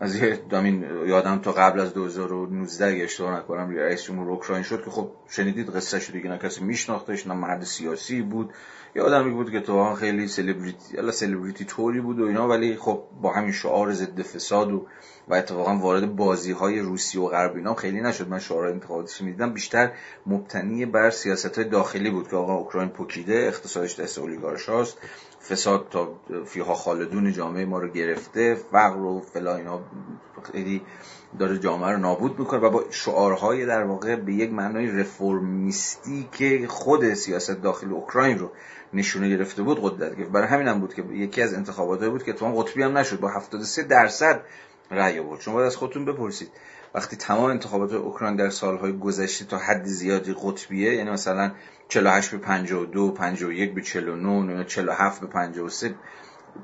از 0.00 0.16
یه 0.16 0.36
دامین 0.50 0.84
یادم 1.06 1.38
تا 1.38 1.52
قبل 1.52 1.80
از 1.80 1.94
2019 1.94 2.86
اگه 2.86 3.04
اشتباه 3.04 3.36
نکنم 3.36 3.70
رئیس 3.70 4.02
جمهور 4.02 4.30
اوکراین 4.30 4.62
شد 4.62 4.84
که 4.84 4.90
خب 4.90 5.10
شنیدید 5.28 5.68
قصه 5.70 6.00
شد 6.00 6.12
دیگه 6.12 6.30
نه 6.30 6.38
کسی 6.38 6.64
میشناختش 6.64 7.26
نه 7.26 7.34
مرد 7.34 7.64
سیاسی 7.64 8.22
بود. 8.22 8.52
یه 8.96 9.02
آدمی 9.02 9.30
بود 9.30 9.50
که 9.50 9.60
تو 9.60 9.94
خیلی 9.94 10.28
سلبریتی 10.28 10.98
الا 10.98 11.12
سلبریتی 11.12 11.64
توری 11.64 12.00
بود 12.00 12.20
و 12.20 12.24
اینا 12.24 12.48
ولی 12.48 12.76
خب 12.76 13.02
با 13.22 13.32
همین 13.32 13.52
شعار 13.52 13.92
ضد 13.92 14.22
فساد 14.22 14.72
و 14.72 14.86
و 15.28 15.34
اتفاقا 15.34 15.76
وارد 15.76 16.16
بازی 16.16 16.52
های 16.52 16.80
روسی 16.80 17.18
و 17.18 17.26
غرب 17.26 17.56
اینا 17.56 17.74
خیلی 17.74 18.00
نشد. 18.00 18.28
من 18.28 18.38
شعار 18.38 18.66
انتخاباتش 18.66 19.20
می‌دیدم؟ 19.20 19.52
بیشتر 19.52 19.92
مبتنی 20.26 20.86
بر 20.86 21.10
سیاست 21.10 21.58
های 21.58 21.68
داخلی 21.68 22.10
بود 22.10 22.28
که 22.28 22.36
آقا 22.36 22.54
اوکراین 22.54 22.88
پکیده 22.88 23.34
اقتصادش 23.34 24.00
دست 24.00 24.18
اولیگارش 24.18 24.68
هاست 24.68 24.98
فساد 25.48 25.86
تا 25.90 26.20
فیها 26.46 26.74
خالدون 26.74 27.32
جامعه 27.32 27.64
ما 27.64 27.78
رو 27.78 27.88
گرفته 27.88 28.54
فقر 28.54 28.98
و 28.98 29.20
فلا 29.20 29.56
اینا 29.56 29.80
خیلی 30.52 30.82
داره 31.38 31.58
جامعه 31.58 31.90
رو 31.90 31.98
نابود 31.98 32.38
می‌کنه 32.38 32.60
و 32.60 32.70
با 32.70 32.84
شعارهای 32.90 33.66
در 33.66 33.84
واقع 33.84 34.16
به 34.16 34.32
یک 34.32 34.52
معنای 34.52 34.86
رفرمیستی 34.86 36.28
که 36.32 36.66
خود 36.68 37.14
سیاست 37.14 37.62
داخل 37.62 37.92
اوکراین 37.92 38.38
رو 38.38 38.50
نشونه 38.94 39.28
گرفته 39.28 39.62
بود 39.62 39.78
قدرت 39.82 40.16
گرفت. 40.16 40.30
برای 40.30 40.48
همین 40.48 40.68
هم 40.68 40.80
بود 40.80 40.94
که 40.94 41.02
یکی 41.02 41.42
از 41.42 41.54
انتخابات 41.54 42.04
بود 42.04 42.24
که 42.24 42.32
تو 42.32 42.46
قطبی 42.46 42.82
هم 42.82 42.98
نشد 42.98 43.20
با 43.20 43.28
73 43.28 43.82
درصد 43.82 44.42
رأی 44.90 45.18
آورد. 45.18 45.40
شما 45.40 45.54
باید 45.54 45.66
از 45.66 45.76
خودتون 45.76 46.04
بپرسید. 46.04 46.48
وقتی 46.94 47.16
تمام 47.16 47.50
انتخابات 47.50 47.92
اوکراین 47.92 48.36
در 48.36 48.50
سالهای 48.50 48.98
گذشته 48.98 49.44
تا 49.44 49.58
حد 49.58 49.84
زیادی 49.84 50.34
قطبیه 50.42 50.94
یعنی 50.94 51.10
مثلا 51.10 51.52
48 51.88 52.30
به 52.30 52.38
52 52.38 53.10
51 53.10 53.74
به 53.74 53.82
49 53.82 54.64
47 54.64 55.20
به 55.20 55.26
53 55.26 55.94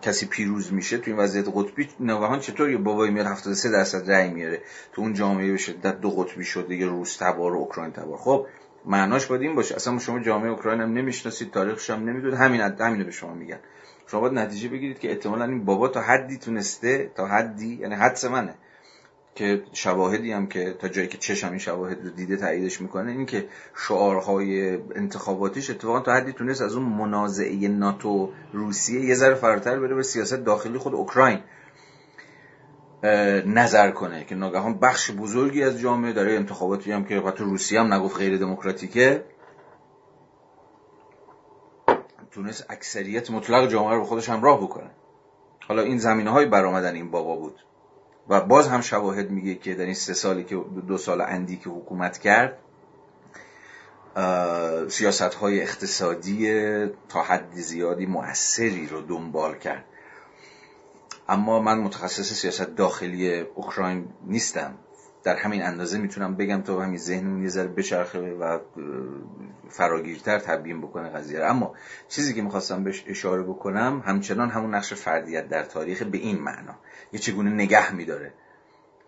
کسی 0.03 0.27
پیروز 0.27 0.73
میشه 0.73 0.99
تو 0.99 1.11
این 1.11 1.21
وضعیت 1.21 1.47
قطبی 1.55 1.89
نواهان 2.01 2.41
چطور 2.41 2.71
یه 2.71 2.77
بابایی 2.77 3.13
میاد 3.13 3.27
73 3.27 3.71
درصد 3.71 4.11
رأی 4.11 4.31
میاره؟ 4.31 4.63
تو 4.93 5.03
اون 5.03 5.13
جامعه 5.15 5.51
به 5.51 5.57
شدت 5.57 6.01
دو 6.01 6.11
قطبی 6.11 6.45
شده 6.45 6.75
یه 6.75 6.87
روس 6.87 7.17
تبار 7.17 7.55
و 7.55 7.59
اوکراین 7.59 7.93
تبار. 7.93 8.19
خب 8.19 8.47
معناش 8.85 9.27
باید 9.27 9.43
این 9.43 9.55
باشه. 9.55 9.75
اصلا 9.75 9.99
شما 9.99 10.21
جامعه 10.21 10.51
اوکراین 10.51 10.81
هم 10.81 10.93
نمی‌شناسید 10.93 11.51
تاریخش 11.51 11.91
هم 11.91 12.09
نمی‌دونید. 12.09 12.39
همین 12.39 12.61
همینو 12.61 13.05
به 13.05 13.11
شما 13.11 13.35
میگن. 13.35 13.59
شما 14.07 14.21
باید 14.21 14.33
نتیجه 14.33 14.69
بگیرید 14.69 14.99
که 14.99 15.11
احتمالا 15.11 15.45
این 15.45 15.65
بابا 15.65 15.89
تا 15.89 16.01
حدی 16.01 16.39
تونسته 16.39 17.11
تا 17.15 17.27
حدی 17.27 17.75
یعنی 17.75 17.95
حدس 17.95 18.25
منه. 18.25 18.55
که 19.37 19.63
شواهدی 19.73 20.33
هم 20.33 20.47
که 20.47 20.77
تا 20.79 20.89
جایی 20.89 21.09
که 21.09 21.19
چشم 21.19 21.49
این 21.49 21.59
شواهد 21.59 22.05
رو 22.05 22.11
دیده 22.11 22.37
تاییدش 22.37 22.81
می‌کنه 22.81 23.13
این 23.13 23.27
که 23.27 23.49
شعارهای 23.89 24.79
انتخاباتیش 24.95 25.71
اتفاقا 25.71 26.01
تا 26.01 26.13
حدی 26.13 26.33
تونست 26.33 26.63
از 26.63 26.75
اون 26.75 26.87
منازعه 26.87 27.69
ناتو 27.69 28.33
روسیه 28.53 29.01
یه 29.01 29.15
ذره 29.15 29.35
فراتر 29.35 29.79
بره 29.81 29.95
به 29.95 30.03
سیاست 30.03 30.45
داخلی 30.45 30.79
خود 30.79 30.95
اوکراین 30.95 31.39
نظر 33.47 33.91
کنه 33.91 34.25
که 34.25 34.35
ناگهان 34.35 34.79
بخش 34.79 35.11
بزرگی 35.11 35.63
از 35.63 35.79
جامعه 35.79 36.13
داره 36.13 36.33
انتخاباتی 36.33 36.93
هم 36.93 37.05
که 37.05 37.21
حتی 37.21 37.45
روسیه 37.45 37.81
هم 37.81 37.95
نگفت 37.95 38.19
غیر 38.19 38.39
دموکراتیکه 38.39 39.25
تونست 42.31 42.67
اکثریت 42.71 43.31
مطلق 43.31 43.69
جامعه 43.69 43.95
رو 43.95 44.01
به 44.01 44.07
خودش 44.07 44.29
همراه 44.29 44.61
بکنه. 44.61 44.91
حالا 45.69 45.83
این 45.83 45.99
زمینه 45.99 46.31
های 46.31 46.47
برآمدن 46.47 46.95
این 46.95 47.11
بابا 47.11 47.37
بود. 47.37 47.61
و 48.29 48.41
باز 48.41 48.69
هم 48.69 48.81
شواهد 48.81 49.31
میگه 49.31 49.55
که 49.55 49.75
در 49.75 49.85
این 49.85 49.95
سه 49.95 50.15
سالی 50.15 50.45
که 50.45 50.57
دو 50.89 50.99
سال 50.99 51.21
اندی 51.21 51.57
که 51.57 51.71
حکومت 51.71 52.19
کرد 52.19 52.59
سیاست 54.89 55.35
های 55.35 55.63
اقتصادی 55.63 56.51
تا 57.09 57.23
حد 57.23 57.55
زیادی 57.55 58.07
موثری 58.07 58.87
رو 58.87 59.03
دنبال 59.03 59.59
کرد. 59.59 59.85
اما 61.29 61.63
من 61.63 61.79
متخصص 61.79 62.33
سیاست 62.33 62.77
داخلی 62.77 63.41
اوکراین 63.41 64.09
نیستم. 64.25 64.75
در 65.27 65.37
همین 65.37 65.63
اندازه 65.63 65.99
می‌تونم 65.99 66.37
بگم 66.37 66.63
تا 66.63 66.81
همین 66.81 66.99
ذهنمون 66.99 67.43
یه 67.43 67.49
ذره 67.49 67.69
بچرخه 67.69 68.19
و 68.19 68.59
فراگیرتر 69.69 70.39
تبیین 70.39 70.81
بکنه 70.81 71.09
قضیه 71.09 71.45
اما 71.45 71.75
چیزی 72.09 72.35
که 72.35 72.43
می‌خواستم 72.43 72.85
بهش 72.85 73.05
اشاره 73.07 73.43
بکنم 73.43 74.03
همچنان 74.07 74.51
همون 74.51 74.75
نقش 74.75 74.95
فردیت 74.95 75.49
در 75.49 75.63
تاریخ 75.63 76.03
به 76.03 76.19
این 76.19 76.39
معنا. 76.39 76.75
یه 77.13 77.19
چگونه 77.19 77.51
نگه 77.51 77.95
میداره 77.95 78.33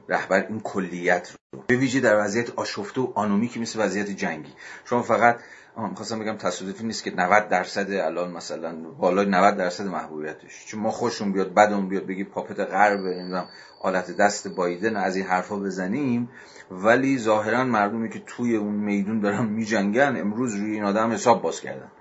رهبر 0.09 0.47
این 0.49 0.61
کلیت 0.61 1.31
رو. 1.31 1.63
به 1.67 1.77
ویژه 1.77 2.01
در 2.01 2.25
وضعیت 2.25 2.51
آشفته 2.51 3.01
و 3.01 3.13
آنومی 3.15 3.49
که 3.49 3.61
مثل 3.61 3.85
وضعیت 3.85 4.11
جنگی. 4.11 4.53
شما 4.85 5.03
فقط 5.03 5.41
می‌خواستم 5.87 6.19
بگم 6.19 6.37
تصادفی 6.37 6.85
نیست 6.85 7.05
که 7.05 7.11
90 7.11 7.49
درصد 7.49 7.91
الان 7.91 8.31
مثلا 8.31 8.91
بالای 8.91 9.27
90 9.27 9.57
درصد 9.57 9.87
محبوبیتش. 9.87 10.67
چون 10.67 10.81
ما 10.81 10.91
خوشون 10.91 11.33
بیاد 11.33 11.55
بدون 11.55 11.89
بیاد 11.89 12.07
بگی 12.07 12.25
پاپت 12.25 12.61
غرب 12.61 13.01
نمی‌دونم 13.01 13.49
آلت 13.81 14.17
دست 14.17 14.49
بایدن 14.49 14.97
از 14.97 15.17
این 15.17 15.27
حرفا 15.27 15.57
بزنیم. 15.57 16.31
ولی 16.71 17.19
ظاهرا 17.19 17.65
مردمی 17.65 18.11
که 18.11 18.23
توی 18.27 18.57
اون 18.57 18.75
میدون 18.75 19.21
دارن 19.21 19.45
میجنگن 19.45 20.17
امروز 20.21 20.55
روی 20.55 20.73
این 20.73 20.85
آدم 20.85 21.13
حساب 21.13 21.43
باز 21.43 21.61
کردن. 21.61 21.93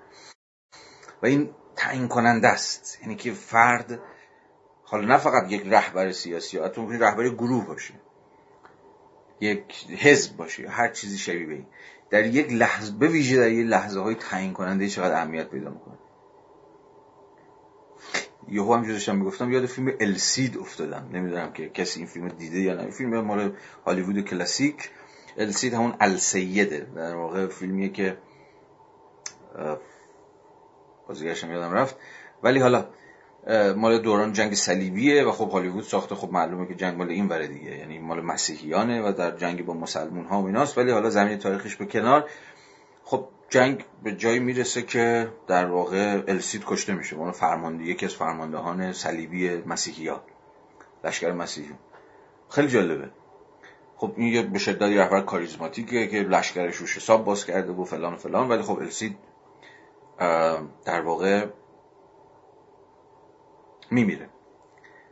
و 1.22 1.26
این 1.26 1.50
تعیین 1.76 2.08
کننده 2.08 2.48
است. 2.48 2.98
یعنی 3.02 3.16
که 3.16 3.32
فرد 3.32 4.00
حالا 4.84 5.06
نه 5.06 5.18
فقط 5.18 5.52
یک 5.52 5.62
رهبر 5.66 6.12
سیاسی 6.12 6.58
ممکن 6.58 6.92
رهبر 6.92 7.28
گروه 7.28 7.66
باشه. 7.66 7.94
یک 9.40 9.86
حزب 9.98 10.36
باشه 10.36 10.68
هر 10.68 10.88
چیزی 10.88 11.18
شبیه 11.18 11.48
این. 11.48 11.66
در 12.10 12.26
یک 12.26 12.52
لحظه 12.52 12.92
به 12.98 13.08
ویژه 13.08 13.36
در 13.36 13.50
یک 13.50 13.66
لحظه 13.66 14.00
های 14.00 14.14
تعیین 14.14 14.52
کننده 14.52 14.88
چقدر 14.88 15.14
اهمیت 15.14 15.48
پیدا 15.48 15.70
می‌کنه. 15.70 15.98
یهو 18.48 18.74
هم 18.74 18.86
داشتم 18.86 19.16
می‌گفتم 19.16 19.52
یاد 19.52 19.66
فیلم 19.66 19.92
السید 20.00 20.58
افتادم. 20.58 21.10
نمی‌دونم 21.12 21.52
که 21.52 21.68
کسی 21.68 22.00
این 22.00 22.08
فیلم 22.08 22.28
دیده 22.28 22.60
یا 22.60 22.74
نه. 22.74 22.90
فیلم 22.90 23.20
مال 23.20 23.56
هالیوود 23.86 24.20
کلاسیک. 24.20 24.90
السید 25.36 25.74
همون 25.74 25.94
السیده 26.00 26.86
در 26.96 27.14
واقع 27.14 27.46
فیلمیه 27.46 27.88
که 27.88 28.18
بازیگرشم 31.08 31.52
یادم 31.52 31.72
رفت. 31.72 31.96
ولی 32.42 32.60
حالا 32.60 32.86
مال 33.76 33.98
دوران 33.98 34.32
جنگ 34.32 34.54
صلیبیه 34.54 35.24
و 35.24 35.32
خب 35.32 35.50
هالیوود 35.50 35.84
ساخته. 35.84 36.14
خب 36.14 36.32
معلومه 36.32 36.66
که 36.66 36.74
جنگ 36.74 36.98
مال 36.98 37.08
این 37.08 37.28
وره 37.28 37.46
دیگه. 37.46 37.78
یعنی 37.78 37.98
مال 37.98 38.20
مسیحیانه 38.20 39.02
و 39.02 39.12
در 39.12 39.36
جنگ 39.36 39.64
با 39.64 39.74
مسلمون 39.74 40.24
ها 40.24 40.42
و 40.42 40.46
ایناست. 40.46 40.78
ولی 40.78 40.90
حالا 40.90 41.10
زمین 41.10 41.38
تاریخش 41.38 41.76
به 41.76 41.86
کنار. 41.86 42.30
خب 43.04 43.28
جنگ 43.50 43.84
به 44.02 44.12
جایی 44.12 44.38
می‌رسه 44.38 44.82
که 44.82 45.28
در 45.46 45.66
واقع 45.66 46.22
السید 46.28 46.64
کشته 46.66 46.94
میشه. 46.94 47.16
اون 47.16 47.32
فرمانده 47.32 47.84
یکی 47.84 48.06
از 48.06 48.14
فرماندهان 48.14 48.92
صلیبی 48.92 49.56
مسیحی 49.56 50.08
ها 50.08 50.22
لشکر 51.04 51.32
مسیحی. 51.32 51.70
خیلی 52.50 52.68
جالبه. 52.68 53.10
خب 53.96 54.12
این 54.16 54.28
یه 54.28 54.42
به 54.42 54.58
شدت 54.58 54.82
رهبر 54.82 55.20
کاریزماتیکه 55.20 56.06
که 56.06 56.16
لشکرش 56.16 56.76
روش 56.76 56.96
حساب 56.96 57.24
باز 57.24 57.46
کرده 57.46 57.72
و 57.72 57.84
فلان 57.84 58.14
و 58.14 58.16
فلان. 58.16 58.48
ولی 58.48 58.62
خب 58.62 58.78
السید 58.78 59.16
در 60.84 61.00
واقع 61.00 61.46
میمیره. 63.90 64.28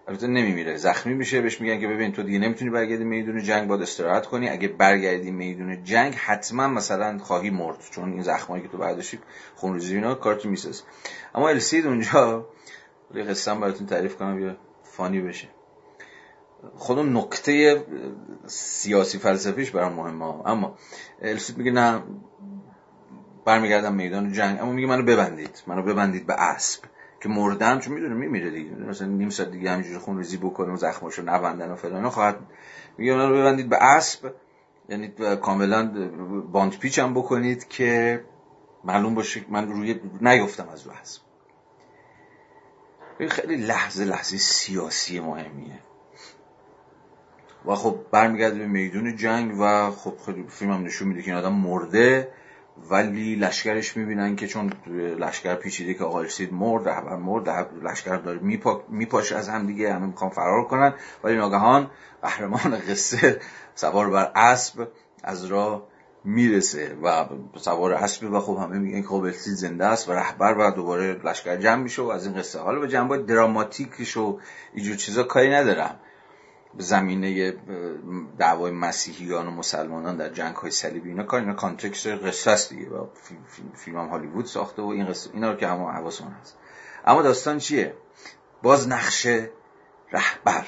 البته 0.09 0.27
نمیمیره. 0.27 0.77
زخمی 0.77 1.15
میشه 1.15 1.41
بهش 1.41 1.61
میگن 1.61 1.81
که 1.81 1.89
ببین 1.89 2.13
تو 2.13 2.23
دیگه 2.23 2.39
نمی‌تونی 2.39 2.71
برگردی 2.71 3.05
میدون 3.05 3.43
جنگ 3.43 3.69
باید 3.69 3.83
استراحت 3.83 4.27
کنی. 4.27 4.49
اگه 4.49 4.69
برگردی 4.69 5.31
میدون 5.31 5.85
جنگ 5.85 6.15
حتما 6.15 6.69
مثلا 6.69 7.19
خواهی 7.19 7.51
مرد 7.51 7.85
چون 7.91 8.13
این 8.13 8.23
زخمایی 8.23 8.63
که 8.63 8.69
تو 8.69 8.79
برداشتی 8.79 9.19
خونریزی 9.55 9.95
اینا 9.95 10.15
کارتو 10.15 10.49
میساز. 10.49 10.83
اما 11.35 11.49
السید 11.49 11.87
اونجا 11.87 12.49
یه 13.15 13.23
قصه 13.23 13.55
براتون 13.55 13.87
تعریف 13.87 14.17
کنم 14.17 14.41
یا 14.41 14.57
فانی 14.83 15.21
بشه. 15.21 15.49
خودم 16.75 17.19
نکته 17.19 17.85
سیاسی 18.47 19.19
فلسفیش 19.19 19.71
برام 19.71 19.93
مهمه. 19.93 20.49
اما 20.49 20.79
السید 21.23 21.59
میگه 21.59 21.71
نه 21.71 22.03
برمیگردم 23.45 23.95
میدان 23.95 24.33
جنگ. 24.33 24.61
اما 24.61 24.73
میگه 24.73 24.89
منو 24.89 25.03
ببندید. 25.03 25.63
منو 25.67 25.83
ببندید 25.83 26.27
به 26.27 26.35
اسب. 26.35 26.85
که 27.27 27.33
مردم 27.33 27.79
چون 27.79 27.95
می‌دونه 27.95 28.15
میمیره 28.15 28.51
دیگه. 28.51 28.71
مثلا 28.71 29.09
نیم 29.09 29.31
ساعت 29.31 29.51
دیگه 29.51 29.71
همینجوری 29.71 29.99
خون 29.99 30.19
ریزی 30.19 30.37
بکنه 30.37 30.73
و 30.73 30.77
زخماشو 30.77 31.23
نبندن 31.23 31.71
و 31.71 31.77
فلان. 31.77 32.09
خواهد 32.09 32.39
میگه 32.99 33.15
منو 33.15 33.35
ببندید 33.35 33.69
به 33.69 33.83
اسب. 33.83 34.35
یعنی 34.89 35.09
کاملا 35.43 35.91
باند 36.53 36.79
پیچ 36.79 36.99
هم 36.99 37.15
بکنید 37.15 37.69
که 37.69 38.25
معلوم 38.85 39.15
باشه 39.15 39.41
من 39.49 39.69
روی 39.69 40.01
نیفتم 40.21 40.69
از 40.69 40.87
رو 40.87 40.93
اسب. 41.03 41.23
خیلی 43.29 43.57
لحظه 43.57 44.05
لحظه 44.05 44.37
سیاسی 44.37 45.21
مهمیه. 45.21 45.79
و 47.67 47.75
خب 47.75 47.97
برمیگرده 48.11 48.59
به 48.59 48.67
میدون 48.67 49.17
جنگ 49.17 49.55
و 49.61 49.91
خب 49.91 50.15
خیلی 50.27 50.45
فیلم 50.49 50.73
هم 50.73 50.83
نشون 50.83 51.09
میده 51.09 51.23
که 51.23 51.31
این 51.31 51.39
آدم 51.39 51.53
مرده. 51.53 52.29
ولی 52.91 53.37
لشکرش 53.37 53.97
می‌بینن 53.97 54.37
که 54.37 54.47
چون 54.47 54.73
لشکر 55.19 55.55
پیچیده 55.55 55.95
که 55.95 56.05
آقای 56.05 56.29
سید 56.29 56.53
مرد 56.53 56.89
رهبر 56.89 57.17
مرد 57.17 57.49
لشکر 57.83 58.17
داره 58.17 58.39
میپا... 58.39 58.85
میپاش 58.89 59.33
از 59.33 59.49
هم 59.49 59.67
دیگه 59.67 59.95
همه 59.95 60.07
می‌خوان 60.07 60.31
فرار 60.31 60.65
کنن. 60.65 60.95
ولی 61.25 61.37
ناگهان 61.37 61.91
قهرمان 62.23 62.79
قصه 62.89 63.41
سوار 63.75 64.11
بر 64.11 64.33
اسب 64.35 64.89
از 65.25 65.45
راه 65.45 65.87
می‌رسه 66.25 66.97
و 67.03 67.27
سوار 67.57 67.93
اسب 67.93 68.33
و 68.33 68.41
خب 68.41 68.59
همه 68.63 68.79
میگن 68.79 69.03
که 69.03 69.09
خب 69.09 69.31
زنده 69.31 69.85
است 69.85 70.09
و 70.09 70.13
رهبر 70.13 70.59
و 70.59 70.71
دوباره 70.71 71.13
لشکر 71.25 71.57
جمع 71.57 71.83
میشه 71.83 72.03
و 72.03 72.07
از 72.09 72.27
این 72.27 72.37
قصه. 72.37 72.59
حالا 72.59 72.81
به 72.81 72.89
جنبه 72.89 73.19
دراماتیکش 73.19 74.17
و 74.17 74.39
اینجور 74.75 74.97
چیزا 74.97 75.23
کاری 75.23 75.51
ندارم. 75.51 76.01
زمینه 76.79 77.55
دعوای 78.39 78.71
مسیحیان 78.71 79.47
و 79.47 79.51
مسلمانان 79.51 80.17
در 80.17 80.29
جنگ 80.29 80.57
های 80.57 80.71
صلیبی. 80.71 81.09
اینا 81.09 81.23
کار 81.23 81.41
اینا 81.41 81.55
کانتکست 81.55 82.07
قصه 82.07 82.51
است 82.51 82.71
دیگه 82.71 82.89
و 82.89 83.07
فیلم 83.75 83.99
هم 83.99 84.09
هالیوود 84.09 84.47
ساخته 84.47 84.83
و 84.83 84.87
این 84.87 85.07
قصه 85.07 85.31
اینا 85.35 85.51
رو 85.51 85.57
که 85.57 85.67
همه 85.67 85.91
حواسمون 85.91 86.33
هست. 86.33 86.57
اما 87.07 87.23
داستان 87.23 87.59
چیه؟ 87.59 87.95
باز 88.63 88.89
نقش 88.89 89.27
رهبر 90.13 90.67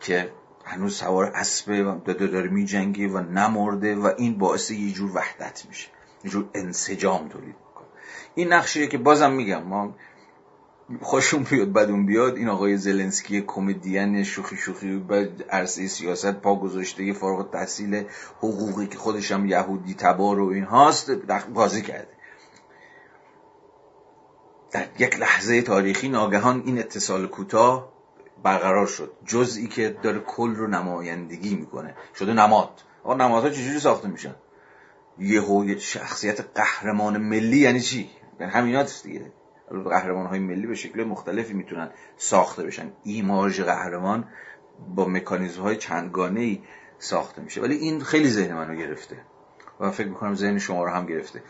که 0.00 0.32
هنوز 0.64 0.96
سوار 0.96 1.24
اسبه 1.24 1.82
و 1.82 2.00
داده 2.00 2.26
داره 2.26 2.48
می 2.48 2.64
جنگی 2.64 3.06
و 3.06 3.20
نمرده 3.20 3.96
و 3.96 4.12
این 4.18 4.38
باعث 4.38 4.70
یه 4.70 4.92
جور 4.92 5.16
وحدت 5.16 5.66
میشه. 5.68 5.88
یه 6.24 6.30
جور 6.30 6.50
انسجام 6.54 7.28
تولید 7.28 7.56
می‌کنه. 7.66 7.86
این 8.34 8.52
نقشیه 8.52 8.86
که 8.86 8.98
بازم 8.98 9.32
میگم 9.32 9.62
ما 9.62 9.94
خوشون 11.00 11.42
بیاد 11.42 11.72
بدون 11.72 12.06
بیاد. 12.06 12.36
این 12.36 12.48
آقای 12.48 12.76
زلنسکی 12.76 13.44
کمدین 13.46 14.22
شوخی 14.22 14.56
شوخی 14.56 14.98
بعد 14.98 15.42
عرصه 15.50 15.88
سیاست 15.88 16.32
پا 16.32 16.54
گذاشته 16.56 17.12
فارغ 17.12 17.50
تحصیل 17.50 18.04
حقوقی 18.38 18.86
که 18.86 18.98
خودش 18.98 19.32
هم 19.32 19.46
یهودی 19.46 19.94
تبار 19.94 20.40
و 20.40 20.48
این 20.48 20.64
هاست 20.64 21.10
بازی 21.54 21.82
کرده. 21.82 22.08
در 24.70 24.86
یک 24.98 25.20
لحظه 25.20 25.62
تاریخی 25.62 26.08
ناگهان 26.08 26.62
این 26.66 26.78
اتصال 26.78 27.26
کوتاه 27.26 27.92
برقرار 28.42 28.86
شد. 28.86 29.12
جزئی 29.26 29.66
که 29.66 29.96
داره 30.02 30.18
کل 30.18 30.54
رو 30.54 30.66
نمایندگی 30.66 31.54
می‌کنه. 31.54 31.94
شده 32.18 32.32
نماد. 32.32 32.70
آقا 33.04 33.14
نمادها 33.14 33.50
چجوری 33.50 33.80
ساخته 33.80 34.08
میشن؟ 34.08 34.34
یه 35.18 35.78
شخصیت 35.78 36.40
قهرمان 36.40 37.16
ملی 37.16 37.58
یعنی 37.58 37.80
چی؟ 37.80 38.10
یعنی 38.40 38.52
همینات 38.52 39.00
دیگه. 39.04 39.32
قهرمان 39.70 40.26
های 40.26 40.38
ملی 40.38 40.66
به 40.66 40.74
شکل 40.74 41.04
مختلفی 41.04 41.54
می‌تونن 41.54 41.90
ساخته 42.16 42.62
بشن. 42.62 42.92
ایماژ 43.04 43.60
قهرمان 43.60 44.24
با 44.94 45.04
مکانیزم 45.04 45.62
های 45.62 45.76
چندگانه 45.76 46.40
ای 46.40 46.62
ساخته 46.98 47.42
میشه. 47.42 47.60
ولی 47.62 47.74
این 47.76 48.00
خیلی 48.00 48.30
ذهن 48.30 48.54
منو 48.54 48.74
گرفته 48.74 49.16
و 49.80 49.90
فکر 49.90 50.08
می‌کنم 50.08 50.34
ذهن 50.34 50.58
شما 50.58 50.84
رو 50.84 50.90
هم 50.90 51.06
گرفته. 51.06 51.42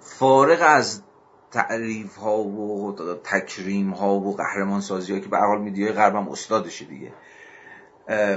فارغ 0.00 0.58
از 0.62 1.02
تعریف 1.50 2.16
ها 2.16 2.38
و 2.38 2.96
تکریم 3.24 3.90
ها 3.90 4.14
و 4.14 4.36
قهرمان 4.36 4.80
سازی 4.80 5.12
ها 5.12 5.18
که 5.18 5.28
به 5.28 5.38
حال 5.38 5.60
میدیای 5.60 5.92
غربم 5.92 6.28
استادشه 6.28 6.84
دیگه 6.84 7.12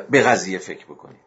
به 0.10 0.22
قضیه 0.22 0.58
فکر 0.58 0.86
بکنید. 0.86 1.18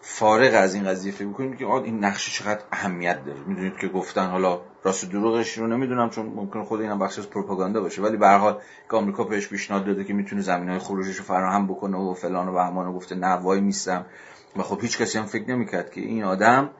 فارغ 0.00 0.54
از 0.54 0.74
این 0.74 0.84
قضیه 0.84 1.12
فکر 1.12 1.28
بکنید 1.28 1.58
که 1.58 1.66
این 1.66 2.04
نقشه 2.04 2.42
چقدر 2.42 2.60
اهمیت 2.72 3.24
داره. 3.24 3.40
می‌دونید 3.46 3.76
که 3.76 3.88
گفتن 3.88 4.26
حالا 4.26 4.60
راست 4.88 5.10
دروغش 5.10 5.58
رو 5.58 5.66
نمی‌دونم 5.66 6.10
چون 6.10 6.26
ممکن 6.26 6.64
خود 6.64 6.80
اینم 6.80 6.98
بخش 6.98 7.18
از 7.18 7.30
پروپاگاندا 7.30 7.80
باشه. 7.80 8.02
ولی 8.02 8.16
به 8.16 8.26
هر 8.26 8.38
حال 8.38 8.60
که 8.90 8.96
آمریکا 8.96 9.24
بهش 9.24 9.48
پیشنهاد 9.48 9.86
داده 9.86 10.04
که 10.04 10.14
می‌تونه 10.14 10.42
زمینهای 10.42 10.78
خروجش 10.78 11.16
رو 11.16 11.24
فراهم 11.24 11.66
بکنه 11.66 11.96
و 11.98 12.14
فلان 12.14 12.48
و 12.48 12.52
بهمان 12.52 12.92
گفته 12.92 13.14
نه 13.14 13.32
وای 13.32 13.60
میستم. 13.60 14.06
و 14.56 14.62
خب 14.62 14.80
هیچ 14.80 14.98
کسی 14.98 15.18
هم 15.18 15.26
فکر 15.26 15.50
نمی‌کرد 15.50 15.90
که 15.90 16.00
این 16.00 16.24
آدم 16.24 16.70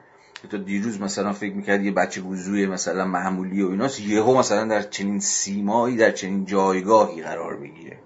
تا 0.49 0.57
دیروز 0.57 1.01
مثلا 1.01 1.33
فکر 1.33 1.53
می‌کرد 1.53 1.83
یه 1.83 1.91
بچه 1.91 2.21
وضوع 2.21 2.65
مثلا 2.65 3.05
معمولی 3.05 3.61
و 3.61 3.69
ایناست 3.69 3.99
یهو 3.99 4.37
مثلا 4.37 4.65
در 4.65 4.81
چنین 4.81 5.19
سیمایی 5.19 5.97
در 5.97 6.11
چنین 6.11 6.45
جایگاهی 6.45 7.21
قرار 7.21 7.55
بگیره 7.55 7.99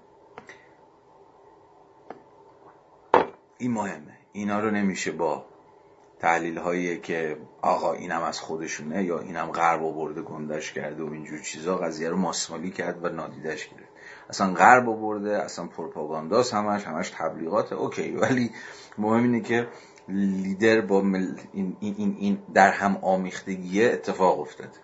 این 3.57 3.71
مهمه. 3.71 4.17
اینا 4.31 4.59
رو 4.59 4.71
نمیشه 4.71 5.11
با 5.11 5.45
تحلیل 6.23 6.57
هایی 6.57 6.99
که 6.99 7.37
آقا 7.61 7.93
اینم 7.93 8.21
از 8.21 8.39
خودشونه 8.39 9.03
یا 9.03 9.19
اینم 9.19 9.51
غرب 9.51 9.83
آورده 9.83 10.21
گندش 10.21 10.73
کرده 10.73 11.03
و 11.03 11.11
اینجور 11.13 11.39
چیزا 11.39 11.77
قضیه 11.77 12.09
رو 12.09 12.17
ماسمالی 12.17 12.71
کرد 12.71 13.05
و 13.05 13.09
نادیدش 13.09 13.67
گرفت. 13.67 13.89
اصلا 14.29 14.53
غرب 14.53 14.89
آورده 14.89 15.43
اصلا 15.43 15.67
پروپاگانداست 15.67 16.53
همش 16.53 16.83
همش 16.87 17.09
تبلیغات. 17.09 17.73
اوکی 17.73 18.11
ولی 18.11 18.51
مهم 18.97 19.23
اینه 19.23 19.41
که 19.41 19.67
لیدر 20.09 20.81
با 20.81 21.01
مل... 21.01 21.35
این, 21.53 21.77
این, 21.79 22.15
این 22.19 22.43
در 22.53 22.71
هم 22.71 22.97
آمیختگی 23.01 23.85
اتفاق 23.85 24.39
افتاده. 24.39 24.79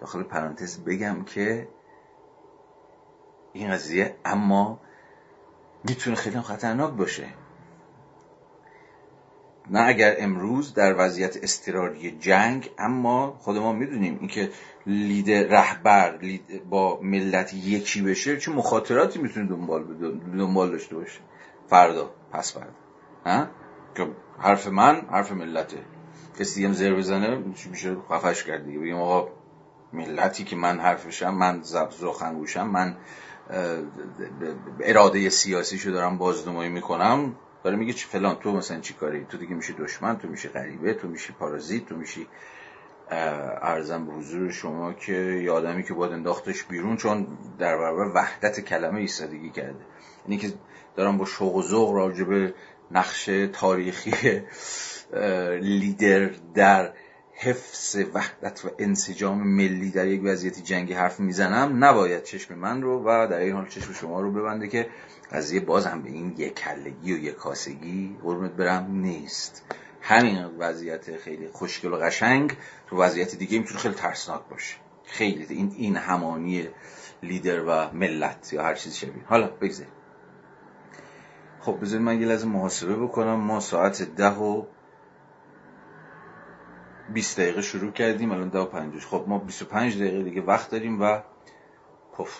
داخل 0.00 0.22
پرانتز 0.22 0.84
بگم 0.84 1.24
که 1.24 1.68
این 3.52 3.70
قضیه 3.70 4.16
اما 4.24 4.80
می‌تونه 5.84 6.16
خیلی 6.16 6.40
خطرناک 6.40 6.92
باشه. 6.92 7.43
نه 9.70 9.80
اگر 9.80 10.16
امروز 10.18 10.74
در 10.74 10.94
وضعیت 10.98 11.36
استراری 11.42 12.10
جنگ 12.10 12.70
اما 12.78 13.36
خود 13.40 13.56
ما 13.56 13.72
می‌دونیم 13.72 14.18
اینکه 14.20 14.50
لیدر 14.86 15.42
رهبر 15.42 16.18
با 16.70 17.00
ملت 17.02 17.54
یکی 17.54 18.02
بشه 18.02 18.36
چه 18.36 18.52
مخاطراتی 18.52 19.18
می‌تونه 19.18 19.46
دنبال 19.46 19.84
دنبال 20.38 20.70
داشته 20.70 20.96
باشه؟ 20.96 21.20
فردا 21.68 22.10
پس 22.32 22.56
فردا. 22.56 23.50
که 23.94 24.06
حرف 24.38 24.66
من 24.66 25.00
حرف 25.10 25.32
ملته. 25.32 25.78
کسی 26.38 26.64
هم 26.64 26.72
زر 26.72 26.94
بزنه 26.94 27.36
میشه؟ 27.70 27.96
خفش 28.10 28.44
کرد 28.44 28.64
دیگه. 28.64 28.78
بگیم 28.78 28.96
آقا 28.96 29.28
ملتی 29.92 30.44
که 30.44 30.56
من 30.56 30.80
حرفشم 30.80 31.34
من 31.34 31.62
زبزو 31.62 32.12
گوشم 32.34 32.66
من 32.66 32.96
اراده 34.80 35.28
سیاسی 35.28 35.92
دارم 35.92 36.18
بازنمایی 36.18 36.70
می‌کنم 36.70 37.34
داره 37.64 37.76
میگه 37.76 37.92
چی 37.92 38.06
فلان 38.06 38.36
تو 38.36 38.52
مثلا 38.52 38.80
چی 38.80 38.94
کاری؟ 38.94 39.24
تو 39.24 39.38
دیگه 39.38 39.54
میشه 39.54 39.72
دشمن 39.72 40.18
تو 40.18 40.28
میشه 40.28 40.48
غریبه 40.48 40.94
تو 40.94 41.08
میشی 41.08 41.32
پارازیت 41.32 41.86
تو 41.86 41.96
میشی 41.96 42.26
ارزم 43.10 44.06
به 44.06 44.12
حضور 44.12 44.50
شما 44.50 44.92
که 44.92 45.12
یه 45.12 45.50
آدمی 45.50 45.82
که 45.82 45.94
باید 45.94 46.12
انداختش 46.12 46.64
بیرون 46.64 46.96
چون 46.96 47.26
در 47.58 47.76
برابر 47.76 48.10
وحدت 48.14 48.60
کلمه 48.60 49.00
ایستادگی 49.00 49.50
کرده. 49.50 49.84
یعنی 50.28 50.40
که 50.40 50.52
دارم 50.96 51.18
با 51.18 51.24
شوق 51.24 51.54
و 51.54 51.62
ذوق 51.62 51.94
راجع 51.94 52.50
نقش 52.90 53.30
تاریخی 53.52 54.42
لیدر 55.60 56.30
در 56.54 56.92
حفظ 57.44 57.96
وحدت 58.14 58.64
و 58.64 58.68
انسجام 58.78 59.48
ملی 59.48 59.90
در 59.90 60.06
یک 60.06 60.20
وضعیت 60.24 60.64
جنگی 60.64 60.92
حرف 60.92 61.20
می‌زنم 61.20 61.84
نباید 61.84 62.22
چشم 62.22 62.54
من 62.54 62.82
رو 62.82 63.02
و 63.02 63.26
در 63.30 63.38
این 63.38 63.52
حال 63.52 63.68
چشم 63.68 63.92
شما 63.92 64.20
رو 64.20 64.32
ببنده 64.32 64.68
که 64.68 64.88
قضیه 65.32 65.60
باز 65.60 65.86
هم 65.86 66.02
به 66.02 66.08
این 66.08 66.34
یک 66.36 66.54
کلگی 66.54 67.12
و 67.12 67.18
یک 67.18 67.34
کاسگی 67.34 68.16
قرمت 68.22 68.50
برم 68.50 68.86
نیست. 68.90 69.62
همین 70.00 70.44
وضعیت 70.44 71.16
خیلی 71.16 71.48
خوشگل 71.48 71.92
و 71.92 71.96
قشنگ 71.96 72.56
تو 72.86 72.96
وضعیت 73.02 73.34
دیگه 73.34 73.58
می‌تونه 73.58 73.80
خیلی 73.80 73.94
ترسناک 73.94 74.42
باشه. 74.50 74.76
خیلی 75.04 75.46
این 75.48 75.74
این 75.76 75.96
همانی 75.96 76.68
لیدر 77.22 77.64
و 77.64 77.90
ملت 77.92 78.52
یا 78.52 78.62
هر 78.62 78.74
چیز 78.74 78.94
شبیه. 78.94 79.24
حالا 79.26 79.46
بگذاریم. 79.46 79.92
خب 81.60 81.78
بذارید 81.82 82.04
من 82.06 82.20
یه 82.20 82.26
لحظه 82.26 82.46
محاسبه 82.46 82.96
بکنم. 82.96 83.34
ما 83.34 83.60
ساعت 83.60 84.02
ده 84.02 84.30
و 84.30 84.64
20 87.12 87.40
دقیقه 87.40 87.62
شروع 87.62 87.90
کردیم 87.90 88.32
الان 88.32 88.48
ده 88.48 88.58
و 88.58 88.64
پنجش 88.64 89.06
خب 89.06 89.24
ما 89.28 89.38
25 89.38 89.96
دقیقه 89.96 90.22
دیگه 90.22 90.42
وقت 90.42 90.70
داریم 90.70 91.02
و 91.02 91.20
پف. 92.12 92.38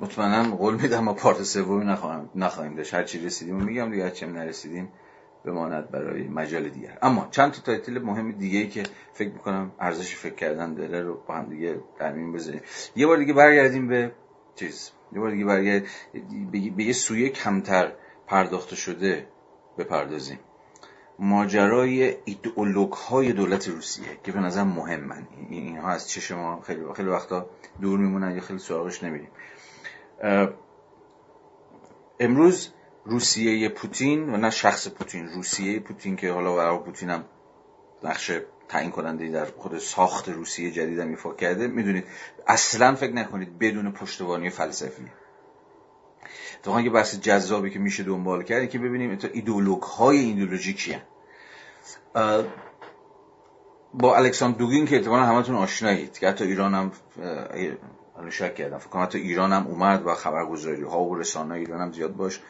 مطمئنا 0.00 0.56
قول 0.56 0.74
میدم 0.74 1.04
ما 1.04 1.14
part 1.14 1.42
سومی 1.42 1.84
نخواهیم 1.84 2.30
نخواهیم 2.34 2.74
داشت. 2.74 2.94
هر 2.94 3.02
چی 3.02 3.26
رسیدیم 3.26 3.56
و 3.56 3.60
میگم 3.60 3.90
دیگه 3.90 4.10
چه 4.10 4.26
نرسیدیم 4.26 4.88
بماند 5.44 5.90
برای 5.90 6.28
مجال 6.28 6.68
دیگر. 6.68 6.98
اما 7.02 7.28
چند 7.30 7.52
تا 7.52 7.62
title 7.62 7.98
مهم 7.98 8.32
دیگه 8.32 8.58
ای 8.58 8.68
که 8.68 8.82
فکر 9.12 9.32
می‌کنم 9.32 9.72
ارزش 9.80 10.16
فکر 10.16 10.34
کردن 10.34 10.74
داره 10.74 11.02
رو 11.02 11.20
با 11.26 11.34
هم 11.34 11.48
دیگه 11.48 11.80
در 11.98 12.09
میون 12.09 12.32
بذاریم. 12.32 12.60
یه 12.96 13.06
بار 13.06 13.16
دیگه 13.16 13.32
برگردیم 13.32 13.88
به 13.88 14.12
چیز. 14.54 14.90
یه 15.12 15.20
بار 15.20 15.30
دیگه 15.30 15.44
برگرد 15.44 15.86
به 16.76 16.84
یه 16.84 16.92
سویه 16.92 17.28
کمتر 17.28 17.92
پرداخته 18.26 18.76
شده 18.76 19.26
بپردازیم. 19.78 20.38
ماجرای 21.20 22.16
ایدئولوگ 22.24 22.92
های 22.92 23.32
دولت 23.32 23.68
روسیه 23.68 24.18
که 24.24 24.32
به 24.32 24.40
نظر 24.40 24.62
مهمن. 24.62 25.26
اینها 25.50 25.90
از 25.90 26.08
چشم 26.08 26.34
ما 26.34 26.60
خیلی 26.60 26.80
خیلی 26.96 27.08
وقتا 27.08 27.46
دور 27.80 27.98
میمونن 27.98 28.34
یا 28.34 28.40
خیلی 28.40 28.58
سراغش 28.58 29.02
نمیریم. 29.02 29.28
امروز 32.20 32.72
روسیه 33.04 33.68
پوتین 33.68 34.34
و 34.34 34.36
نه 34.36 34.50
شخص 34.50 34.88
پوتین 34.88 35.28
روسیه 35.28 35.80
پوتین 35.80 36.16
که 36.16 36.32
حالا 36.32 36.56
برای 36.56 36.78
پوتین 36.78 37.10
هم 37.10 37.24
نقش 38.02 38.32
تعیین 38.68 38.90
کننده 38.90 39.30
در 39.30 39.44
خود 39.44 39.78
ساخت 39.78 40.28
روسیه 40.28 40.70
جدید 40.70 40.98
هم 40.98 41.08
ایفا 41.08 41.34
کرده. 41.34 41.66
می‌دونید 41.66 42.04
اصلا 42.46 42.94
فکر 42.94 43.12
نکنید 43.12 43.58
بدون 43.58 43.92
پشتوانی 43.92 44.50
فلسفی. 44.50 45.02
اتفاقا 46.60 46.80
یه 46.80 46.90
بحث 46.90 47.20
جذابی 47.20 47.70
که 47.70 47.78
میشه 47.78 48.02
دنبال 48.02 48.42
کرد 48.42 48.70
که 48.70 48.78
ببینیم 48.78 49.18
ایدولوگ 49.32 49.82
های 49.82 50.18
ایدولوژی 50.18 50.74
کیان 50.74 51.00
با 53.94 54.16
الکساندر 54.16 54.58
دوگین 54.58 54.86
که 54.86 54.96
احتمالا 54.96 55.22
همتون 55.22 55.56
آشنایید 55.56 56.18
که 56.18 56.28
حتی 56.28 56.44
ایران 56.44 56.74
هم 56.74 56.92
شک 58.30 58.54
کردم 58.54 58.78
فکر 58.78 58.88
کنم 58.88 59.02
حتی 59.02 59.18
ایران 59.18 59.52
هم 59.52 59.66
اومد 59.66 60.06
و 60.06 60.14
خبرگزاری 60.14 60.82
ها 60.82 61.04
و 61.04 61.18
رسانه 61.18 61.54
ایران 61.54 61.80
هم 61.80 61.92
زیاد 61.92 62.16
باش 62.16 62.40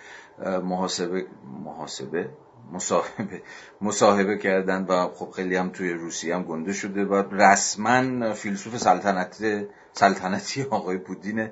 محاسبه 0.62 1.26
محاسبه 1.64 2.28
مصاحبه 2.72 3.42
مصاحبه 3.80 4.38
کردن 4.38 4.84
و 4.84 5.08
خب 5.08 5.30
خیلی 5.30 5.56
هم 5.56 5.70
توی 5.70 5.92
روسیه 5.92 6.34
هم 6.34 6.42
گنده 6.42 6.72
شده 6.72 7.04
و 7.04 7.22
رسما 7.34 8.32
فیلسوف 8.32 8.76
سلطنت 8.76 9.66
سلطنتی 9.92 10.62
آقای 10.62 10.98
پوتین 10.98 11.48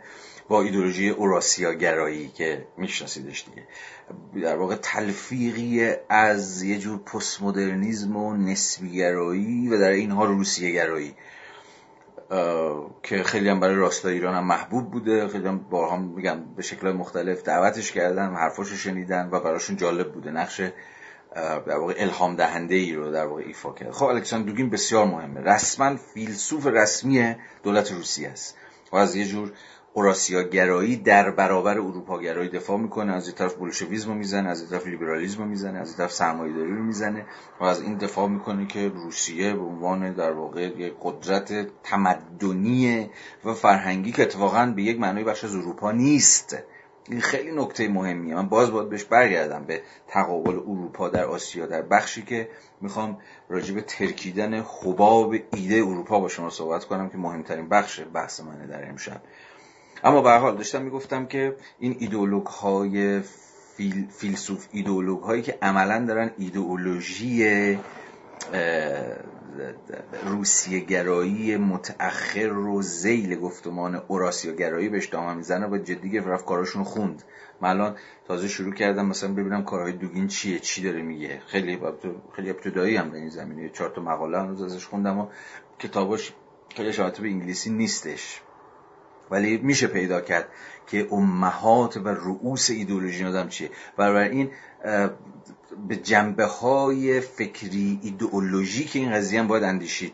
با 0.49 0.63
ایدولوژی 0.63 1.09
اوراسیا 1.09 1.73
گرایی 1.73 2.29
که 2.29 2.67
میشناسیدش 2.77 3.45
دیگه. 3.45 3.67
در 4.47 4.57
واقع 4.57 4.77
تلفیقی 4.77 5.93
از 6.09 6.63
یه 6.63 6.79
جور 6.79 6.99
پست 6.99 7.43
مدرنیزم 7.43 8.17
و 8.17 8.37
نسبی 8.37 8.93
گرایی 8.93 9.69
و 9.69 9.79
در 9.79 9.91
اینها 9.91 10.25
روسیه 10.25 10.73
گرایی 10.73 11.15
که 13.03 13.23
خیلی 13.23 13.49
هم 13.49 13.61
برای 13.61 13.75
راستای 13.75 14.15
ایران 14.15 14.35
هم 14.35 14.45
محبوب 14.45 14.91
بوده. 14.91 15.29
خیلی 15.29 15.49
هم 15.49 15.59
بارها 15.59 15.97
میگم 15.97 16.55
به 16.57 16.63
شکل 16.63 16.93
مختلف 16.93 17.43
دعوتش 17.43 17.93
کردن 17.93 18.35
حرفاشو 18.35 18.77
شنیدن 18.77 19.29
و 19.33 19.41
براشون 19.41 19.77
جالب 19.77 20.13
بوده. 20.13 20.31
نقش 20.31 20.61
در 21.67 21.79
واقع 21.79 21.95
الهام 21.99 22.37
دهنده 22.37 22.75
ای 22.75 22.95
رو 22.95 23.11
در 23.11 23.27
واقع 23.27 23.43
ایفا 23.47 23.73
کرد. 23.73 23.91
خب 23.91 24.05
الکساندر 24.05 24.47
دوگین 24.47 24.71
بسیار 24.71 25.07
مهمه. 25.07 25.41
رسما 25.41 25.97
فیلسوف 25.97 26.67
رسمی 26.67 27.35
دولت 27.63 27.93
روسیه 27.93 28.29
است 28.29 28.57
و 28.93 28.97
از 28.97 29.17
یه 29.17 29.25
جور 29.25 29.53
اوراسیا 29.93 30.43
گرایی 30.43 30.97
در 30.97 31.31
برابر 31.31 31.73
اروپا 31.73 32.21
گرایی 32.21 32.49
دفاع 32.49 32.79
می‌کنه. 32.79 33.13
از 33.13 33.27
این 33.27 33.37
طرف 33.37 33.55
بولشویسم 33.55 34.17
می‌زنه 34.17 34.49
از 34.49 34.61
این 34.61 34.71
طرف 34.71 34.87
لیبرالیسم 34.87 35.47
می‌زنه 35.47 35.79
از 35.79 35.89
این 35.89 35.97
طرف 35.97 36.13
سرمایه‌داری 36.13 36.71
رو 36.71 36.83
می‌زنه 36.83 37.27
و 37.61 37.65
از 37.65 37.83
این 37.83 37.97
دفاع 37.97 38.29
می‌کنه 38.29 38.67
که 38.67 38.89
روسیه 38.89 39.55
به 39.55 39.63
عنوان 39.63 40.13
در 40.13 40.33
واقع 40.33 40.63
یک 40.63 40.95
قدرت 41.03 41.67
تمدنی 41.83 43.11
و 43.45 43.55
فرهنگی 43.55 44.13
که 44.13 44.23
اتفاقا 44.23 44.73
به 44.77 44.83
یک 44.83 45.01
معنای 45.01 45.25
بخش 45.25 45.45
از 45.45 45.55
اروپا 45.55 45.93
نیست 45.93 46.57
این 47.11 47.21
خیلی 47.21 47.53
نکته 47.53 47.89
مهمیه. 47.89 48.35
من 48.35 48.49
باز 48.49 48.71
باید 48.71 48.89
بهش 48.89 49.05
برگردم 49.05 49.65
به 49.65 49.83
تقابل 50.09 50.55
اروپا 50.55 51.09
در 51.09 51.25
آسیا 51.25 51.67
در 51.67 51.83
بخشی 51.83 52.23
که 52.23 52.49
می‌خوام 52.81 53.19
راجع 53.49 53.75
به 53.75 53.81
ترکیدن 53.81 54.55
حباب 54.55 55.35
ایده 55.53 55.75
اروپا 55.75 56.21
با 56.21 56.29
شما 56.29 56.51
صحبت 56.51 56.85
کنم 56.85 57.09
که 57.09 57.19
مهمترین 57.19 57.69
بخش 57.69 58.01
بحث 58.15 58.41
منه 58.41 58.67
در 58.67 58.89
امشب. 58.89 59.21
اما 60.05 60.23
به 60.23 60.31
حال 60.31 60.57
داشتم 60.57 60.83
می‌گفتم 60.83 61.27
که 61.27 61.57
این 61.79 61.97
ایدئولوگ 61.99 62.47
های 62.47 63.21
فیلسوف 64.11 64.67
ایدئولوگ 64.73 65.23
هایی 65.23 65.43
که 65.43 65.59
عملا 65.63 66.05
دارن 66.05 66.31
ایدئولوژی 66.39 67.79
روسیه 70.25 70.81
گرایی 70.81 71.57
متأخر 71.57 72.47
رو 72.47 72.83
زیل 72.83 73.41
گفتمان 73.41 73.95
اوراسیا 73.95 74.53
گرایی 74.53 74.89
بهش 74.89 75.07
دامن 75.07 75.37
می‌زنه 75.37 75.67
و 75.67 75.79
جدی 75.79 76.11
گرفت 76.11 76.29
رفت 76.29 76.45
کاراشون 76.45 76.85
خوند. 76.85 77.23
من 77.61 77.69
الان 77.69 77.97
تازه 78.27 78.49
شروع 78.49 78.75
کردم 78.75 79.07
مثلا 79.07 79.33
ببینم 79.33 79.65
کارهای 79.65 79.93
دوگین 79.93 80.29
چیه 80.29 80.59
چی 80.59 80.83
داره 80.83 81.03
میگه. 81.03 81.43
خیلی 81.47 81.79
خیلی 82.37 82.51
ابتدایی 82.51 82.97
هم 82.97 83.09
در 83.09 83.17
این 83.17 83.29
زمینه. 83.29 83.69
چهار 83.69 83.91
تا 83.91 84.03
مقاله 84.03 84.39
هنوز 84.39 84.63
ازش 84.63 84.87
خوندم 84.87 85.19
و 85.19 85.27
کتاباش 85.79 86.33
خیلیش 86.77 86.93
هم 86.93 87.21
به 87.21 87.29
انگلیسی 87.29 87.71
نیستش. 87.71 88.41
ولی 89.31 89.57
میشه 89.57 89.87
پیدا 89.87 90.21
کرد 90.21 90.49
که 90.87 91.09
امهات 91.13 91.97
و 91.97 92.09
رؤوس 92.09 92.71
ایدولوژی 92.71 93.25
آدم 93.25 93.49
چیه. 93.49 93.71
یعنی 93.99 94.51
به 95.89 95.97
جنبه 95.97 96.45
های 96.45 97.21
فکری 97.21 97.99
ایدئولوژیک 98.03 98.91
این 98.95 99.13
قضیه 99.13 99.41
هم 99.41 99.47
باید 99.47 99.65
اندیشید. 99.65 100.13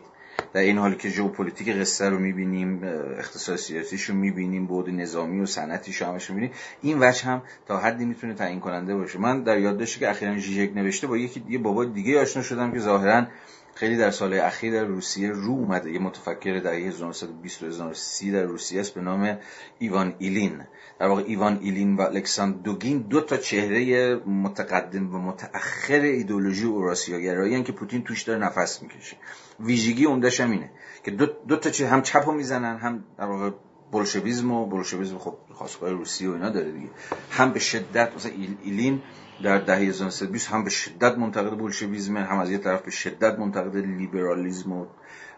در 0.53 0.61
این 0.61 0.77
حالی 0.77 0.95
که 0.95 1.09
ژئوپلیتیک 1.09 1.69
قصه 1.69 2.09
رو 2.09 2.19
می‌بینیم 2.19 2.83
اقتصاد 3.17 3.55
سیاسیش 3.55 4.03
رو 4.03 4.15
می‌بینیم 4.15 4.65
بود 4.65 4.89
نظامی 4.89 5.39
و 5.39 5.45
صنعتیش 5.45 6.01
رو 6.01 6.07
همش 6.07 6.29
می‌بینیم 6.29 6.51
این 6.81 6.97
وجه 6.99 7.23
هم 7.23 7.41
تا 7.67 7.77
حدی 7.77 8.05
می‌تونه 8.05 8.33
تعیین 8.33 8.59
کننده 8.59 8.95
باشه. 8.95 9.19
من 9.19 9.43
در 9.43 9.59
یادداشتی 9.59 9.99
که 9.99 10.09
اخیرا 10.09 10.37
ژیژک 10.37 10.71
نوشته 10.75 11.07
با 11.07 11.17
یکی 11.17 11.39
دیگه 11.39 11.57
بابا 11.57 11.85
دیگه 11.85 12.21
آشنا 12.21 12.43
شدم 12.43 12.71
که 12.71 12.79
ظاهرا 12.79 13.27
خیلی 13.75 13.97
در 13.97 14.11
سال 14.11 14.33
اخیر 14.33 14.73
در 14.73 14.83
روسیه 14.83 15.29
رو 15.29 15.51
اومده. 15.51 15.91
یه 15.91 15.99
متفکر 15.99 16.59
در 16.59 16.73
1920 16.73 17.63
و 17.63 17.65
1930 17.65 18.31
در 18.31 18.43
روسیه 18.43 18.79
است 18.79 18.93
به 18.93 19.01
نام 19.01 19.37
ایوان 19.79 20.15
ایلین. 20.19 20.63
در 20.99 21.07
واقع 21.07 21.23
ایوان 21.27 21.59
ایلین 21.61 21.95
و 21.95 22.01
الکساندر 22.01 22.57
دوگین 22.57 22.99
دو 22.99 23.21
تا 23.21 23.37
چهره 23.37 24.15
متقدم 24.15 25.15
و 25.15 25.19
متأخر 25.19 25.99
ایدولوژی 25.99 26.65
اوراسیاگرایی 26.65 27.63
که 27.63 27.71
پوتین 27.71 28.03
توش 28.03 28.23
داره 28.23 28.39
نفس 28.39 28.81
می‌کشه. 28.81 29.17
ویژگی 29.59 30.05
عمدهش 30.05 30.41
هم 30.41 30.51
اینه 30.51 30.69
که 31.03 31.11
دو, 31.11 31.25
دو 31.25 31.55
تا 31.55 31.69
چه 31.69 31.87
هم 31.87 32.01
چپو 32.01 32.31
می‌زنن 32.31 32.77
هم 32.77 33.03
در 33.17 33.25
واقع 33.25 33.51
بولشویسم 33.95 34.51
و 34.51 34.65
بولشویسم 34.65 35.17
خب 35.17 35.35
خاصهای 35.53 35.91
روسیه 35.91 36.29
و 36.29 36.33
اینا 36.33 36.49
داره 36.49 36.71
دیگه. 36.71 36.89
هم 37.31 37.53
به 37.53 37.59
شدت 37.59 38.15
مثلا 38.15 38.31
ایلین 38.63 39.01
در 39.43 39.57
دهه 39.57 39.77
1920 39.77 40.49
هم 40.49 40.63
به 40.63 40.69
شدت 40.69 41.17
منتقد 41.17 41.57
بولشویسم 41.57 42.17
هم 42.17 42.39
از 42.39 42.51
یه 42.51 42.57
طرف 42.57 42.81
به 42.81 42.91
شدت 42.91 43.39
منتقد 43.39 43.75
لیبرالیسم 43.75 44.71
و 44.71 44.85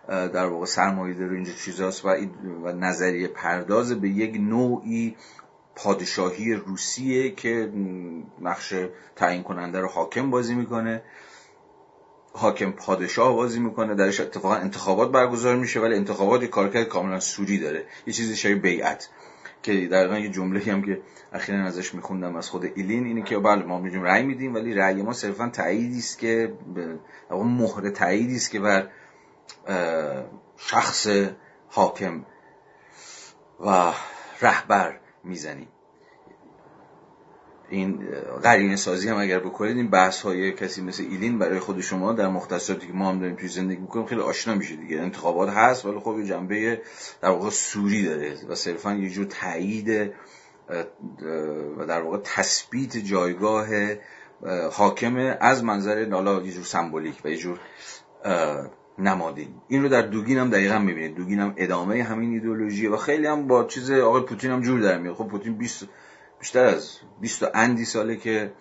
در 0.07 0.45
واقع 0.45 0.65
سرمایه 0.65 1.13
داره 1.13 1.35
اینجا 1.35 1.53
چیزاست 1.53 2.05
و, 2.05 2.09
و 2.63 2.71
نظریه 2.71 3.27
پرداز 3.27 4.01
به 4.01 4.09
یک 4.09 4.35
نوعی 4.39 5.15
پادشاهی 5.75 6.53
روسیه 6.53 7.31
که 7.31 7.71
نقش 8.41 8.73
تعیین 9.15 9.43
کننده 9.43 9.79
رو 9.79 9.87
حاکم 9.87 10.31
بازی 10.31 10.55
می‌کنه. 10.55 11.01
حاکم 12.37 12.71
پادشاه 12.71 13.35
بازی 13.35 13.59
می‌کنه 13.59 13.95
درش 13.95 14.19
اتفاقا 14.19 14.55
انتخابات 14.55 15.11
برگزار 15.11 15.55
میشه 15.55 15.79
ولی 15.79 15.95
انتخابات 15.95 16.45
کارکرد 16.45 16.87
کاملا 16.87 17.19
سوری 17.19 17.59
داره. 17.59 17.85
یه 18.07 18.13
چیزی 18.13 18.35
شبیه 18.35 18.55
بیعت 18.55 19.09
که 19.63 19.87
در 19.87 20.19
یه 20.19 20.29
جمله 20.29 20.59
هم 20.59 20.81
که 20.81 21.01
اخیرا 21.33 21.65
ازش 21.65 21.93
میخوندم 21.93 22.35
از 22.35 22.49
خود 22.49 22.65
ایلین 22.75 23.05
اینه 23.05 23.23
که 23.23 23.39
بله 23.39 23.63
ما 23.63 23.79
میجیم 23.79 24.03
رأی 24.03 24.23
میدیم 24.23 24.53
ولی 24.53 24.73
رأی 24.73 25.01
ما 25.01 25.13
صرفا 25.13 25.49
تاییدی 25.49 25.97
است 25.97 26.19
که 26.19 26.53
مهر 27.31 27.89
تاییدی 27.89 28.35
است 28.35 28.51
که 28.51 28.59
بر 28.59 28.89
شخص 30.57 31.07
حاکم 31.69 32.25
و 33.59 33.93
رهبر 34.41 34.99
می‌زنیم. 35.23 35.67
این 37.69 37.99
قرینه 38.43 38.75
سازی 38.75 39.09
هم 39.09 39.17
اگر 39.17 39.39
بکنید 39.39 39.77
این 39.77 39.89
بحث 39.89 40.21
های 40.21 40.51
کسی 40.51 40.81
مثل 40.81 41.03
ایلین 41.03 41.39
برای 41.39 41.59
خود 41.59 41.81
شما 41.81 42.13
در 42.13 42.27
مختصاتی 42.27 42.87
که 42.87 42.93
ما 42.93 43.09
هم 43.09 43.19
داریم 43.19 43.35
توی 43.35 43.47
زندگی 43.47 43.81
می‌کنیم 43.81 44.05
خیلی 44.05 44.21
آشنا 44.21 44.55
میشه 44.55 44.75
دیگه. 44.75 45.01
انتخابات 45.01 45.49
هست 45.49 45.85
ولی 45.85 45.99
خب 45.99 46.19
یه 46.19 46.25
جنبه 46.25 46.81
در 47.21 47.29
واقع 47.29 47.49
سوری 47.49 48.05
داره 48.05 48.35
و 48.49 48.55
صرفا 48.55 48.93
یه 48.93 49.09
جور 49.09 49.25
تایید 49.25 50.11
و 51.77 51.85
در 51.87 52.01
واقع 52.01 52.17
تثبیت 52.23 52.97
جایگاه 52.97 53.67
حاکم 54.71 55.35
از 55.39 55.63
منظر 55.63 56.05
نالا 56.05 56.41
یه 56.41 56.51
جور 56.51 56.63
سمبولیک 56.63 57.21
و 57.25 57.29
یه 57.29 57.37
جور 57.37 57.59
نمادین. 58.99 59.49
این 59.67 59.83
رو 59.83 59.89
در 59.89 60.01
دوگین 60.01 60.37
هم 60.37 60.49
دقیقا 60.49 60.79
می‌بینید. 60.79 61.15
دوگین 61.15 61.39
هم 61.39 61.53
ادامه 61.57 62.03
همین 62.03 62.33
ایدولوژیه 62.33 62.89
و 62.89 62.97
خیلی 62.97 63.27
هم 63.27 63.47
با 63.47 63.63
چیز 63.63 63.91
آقای 63.91 64.21
پوتین 64.21 64.51
هم 64.51 64.61
جور 64.61 64.79
در 64.79 64.97
میاد. 64.97 65.15
خب 65.15 65.27
پوتین 65.27 65.57
20 65.57 65.87
بیشتر 66.39 66.65
از 66.65 66.97
20 67.21 67.43
اندی 67.53 67.85
ساله 67.85 68.15
که 68.15 68.53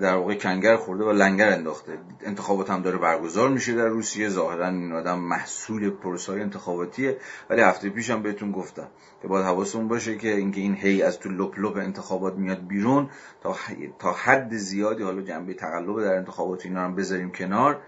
در 0.00 0.14
واقع 0.14 0.34
کنگر 0.34 0.76
خورده 0.76 1.04
و 1.04 1.12
لنگر 1.12 1.48
انداخته. 1.48 1.98
انتخابات 2.20 2.70
هم 2.70 2.82
داره 2.82 2.98
برگزار 2.98 3.48
میشه 3.48 3.74
در 3.74 3.88
روسیه. 3.88 4.28
ظاهرا 4.28 4.68
این 4.68 4.92
آدم 4.92 5.18
محصول 5.18 5.90
پروسه‌ی 5.90 6.40
انتخاباتیه. 6.40 7.16
ولی 7.50 7.60
هفته 7.60 7.90
پیشم 7.90 8.22
بهتون 8.22 8.52
گفتم 8.52 8.88
که 9.22 9.28
باید 9.28 9.46
حواستون 9.46 9.88
باشه 9.88 10.18
که 10.18 10.28
اینکه 10.36 10.60
این 10.60 10.74
هی 10.74 11.02
از 11.02 11.18
تو 11.18 11.28
لپ 11.28 11.58
لپ 11.58 11.76
انتخابات 11.76 12.34
میاد 12.34 12.66
بیرون 12.66 13.10
تا 13.42 13.56
تا 13.98 14.12
حد 14.12 14.56
زیادی 14.56 15.02
حالا 15.02 15.22
جنبه 15.22 15.54
تقلب 15.54 16.00
در 16.00 16.16
انتخابات 16.16 16.66
اینا 16.66 16.80
هم 16.80 16.94
بذاریم 16.94 17.30
کنار. 17.30 17.80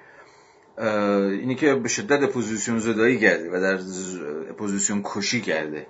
اینی 0.78 1.54
که 1.54 1.74
به 1.74 1.88
شدت 1.88 2.22
اپوزیسیون 2.22 2.78
زدایی 2.78 3.18
کرده 3.18 3.50
و 3.50 3.60
در 3.60 3.74
اپوزیسیون 4.50 5.00
کشی 5.04 5.40
کرده 5.40 5.86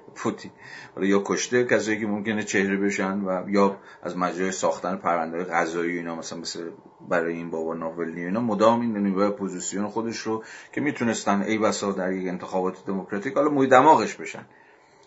حالا 0.95 1.07
یا 1.07 1.23
کشته 1.25 1.65
کسایی 1.65 2.01
که 2.01 2.07
ممکنه 2.07 2.43
چهره 2.43 2.77
بشن 2.77 3.21
و 3.21 3.49
یا 3.49 3.77
از 4.03 4.17
مجرای 4.17 4.53
ساختن 4.53 4.97
پرونده 4.97 5.45
قضایی 5.45 5.97
اینا 5.97 6.15
مثلا 6.15 6.39
مثل 6.39 6.71
برای 7.09 7.35
این 7.35 7.51
بابا 7.51 7.75
ناوالنی 7.75 8.25
اینا 8.25 8.41
مدام 8.41 8.81
این 8.81 8.97
نیروی 8.97 9.25
اپوزیسیون 9.25 9.89
خودش 9.89 10.19
رو 10.19 10.45
که 10.73 10.81
می‌تونستن 10.81 11.43
ای 11.43 11.59
بسا 11.59 11.93
در 11.93 12.13
یک 12.13 12.29
انتخابات 12.29 12.87
دموکراتیک 12.87 13.35
حالا 13.35 13.51
موی 13.51 13.67
دماغش 13.67 14.15
بشن 14.15 14.47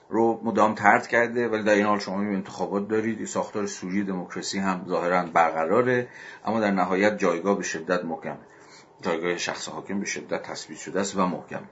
رو 0.10 0.42
مدام 0.44 0.76
طرد 0.76 1.08
کرده. 1.08 1.48
ولی 1.48 1.64
در 1.64 1.74
این 1.74 1.86
حال 1.86 2.00
شما 2.00 2.20
انتخابات 2.20 2.88
دارید 2.88 3.26
ساختار 3.26 3.66
صوری 3.66 4.04
دموکراسی 4.04 4.60
هم 4.60 4.86
ظاهرا 4.88 5.26
برقراره 5.34 6.08
اما 6.46 6.60
در 6.60 6.72
نهایت 6.72 7.18
جایگاه 7.18 7.58
به 7.58 7.64
شدت 7.64 8.06
محکمه 8.06 8.38
جایگاه 9.02 9.38
شخص 9.38 9.70
حاکم 9.70 10.00
به 10.00 10.06
شدت 10.06 10.44
تثبیت 10.44 10.80
شده 10.80 11.00
است 11.00 11.18
و 11.18 11.26
محکم. 11.26 11.70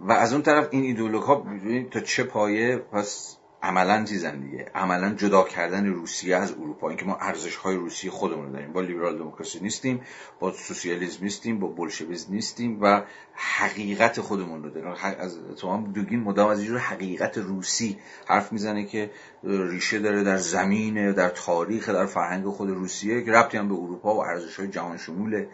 و 0.00 0.12
از 0.12 0.32
اون 0.32 0.42
طرف 0.42 0.68
این 0.70 0.82
ایدولوگ 0.82 1.22
ها 1.22 1.46
تا 1.90 2.00
چه 2.00 2.24
پایه 2.24 2.76
پس 2.76 3.35
عملا 3.62 4.04
چیزن 4.04 4.40
دیگه. 4.40 4.70
عملا 4.74 5.14
جدا 5.14 5.42
کردن 5.42 5.86
روسیه 5.86 6.36
از 6.36 6.52
اروپا. 6.52 6.88
اینکه 6.88 7.04
ما 7.04 7.16
ارزش 7.16 7.56
های 7.56 7.76
روسیه 7.76 8.10
خودمون 8.10 8.52
داریم. 8.52 8.72
با 8.72 8.80
لیبرال 8.80 9.18
دموکراسی 9.18 9.60
نیستیم 9.60 10.00
با 10.40 10.52
سوسیالیسم 10.52 11.24
نیستیم 11.24 11.58
با 11.58 11.66
بولشویسم 11.66 12.32
نیستیم 12.32 12.78
و 12.82 13.02
حقیقت 13.34 14.20
خودمون 14.20 14.62
رو 14.62 14.70
داریم. 14.70 14.94
از 15.02 15.38
تو 15.56 15.72
هم 15.72 15.92
دوگین 15.92 16.20
مدام 16.20 16.48
از 16.48 16.58
اینجور 16.58 16.78
حقیقت 16.78 17.38
روسی 17.38 17.98
حرف 18.26 18.52
می‌زنه 18.52 18.84
که 18.84 19.10
ریشه 19.44 19.98
داره 19.98 20.22
در 20.22 20.36
زمین 20.36 21.12
در 21.12 21.28
تاریخ 21.28 21.88
در 21.88 22.06
فرهنگ 22.06 22.46
خود 22.46 22.70
روسیه. 22.70 23.22
که 23.22 23.32
ربطی 23.32 23.58
هم 23.58 23.68
به 23.68 23.74
اروپا 23.74 24.14
و 24.14 24.24
ارزش 24.24 24.56
های 24.56 24.68
جهان 24.68 24.98
شمول 24.98 25.46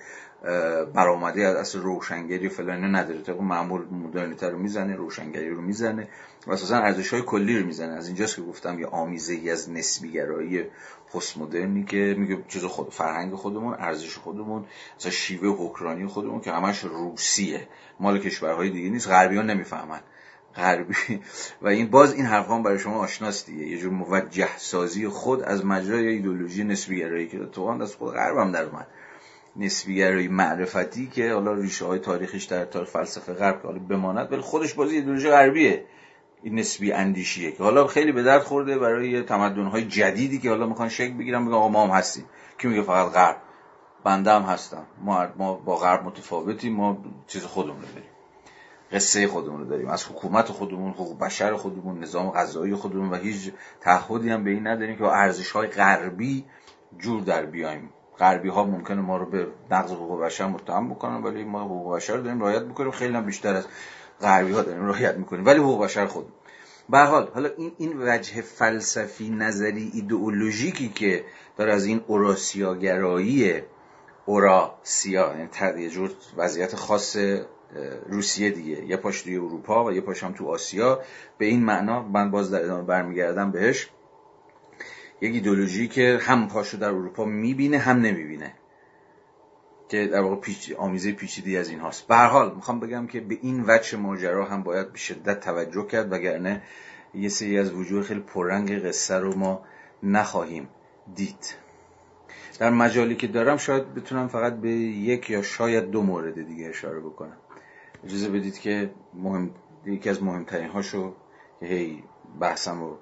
برآمده 0.94 1.46
از 1.46 1.56
اصل 1.56 1.80
روشنگری 1.80 2.48
فلان 2.48 2.94
نداره. 2.94 3.22
طبق 3.22 3.40
معمول 3.40 3.82
مدرنیته 3.90 4.48
رو 4.48 4.58
می‌زنه 4.58 4.96
روشنگری 4.96 5.50
رو 5.50 5.60
می‌زنه 5.60 6.08
و 6.46 6.52
اساسا 6.52 6.76
ارزش 6.76 7.12
های 7.12 7.22
کلی 7.22 7.58
رو 7.58 7.66
می‌زنه. 7.66 7.92
از 7.92 8.06
اینجاست 8.06 8.36
که 8.36 8.42
گفتم 8.42 8.78
یه 8.78 8.86
آمیزه 8.86 9.34
ای 9.34 9.50
از 9.50 9.70
نسبیگرایی 9.70 10.64
پست 11.14 11.38
مدرنی 11.38 11.84
که 11.84 12.14
میگه 12.18 12.38
چیز 12.48 12.64
خود 12.64 12.90
فرهنگ 12.90 13.34
خودمون 13.34 13.74
ارزش 13.74 14.16
خودمون 14.16 14.64
مثلا 14.98 15.10
شیوه 15.10 15.56
حکرانی 15.58 16.06
خودمون 16.06 16.40
که 16.40 16.52
همش 16.52 16.78
روسیه. 16.78 17.68
مال 18.00 18.18
کشورهای 18.18 18.70
دیگه 18.70 18.90
نیست. 18.90 19.08
غربیان 19.08 19.50
نمی‌فهمن. 19.50 20.00
غربی. 20.56 20.94
و 21.62 21.68
این 21.68 21.90
باز 21.90 22.14
این 22.14 22.26
حرف 22.26 22.50
هم 22.50 22.62
برای 22.62 22.78
شما 22.78 22.98
آشناست 22.98 23.46
دیگه. 23.46 23.66
یه 23.66 23.78
جور 23.78 23.92
موجه 23.92 24.58
سازی 24.58 25.08
خود 25.08 25.42
از 25.42 25.64
مجرای 25.64 26.08
ایدولوژی 26.08 26.64
نسبیگرایی 26.64 27.28
که 27.28 27.38
تو 27.38 27.62
از 27.62 27.96
خود 27.96 28.14
غرب 28.14 28.36
هم 28.36 28.52
در 28.52 28.64
اومد. 28.64 28.86
نسبیگرایی 29.56 30.28
معرفتی 30.28 31.06
که 31.06 31.32
حالا 31.32 31.52
ریشه 31.52 31.84
های 31.84 31.98
تاریخیش 31.98 32.44
در 32.44 32.64
تاریخ 32.64 32.88
فلسفه 32.88 33.32
غرب 33.32 33.62
حالا 33.62 33.78
بماند 33.78 34.32
ولی 34.32 34.40
خودش 34.40 34.74
بازی 34.74 34.96
ایدولوژی 34.96 35.30
غربیه. 35.30 35.84
این 36.42 36.58
نسبی 36.58 36.92
اندیشیه 36.92 37.52
که 37.52 37.62
حالا 37.62 37.86
خیلی 37.86 38.12
به 38.12 38.22
درد 38.22 38.42
خورده 38.42 38.78
برای 38.78 39.22
تمدن 39.22 39.64
های 39.64 39.84
جدیدی 39.84 40.38
که 40.38 40.50
حالا 40.50 40.66
می‌خوان 40.66 40.88
شکل 40.88 41.14
بگیرن 41.14 41.44
بگن 41.44 41.54
آقا 41.54 41.68
ما 41.68 41.84
هم 41.86 41.90
هستیم. 41.90 42.24
کی 42.58 42.68
میگه 42.68 42.82
فقط 42.82 43.12
غرب؟ 43.12 43.36
بنده 44.04 44.32
هم 44.32 44.42
هستم 44.42 44.86
ما, 45.00 45.26
ما 45.36 45.54
با 45.54 45.76
غرب 45.76 46.04
متفاوتیم 46.04 46.72
ما 46.72 47.04
چیز 47.26 47.44
خودمون 47.44 47.80
داریم. 47.80 48.08
قصه 48.92 49.26
خودمون 49.26 49.60
رو 49.60 49.66
داریم. 49.66 49.88
از 49.88 50.04
حکومت 50.04 50.48
خودمون 50.48 50.90
حقوق 50.90 51.18
بشر 51.18 51.56
خودمون 51.56 51.98
نظام 51.98 52.30
غذایی 52.30 52.74
خودمون 52.74 53.10
و 53.10 53.16
هیچ 53.16 53.52
تعهدی 53.80 54.30
هم 54.30 54.44
به 54.44 54.50
این 54.50 54.66
نداریم 54.66 54.96
که 54.96 55.04
ارزش 55.04 55.50
های 55.50 55.68
غربی 55.68 56.44
جور 56.98 57.20
در 57.20 57.46
بیایم. 57.46 57.90
غربی 58.18 58.48
ها 58.48 58.64
ممکنه 58.64 59.00
ما 59.00 59.16
رو 59.16 59.26
به 59.26 59.46
نقض 59.70 59.92
حقوق 59.92 60.20
بشر 60.20 60.46
متهم 60.46 60.90
بکنن 60.90 61.22
ولی 61.22 61.44
ما 61.44 61.64
حقوق 61.64 61.96
بشر 61.96 62.16
داریم 62.16 62.40
رعایت 62.40 62.62
می‌کنیم 62.62 62.90
خیلی 62.90 63.14
هم 63.14 63.26
بیشتر 63.26 63.54
از 63.54 63.66
غربی 64.20 64.52
ها 64.52 64.62
داریم 64.62 64.86
رعایت 64.86 65.16
می‌کنیم 65.16 65.46
ولی 65.46 65.58
حقوق 65.58 65.84
بشر 65.84 66.06
خود. 66.06 66.32
به 66.90 66.98
حال 66.98 67.30
حالا 67.34 67.50
این 67.56 67.72
این 67.78 67.92
وجه 67.98 68.42
فلسفی 68.42 69.30
نظری 69.30 69.90
ایدئولوژیکی 69.94 70.88
که 70.88 71.24
داره 71.56 71.72
از 71.72 71.84
این 71.84 72.04
اوراسیاگرایی 72.06 73.62
اوراسیا 74.26 75.34
یعنی 75.64 75.82
یه 75.82 76.10
وضعیت 76.36 76.76
خاص 76.76 77.16
روسیه 78.06 78.50
دیگه. 78.50 78.84
یه 78.84 78.96
پاش 78.96 79.22
توی 79.22 79.36
اروپا 79.36 79.84
و 79.84 79.92
یه 79.92 80.00
پاش 80.00 80.24
هم 80.24 80.32
تو 80.32 80.48
آسیا. 80.48 81.00
به 81.38 81.46
این 81.46 81.64
معنا 81.64 82.02
من 82.02 82.30
باز 82.30 82.50
در 82.50 82.64
ادامه 82.64 82.82
برمیگردم 82.82 83.50
بهش. 83.50 83.90
یک 85.22 85.34
ایدولوژی 85.34 85.88
که 85.88 86.18
هم 86.22 86.48
پاشو 86.48 86.76
در 86.76 86.88
اروپا 86.88 87.24
می‌بینه 87.24 87.78
هم 87.78 87.98
نمی‌بینه. 87.98 88.54
که 89.88 90.06
در 90.06 90.20
واقع 90.20 90.36
پیچ... 90.36 90.72
آمیزه 90.72 91.12
پیچیدی 91.12 91.56
از 91.56 91.68
این 91.68 91.80
هاست. 91.80 92.06
به 92.06 92.16
حال 92.16 92.54
می‌خوام 92.54 92.80
بگم 92.80 93.06
که 93.06 93.20
به 93.20 93.38
این 93.42 93.64
وجه 93.66 93.98
ماجرا 93.98 94.44
هم 94.44 94.62
باید 94.62 94.92
به 94.92 94.98
شدت 94.98 95.40
توجه 95.40 95.86
کرد 95.86 96.12
وگرنه 96.12 96.62
یه 97.14 97.28
سری 97.28 97.58
از 97.58 97.72
وجوه 97.72 98.02
خیلی 98.02 98.20
پررنگ 98.20 98.86
قصه 98.86 99.14
رو 99.14 99.38
ما 99.38 99.62
نخواهیم 100.02 100.68
دید. 101.14 101.54
در 102.58 102.70
مجالی 102.70 103.16
که 103.16 103.26
دارم 103.26 103.56
شاید 103.56 103.94
بتونم 103.94 104.28
فقط 104.28 104.56
به 104.56 104.70
یک 104.70 105.30
یا 105.30 105.42
شاید 105.42 105.90
دو 105.90 106.02
مورد 106.02 106.46
دیگه 106.46 106.68
اشاره 106.68 107.00
بکنم. 107.00 107.36
اجازه 108.04 108.28
بدید 108.28 108.58
که 108.58 108.90
مهم 109.14 109.50
یکی 109.86 110.10
از 110.10 110.22
مهمترین 110.22 110.68
هاشو 110.68 111.14
که 111.60 111.66
هی 111.66 112.04
بحثم 112.40 112.80
رو 112.80 112.98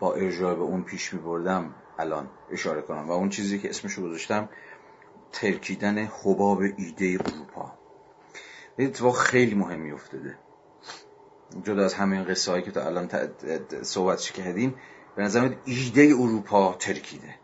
با 0.00 0.14
ارجاع 0.14 0.54
به 0.54 0.62
اون 0.62 0.82
پیش 0.82 1.14
می 1.14 1.20
بردم 1.20 1.74
الان 1.98 2.30
اشاره 2.50 2.82
کنم. 2.82 3.08
و 3.08 3.12
اون 3.12 3.28
چیزی 3.28 3.58
که 3.58 3.70
اسمشو 3.70 4.02
گذاشتم 4.02 4.48
ترکیدن 5.32 5.98
حباب 5.98 6.60
ایده 6.76 7.18
اروپا. 7.20 7.72
اتفاق 8.78 9.16
خیلی 9.16 9.54
مهمی 9.54 9.92
افتاده 9.92 10.38
جدا 11.64 11.84
از 11.84 11.94
همه 11.94 12.16
این 12.16 12.24
قصه 12.24 12.50
هایی 12.50 12.62
که 12.62 12.70
تا 12.70 12.86
الان 12.86 13.08
صحبت 13.82 14.20
کردیم 14.20 14.74
به 15.16 15.22
نظر 15.22 15.54
ایده 15.64 16.02
اروپا 16.02 16.76
ترکیده. 16.78 17.34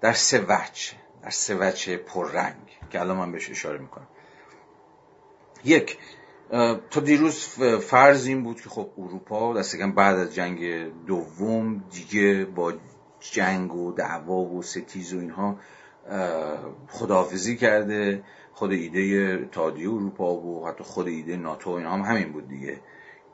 در 0.00 0.12
سه 0.12 0.40
وجه 0.48 0.92
در 1.22 1.30
سه 1.30 1.56
وجه 1.60 1.96
پررنگ 1.96 2.78
که 2.90 3.00
الان 3.00 3.16
من 3.16 3.32
بهش 3.32 3.50
اشاره 3.50 3.78
می‌کنم. 3.78 4.08
یک 5.64 5.98
تا 6.90 7.00
دیروز 7.04 7.38
فرض 7.78 8.26
این 8.26 8.42
بود 8.42 8.60
که 8.60 8.68
خب 8.68 8.90
اروپا 8.98 9.54
دست 9.54 9.76
بعد 9.76 10.18
از 10.18 10.34
جنگ 10.34 10.86
دوم 11.06 11.84
دیگه 11.90 12.44
با 12.44 12.72
جنگ 13.20 13.74
و 13.74 13.92
دعوا 13.92 14.40
و 14.40 14.62
ستیز 14.62 15.14
و 15.14 15.18
اینها 15.18 15.58
خداحافظی 16.88 17.56
کرده. 17.56 18.22
خود 18.52 18.72
ایده 18.72 19.38
اتحادیه 19.42 19.88
اروپا 19.88 20.34
و 20.34 20.68
حتی 20.68 20.84
خود 20.84 21.08
ایده 21.08 21.36
ناتو 21.36 21.70
اینها 21.70 21.94
هم 21.94 22.02
همین 22.02 22.32
بود 22.32 22.48
دیگه 22.48 22.80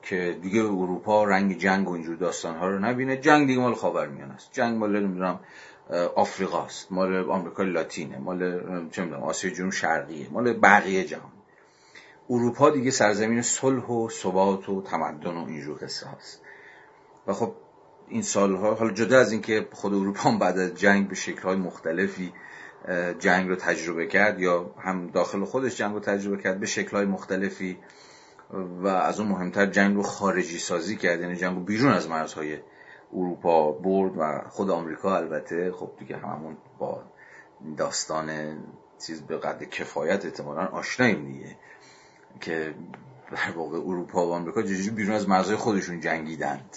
که 0.03 0.39
دیگه 0.43 0.61
اروپا 0.65 1.25
رنگ 1.25 1.59
جنگ 1.59 1.89
و 1.89 1.93
اینجور 1.93 2.17
داستان 2.17 2.57
ها 2.57 2.69
رو 2.69 2.79
نبینه. 2.79 3.17
جنگ 3.17 3.47
دیگه 3.47 3.61
مال 3.61 3.75
خاورمیانه 3.75 4.35
است. 4.35 4.53
جنگ 4.53 4.79
مال 4.79 5.01
نمی‌دونم 5.01 5.41
آفریقاست. 6.15 6.93
مال 6.93 7.31
آمریکا 7.31 7.63
لاتینه. 7.63 8.19
مال 8.19 8.39
چه 8.91 9.05
می‌دونم 9.05 9.23
آسیا 9.23 9.51
جنوب 9.51 9.73
شرقیه. 9.73 10.27
مال 10.31 10.53
بقیه 10.53 11.05
جهان. 11.05 11.32
اروپا 12.33 12.71
دیگه 12.71 12.91
سرزمین 12.91 13.43
صلح 13.43 13.87
و 13.87 14.09
ثبات 14.09 14.69
و 14.69 14.83
تمدن 14.83 15.35
و 15.35 15.47
اینجور 15.47 15.79
قصه 15.79 16.07
هست 16.07 16.41
و 17.27 17.33
خب 17.33 17.55
این 18.09 18.23
سالها 18.23 18.75
حالا 18.75 18.93
جدا 18.93 19.19
از 19.19 19.33
اینکه 19.33 19.69
خود 19.73 19.95
اروپا 19.95 20.31
بعد 20.31 20.59
از 20.59 20.75
جنگ 20.75 21.09
به 21.09 21.15
شکلهای 21.15 21.57
مختلفی 21.57 22.33
جنگ 23.19 23.49
رو 23.49 23.57
تجربه 23.57 24.07
کرد 24.07 24.41
یا 24.41 24.75
هم 24.79 25.07
داخل 25.07 25.45
خودش 25.45 25.77
جنگ 25.77 25.95
رو 25.95 26.01
تجربه 26.01 26.43
کرد 26.43 26.61
به 26.61 26.67
شکلهای 26.67 27.07
مختلفی 27.07 27.79
و 28.53 28.87
از 28.87 29.21
اون 29.21 29.29
مهمتر 29.29 29.67
جنگ 29.67 29.97
رو 29.97 30.03
خارجی 30.03 30.59
سازی 30.59 30.97
کرد. 30.97 31.21
یعنی 31.21 31.37
جنگ 31.37 31.57
رو 31.57 31.65
بیرون 31.65 31.93
از 31.93 32.09
مرزهای 32.09 32.59
اروپا 33.13 33.73
برد 33.73 34.13
و 34.19 34.49
خود 34.49 34.71
آمریکا 34.71 35.17
البته 35.17 35.73
خب 35.73 35.91
دیگه 35.99 36.17
هممون 36.17 36.57
با 36.79 37.03
داستان 37.77 38.57
چیز 39.07 39.23
به 39.23 39.39
قدر 39.39 39.65
کفایت 39.65 40.25
احتمالا 40.25 40.67
آشناییم 40.67 41.25
دیگه. 41.25 41.57
که 42.41 42.75
در 43.33 43.57
واقع 43.57 43.79
اروپا 43.79 44.27
و 44.27 44.33
آمریکا 44.33 44.63
چجوری 44.63 44.91
بیرون 44.91 45.15
از 45.15 45.29
مرزهای 45.29 45.57
خودشون 45.57 46.01
جنگیدند. 46.01 46.77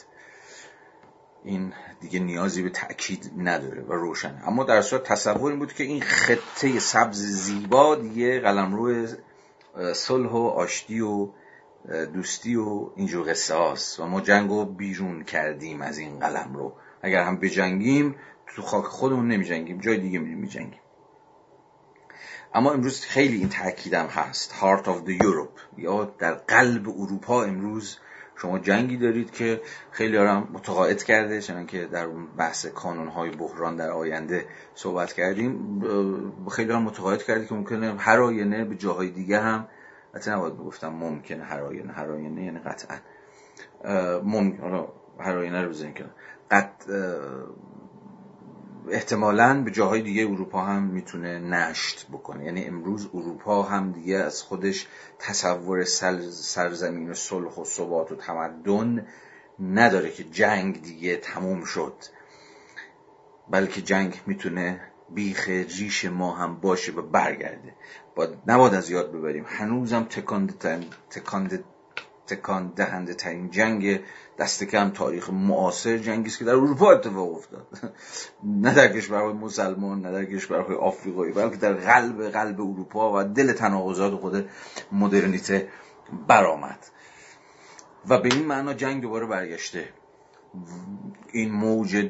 این 1.44 1.74
دیگه 2.02 2.20
نیازی 2.20 2.64
به 2.64 2.70
تأکید 2.70 3.32
نداره 3.38 3.82
و 3.82 3.94
روشنه. 3.94 4.48
اما 4.48 4.64
در 4.64 4.82
صورت 4.82 5.04
تصور 5.04 5.52
این 5.52 5.60
بود 5.60 5.74
که 5.74 5.84
این 5.84 6.02
خطه 6.02 6.80
سبز 6.80 7.18
زیبا 7.18 7.96
دیگه 7.96 8.40
قلمرو 8.40 9.08
صلح 9.94 10.30
و 10.30 10.38
آشتی 10.38 11.00
و 11.00 11.30
دوستی 12.14 12.56
و 12.56 12.90
اینجور 12.96 13.30
قصه 13.30 13.56
هاست. 13.56 14.00
و 14.00 14.06
ما 14.06 14.22
جنگ 14.22 14.50
رو 14.50 14.66
بیرون 14.66 15.24
کردیم 15.24 15.82
از 15.82 15.98
این 15.98 16.20
قلم 16.20 16.54
رو 16.56 16.74
اگر 17.02 17.24
هم 17.24 17.38
بجنگیم 17.38 18.16
تو 18.56 18.62
خاک 18.62 18.86
خودمون 18.86 19.28
نمیجنگیم 19.28 19.80
جای 19.80 19.98
دیگه 19.98 20.20
میریم 20.20 20.38
میجنگیم. 20.38 20.80
اما 22.56 22.72
امروز 22.72 23.02
خیلی 23.02 23.38
این 23.38 23.50
تاکیدم 23.50 24.06
هست. 24.06 24.54
Heart 24.54 24.86
of 24.86 25.10
the 25.10 25.24
Europe. 25.24 25.78
یا 25.78 26.14
در 26.20 26.34
قلب 26.34 26.90
اروپا 26.90 27.44
امروز 27.44 27.98
شما 28.42 28.60
جنگی 28.60 28.98
دارید 28.98 29.32
که 29.32 29.62
خیلی 29.92 30.18
هم 30.18 30.48
متقاعد 30.54 31.04
کرده 31.04 31.42
چنان 31.42 31.66
که 31.66 31.86
در 31.86 32.08
بحث 32.38 32.66
های 33.16 33.30
بحران 33.30 33.76
در 33.76 33.92
آینده 33.92 34.46
صحبت 34.76 35.14
کردیم. 35.14 35.84
خیلی 36.52 36.72
هم 36.72 36.82
متقاعد 36.82 37.24
کرده 37.24 37.46
که 37.46 37.54
ممکنه 37.54 37.96
هر 37.98 38.22
آینه 38.22 38.66
به 38.66 38.76
جاهای 38.76 39.10
دیگه 39.10 39.40
هم 39.40 39.68
حتی 40.16 40.32
نباید 40.32 40.54
بگفتم 40.54 40.90
ممکنه 40.90 41.44
هر 41.44 41.62
آینه 41.62 41.94
هر 41.94 42.12
آینه 42.12 42.44
یعنی 42.46 42.60
قطعا. 42.60 42.98
ممکن 44.24 44.88
هر 45.20 45.38
آینه 45.38 45.62
رو 45.62 45.70
بزنیم 45.70 45.94
کنم 45.94 46.12
قط 46.52 46.72
احتمالا 48.92 49.64
به 49.64 49.72
جاهای 49.72 50.02
دیگه 50.02 50.24
اروپا 50.24 50.62
هم 50.62 50.84
می‌تونه 50.84 51.40
نشت 51.40 52.08
بکنه. 52.12 52.46
یعنی 52.46 52.66
امروز 52.66 53.10
اروپا 53.14 53.64
هم 53.64 53.92
دیگه 53.92 54.18
از 54.18 54.42
خودش 54.42 54.88
تصور 55.20 55.84
سرزمین 55.84 57.10
و 57.10 57.14
صلح 57.14 57.56
و 57.56 57.66
ثبات 57.66 58.12
و 58.12 58.16
تمدن 58.16 59.08
نداره 59.60 60.12
که 60.12 60.24
جنگ 60.24 60.82
دیگه 60.82 61.18
تموم 61.18 61.64
شد. 61.64 61.94
بلکه 63.50 63.82
جنگ 63.82 64.22
می‌تونه 64.26 64.82
بیخ 65.10 65.50
ریش 65.50 66.06
ما 66.06 66.36
هم 66.36 66.56
باشه 66.56 66.92
و 66.92 67.02
برگرده. 67.02 67.76
با 68.16 68.28
نباید 68.48 68.74
از 68.74 68.90
یاد 68.90 69.12
ببریم. 69.12 69.46
هنوزم 69.48 70.04
تکانده 70.04 71.64
تکان 72.28 72.74
دهنده 72.76 73.14
ترین 73.14 73.50
جنگ 73.50 74.00
دست 74.40 74.64
کم 74.64 74.90
تاریخ 74.90 75.30
معاصر 75.30 75.98
جنگی 75.98 76.28
است 76.28 76.40
که 76.40 76.46
در 76.46 76.54
اروپا 76.54 76.92
اتفاق 76.92 77.36
افتاد. 77.36 77.68
نه 78.44 78.74
در 78.74 78.88
کشورهای 78.88 79.34
مسلمان 79.34 80.02
نه 80.02 80.12
در 80.12 80.26
کشورهای 80.26 80.76
آفریقایی 80.76 81.34
بلکه 81.34 81.58
در 81.58 81.74
قلب 81.74 82.30
قلب 82.30 82.62
اروپا 82.62 83.20
و 83.20 83.24
دل 83.24 83.54
تناقضات 83.54 84.14
خود 84.14 84.50
مدرنیته 84.92 85.68
برآمد. 86.28 86.80
و 88.10 88.18
به 88.18 88.30
این 88.36 88.46
معنا 88.46 88.74
جنگ 88.74 89.02
دوباره 89.02 89.26
برگشته. 89.26 89.90
این 91.32 91.52
موج 91.52 92.10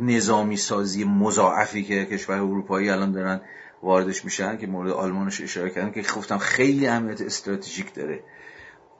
نظامی 0.00 0.56
سازی 0.56 1.04
مضاعفی 1.04 1.84
که 1.84 2.04
کشور 2.04 2.36
اروپایی 2.36 2.90
الان 2.90 3.12
دارن 3.12 3.40
واردش 3.82 4.24
میشن 4.24 4.58
که 4.58 4.66
مورد 4.66 4.90
آلمانش 4.90 5.40
اشاره 5.40 5.70
کردن 5.70 5.90
که 5.90 6.02
گفتم 6.02 6.38
خیلی 6.38 6.86
اهمیت 6.86 7.20
استراتژیک 7.20 7.94
داره. 7.94 8.22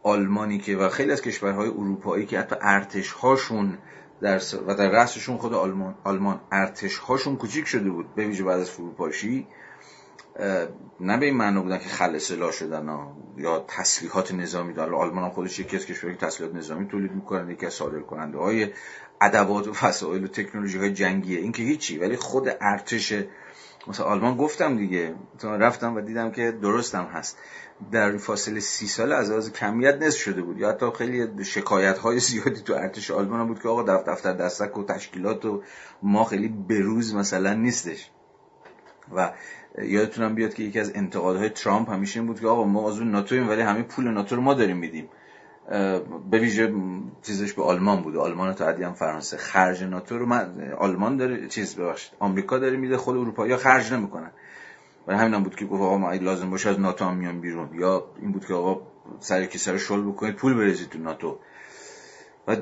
آلمانی 0.07 0.59
که 0.59 0.77
و 0.77 0.89
خیلی 0.89 1.13
از 1.13 1.23
کشورهای 1.23 1.69
اروپایی 1.69 2.27
که 2.27 2.39
حتی 2.39 2.57
ارتش 2.61 3.13
هاشون 3.13 3.79
در 4.21 4.41
و 4.67 4.75
در 4.75 4.91
رأسشون 4.91 5.37
خود 5.37 5.55
آلمان 5.55 5.95
آلمان 6.05 6.41
ارتش 6.53 6.99
هاشون 6.99 7.37
کوچیک 7.37 7.67
شده 7.67 7.91
بود 7.91 8.15
به 8.15 8.27
ویژه 8.27 8.45
بعد 8.45 8.61
از 8.61 8.71
فروپاشی 8.71 9.47
نه 11.01 11.19
به 11.19 11.27
این 11.27 11.37
معنی 11.37 11.61
بودن 11.61 11.79
که 11.79 11.89
خل 11.89 12.15
اصلاح 12.15 12.53
شدن 12.53 12.99
یا 13.37 13.65
تسلیحات 13.69 14.35
نظامی 14.35 14.73
دارن. 14.73 14.95
آلمان 14.95 15.25
هم 15.25 15.31
خودش 15.31 15.59
یکی 15.59 15.77
از 15.77 15.87
کشورهای 15.87 16.19
که 16.19 16.27
تسلیحات 16.27 16.57
نظامی 16.57 16.87
تولید 16.87 17.13
می‌کنن 17.13 17.51
یکی 17.51 17.67
از 17.67 17.73
صادر 17.73 18.01
کننده 18.01 18.39
های 18.39 18.69
ادوات 19.21 19.69
و 19.69 19.87
وسایل 19.87 20.25
و 20.25 20.29
تکنولوژی 20.29 20.79
های 20.79 20.93
جنگیه. 20.93 21.41
این 21.41 21.53
که 21.53 21.63
هیچی 21.63 21.99
ولی 21.99 22.17
خود 22.17 22.49
ارتش 22.61 23.13
مثلا 23.87 24.07
آلمان 24.07 24.37
گفتم 24.37 24.77
دیگه 24.77 25.15
رفتم 25.43 25.97
و 25.97 26.01
دیدم 26.01 26.31
که 26.31 26.53
درستم 26.53 27.05
هست. 27.05 27.39
در 27.93 28.17
فاصله 28.17 28.61
سی 28.61 28.87
سال 28.87 29.13
از 29.13 29.31
از 29.31 29.53
کمیت 29.53 29.95
نصف 29.95 30.19
شده 30.19 30.43
بود. 30.43 30.59
یا 30.59 30.69
حتی 30.69 30.87
خیلی 30.99 31.45
شکایت 31.45 31.99
های 31.99 32.19
زیادی 32.19 32.61
تو 32.61 32.73
ارتش 32.73 33.11
آلمان 33.11 33.47
بود 33.47 33.63
که 33.63 33.69
آقا 33.69 33.83
دفتر 33.83 34.33
دستک 34.33 34.79
و 34.79 34.85
تشکیلات 34.85 35.45
و 35.45 35.63
ما 36.03 36.25
خیلی 36.25 36.49
بروز 36.49 37.15
مثلا 37.15 37.55
نیستش. 37.55 38.11
و 39.15 39.33
یادتونم 39.83 40.35
بیاد 40.35 40.55
که 40.55 40.63
یکی 40.63 40.81
از 40.81 40.93
انتقادهای 40.95 41.49
ترامپ 41.49 41.91
همیشه 41.91 42.21
این 42.21 42.27
بود 42.27 42.41
که 42.41 42.47
آقا 42.47 42.65
ما 42.65 42.89
از 42.89 42.99
اون 42.99 43.11
ناتویم 43.11 43.49
ولی 43.49 43.61
همه 43.61 43.83
پول 43.83 44.11
ناتو 44.11 44.37
رو 44.37 44.43
ما 44.43 44.55
داریم 44.55 44.77
میدیم. 44.77 45.09
به 46.31 46.39
ویژه 46.39 46.75
چیزش 47.23 47.53
به 47.53 47.63
آلمان 47.63 48.03
بوده 48.03 48.19
آلمان 48.19 48.55
تا 48.55 48.67
هم 48.67 48.95
فرانسه. 48.95 49.37
خرج 49.37 49.85
ناتو 49.85 50.19
رو 50.19 50.27
من 50.27 50.73
آلمان 50.79 51.17
داره 51.17 51.49
چیز 51.49 51.77
ببخشید 51.77 52.13
آمریکا 52.19 52.59
داره 52.59 52.77
میده 52.77 52.97
خود 52.97 53.17
اروپا 53.17 53.47
یا 53.47 53.57
خرج 53.57 53.93
نمی‌کنن. 53.93 54.31
برای 55.07 55.21
همین 55.21 55.35
هم 55.35 55.43
بود 55.43 55.57
که 55.57 55.65
گفت 55.65 55.83
آقا 55.83 55.99
ما 55.99 56.13
لازم 56.13 56.51
باشه 56.51 56.69
از 56.71 56.81
ناتو 56.81 57.05
هم 57.05 57.17
میان 57.17 57.41
بیرون. 57.41 57.69
یا 57.75 58.05
این 58.21 58.33
بود 58.33 58.47
که 58.47 58.55
آقا 58.55 58.81
سر 59.21 59.45
کیسه 59.45 59.73
رو 59.73 59.79
شل 59.79 60.03
بکنید 60.03 60.35
پول 60.35 60.55
بریزید 60.55 60.89
تو 60.89 60.99
ناتو. 60.99 61.39
و 62.49 62.57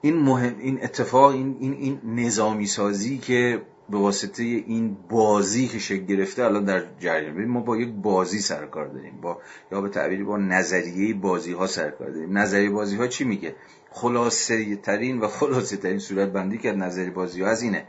این 0.00 0.16
مهم 0.16 0.58
این 0.58 0.84
اتفاق 0.84 1.30
این 1.30 1.56
این 1.60 1.72
این 1.72 2.00
نظامی 2.04 2.66
سازی 2.66 3.18
که 3.18 3.62
به 3.90 3.98
واسطه 3.98 4.42
این 4.42 4.96
بازی 5.08 5.68
که 5.68 5.78
شکل 5.78 6.04
گرفته 6.04 6.44
الان 6.44 6.64
در 6.64 6.82
جریان. 6.98 7.44
ما 7.44 7.60
با 7.60 7.76
یک 7.76 7.92
بازی 7.94 8.38
سرکار 8.38 8.86
داریم. 8.86 9.20
با 9.22 9.38
یا 9.72 9.80
به 9.80 9.88
تعبیری 9.88 10.24
با 10.24 10.36
نظریه 10.36 11.14
بازی 11.14 11.52
ها 11.52 11.66
سرکار 11.66 12.10
داریم. 12.10 12.38
نظریه 12.38 12.70
بازی 12.70 12.96
ها 12.96 13.06
چی 13.06 13.24
میگه؟ 13.24 13.54
خلاصه 13.90 14.76
ترین 14.76 15.20
و 15.20 15.28
خلاصه 15.28 15.76
ترین 15.76 15.98
صورت 15.98 16.28
بندی 16.28 16.58
که 16.58 16.72
نظریه 16.72 17.10
بازی 17.10 17.42
ها 17.42 17.48
از 17.48 17.62
اینه. 17.62 17.84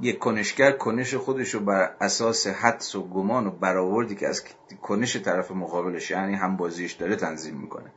یک 0.00 0.18
کنشگر 0.18 0.72
کنش 0.72 1.14
خودش 1.14 1.54
رو 1.54 1.60
بر 1.60 1.90
اساس 2.00 2.46
حدس 2.46 2.94
و 2.94 3.02
گمان 3.08 3.46
و 3.46 3.50
برآوردی 3.50 4.14
که 4.14 4.28
از 4.28 4.44
کنش 4.82 5.16
طرف 5.16 5.50
مقابلش 5.50 6.10
یعنی 6.10 6.34
هم 6.34 6.56
بازیش 6.56 6.92
داره 6.92 7.16
تنظیم 7.16 7.54
می‌کنه. 7.54 7.90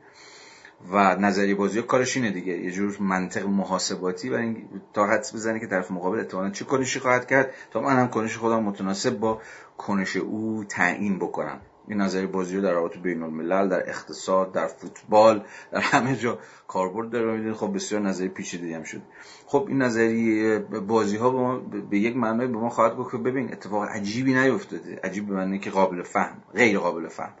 و 0.92 1.16
نظری 1.16 1.54
بازی 1.54 1.82
کارش 1.82 2.16
اینه 2.16 2.30
دیگه. 2.30 2.52
یه 2.52 2.70
جور 2.70 2.96
منطق 3.00 3.46
محاسباتی 3.46 4.30
و 4.30 4.34
این 4.34 4.68
تا 4.92 5.06
حدس 5.06 5.34
بزنه 5.34 5.60
که 5.60 5.66
طرف 5.66 5.90
مقابل 5.90 6.20
اتفاقا 6.20 6.50
چه 6.50 6.64
کنشی 6.64 7.00
خواهد 7.00 7.26
کرد 7.26 7.54
تا 7.70 7.80
من 7.80 7.96
هم 7.96 8.08
کنش 8.08 8.36
خودم 8.36 8.62
متناسب 8.62 9.18
با 9.18 9.40
کنش 9.78 10.16
او 10.16 10.64
تعیین 10.68 11.18
بکنم. 11.18 11.60
این 11.90 12.00
نظری 12.00 12.26
بازی 12.26 12.56
رو 12.56 12.62
در 12.62 12.72
روابط 12.72 12.98
بین 12.98 13.22
الملل 13.22 13.68
در 13.68 13.88
اقتصاد 13.88 14.52
در 14.52 14.66
فوتبال 14.66 15.44
در 15.72 15.80
همه 15.80 16.16
جا 16.16 16.38
کاربرد 16.68 17.10
داره. 17.10 17.32
می‌دونید 17.32 17.54
خب 17.54 17.74
بسیار 17.74 18.00
نظری 18.02 18.28
پیچیده 18.28 18.76
هم 18.76 18.82
شد. 18.82 19.02
خب 19.46 19.64
این 19.68 19.82
نظری 19.82 20.58
بازی 20.88 21.16
ها 21.16 21.58
به, 21.58 21.80
به 21.80 21.98
یک 21.98 22.16
معنای 22.16 22.46
به 22.46 22.58
ما 22.58 22.68
خواهد 22.68 22.96
گفت 22.96 23.10
که 23.10 23.18
ببین 23.18 23.52
اتفاق 23.52 23.82
عجیبی 23.82 24.34
نیفتاده. 24.34 25.00
عجیب 25.04 25.26
به 25.26 25.34
معنی 25.34 25.58
که 25.58 25.70
قابل 25.70 26.02
فهم 26.02 26.42
غیر 26.54 26.78
قابل 26.78 27.08
فهم. 27.08 27.32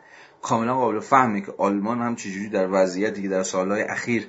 کاملا 0.42 0.76
قابل 0.76 1.00
فهمه 1.00 1.40
که 1.40 1.54
آلمان 1.58 2.00
هم 2.00 2.16
چجوری 2.16 2.48
در 2.48 2.68
وضعیتی 2.72 3.22
که 3.22 3.28
در 3.28 3.42
سالهای 3.42 3.82
اخیر 3.82 4.26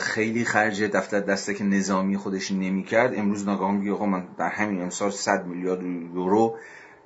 خیلی 0.00 0.44
خرج 0.44 0.82
دفتر 0.82 1.20
دسته 1.20 1.54
که 1.54 1.64
نظامی 1.64 2.16
خودش 2.16 2.52
نمی‌کرد 2.52 3.14
امروز 3.14 3.48
ناگهان 3.48 3.74
میگه 3.74 3.92
آقا 3.92 4.06
من 4.06 4.28
در 4.38 4.48
همین 4.48 4.82
امسال 4.82 5.10
100 5.10 5.46
میلیارد 5.46 5.82
یورو 5.82 6.56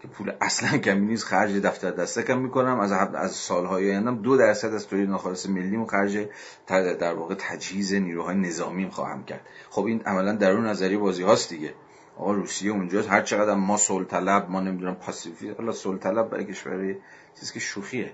که 0.07 0.13
پول 0.13 0.33
اصلا 0.41 0.79
کمی 0.79 1.07
نیست 1.07 1.25
خرج 1.25 1.57
دفتر 1.57 1.91
دسته 1.91 2.23
کم 2.23 2.39
می‌کنم. 2.39 2.81
از 2.81 2.93
از 2.93 3.33
سالهای 3.33 3.91
آیندهم 3.91 4.23
دو 4.23 4.37
درصد 4.37 4.75
از 4.75 4.87
تولید 4.87 5.09
ناخالص 5.09 5.49
ملی 5.49 5.87
خرج 5.87 6.29
در 6.67 7.15
واقع 7.15 7.35
تجهیز 7.35 7.95
نیروهای 7.95 8.37
نظامی 8.37 8.91
خواهم 8.91 9.25
کرد. 9.25 9.41
خب 9.71 9.85
این 9.85 10.03
عملا 10.03 10.33
درون 10.33 10.67
نظری 10.67 10.97
بازی 10.97 11.23
هاست 11.23 11.51
دیگه. 11.51 11.75
آقا 12.17 12.33
روسیه 12.33 12.73
اونجا 12.73 13.03
هر 13.03 13.23
چقدر 13.23 13.55
ما 13.55 13.79
طلب 14.09 14.51
ما 14.51 14.61
نمی‌دونم 14.61 14.95
پاسیفی 14.95 15.51
حالا 15.51 15.73
طلب 15.73 16.31
برای 16.31 16.45
کشور 16.45 16.97
چیزی 17.41 17.53
که 17.53 17.61
شوخیه. 17.61 18.13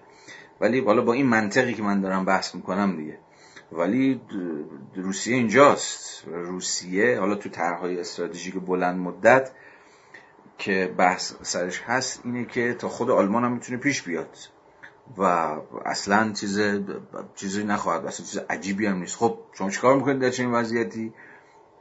ولی 0.61 0.81
حالا 0.81 1.03
با 1.03 1.13
این 1.13 1.27
منطقی 1.27 1.75
که 1.75 1.83
من 1.83 2.01
دارم 2.01 2.25
بحث 2.25 2.55
می‌کنم 2.55 2.97
دیگه. 2.97 3.19
ولی 3.73 4.21
روسیه 4.95 5.37
اینجاست. 5.37 6.25
روسیه 6.27 7.21
حالا 7.21 7.35
تو 7.35 7.49
طرحهای 7.49 8.01
استراتژیک 8.01 8.55
بلند 8.55 8.99
مدت 8.99 9.51
که 10.65 10.95
بحث 10.99 11.35
سرش 11.43 11.83
هست 11.87 12.21
اینه 12.25 12.45
که 12.45 12.75
تا 12.75 12.89
خود 12.89 13.11
آلمان 13.11 13.45
هم 13.45 13.53
می‌تونه 13.53 13.79
پیش 13.79 14.03
بیاد 14.03 14.37
و 15.19 15.23
اصلا 15.85 16.33
چیز 16.33 16.61
چیزی 17.35 17.65
نخواهد 17.65 18.07
اصلا 18.07 18.27
چیز 18.27 18.39
عجیبی 18.51 18.87
هم 18.87 18.99
نیست. 18.99 19.17
خب 19.17 19.39
شما 19.53 19.71
چیکار 19.71 19.97
می‌کنید 19.97 20.19
در 20.19 20.31
چنین 20.31 20.51
وضعیتی؟ 20.51 21.13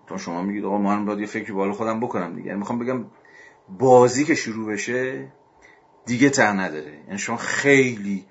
تو 0.07 0.17
شما 0.17 0.41
میگید 0.41 0.65
آقا 0.65 0.77
من 0.77 1.05
باید 1.05 1.19
یه 1.19 1.25
فکری 1.25 1.53
بالا 1.53 1.73
خودم 1.73 1.99
بکنم 1.99 2.35
دیگه. 2.35 2.47
یعنی 2.47 2.59
می‌خوام 2.59 2.79
بگم 2.79 3.05
بازی 3.69 4.25
که 4.25 4.35
شروع 4.35 4.73
بشه 4.73 5.31
دیگه 6.05 6.29
ته 6.29 6.51
نداره. 6.51 6.99
یعنی 7.07 7.17
شما 7.17 7.37
خیلی 7.37 8.25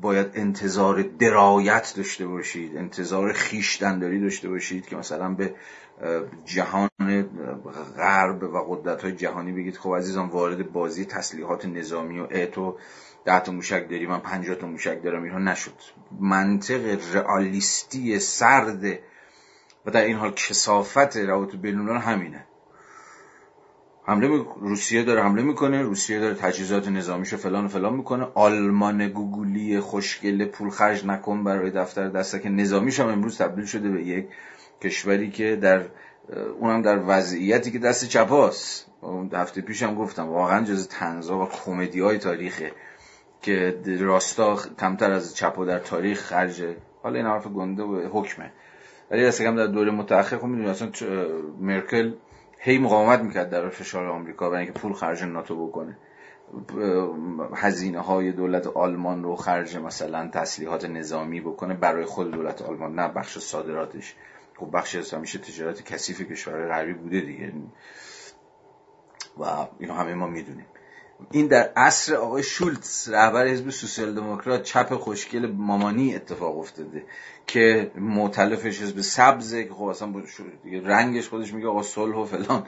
باید 0.00 0.26
انتظار 0.34 1.02
درایت 1.02 1.92
داشته 1.96 2.26
باشید 2.26 2.76
انتظار 2.76 3.32
خیشتنداری 3.32 4.20
داشته 4.20 4.48
باشید 4.48 4.86
که 4.86 4.96
مثلا 4.96 5.34
به 5.34 5.54
جهان 6.44 6.88
غرب 7.96 8.42
و 8.42 8.58
قدرت 8.68 9.02
های 9.02 9.12
جهانی 9.12 9.52
بگید. 9.52 9.76
خب 9.76 9.94
عزیزان 9.94 10.28
وارد 10.28 10.72
بازی 10.72 11.04
تسلیحات 11.04 11.66
نظامی 11.66 12.20
و 12.20 12.26
اعتو 12.30 12.78
ده 13.24 13.40
تا 13.40 13.52
موشک 13.52 13.90
داری 13.90 14.06
من 14.06 14.18
پنجاه 14.20 14.56
تا 14.56 14.66
موشک 14.66 15.02
دارم. 15.02 15.22
اینها 15.22 15.38
نشد. 15.38 15.74
منطق 16.20 16.98
رئالیستی 17.14 18.18
سرد 18.18 18.84
و 19.86 19.90
در 19.90 20.04
این 20.04 20.16
حال 20.16 20.30
کسافت 20.30 21.16
روابط 21.16 21.56
بین 21.56 21.88
همینه. 21.88 22.46
حمله 24.04 24.44
روسیه 24.60 25.02
داره 25.02 25.22
حمله 25.22 25.42
می‌کنه. 25.42 25.82
روسیه 25.82 26.20
داره 26.20 26.34
تجهیزات 26.34 26.88
نظامیشو 26.88 27.36
فلان 27.36 27.64
و 27.64 27.68
فلان 27.68 27.94
می‌کنه. 27.94 28.26
آلمان 28.34 29.08
گوگولی 29.08 29.80
خوشگل 29.80 30.44
پول 30.44 30.70
خرج 30.70 31.06
نکن 31.06 31.44
برای 31.44 31.70
دفتر 31.70 32.08
دستک 32.08 32.46
نظامیش 32.46 33.00
هم 33.00 33.08
امروز 33.08 33.38
تبدیل 33.38 33.64
شده 33.64 33.90
به 33.90 34.02
یک 34.02 34.28
کشوری 34.82 35.30
که 35.30 35.56
در 35.56 35.82
اونم 36.60 36.82
در 36.82 37.02
وضعیتی 37.06 37.70
که 37.70 37.78
دست 37.78 38.08
چپاست. 38.08 38.86
هفته 39.32 39.60
پیشم 39.60 39.94
گفتم 39.94 40.28
واقعا 40.28 40.64
جز 40.64 40.88
تنزا 40.88 41.38
و 41.38 41.48
کمدی 41.48 42.00
های 42.00 42.18
تاریخه 42.18 42.72
که 43.42 43.78
راستا 44.00 44.56
کمتر 44.80 45.12
از 45.12 45.36
چپا 45.36 45.64
در 45.64 45.78
تاریخ 45.78 46.20
خرجه. 46.20 46.76
حالا 47.02 47.16
این 47.16 47.26
حرف 47.26 47.46
گنده 47.46 47.82
و 47.82 48.08
حکمه. 48.12 48.52
ولی 49.10 49.26
دست 49.26 49.42
در 49.42 49.66
دوره 49.66 49.90
متأخر 49.90 50.38
خب 50.38 50.44
می‌دونی 50.44 50.68
اصلا 50.68 50.90
مرکل 51.60 52.12
هی 52.58 52.78
مقاومت 52.78 53.20
می‌کرد 53.20 53.50
در 53.50 53.68
فشار 53.68 54.06
آمریکا 54.06 54.50
برای 54.50 54.64
اینکه 54.64 54.80
پول 54.80 54.92
خرج 54.92 55.22
ناتو 55.22 55.66
بکنه. 55.66 55.96
هزینه 57.54 58.00
های 58.00 58.32
دولت 58.32 58.66
آلمان 58.66 59.22
رو 59.22 59.36
خرج 59.36 59.76
مثلا 59.76 60.28
تسلیحات 60.28 60.84
نظامی 60.84 61.40
بکنه 61.40 61.74
برای 61.74 62.04
خود 62.04 62.30
دولت 62.30 62.62
آلمان 62.62 62.94
نه 62.94 63.08
بخش 63.08 63.38
صادراتش. 63.38 64.14
خب 64.62 64.76
بخش 64.76 64.96
از 64.96 65.14
همیشه 65.14 65.38
تجارت 65.38 65.84
کثیف 65.84 66.22
کشور 66.22 66.68
غربی 66.68 66.92
بوده 66.92 67.20
دیگه. 67.20 67.52
و 69.38 69.44
اینو 69.78 69.94
همه 69.94 70.14
ما 70.14 70.26
می‌دونیم. 70.26 70.66
این 71.30 71.46
در 71.46 71.72
عصر 71.76 72.14
آقای 72.14 72.42
شولتز 72.42 73.08
رهبر 73.08 73.46
حزب 73.46 73.70
سوسیال 73.70 74.14
دموکرات 74.14 74.62
چپ 74.62 74.94
خوشگل 74.94 75.52
مامانی 75.52 76.14
اتفاق 76.14 76.58
افتاده 76.58 77.04
که 77.46 77.90
معتلفش 77.94 78.82
حزب 78.82 79.00
سبزه 79.00 79.64
که 79.64 79.74
خب 79.74 79.84
اصلا 79.84 80.12
رنگش 80.84 81.28
خودش 81.28 81.54
میگه 81.54 81.68
آقا 81.68 81.82
صلح 81.82 82.16
و 82.16 82.24
فلان 82.24 82.66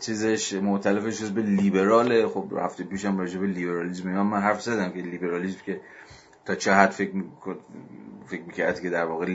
چیزش. 0.00 0.52
معتلفش 0.52 1.22
حزب 1.22 1.38
لیبراله. 1.38 2.28
خب 2.28 2.48
رفته 2.52 2.84
پیشم 2.84 3.18
راجع 3.18 3.38
به 3.38 3.46
لیبرالیسم. 3.46 4.22
من 4.22 4.40
حرف 4.40 4.62
زدم 4.62 4.92
که 4.92 4.98
لیبرالیسم 4.98 5.60
که 5.66 5.80
تا 6.44 6.54
چه 6.54 6.72
حد 6.72 6.90
فکر 6.90 7.12
فکر 8.26 8.42
می‌کرد 8.42 8.80
که 8.80 8.90
در 8.90 9.04
واقع 9.04 9.26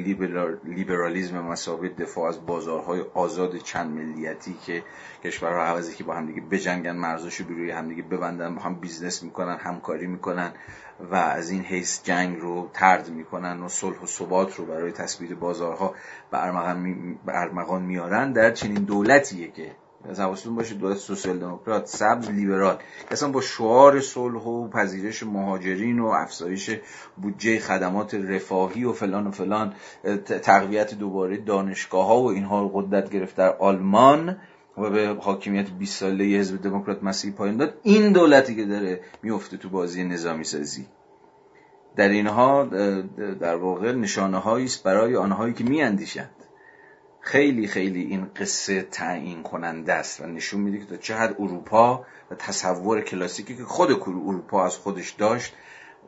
لیبرالیزم 0.64 1.40
مسابقه 1.40 1.90
دفاع 1.90 2.28
از 2.28 2.46
بازارهای 2.46 3.06
آزاد 3.14 3.58
چند 3.58 3.92
ملیتی 3.96 4.58
که 4.66 4.84
کشورها 5.24 5.64
عوضی 5.64 5.96
که 5.96 6.04
با 6.04 6.14
هم 6.14 6.26
دیگه 6.26 6.42
بجنگن 6.42 6.96
مرزاشو 6.96 7.44
روی 7.44 7.72
هم 7.72 7.90
دیگه 7.90 8.04
ببندن 8.04 8.56
با 8.56 8.62
هم 8.62 8.76
بیزنس 8.76 9.24
می‌کنن 9.24 9.58
همکاری 9.58 10.08
می‌کنن 10.08 10.52
و 11.12 11.16
از 11.16 11.50
این 11.50 11.62
حیث 11.62 12.04
جنگ 12.04 12.40
رو 12.40 12.70
ترد 12.74 13.10
می‌کنن 13.10 13.62
و 13.62 13.70
صلح 13.70 14.00
و 14.00 14.06
ثبات 14.06 14.56
رو 14.56 14.66
برای 14.66 14.92
تثبیت 14.92 15.34
بازارها 15.34 15.96
به 16.32 16.46
ارمغان 17.28 17.82
میارن 17.82 18.32
در 18.32 18.52
چنین 18.52 18.84
دولتیه 18.84 19.52
که 19.52 19.72
از 20.04 20.20
حواستون 20.20 20.56
باشه 20.56 20.76
دولت 20.76 20.98
سوسیال 20.98 21.40
دموکرات 21.40 21.86
سبز 21.86 22.30
لیبرال. 22.30 22.78
اصلا 23.12 23.32
با 23.32 23.42
شعار 23.42 24.02
صلح 24.02 24.42
و 24.42 24.70
پذیرش 24.70 25.24
مهاجرین 25.24 26.00
و 26.00 26.06
افزایش 26.08 26.70
بودجه 27.18 27.60
خدمات 27.60 28.14
رفاهی 28.14 28.84
و 28.84 28.94
فلان 28.94 29.28
و 29.28 29.32
فلان 29.32 29.74
تقویت 30.44 30.94
دوباره 30.94 31.38
دانشگاه 31.38 32.08
ها 32.08 32.22
و 32.22 32.30
اینها 32.30 32.68
قدرت 32.68 33.10
گرفت 33.10 33.36
در 33.36 33.58
آلمان 33.58 34.38
و 34.78 34.90
به 34.90 35.18
حاکمیت 35.22 35.70
20 35.70 36.00
ساله 36.00 36.26
حزب 36.26 36.62
دموکرات 36.62 37.04
مسیح 37.04 37.32
پایین 37.32 37.58
داد. 37.58 37.74
این 37.84 38.12
دولتی 38.12 38.56
که 38.56 38.66
داره 38.66 39.02
میفته 39.24 39.58
تو 39.58 39.70
بازی 39.70 40.04
نظامی 40.04 40.44
سازی. 40.44 40.88
در 41.96 42.10
اینها 42.10 42.64
در 43.40 43.56
واقع 43.56 43.92
نشانه 43.92 44.48
است 44.48 44.84
برای 44.84 45.16
آنهایی 45.16 45.54
که 45.54 45.64
میاندیشند 45.64 46.30
خیلی 47.20 47.68
خیلی 47.68 48.02
این 48.02 48.26
قصه 48.36 48.82
تعیین 48.82 49.44
کننده 49.44 49.94
است 49.94 50.22
و 50.22 50.26
نشون 50.26 50.62
میده 50.62 50.78
که 50.78 50.86
تا 50.86 50.98
چه 50.98 51.16
حد 51.16 51.36
اروپا 51.40 52.06
و 52.32 52.36
تصور 52.36 53.02
کلاسیکی 53.02 53.56
که 53.56 53.64
خود 53.64 53.92
اروپا 53.92 54.66
از 54.66 54.78
خودش 54.78 55.12
داشت 55.12 55.54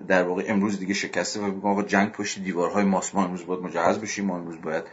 در 0.07 0.23
واقع 0.23 0.43
امروز 0.47 0.79
دیگه 0.79 0.93
شکسته 0.93 1.39
و 1.39 1.45
میگم 1.45 1.81
جنگ 1.81 2.11
پشت 2.11 2.39
دیوارهای 2.39 2.83
ماست 2.83 3.15
ما 3.15 3.23
امروز 3.23 3.45
باید 3.45 3.61
مجهز 3.61 3.99
بشیم 3.99 4.25
ما 4.25 4.37
امروز 4.37 4.61
باید 4.61 4.83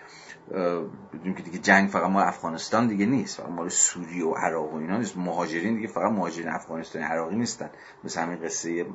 بدونیم 1.13 1.35
که 1.35 1.43
دیگه 1.43 1.59
جنگ 1.59 1.89
فقط 1.89 2.11
ما 2.11 2.23
افغانستان 2.23 2.87
دیگه 2.87 3.07
نیست 3.07 3.41
فقط 3.41 3.49
مال 3.49 3.69
سوریه 3.69 4.25
و 4.25 4.35
عراق 4.35 4.75
و 4.75 4.77
اینا 4.77 4.99
نیست 4.99 5.17
مهاجرین 5.17 5.75
دیگه 5.75 5.89
فقط 5.89 6.13
مهاجرین 6.13 6.49
افغانستانی 6.49 7.05
عراقی 7.05 7.37
نیستن. 7.37 7.71
مثل 8.05 8.21
همین 8.21 8.39
قصه 8.39 8.87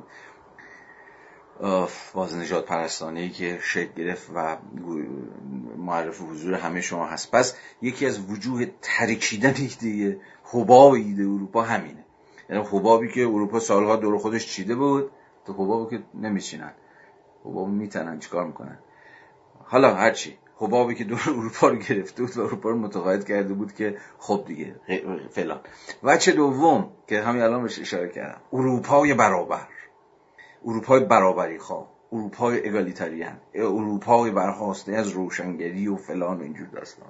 باز 2.14 2.36
نجات 2.36 2.66
پرستانه 2.66 3.28
که 3.28 3.58
شکل 3.62 3.92
گرفت 3.92 4.30
و 4.34 4.56
معرف 5.76 6.20
حضور 6.20 6.54
همه 6.54 6.80
شما 6.80 7.06
هست. 7.06 7.30
پس 7.30 7.56
یکی 7.82 8.06
از 8.06 8.30
وجوه 8.30 8.66
ترکیدن 8.82 9.54
ایده 9.56 10.20
حباب 10.44 10.92
ایده 10.92 11.22
اروپا 11.22 11.62
همینه. 11.62 12.04
یعنی 12.50 12.64
حبابی 12.70 13.08
که 13.08 13.20
اروپا 13.20 13.60
سالها 13.60 13.96
دور 13.96 14.18
خودش 14.18 14.46
چیده 14.46 14.74
بود 14.74 15.10
تو 15.46 15.52
حبابی 15.52 15.96
که 15.96 16.02
نمیچینن. 16.14 16.72
حباب 17.44 17.68
میتنن 17.68 18.18
چیکار 18.18 18.46
می‌کنن؟ 18.46 18.78
حالا 19.64 19.94
هرچی 19.94 20.38
حبابی 20.56 20.94
که 20.94 21.04
دور 21.04 21.22
اروپا 21.26 21.68
رو 21.68 21.76
گرفته 21.76 22.22
بود 22.22 22.36
و 22.36 22.40
اروپا 22.40 22.70
رو 22.70 22.78
متقاعد 22.78 23.24
کرده 23.24 23.54
بود 23.54 23.72
که 23.74 23.96
خب 24.18 24.44
دیگه 24.46 24.76
فلان. 25.30 25.60
وچه 26.02 26.32
دوم 26.32 26.90
که 27.06 27.22
همین 27.22 27.42
الان 27.42 27.62
بهش 27.62 27.78
اشاره 27.78 28.08
کردم 28.08 28.40
اروپای 28.52 29.14
برابر. 29.14 29.68
اروپای 30.66 31.00
برابری 31.04 31.58
خواه 31.58 31.88
اروپای 32.12 32.68
اگالیتریان 32.68 33.40
اروپای 33.54 34.30
برخواسته 34.30 34.92
از 34.92 35.08
روشنگری 35.08 35.88
و 35.88 35.96
فلان 35.96 36.38
و 36.38 36.42
اینجور 36.42 36.66
داستان. 36.66 37.08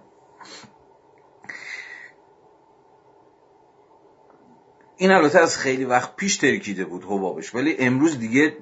این 4.96 5.10
البته 5.10 5.38
از 5.38 5.58
خیلی 5.58 5.84
وقت 5.84 6.16
پیش 6.16 6.36
ترکیده 6.36 6.84
بود 6.84 7.04
حبابش 7.04 7.54
ولی 7.54 7.76
امروز 7.78 8.18
دیگه 8.18 8.56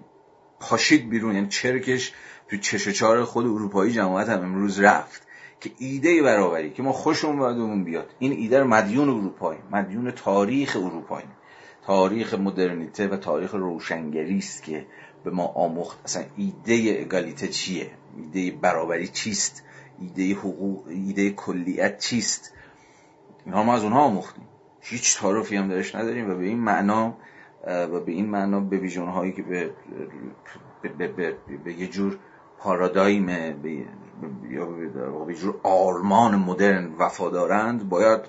پاشید 0.60 1.10
بیرون 1.10 1.34
یعنی 1.34 1.48
چرکش 1.48 2.12
تو 2.48 2.56
چش 2.56 2.88
چار 2.88 3.24
خود 3.24 3.46
اروپایی 3.46 3.92
جماعت 3.92 4.28
هم 4.28 4.40
امروز 4.40 4.80
رفت 4.80 5.26
که 5.60 5.70
ایده 5.78 6.22
برابری 6.22 6.70
که 6.70 6.82
ما 6.82 6.92
خوشمون 6.92 7.38
باید 7.38 7.84
بیاد. 7.84 8.14
این 8.18 8.32
ایده 8.32 8.60
رو 8.60 8.66
مدیون 8.66 9.08
اروپایی 9.08 9.60
مدیون 9.70 10.10
تاریخ 10.10 10.76
اروپایی. 10.76 11.26
تاریخ 11.86 12.34
مدرنیته 12.34 13.08
و 13.08 13.16
تاریخ 13.16 13.54
روشنگری 13.54 14.38
است 14.38 14.62
که 14.62 14.86
به 15.24 15.30
ما 15.30 15.46
آموخت. 15.46 15.98
اصلا 16.04 16.24
ایده 16.36 17.00
اگالیته 17.00 17.48
چیه؟ 17.48 17.90
ایده 18.16 18.58
برابری 18.58 19.08
چیست؟ 19.08 19.64
ایده 20.00 20.34
حقوق 20.34 20.86
ایده 20.88 21.30
کلیت 21.30 21.98
چیست؟ 21.98 22.52
اینها 23.44 23.62
ما 23.62 23.74
از 23.74 23.82
اونها 23.84 24.00
آموختیم. 24.00 24.44
هیچ 24.80 25.18
تعارفی 25.18 25.56
هم 25.56 25.68
درش 25.68 25.94
نداریم 25.94 26.30
و 26.30 26.34
به 26.34 26.44
این 26.44 26.58
معنا 26.58 27.16
و 27.66 28.00
به 28.00 28.12
این 28.12 28.26
معنا 28.26 28.60
به 28.60 28.76
ویژن 28.76 29.06
هایی 29.06 29.32
که 29.32 29.42
به, 29.42 29.70
به, 30.98 31.08
به, 31.08 31.36
به 31.64 31.72
یه 31.72 31.86
جور 31.86 32.18
پارادایم 32.58 33.26
به 33.62 33.84
یا 34.50 34.66
به 35.26 35.34
جور 35.34 35.60
آرمان 35.62 36.36
مدرن 36.36 36.94
وفادارند 36.98 37.88
باید 37.88 38.20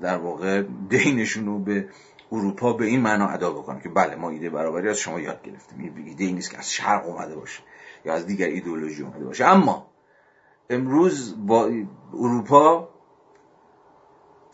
در 0.00 0.16
واقع 0.16 0.62
دینشون 0.88 1.46
رو 1.46 1.58
به 1.58 1.88
اروپا 2.32 2.72
به 2.72 2.84
این 2.84 3.00
معنا 3.00 3.28
ادا 3.28 3.50
بکنه 3.50 3.80
که 3.80 3.88
بله 3.88 4.14
ما 4.14 4.30
ایده 4.30 4.50
برابری 4.50 4.88
از 4.88 4.98
شما 4.98 5.20
یاد 5.20 5.42
گرفتیم. 5.42 5.78
این 5.78 6.06
ایده 6.06 6.24
ای 6.24 6.32
نیست 6.32 6.50
که 6.50 6.58
از 6.58 6.72
شرق 6.72 7.06
اومده 7.06 7.36
باشه 7.36 7.62
یا 8.04 8.14
از 8.14 8.26
دیگر 8.26 8.46
ایدئولوژی 8.46 9.02
اومده 9.02 9.24
باشه. 9.24 9.44
اما 9.46 9.86
امروز 10.70 11.46
با 11.46 11.70
اروپا 12.12 12.88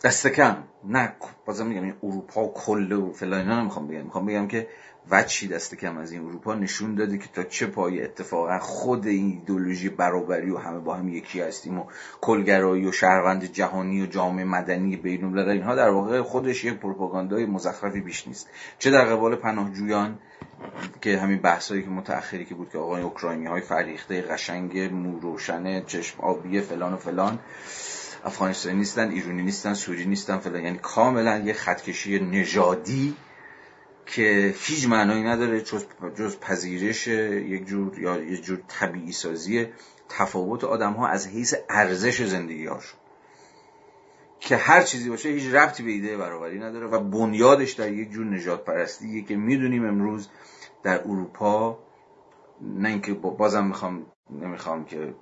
دست 0.03 0.27
کم. 0.27 0.57
نه 0.83 1.13
بازم 1.45 1.67
میگم 1.67 1.93
اروپا 2.03 2.43
و 2.43 2.53
کله 2.53 2.95
و 2.95 3.13
فلان 3.13 3.39
اینا 3.39 3.61
نمی‌خوام 3.61 3.87
بگم. 3.87 4.01
می‌خوام 4.01 4.25
بگم 4.25 4.47
که 4.47 4.67
وچی 5.11 5.47
دست 5.47 5.75
کم 5.75 5.97
از 5.97 6.11
این 6.11 6.25
اروپا 6.25 6.55
نشون 6.55 6.95
داده 6.95 7.17
که 7.17 7.27
تا 7.33 7.43
چه 7.43 7.65
پای 7.67 8.03
اتفاقا 8.03 8.59
خود 8.59 9.07
این 9.07 9.25
ایدولوژی 9.25 9.89
برابری 9.89 10.51
و 10.51 10.57
همه 10.57 10.79
با 10.79 10.95
هم 10.95 11.09
یکی 11.09 11.41
هستیم 11.41 11.79
و 11.79 11.85
کلگرایی 12.21 12.85
و 12.85 12.91
شهروند 12.91 13.45
جهانی 13.45 14.01
و 14.01 14.05
جامعه 14.05 14.45
مدنی 14.45 14.95
بین 14.95 15.23
الملل 15.23 15.49
اینها 15.49 15.75
در 15.75 15.89
واقع 15.89 16.21
خودش 16.21 16.63
یک 16.63 16.73
پروپاگاندای 16.73 17.45
مزخرفی 17.45 18.01
بیش 18.01 18.27
نیست. 18.27 18.49
چه 18.79 18.91
در 18.91 19.05
قبال 19.05 19.35
پناهجویان 19.35 20.19
که 21.01 21.17
همین 21.17 21.37
بحثایی 21.41 21.83
که 21.83 21.89
متأخری 21.89 22.45
که 22.45 22.55
بود 22.55 22.69
که 22.69 22.77
آقای 22.77 23.01
اوکراینی 23.01 23.45
های 23.45 23.61
فریخته 23.61 24.21
قشنگ 24.21 24.79
موروشن 24.79 25.85
چشم 25.85 26.21
آبی 26.21 26.61
فلان 26.61 26.93
و 26.93 26.97
فلان 26.97 27.39
افغانستانی 28.25 28.77
نیستن 28.77 29.11
ایرانی 29.11 29.43
نیستن 29.43 29.73
سوری 29.73 30.05
نیستن 30.05 30.37
فلان. 30.37 30.63
یعنی 30.63 30.77
کاملا 30.77 31.37
یه 31.37 31.53
خطکشی 31.53 32.19
نژادی 32.19 33.15
که 34.09 34.55
هیچ 34.57 34.87
معنایی 34.87 35.23
نداره 35.23 35.61
جز, 35.61 36.39
پذیرش 36.41 37.07
یک 37.07 37.65
جور 37.65 37.99
یا 37.99 38.17
یک 38.17 38.43
جور 38.43 38.61
طبیعی 38.67 39.11
سازی 39.11 39.67
تفاوت 40.09 40.63
آدم 40.63 40.93
ها 40.93 41.07
از 41.07 41.27
حیث 41.27 41.55
ارزش 41.69 42.21
زندگی 42.21 42.65
هاشون. 42.65 42.99
که 44.39 44.55
هر 44.55 44.81
چیزی 44.83 45.09
باشه 45.09 45.29
هیچ 45.29 45.53
ربطی 45.53 45.83
به 45.83 45.91
ایده 45.91 46.17
برابری 46.17 46.59
نداره 46.59 46.87
و 46.87 46.99
بنیادش 46.99 47.71
در 47.71 47.91
یک 47.93 48.11
جور 48.11 48.25
نجات 48.25 48.65
پرستیه 48.65 49.23
که 49.23 49.35
می‌دونیم 49.35 49.85
امروز 49.85 50.29
در 50.83 51.01
اروپا 51.01 51.79
نه 52.61 52.89
اینکه 52.89 53.13
بازم 53.13 53.65
می‌خوام 53.65 54.05
نمی‌خوام 54.29 54.85
که 54.85 55.15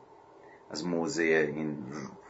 از 0.71 0.85
موضع 0.85 1.23
این 1.55 1.77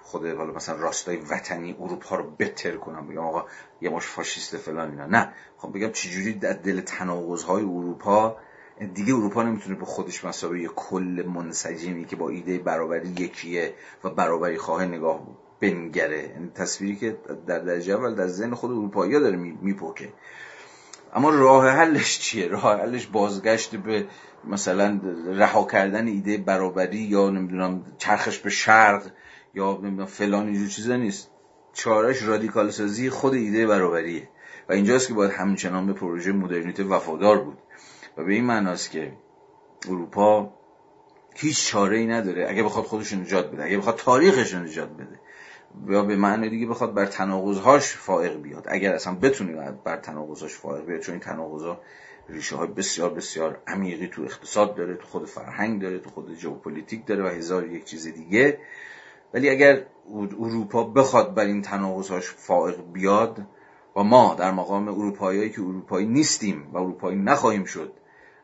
خود 0.07 0.25
حالا 0.25 0.53
مثلا 0.53 0.75
راستای 0.75 1.17
وطنی 1.17 1.75
اروپا 1.79 2.15
رو 2.15 2.31
بتر 2.39 2.75
کنم 2.75 3.07
بگم 3.07 3.17
آقا 3.17 3.45
یه 3.81 3.89
ماش 3.89 4.05
فاشیست 4.05 4.57
فلان 4.57 4.89
اینا. 4.89 5.05
نه. 5.05 5.34
خب 5.57 5.73
بگم 5.73 5.91
چجوری 5.91 6.34
در 6.34 6.53
دل 6.53 6.81
تناقض 6.81 7.43
های 7.43 7.63
اروپا 7.63 8.38
دیگه 8.93 9.13
اروپا 9.13 9.43
نمی‌تونه 9.43 9.75
به 9.75 9.85
خودش 9.85 10.25
مسابقه 10.25 10.67
کل 10.67 11.23
منسجمی 11.27 12.05
که 12.05 12.15
با 12.15 12.29
ایده 12.29 12.57
برابری 12.57 13.07
یکیه 13.07 13.73
و 14.03 14.09
برابری 14.09 14.57
خواه 14.57 14.85
نگاه 14.85 15.27
بنگره. 15.59 16.29
یعنی 16.29 16.49
تصویری 16.55 16.95
که 16.95 17.17
در 17.47 17.59
درجه 17.59 17.93
اول 17.93 18.15
در 18.15 18.27
ذهن 18.27 18.53
خود 18.53 18.71
اروپایی 18.71 19.11
داره 19.11 19.35
میپوکه. 19.38 20.13
اما 21.13 21.29
راه 21.29 21.69
حلش 21.69 22.19
چیه؟ 22.19 22.47
راه 22.47 22.81
حلش 22.81 23.07
بازگشت 23.07 23.75
به 23.75 24.07
مثلا 24.43 24.99
رها 25.25 25.63
کردن 25.65 26.07
ایده 26.07 26.38
برابری 26.38 26.97
یا 26.97 27.29
نمی‌دونم 27.29 27.85
چرخش 27.97 28.39
به 28.39 28.49
شرق 28.49 29.11
یا 29.57 29.79
نمی‌دونم 29.84 30.05
فلان 30.05 30.45
اینجور 30.45 30.67
چیزا 30.67 30.95
نیست. 30.95 31.31
چارش 31.73 32.23
رادیکال 32.23 32.69
سازی 32.69 33.09
خود 33.09 33.34
ایده 33.34 33.67
برابریه. 33.67 34.29
و 34.69 34.73
اینجاست 34.73 35.07
که 35.07 35.13
باید 35.13 35.31
همچنان 35.31 35.88
به 35.88 35.93
پروژه 35.93 36.31
مدرنیته 36.31 36.84
وفادار 36.84 37.38
بود. 37.43 37.57
و 38.17 38.23
به 38.23 38.34
این 38.34 38.45
معناست 38.45 38.91
که 38.91 39.13
اروپا 39.88 40.53
هیچ 41.35 41.67
چاره 41.67 41.97
ای 41.97 42.07
نداره. 42.07 42.45
اگه 42.49 42.63
بخواد 42.63 42.85
خودش 42.85 43.13
نجات 43.13 43.51
بده. 43.51 43.63
اگه 43.63 43.77
بخواد 43.77 43.95
تاریخش 43.95 44.55
نجات 44.55 44.89
بده. 44.89 45.19
یا 45.88 46.03
به 46.03 46.15
معنی 46.15 46.49
دیگه 46.49 46.67
بخواد 46.67 46.93
بر 46.93 47.05
تناقضهاش 47.05 47.95
فائق 47.95 48.41
بیاد. 48.41 48.65
اگر 48.67 48.93
اصلا 48.93 49.15
بتونه 49.15 49.71
بر 49.71 49.97
تناقضهاش 49.97 50.53
فائق 50.53 50.85
بیاد 50.85 50.99
چون 50.99 51.13
این 51.13 51.21
تناقضها 51.21 51.81
ریشه 52.29 52.55
های 52.55 52.67
بسیار 52.67 53.09
بسیار 53.09 53.61
عمیقی 53.67 54.07
تو 54.07 54.21
اقتصاد 54.21 54.75
داره 54.75 54.95
تو 54.95 55.07
خود 55.07 55.25
فرهنگ 55.25 55.81
داره 55.81 55.99
تو 55.99 56.09
خود 56.09 56.35
ژئوپلیتیک 56.35 57.05
داره 57.05 57.23
و 57.23 57.27
هزار 57.27 57.67
یک 57.67 57.85
چیز 57.85 58.07
دیگه. 58.07 58.59
ولی 59.34 59.49
اگر 59.49 59.84
اروپا 60.40 60.84
بخواد 60.84 61.34
بر 61.34 61.45
این 61.45 61.62
تناقضهاش 61.62 62.30
فائق 62.32 62.76
بیاد 62.94 63.41
و 63.95 64.04
ما 64.04 64.36
در 64.40 64.52
مقام 64.52 64.88
اروپایی 64.88 65.49
که 65.49 65.62
اروپایی 65.62 66.08
نیستیم 66.08 66.70
و 66.74 66.78
اروپایی 66.78 67.18
نخواهیم 67.20 67.64
شد 67.64 67.94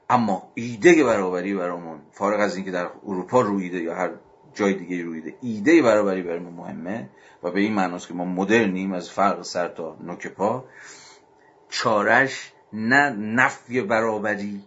اما 0.09 0.51
ایده 0.53 1.03
برابری 1.03 1.53
برامون 1.53 1.99
فارغ 2.11 2.39
از 2.39 2.55
اینکه 2.55 2.71
در 2.71 2.89
اروپا 3.07 3.41
روییده 3.41 3.79
یا 3.79 3.95
هر 3.95 4.09
جای 4.53 4.73
دیگه 4.73 5.03
روییده 5.03 5.35
ایده 5.41 5.81
برابری 5.81 6.21
برامون 6.21 6.53
مهمه 6.53 7.09
و 7.43 7.51
به 7.51 7.59
این 7.59 7.73
معناست 7.73 8.07
که 8.07 8.13
ما 8.13 8.25
مدرنیم 8.25 8.93
از 8.93 9.09
فرق 9.09 9.41
سر 9.41 9.67
تا 9.67 9.97
نوک 10.03 10.27
پا. 10.27 10.65
چارش 11.69 12.53
نه 12.73 13.09
نفی 13.09 13.81
برابری 13.81 14.63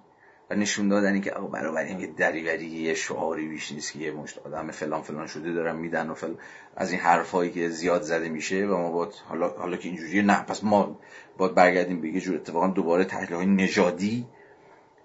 و 0.50 0.54
نشون 0.54 0.88
دادن 0.88 1.20
که 1.20 1.30
آقا 1.30 1.46
برابری 1.46 2.00
یه 2.00 2.06
دریوری 2.06 2.66
یه 2.66 2.94
شعاری 2.94 3.48
بیش 3.48 3.72
نیست 3.72 3.92
که 3.92 3.98
یه 3.98 4.12
مشت 4.12 4.38
آدم 4.38 4.70
فلان 4.70 5.02
فلان 5.02 5.26
شده 5.26 5.52
دارن 5.52 5.76
میدن 5.76 6.10
و 6.10 6.14
فلان 6.14 6.38
از 6.76 6.90
این 6.90 7.00
حرفایی 7.00 7.50
که 7.50 7.68
زیاد 7.68 8.02
زده 8.02 8.28
میشه 8.28 8.66
و 8.66 8.76
ما 8.76 8.90
باید 8.90 9.12
حالا 9.28 9.48
حالا 9.48 9.76
که 9.76 9.88
اینجوریه 9.88 10.22
نه 10.22 10.42
پس 10.42 10.64
ما 10.64 11.00
باید 11.38 11.54
برگردیم 11.54 12.00
به 12.00 12.08
یه 12.08 12.20
جور 12.20 12.36
اتفاقا 12.36 12.68
دوباره 12.68 13.04
تحلیل 13.04 13.32
های 13.32 13.46
نژادی 13.46 14.26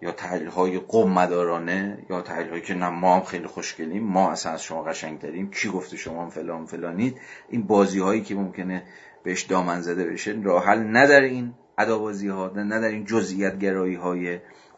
یا 0.02 0.12
تحلیل 0.12 0.48
های 0.48 0.82
مدارانه 0.94 2.06
یا 2.10 2.22
تحلیل 2.22 2.50
هایی 2.50 2.62
که 2.62 2.74
نه 2.74 2.90
ما 2.90 3.16
هم 3.16 3.24
خیلی 3.24 3.48
خوشگلیم 3.48 4.04
ما 4.04 4.32
اصلا 4.32 4.52
از 4.52 4.64
شما 4.64 4.84
قشنگتریم 4.84 5.52
کی 5.52 5.70
گفته 5.70 5.98
شما 5.98 6.24
هم 6.24 6.30
فلان 6.30 6.66
فلانید 6.66 7.18
این 7.50 7.64
بازی 7.64 8.00
هایی 8.00 8.22
که 8.22 8.36
ممکنه 8.36 8.84
بهش 9.24 9.42
دامن 9.42 9.82
زده 9.82 10.06
بشه 10.06 10.40
راه 10.44 10.66
حل 10.66 11.08
در 11.08 11.22
این 11.22 11.54
ادابازی 11.78 12.28
ها 12.28 12.52
نه 12.56 12.80
در 12.80 12.88
این 12.88 13.06
جزئیات 13.06 13.60
گرایی 13.60 13.96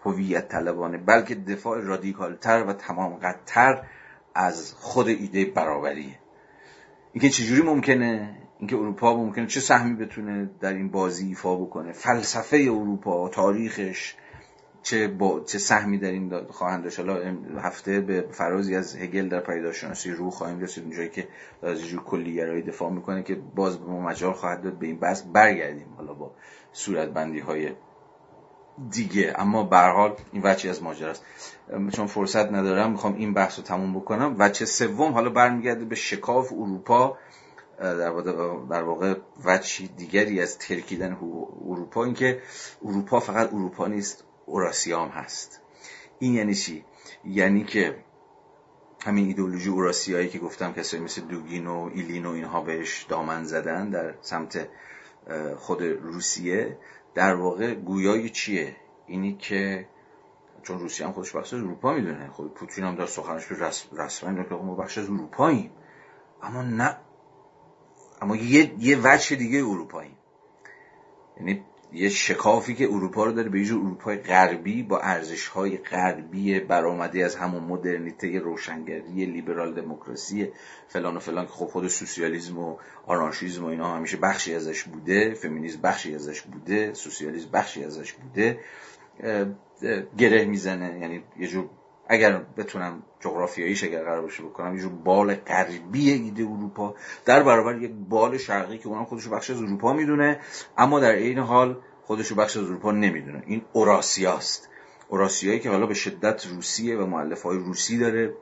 هویت 0.06 0.48
طلبانه 0.48 0.98
بلکه 0.98 1.36
دفاع 1.36 1.82
رادیکال 1.82 2.36
تر 2.36 2.64
و 2.64 2.74
تمام 2.74 3.14
قدتر 3.14 3.84
از 4.36 4.74
خود 4.74 5.08
ایده 5.08 5.46
برابریه 5.46 6.20
اینکه 7.14 7.30
چجوری 7.30 7.62
ممکنه؟ 7.62 8.38
اینکه 8.60 8.76
اروپا 8.76 9.18
ممکنه 9.18 9.48
چه 9.48 9.60
سهمی 9.60 9.96
بتونه 9.96 10.50
در 10.60 10.74
این 10.74 10.90
بازی 10.90 11.28
ایفا 11.28 11.56
بکنه؟ 11.56 11.92
فلسفه 11.92 12.58
اروپا 12.58 13.30
تاریخش 13.30 14.16
چه 14.84 15.08
با 15.08 15.40
چه 15.40 15.58
سهمی 15.58 15.98
در 15.98 16.12
این 16.12 16.48
خواهند 16.50 16.84
داشت؟ 16.84 17.00
حالا 17.00 17.36
هفته 17.60 18.00
به 18.00 18.28
فرازی 18.32 18.76
از 18.76 18.96
هگل 18.96 19.30
در 19.30 19.40
پیداشناسی 19.40 20.12
رو 20.12 20.30
خواهیم 20.30 20.60
رسید 20.60 20.84
اونجایی 20.84 21.10
که 21.10 21.28
از 21.64 21.82
جور 21.82 22.04
کلیگرایی 22.04 22.62
دفاع 22.62 22.92
می‌کنه 22.92 23.24
که 23.24 23.36
باز 23.36 23.80
به 23.80 23.86
ما 23.86 24.00
مجال 24.00 24.34
خواهد 24.34 24.64
داد 24.64 24.80
به 24.80 24.88
این 24.88 25.00
بحث 25.00 25.24
برگردیم. 25.34 25.88
حالا 25.98 26.14
با 26.14 26.32
صورت 26.72 27.10
بندی 27.10 27.40
های 27.40 27.72
دیگه. 28.90 29.34
اما 29.38 29.64
به 29.64 29.78
حال 29.78 30.16
این 30.32 30.42
وچی 30.44 30.70
از 30.70 30.84
ماجراست 30.84 31.26
چون 31.92 32.08
فرصت 32.08 32.52
ندارم 32.52 32.92
می‌خوام 32.92 33.16
این 33.16 33.34
بحث 33.34 33.58
رو 33.60 33.64
تموم 33.64 33.94
بکنم. 33.94 34.36
وچه 34.40 34.66
سوم 34.66 35.14
حالا 35.14 35.30
برمیگرده 35.30 35.86
به 35.86 35.96
شکاف 35.96 36.54
اروپا. 36.54 37.18
در 38.70 38.84
واقع 38.84 39.16
وچی 39.46 39.88
دیگری 39.88 40.42
از 40.42 40.58
ترکیدن 40.58 41.18
اروپا. 41.66 42.04
اینکه 42.04 42.42
اروپا 42.86 43.20
فقط 43.20 43.54
اروپا 43.54 43.88
نیست 43.88 44.24
اوراسیام 44.46 45.10
هست. 45.10 45.62
این 46.20 46.34
یعنی 46.34 46.56
چی؟ 46.56 46.86
یعنی 47.26 47.64
که 47.64 48.04
همین 49.06 49.28
ایدولوژی 49.28 49.70
اوراسیایی 49.70 50.30
که 50.30 50.40
گفتم 50.40 50.74
کسایی 50.74 51.04
مثل 51.04 51.22
دوگین 51.22 51.68
و 51.68 51.90
ایلین 51.94 52.26
و 52.26 52.32
اینها 52.32 52.62
بهش 52.62 53.04
دامن 53.04 53.44
زدن 53.44 53.90
در 53.90 54.14
سمت 54.22 54.68
خود 55.58 55.84
روسیه. 55.84 56.78
در 57.16 57.36
واقع 57.36 57.74
گویای 57.74 58.30
چیه؟ 58.30 58.76
اینی 59.08 59.36
که 59.36 59.88
چون 60.64 60.80
روسیه 60.80 61.08
هم 61.08 61.14
خودش 61.14 61.36
بخش 61.36 61.54
از 61.54 61.60
اروپا 61.60 61.94
می‌دونه. 61.94 62.28
خود 62.28 62.54
پوتین 62.54 62.84
هم 62.84 62.96
در 62.96 63.06
سخنش 63.06 63.52
رسما 63.92 64.44
که 64.44 64.56
ما 64.56 64.76
بخش 64.76 64.98
از 64.98 65.10
اروپاییم. 65.10 65.72
اما 66.42 66.62
نه. 66.62 66.98
اما 68.22 68.36
یه 68.36 68.74
یه 68.80 69.00
وجه 69.04 69.36
دیگه 69.36 69.60
اروپاییم. 69.60 70.18
یعنی 71.38 71.66
یه 71.94 72.10
شکافی 72.10 72.76
که 72.76 72.86
اروپا 72.86 73.26
رو 73.26 73.32
داره 73.32 73.50
به 73.50 73.62
یه 73.62 73.74
اروپای 73.74 74.18
غربی 74.18 74.84
با 74.84 75.00
ارزش 75.00 75.48
های 75.48 75.78
غربی 75.78 76.60
برآمده 76.60 77.26
از 77.26 77.36
همون 77.36 77.64
مدرنیته 77.64 78.40
روشنگری 78.40 79.26
لیبرال 79.26 79.74
دموکراسی 79.74 80.52
فلان 80.88 81.18
و 81.18 81.20
فلان 81.20 81.46
که 81.46 81.52
خب 81.52 81.66
خود 81.66 81.88
سوسیالیسم 81.88 82.60
و 82.60 82.78
آرانشیزم 83.08 83.66
و 83.66 83.68
اینا 83.68 83.96
همیشه 83.96 84.18
بخشی 84.18 84.56
ازش 84.56 84.84
بوده 84.84 85.34
فمینیسم 85.34 85.82
بخشی 85.82 86.16
ازش 86.16 86.42
بوده 86.42 86.94
سوسیالیسم 86.94 87.50
بخشی 87.54 87.84
ازش 87.84 88.14
بوده 88.14 88.60
گره 90.18 90.46
می‌زنه. 90.46 91.00
یعنی 91.00 91.24
یه 91.40 91.48
جور 91.48 91.70
اگر 92.14 92.42
بتونم 92.58 93.04
جغرافیاییش 93.20 93.84
اگر 93.84 94.04
قرار 94.04 94.22
باشه 94.22 94.44
بکنم 94.44 94.78
یه 94.78 94.88
بال 94.88 95.36
غربی 95.36 96.12
ایده 96.12 96.44
اروپا. 96.44 96.96
در 97.26 97.44
برابر 97.44 97.82
یک 97.82 97.92
بال 98.10 98.38
شرقی 98.38 98.78
که 98.78 98.88
اونم 98.88 99.06
خودشو 99.06 99.30
بخش 99.30 99.50
از 99.50 99.62
اروپا 99.62 99.94
می‌دونه 99.94 100.40
اما 100.78 101.00
در 101.00 101.12
این 101.12 101.40
حال 101.40 101.78
خودشو 102.04 102.36
بخش 102.36 102.58
از 102.58 102.64
اروپا 102.64 102.92
نمی‌دونه. 102.92 103.44
این 103.46 103.62
اوراسیاست. 103.74 104.70
اوراسیایی 105.08 105.60
که 105.60 105.70
حالا 105.70 105.86
به 105.86 105.94
شدت 105.94 106.48
روسیه 106.48 106.98
و 106.98 107.06
معلف 107.06 107.42
های 107.42 107.58
روسی 107.58 107.98
داره 107.98 108.34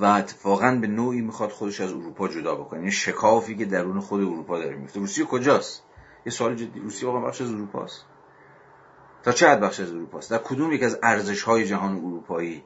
و 0.00 0.04
اتفاقا 0.04 0.78
به 0.80 0.86
نوعی 0.86 1.20
می‌خواد 1.20 1.50
خودش 1.50 1.80
از 1.80 1.92
اروپا 1.92 2.28
جدا 2.28 2.54
بکنه. 2.54 2.80
این 2.80 2.90
شکافی 2.90 3.56
که 3.56 3.64
درون 3.64 4.00
خود 4.00 4.20
اروپا 4.20 4.58
داره 4.58 4.76
میفته. 4.76 5.00
روسیه 5.00 5.24
کجاست؟ 5.24 5.82
یه 6.26 6.32
سوال 6.32 6.54
جدی. 6.54 6.80
روسیه 6.80 7.08
واقعا 7.08 7.28
بخش 7.28 7.40
از 7.40 7.50
اروپاست. 7.50 8.04
تا 9.22 9.32
چه 9.32 9.48
حد 9.48 9.60
بخش 9.60 9.80
از 9.80 9.90
اروپاست؟ 9.90 10.30
در 10.30 10.38
کدوم 10.38 10.72
یک 10.72 10.82
از 10.82 10.98
ارزش 11.02 11.42
های 11.42 11.66
جهان 11.66 11.96
اروپایی 11.96 12.62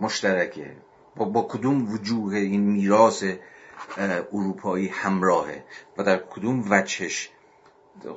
مشترکه؟ 0.00 0.76
با, 1.16 1.24
با 1.24 1.42
کدوم 1.42 1.92
وجوه 1.92 2.34
این 2.36 2.60
میراث 2.60 3.24
اروپایی 4.32 4.88
همراهه؟ 4.88 5.64
و 5.98 6.02
در 6.02 6.18
کدوم 6.18 6.64
وجهش 6.70 7.30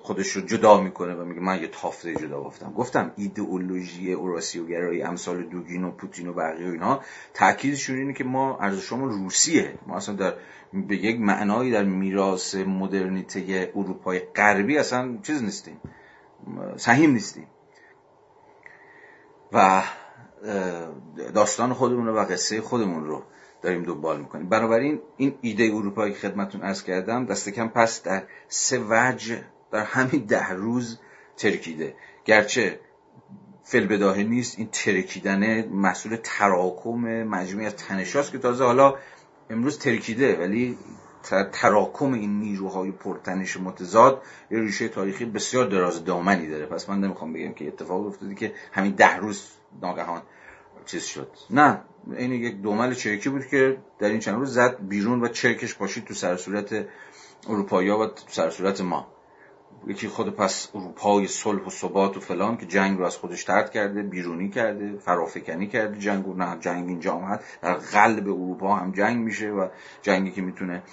خودش 0.01 0.30
رو 0.30 0.41
جدا 0.41 0.81
می‌کنه 0.81 1.15
و 1.15 1.26
میگه 1.26 1.41
من 1.41 1.61
یه 1.61 1.67
تافته 1.67 2.15
جدا 2.15 2.43
گفتم 2.43 2.73
گفتم 2.73 3.11
ایدئولوژی 3.15 4.13
اوراسیوگرایی 4.13 5.01
امثال 5.01 5.43
دوگین 5.43 5.84
و 5.84 5.91
پوتین 5.91 6.27
و 6.27 6.34
بقیه 6.34 6.67
و 6.67 6.72
اینها 6.72 7.01
تاکیدشون 7.34 7.97
اینه 7.97 8.13
که 8.13 8.23
ما 8.23 8.57
ارزشمون 8.57 9.09
روسیه. 9.09 9.73
ما 9.88 9.97
اصلا 9.97 10.15
در 10.15 10.34
به 10.73 10.97
یک 10.97 11.19
معنایی 11.19 11.72
در 11.72 11.84
میراث 11.84 12.55
مدرنیته 12.55 13.72
اروپای 13.76 14.19
غربی 14.19 14.77
اصلا 14.77 15.17
چیز 15.23 15.43
نیستیم. 15.43 15.80
سهیم 16.77 17.11
نیستیم. 17.11 17.47
و 19.51 19.83
داستان 21.33 21.73
خودمون 21.73 22.07
رو 22.07 22.15
و 22.15 22.25
قصه 22.25 22.61
خودمون 22.61 23.05
رو 23.05 23.23
داریم 23.61 23.83
دنبال 23.83 24.19
می‌کنیم. 24.19 24.49
بنابراین 24.49 25.01
این 25.17 25.35
ایده 25.41 25.63
اروپایی 25.63 26.13
که 26.13 26.19
خدمتون 26.19 26.63
ارز 26.63 26.83
کردم 26.83 27.25
دست 27.25 27.49
کم 27.49 27.67
پس 27.67 28.03
در 28.03 28.23
سه 28.47 28.83
وجه 28.89 29.43
در 29.71 29.83
همین 29.83 30.25
ده 30.25 30.49
روز 30.49 30.99
ترکیده. 31.37 31.95
گرچه 32.25 32.79
فل 33.63 34.23
نیست 34.23 34.59
این 34.59 34.69
ترکیدن 34.71 35.67
محصول 35.67 36.17
تراکم 36.23 37.23
مجموعی 37.23 37.65
از 37.65 37.75
تنشاست 37.75 38.31
که 38.31 38.37
تازه 38.37 38.63
حالا 38.63 38.95
امروز 39.49 39.79
ترکیده 39.79 40.39
ولی 40.39 40.77
تراکم 41.52 42.14
این 42.14 42.39
نیروهای 42.39 42.91
پرتنش 42.91 43.57
متضاد 43.57 44.22
یه 44.52 44.60
ریشه 44.60 44.88
تاریخی 44.88 45.26
بسیار 45.26 45.68
دراز 45.68 46.06
دامنی 46.06 46.47
داره. 46.47 46.65
پس 46.65 46.89
من 46.89 46.99
نمی‌خوام 46.99 47.34
بگم 47.34 47.53
که 47.53 47.68
اتفاق 47.68 48.07
افتاده 48.07 48.35
که 48.35 48.53
همین 48.72 48.91
ده 48.91 49.18
روز 49.18 49.52
ناگهان 49.81 50.22
چیز 50.85 51.03
شد. 51.03 51.27
نه 51.49 51.81
این 52.18 52.31
یک 52.31 52.61
دومل 52.61 52.93
چرکی 52.93 53.30
بود 53.30 53.45
که 53.45 53.77
در 53.99 54.10
این 54.10 54.19
چند 54.19 54.35
روز 54.35 54.53
زد 54.53 54.77
بیرون 54.81 55.23
و 55.23 55.27
چرکش 55.27 55.76
پاشید 55.76 56.06
تو 56.06 56.14
سر 56.14 56.35
صورت 56.38 56.85
اروپایی 57.47 57.89
و 57.89 58.10
سر 58.27 58.49
صورت 58.49 58.81
ما. 58.81 59.14
یکی 59.88 60.07
خود 60.07 60.35
پس 60.35 60.69
اروپای 60.76 61.27
صلح 61.27 61.65
و 61.65 61.69
ثبات 61.69 62.18
و 62.18 62.19
فلان 62.19 62.57
که 62.57 62.65
جنگ 62.65 62.97
رو 62.97 63.06
از 63.06 63.18
خودش 63.18 63.43
ترد 63.43 63.72
کرده 63.72 64.02
بیرونی 64.02 64.49
کرده 64.49 64.97
فرافکنی 64.97 65.68
کرده 65.68 65.99
جنگ 65.99 66.27
نه 66.27 66.57
جنگ 66.60 66.89
اینجا 66.89 67.14
آمد. 67.14 67.43
در 67.61 67.73
قلب 67.73 68.27
اروپا 68.27 68.76
هم 68.76 68.91
جنگ 68.91 69.18
میشه 69.18 69.49
و 69.49 69.68
جنگی 70.02 70.31
که 70.31 70.41
می‌تونه 70.41 70.84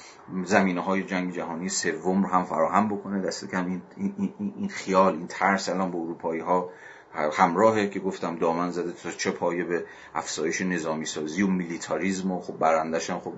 زمینه 0.45 0.81
های 0.81 1.03
جنگ 1.03 1.33
جهانی 1.33 1.69
سوم 1.69 2.23
رو 2.23 2.29
هم 2.29 2.45
فراهم 2.45 2.89
بکنه. 2.89 3.21
دست 3.21 3.51
کم 3.51 3.67
این, 3.67 3.83
این, 3.97 4.15
این, 4.39 4.55
این 4.57 4.69
خیال 4.69 5.15
این 5.15 5.27
ترس 5.27 5.69
الان 5.69 5.91
به 5.91 5.97
اروپایی 5.99 6.41
ها 6.41 6.71
همراهه 7.15 7.89
که 7.89 8.01
گفتم 8.01 8.37
دامن 8.37 8.71
زده 8.71 8.93
تا 8.93 9.11
چه 9.11 9.31
پایه 9.31 9.65
به 9.65 9.85
افزایش 10.15 10.61
نظامی 10.61 11.07
سازی 11.07 11.43
و 11.43 11.47
میلیتاریزم 11.47 12.33
و 12.33 12.41
خب 12.41 12.59
برندش 12.59 13.11
هم 13.11 13.21
خب 13.21 13.33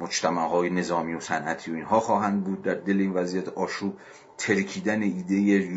مجتمع 0.00 0.48
های 0.48 0.70
نظامی 0.70 1.14
و 1.14 1.20
صنعتی 1.20 1.70
و 1.70 1.74
اینها 1.74 2.00
خواهند 2.00 2.44
بود 2.44 2.62
در 2.62 2.74
دل 2.74 3.00
این 3.00 3.12
وضعیت 3.12 3.48
آشوب 3.48 3.96
ترکیدن 4.38 5.02
ایده 5.02 5.68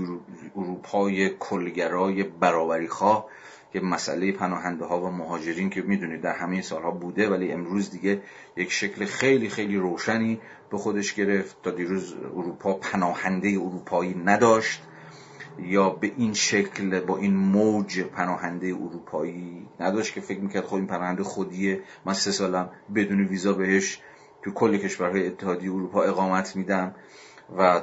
اروپای 0.56 1.30
کلگرای 1.30 2.24
برابری 2.24 2.88
خواه 2.88 3.26
که 3.74 3.82
مسئله 3.82 4.32
پناهنده 4.32 4.86
ها 4.86 5.02
و 5.02 5.12
مهاجرین 5.12 5.70
که 5.70 5.82
می‌دونید 5.82 6.22
در 6.22 6.34
همه 6.34 6.62
سالها 6.62 6.92
بوده 6.92 7.30
ولی 7.30 7.52
امروز 7.52 7.92
دیگه 7.92 8.22
یک 8.58 8.72
شکل 8.72 9.06
خیلی 9.06 9.50
خیلی 9.50 9.78
روشنی 9.78 10.40
به 10.72 10.78
خودش 10.78 11.14
گرفت. 11.14 11.62
تا 11.64 11.72
دیروز 11.72 12.14
اروپا 12.14 12.74
پناهنده 12.74 13.50
اروپایی 13.50 14.14
نداشت. 14.26 14.82
یا 15.60 15.90
به 15.90 16.12
این 16.18 16.34
شکل 16.34 17.00
با 17.00 17.18
این 17.18 17.36
موج 17.36 18.02
پناهنده 18.02 18.68
اروپایی؟ 18.68 19.68
نداشت 19.80 20.14
که 20.14 20.22
فکر 20.22 20.40
می‌کرد 20.40 20.66
خب 20.66 20.76
این 20.76 20.88
پناهنده 20.88 21.24
خودیه. 21.24 21.82
من 22.06 22.14
سه 22.14 22.32
سالم 22.32 22.70
بدون 22.96 23.26
ویزا 23.26 23.54
بهش 23.54 24.02
تو 24.44 24.52
کل 24.52 24.78
کشورهای 24.78 25.28
اتحادیه 25.28 25.72
اروپا 25.72 26.04
اقامت 26.04 26.56
میدم 26.56 26.96
و 27.58 27.82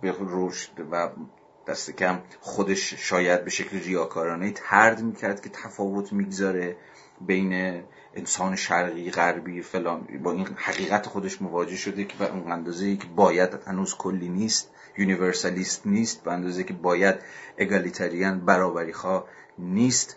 به 0.00 0.14
رشد 0.20 0.70
و 0.90 1.08
دست 1.66 1.90
کم 1.90 2.20
خودش 2.40 2.94
شاید 2.94 3.44
به 3.44 3.50
شکل 3.50 3.78
ریاکارانه 3.78 4.50
ترد 4.50 5.02
می‌کرد 5.02 5.42
که 5.42 5.48
تفاوت 5.48 6.12
می‌گذاره 6.12 6.76
بین 7.20 7.82
انسان 8.14 8.56
شرقی 8.56 9.10
غربی 9.10 9.62
فلان. 9.62 10.08
با 10.22 10.32
این 10.32 10.48
حقیقت 10.56 11.06
خودش 11.06 11.42
مواجه 11.42 11.76
شده 11.76 12.04
که 12.04 12.16
به 12.18 12.32
اون 12.32 12.52
اندازه 12.52 12.86
ای 12.86 12.96
که 12.96 13.06
باید 13.16 13.50
هنوز 13.66 13.94
کلی 13.94 14.28
نیست. 14.28 14.70
یونیورسالیست 14.98 15.86
نیست 15.86 16.24
به 16.24 16.32
اندازه 16.32 16.64
که 16.64 16.74
باید 16.74 17.16
اگالیتریان 17.58 18.40
برابری 18.40 18.92
خواه 18.92 19.24
نیست. 19.58 20.16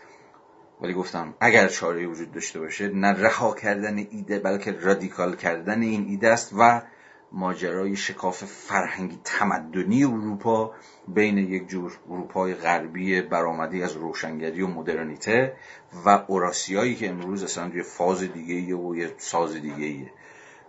ولی 0.81 0.93
گفتم 0.93 1.33
اگر 1.39 1.67
چاره 1.67 2.07
وجود 2.07 2.31
داشته 2.31 2.59
باشه 2.59 2.87
نه 2.87 3.07
رها 3.07 3.53
کردن 3.53 3.97
ایده 3.97 4.39
بلکه 4.39 4.71
رادیکال 4.71 5.35
کردن 5.35 5.81
این 5.81 6.05
ایده 6.07 6.29
است 6.29 6.53
و 6.57 6.81
ماجرای 7.31 7.95
شکاف 7.95 8.43
فرهنگی 8.43 9.19
تمدنی 9.23 10.03
اروپا 10.03 10.73
بین 11.07 11.37
یک 11.37 11.67
جور 11.67 11.99
اروپای 12.09 12.53
غربی 12.53 13.21
برآمدی 13.21 13.83
از 13.83 13.95
روشنگری 13.95 14.61
و 14.61 14.67
مدرنیته 14.67 15.53
و 16.05 16.09
اوراسیایی 16.27 16.95
که 16.95 17.09
امروز 17.09 17.43
اصلا 17.43 17.71
یه 17.75 17.83
فاز 17.83 18.19
دیگه 18.19 18.75
و 18.75 18.95
یه 18.95 19.13
ساز 19.17 19.53
دیگه 19.53 20.11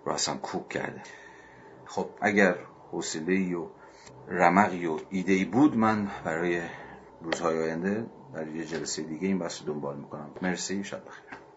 رو 0.04 0.12
اصلا 0.12 0.36
کوک 0.36 0.68
کرده. 0.68 1.02
خب 1.84 2.08
اگر 2.20 2.54
حوصله 2.92 3.56
و 3.56 3.66
رمقی 4.30 4.86
و 4.86 4.98
ایده 5.10 5.44
بود 5.44 5.76
من 5.76 6.08
برای 6.24 6.62
روزهای 7.22 7.62
آینده 7.62 8.06
در 8.34 8.48
یه 8.48 8.64
جلسه 8.64 9.02
دیگه 9.02 9.28
این 9.28 9.38
بحث 9.38 9.62
دنبال 9.62 9.96
می‌کنم. 9.96 10.30
مرسی 10.42 10.84
شب 10.84 11.04
بخیر. 11.06 11.47